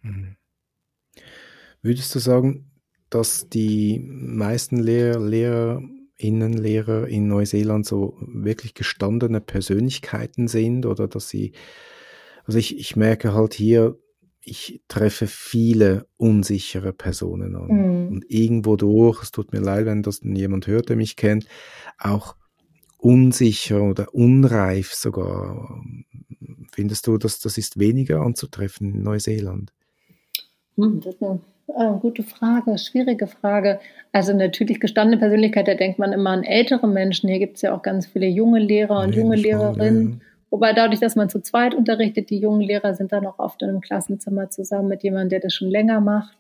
Mhm. 0.03 0.37
Würdest 1.83 2.15
du 2.15 2.19
sagen, 2.19 2.71
dass 3.09 3.49
die 3.49 3.99
meisten 4.01 4.79
Lehrer, 4.79 5.19
Lehrer 5.19 5.81
Innenlehrer 6.21 7.09
in 7.09 7.29
Neuseeland 7.29 7.87
so 7.87 8.17
wirklich 8.21 8.75
gestandene 8.75 9.41
Persönlichkeiten 9.41 10.49
sind 10.49 10.85
oder 10.87 11.09
dass 11.09 11.29
sie, 11.29 11.53
also 12.45 12.59
ich, 12.59 12.79
ich 12.79 12.95
merke 12.95 13.33
halt 13.33 13.55
hier, 13.55 13.99
ich 14.43 14.81
treffe 14.89 15.27
viele 15.27 16.07
unsichere 16.17 16.93
Personen 16.93 17.57
an. 17.57 17.69
Mhm. 17.69 18.09
Und 18.09 18.31
irgendwo 18.31 18.77
durch, 18.77 19.23
es 19.23 19.31
tut 19.31 19.53
mir 19.53 19.61
leid, 19.61 19.87
wenn 19.87 20.03
das 20.03 20.21
jemand 20.23 20.67
hört, 20.67 20.89
der 20.89 20.97
mich 20.97 21.17
kennt, 21.17 21.47
auch 21.99 22.37
unsicher 22.99 23.83
oder 23.83 24.15
unreif 24.15 24.93
sogar. 24.93 25.83
Findest 26.73 27.07
du, 27.07 27.19
dass 27.19 27.41
das 27.41 27.59
ist 27.59 27.79
weniger 27.79 28.21
anzutreffen 28.21 28.95
in 28.95 29.03
Neuseeland? 29.03 29.73
Hm, 30.77 31.01
das 31.01 31.15
ist 31.15 31.23
eine 31.23 31.41
äh, 31.69 31.99
gute 32.01 32.23
Frage, 32.23 32.79
schwierige 32.79 33.27
Frage. 33.27 33.81
Also 34.13 34.35
natürlich 34.35 34.81
gestandene 34.81 35.19
Persönlichkeit, 35.19 35.69
da 35.69 35.75
denkt 35.75 35.99
man 35.99 36.13
immer 36.13 36.31
an 36.31 36.45
ältere 36.45 36.89
Menschen. 36.89 37.29
Hier 37.29 37.39
gibt 37.39 37.57
es 37.57 37.63
ja 37.63 37.75
auch 37.75 37.83
ganz 37.83 38.07
viele 38.07 38.27
junge 38.27 38.59
Lehrer 38.59 39.01
und 39.01 39.15
junge 39.15 39.37
Lehrerinnen. 39.37 40.21
Ja. 40.21 40.30
Wobei 40.51 40.73
dadurch, 40.73 41.01
dass 41.01 41.17
man 41.17 41.29
zu 41.29 41.41
zweit 41.41 41.75
unterrichtet, 41.75 42.31
die 42.31 42.39
jungen 42.39 42.61
Lehrer 42.61 42.95
sind 42.95 43.13
dann 43.13 43.27
auch 43.27 43.39
oft 43.39 43.63
in 43.63 43.69
einem 43.69 43.81
Klassenzimmer 43.81 44.51
zusammen 44.51 44.89
mit 44.89 45.03
jemandem, 45.03 45.31
der 45.31 45.41
das 45.41 45.55
schon 45.55 45.71
länger 45.71 46.01
macht. 46.01 46.37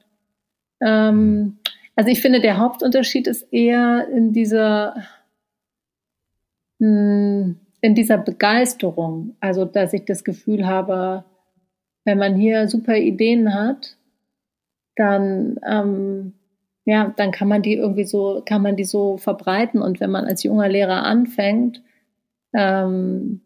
Ähm, 0.80 1.16
mhm. 1.16 1.58
also 1.94 2.10
ich 2.10 2.20
finde, 2.20 2.40
der 2.40 2.58
Hauptunterschied 2.58 3.26
ist 3.26 3.52
eher 3.52 4.08
in 4.08 4.32
dieser, 4.32 4.94
hm, 6.80 7.56
in 7.80 7.94
dieser 7.94 8.18
Begeisterung. 8.18 9.36
Also, 9.40 9.64
dass 9.64 9.92
ich 9.92 10.04
das 10.04 10.24
Gefühl 10.24 10.66
habe, 10.66 11.24
wenn 12.04 12.18
man 12.18 12.34
hier 12.34 12.68
super 12.68 12.96
Ideen 12.96 13.54
hat, 13.54 13.96
dann 14.96 15.60
ähm, 15.66 16.34
ja, 16.90 17.12
dann 17.16 17.30
kann 17.30 17.48
man 17.48 17.62
die 17.62 17.74
irgendwie 17.74 18.04
so, 18.04 18.42
kann 18.44 18.62
man 18.62 18.76
die 18.76 18.84
so 18.84 19.16
verbreiten. 19.16 19.80
Und 19.82 20.00
wenn 20.00 20.10
man 20.10 20.24
als 20.24 20.42
junger 20.42 20.68
Lehrer 20.68 21.04
anfängt, 21.04 21.82
ähm, 22.54 23.42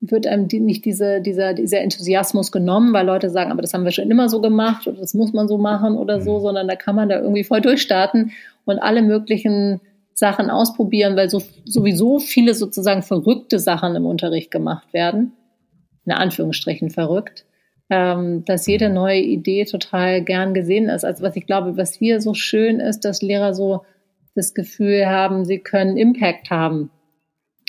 wird 0.00 0.26
einem 0.26 0.48
die, 0.48 0.60
nicht 0.60 0.84
diese, 0.84 1.20
dieser, 1.20 1.54
dieser 1.54 1.80
Enthusiasmus 1.80 2.52
genommen, 2.52 2.92
weil 2.92 3.06
Leute 3.06 3.30
sagen, 3.30 3.50
aber 3.50 3.62
das 3.62 3.74
haben 3.74 3.84
wir 3.84 3.90
schon 3.90 4.10
immer 4.10 4.28
so 4.28 4.40
gemacht 4.40 4.86
oder 4.86 5.00
das 5.00 5.14
muss 5.14 5.32
man 5.32 5.48
so 5.48 5.58
machen 5.58 5.96
oder 5.96 6.20
so, 6.20 6.38
mhm. 6.38 6.42
sondern 6.42 6.68
da 6.68 6.76
kann 6.76 6.94
man 6.94 7.08
da 7.08 7.20
irgendwie 7.20 7.44
voll 7.44 7.60
durchstarten 7.60 8.32
und 8.64 8.78
alle 8.78 9.02
möglichen 9.02 9.80
Sachen 10.14 10.50
ausprobieren, 10.50 11.16
weil 11.16 11.30
so, 11.30 11.42
sowieso 11.64 12.18
viele 12.18 12.54
sozusagen 12.54 13.02
verrückte 13.02 13.58
Sachen 13.58 13.96
im 13.96 14.06
Unterricht 14.06 14.50
gemacht 14.50 14.92
werden. 14.92 15.32
In 16.04 16.12
Anführungsstrichen 16.12 16.90
verrückt 16.90 17.44
ähm, 17.90 18.44
dass 18.44 18.66
jede 18.66 18.90
neue 18.90 19.20
Idee 19.20 19.64
total 19.64 20.22
gern 20.22 20.54
gesehen 20.54 20.88
ist. 20.88 21.04
Also 21.04 21.22
was 21.24 21.36
ich 21.36 21.46
glaube, 21.46 21.76
was 21.76 21.94
hier 21.94 22.20
so 22.20 22.34
schön 22.34 22.80
ist, 22.80 23.00
dass 23.00 23.22
Lehrer 23.22 23.54
so 23.54 23.84
das 24.34 24.54
Gefühl 24.54 25.06
haben, 25.06 25.44
sie 25.44 25.58
können 25.58 25.96
Impact 25.96 26.50
haben. 26.50 26.90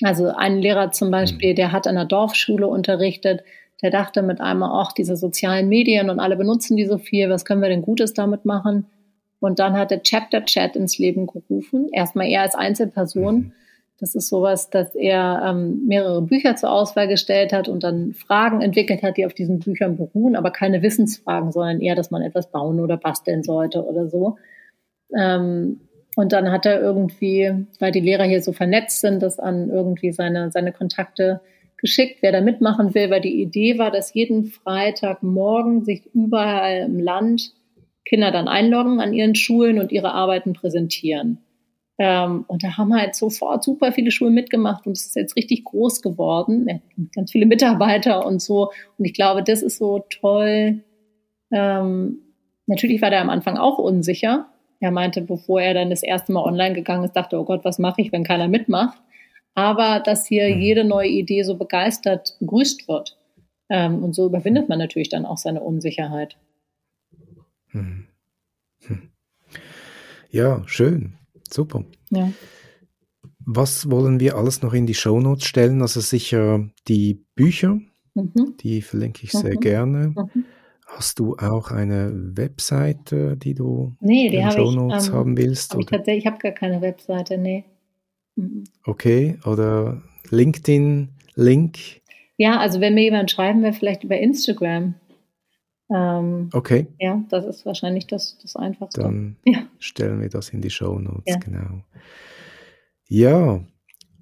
Also 0.04 0.28
ein 0.28 0.60
Lehrer 0.60 0.92
zum 0.92 1.12
Beispiel, 1.12 1.52
mhm. 1.52 1.56
der 1.56 1.72
hat 1.72 1.88
an 1.88 1.96
der 1.96 2.06
Dorfschule 2.06 2.68
unterrichtet, 2.68 3.44
der 3.82 3.92
dachte 3.92 4.22
mit 4.22 4.42
einmal 4.42 4.72
auch 4.72 4.92
diese 4.92 5.16
sozialen 5.16 5.70
Medien 5.70 6.10
und 6.10 6.20
alle 6.20 6.36
benutzen 6.36 6.76
die 6.78 6.86
so 6.86 6.98
viel, 6.98 7.30
was 7.30 7.46
können 7.46 7.62
wir 7.62 7.70
denn 7.70 7.82
Gutes 7.82 8.14
damit 8.14 8.46
machen? 8.46 8.88
Und 9.40 9.60
dann 9.60 9.74
hat 9.74 9.92
er 9.92 10.04
Chapter 10.04 10.44
Chat 10.44 10.76
ins 10.76 10.98
Leben 10.98 11.28
gerufen, 11.28 11.88
erstmal 11.94 12.28
er 12.28 12.42
als 12.42 12.56
Einzelperson 12.56 13.36
mhm. 13.36 13.52
Das 14.00 14.16
ist 14.16 14.30
sowas, 14.30 14.70
dass 14.70 14.96
er 14.96 15.44
ähm, 15.46 15.86
mehrere 15.86 16.22
Bücher 16.22 16.56
zur 16.56 16.72
Auswahl 16.72 17.10
gestellt 17.10 17.52
hat 17.52 17.68
und 17.68 17.84
dann 17.84 18.14
Fragen 18.14 18.62
entwickelt 18.62 19.04
hat, 19.04 19.18
die 19.18 19.26
auf 19.26 19.34
diesen 19.34 19.60
Büchern 19.60 19.98
beruhen, 19.98 20.38
aber 20.38 20.52
keine 20.52 20.82
Wissensfragen, 20.82 21.52
sondern 21.52 21.82
eher, 21.82 21.96
dass 21.96 22.10
man 22.10 22.22
etwas 22.22 22.50
bauen 22.50 22.80
oder 22.80 22.96
basteln 22.96 23.44
sollte 23.44 23.84
oder 23.84 24.08
so. 24.08 24.38
Ähm, 25.18 25.82
und 26.20 26.34
dann 26.34 26.52
hat 26.52 26.66
er 26.66 26.82
irgendwie, 26.82 27.50
weil 27.80 27.94
die 27.94 28.02
Lehrer 28.02 28.26
hier 28.26 28.42
so 28.42 28.52
vernetzt 28.52 29.00
sind, 29.00 29.24
das 29.24 29.40
an 29.40 29.70
irgendwie 29.70 30.12
seine, 30.12 30.52
seine 30.52 30.74
Kontakte 30.74 31.40
geschickt, 31.78 32.18
wer 32.20 32.34
da 32.34 32.42
mitmachen 32.42 32.94
will, 32.94 33.10
weil 33.10 33.22
die 33.22 33.42
Idee 33.42 33.78
war, 33.78 33.90
dass 33.90 34.14
jeden 34.14 34.44
Freitagmorgen 34.44 35.86
sich 35.86 36.14
überall 36.14 36.80
im 36.80 37.00
Land 37.00 37.54
Kinder 38.04 38.32
dann 38.32 38.50
einloggen 38.50 39.00
an 39.00 39.14
ihren 39.14 39.34
Schulen 39.34 39.80
und 39.80 39.94
ihre 39.94 40.12
Arbeiten 40.12 40.52
präsentieren. 40.52 41.38
Ähm, 41.98 42.44
und 42.50 42.66
da 42.66 42.76
haben 42.76 42.94
halt 42.94 43.16
sofort 43.16 43.64
super 43.64 43.94
viele 43.94 44.12
Schulen 44.12 44.34
mitgemacht 44.34 44.88
und 44.88 44.98
es 44.98 45.06
ist 45.06 45.16
jetzt 45.16 45.38
richtig 45.38 45.64
groß 45.64 46.02
geworden. 46.02 46.82
Ganz 47.16 47.32
viele 47.32 47.46
Mitarbeiter 47.46 48.26
und 48.26 48.42
so. 48.42 48.74
Und 48.98 49.06
ich 49.06 49.14
glaube, 49.14 49.42
das 49.42 49.62
ist 49.62 49.78
so 49.78 50.04
toll. 50.10 50.84
Ähm, 51.50 52.20
natürlich 52.66 53.02
war 53.02 53.10
der 53.10 53.22
am 53.22 53.30
Anfang 53.30 53.56
auch 53.56 53.78
unsicher. 53.78 54.50
Er 54.80 54.92
meinte, 54.92 55.22
bevor 55.22 55.62
er 55.62 55.74
dann 55.74 55.90
das 55.90 56.04
erste 56.04 56.32
Mal 56.32 56.44
online 56.44 56.74
gegangen 56.74 57.04
ist, 57.04 57.16
dachte, 57.16 57.38
oh 57.38 57.46
Gott, 57.46 57.66
was 57.66 57.80
mache 57.80 58.02
ich, 58.02 58.12
wenn 58.12 58.24
keiner 58.24 58.48
mitmacht? 58.48 58.98
Aber 59.56 60.00
dass 60.00 60.26
hier 60.26 60.56
mhm. 60.56 60.62
jede 60.62 60.84
neue 60.86 61.10
Idee 61.10 61.44
so 61.44 61.56
begeistert 61.56 62.38
begrüßt 62.40 62.88
wird. 62.88 63.18
Ähm, 63.70 64.04
und 64.04 64.14
so 64.14 64.26
überwindet 64.26 64.70
man 64.70 64.80
natürlich 64.80 65.10
dann 65.10 65.26
auch 65.26 65.38
seine 65.38 65.62
Unsicherheit. 65.62 66.38
Hm. 67.68 68.08
Hm. 68.88 69.10
Ja, 70.32 70.64
schön. 70.66 71.14
Super. 71.50 71.84
Ja. 72.10 72.32
Was 73.40 73.90
wollen 73.90 74.20
wir 74.20 74.36
alles 74.36 74.62
noch 74.62 74.74
in 74.74 74.86
die 74.86 74.94
Shownotes 74.94 75.46
stellen? 75.46 75.82
Also 75.82 76.00
sicher 76.02 76.70
die 76.88 77.26
Bücher, 77.36 77.80
mhm. 78.14 78.56
die 78.60 78.82
verlinke 78.82 79.24
ich 79.24 79.32
sehr 79.32 79.56
mhm. 79.56 79.60
gerne. 79.60 80.08
Mhm. 80.16 80.46
Hast 80.92 81.20
du 81.20 81.36
auch 81.38 81.70
eine 81.70 82.12
Webseite, 82.36 83.38
die 83.38 83.54
du 83.54 83.96
nee, 84.02 84.30
die 84.30 84.38
in 84.38 84.42
den 84.42 84.52
Shownotes 84.52 85.04
ich, 85.04 85.10
ähm, 85.10 85.16
haben 85.16 85.38
willst? 85.38 85.74
Hab 85.74 85.80
ich, 85.80 85.86
tatsächlich, 85.86 86.26
ich 86.26 86.28
habe 86.28 86.40
gar 86.40 86.52
keine 86.52 86.82
Webseite, 86.82 87.38
nee. 87.38 87.64
Mhm. 88.36 88.64
Okay, 88.86 89.38
oder 89.46 90.02
LinkedIn-Link? 90.30 91.78
Ja, 92.38 92.60
also 92.60 92.82
wenn 92.82 92.96
mir 92.96 93.04
jemand 93.04 93.30
schreiben 93.30 93.62
will, 93.62 93.74
vielleicht 93.74 94.04
über 94.04 94.18
Instagram. 94.18 94.96
Ähm, 95.94 96.50
okay. 96.54 96.88
Ja, 97.00 97.24
das 97.30 97.46
ist 97.46 97.66
wahrscheinlich 97.68 98.08
das, 98.08 98.40
das 98.42 98.56
Einfachste. 98.56 99.02
Dann 99.02 99.38
ja. 99.46 99.60
stellen 99.78 100.22
wir 100.22 100.30
das 100.30 100.50
in 100.50 100.62
die 100.62 100.72
Show 100.72 100.98
Notes, 100.98 101.24
ja. 101.28 101.38
genau. 101.38 101.84
Ja, 103.08 103.64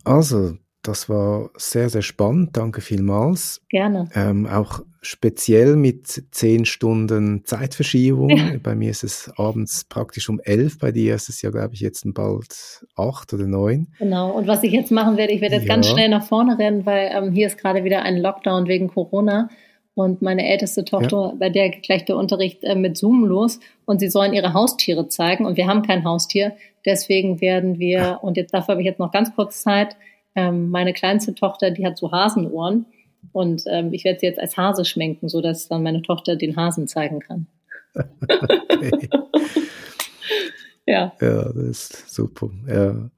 also 0.03 0.57
das 0.87 1.09
war 1.09 1.49
sehr, 1.57 1.89
sehr 1.89 2.01
spannend. 2.01 2.55
Danke 2.55 2.81
vielmals. 2.81 3.61
Gerne. 3.69 4.09
Ähm, 4.15 4.45
auch 4.47 4.81
speziell 5.01 5.75
mit 5.75 6.23
zehn 6.31 6.65
Stunden 6.65 7.43
Zeitverschiebung. 7.45 8.29
Ja. 8.29 8.51
Bei 8.61 8.75
mir 8.75 8.89
ist 8.89 9.03
es 9.03 9.31
abends 9.37 9.85
praktisch 9.85 10.29
um 10.29 10.39
elf. 10.39 10.79
Bei 10.79 10.91
dir 10.91 11.15
ist 11.15 11.29
es 11.29 11.41
ja, 11.41 11.49
glaube 11.49 11.73
ich, 11.73 11.81
jetzt 11.81 12.03
bald 12.13 12.85
acht 12.95 13.33
oder 13.33 13.47
neun. 13.47 13.87
Genau. 13.99 14.31
Und 14.31 14.47
was 14.47 14.63
ich 14.63 14.71
jetzt 14.71 14.91
machen 14.91 15.17
werde, 15.17 15.33
ich 15.33 15.41
werde 15.41 15.55
jetzt 15.55 15.67
ja. 15.67 15.75
ganz 15.75 15.87
schnell 15.87 16.09
nach 16.09 16.23
vorne 16.23 16.57
rennen, 16.57 16.85
weil 16.85 17.09
ähm, 17.13 17.31
hier 17.31 17.47
ist 17.47 17.57
gerade 17.57 17.83
wieder 17.83 18.03
ein 18.03 18.17
Lockdown 18.17 18.67
wegen 18.67 18.87
Corona. 18.87 19.49
Und 19.93 20.21
meine 20.21 20.47
älteste 20.47 20.85
Tochter, 20.85 21.29
ja. 21.31 21.35
bei 21.39 21.49
der 21.49 21.71
gleich 21.71 22.05
der 22.05 22.17
Unterricht 22.17 22.63
äh, 22.63 22.75
mit 22.75 22.97
Zoom 22.97 23.25
los 23.25 23.59
und 23.85 23.99
sie 23.99 24.09
sollen 24.09 24.33
ihre 24.33 24.53
Haustiere 24.53 25.07
zeigen 25.07 25.43
und 25.45 25.57
wir 25.57 25.65
haben 25.65 25.81
kein 25.81 26.03
Haustier. 26.03 26.55
Deswegen 26.85 27.41
werden 27.41 27.79
wir, 27.79 28.19
und 28.21 28.37
jetzt 28.37 28.53
dafür 28.53 28.73
habe 28.73 28.81
ich 28.81 28.85
jetzt 28.85 28.99
noch 28.99 29.11
ganz 29.11 29.33
kurz 29.35 29.63
Zeit, 29.63 29.97
ähm, 30.37 30.69
meine 30.69 30.93
kleinste 30.93 31.33
Tochter, 31.33 31.71
die 31.71 31.85
hat 31.85 31.97
so 31.97 32.11
Hasenohren 32.11 32.85
und 33.33 33.63
ähm, 33.67 33.91
ich 33.91 34.03
werde 34.03 34.19
sie 34.19 34.27
jetzt 34.27 34.39
als 34.39 34.55
Hase 34.55 34.85
schminken, 34.85 35.27
sodass 35.27 35.67
dann 35.67 35.81
meine 35.81 36.03
Tochter 36.03 36.35
den 36.35 36.55
Hasen 36.55 36.87
zeigen 36.87 37.19
kann. 37.19 37.47
okay. 37.95 39.09
ja. 40.85 41.11
Ja, 41.19 41.51
das 41.51 41.55
ist 41.55 42.13
super. 42.13 42.51
Ja. 42.67 43.09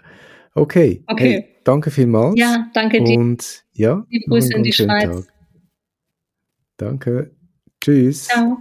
Okay. 0.55 1.03
Okay. 1.07 1.29
Hey, 1.29 1.45
danke 1.65 1.91
vielmals. 1.91 2.39
Ja, 2.39 2.69
danke 2.73 3.03
dir. 3.03 3.19
Und 3.19 3.63
ja, 3.73 4.05
die 4.09 4.21
Grüße 4.21 4.53
in 4.53 4.63
die 4.63 4.73
Schweiz. 4.73 5.03
Tag. 5.03 5.33
Danke. 6.77 7.31
Tschüss. 7.81 8.27
Ciao. 8.27 8.57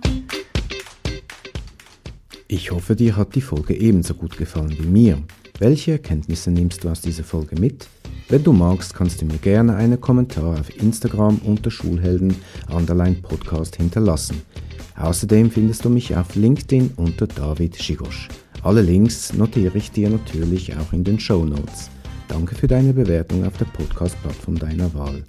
Ich 2.48 2.72
hoffe, 2.72 2.97
dir 2.97 3.16
hat 3.16 3.36
die 3.36 3.40
Folge 3.40 3.74
ebenso 3.74 4.14
gut 4.14 4.36
gefallen 4.36 4.76
wie 4.76 4.86
mir. 4.86 5.22
Welche 5.60 5.93
Erkenntnisse 5.93 6.51
nimmst 6.51 6.82
du 6.82 6.89
aus 6.89 7.01
dieser 7.01 7.24
Folge 7.24 7.60
mit? 7.60 7.86
Wenn 8.30 8.44
du 8.44 8.52
magst, 8.52 8.94
kannst 8.94 9.22
du 9.22 9.24
mir 9.24 9.38
gerne 9.38 9.74
einen 9.74 9.98
Kommentar 9.98 10.60
auf 10.60 10.76
Instagram 10.76 11.40
unter 11.46 11.70
Schulhelden 11.70 12.34
Podcast 13.22 13.76
hinterlassen. 13.76 14.42
Außerdem 14.96 15.50
findest 15.50 15.86
du 15.86 15.88
mich 15.88 16.14
auf 16.14 16.34
LinkedIn 16.34 16.92
unter 16.96 17.26
David 17.26 17.82
Schigosch. 17.82 18.28
Alle 18.62 18.82
Links 18.82 19.32
notiere 19.32 19.78
ich 19.78 19.92
dir 19.92 20.10
natürlich 20.10 20.76
auch 20.76 20.92
in 20.92 21.05
den 21.05 21.18
Show 21.18 21.46
Notes. 21.46 21.88
Danke 22.28 22.55
für 22.55 22.66
deine 22.66 22.92
Bewertung 22.92 23.46
auf 23.46 23.56
der 23.56 23.64
Podcast-Plattform 23.64 24.59
deiner 24.59 24.92
Wahl. 24.92 25.24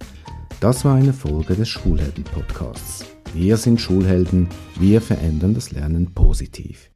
Das 0.60 0.84
war 0.84 0.96
eine 0.96 1.14
Folge 1.14 1.56
des 1.56 1.70
Schulhelden-Podcasts. 1.70 3.06
Wir 3.34 3.56
sind 3.56 3.80
Schulhelden, 3.80 4.50
wir 4.78 5.00
verändern 5.00 5.54
das 5.54 5.72
Lernen 5.72 6.14
positiv. 6.14 6.89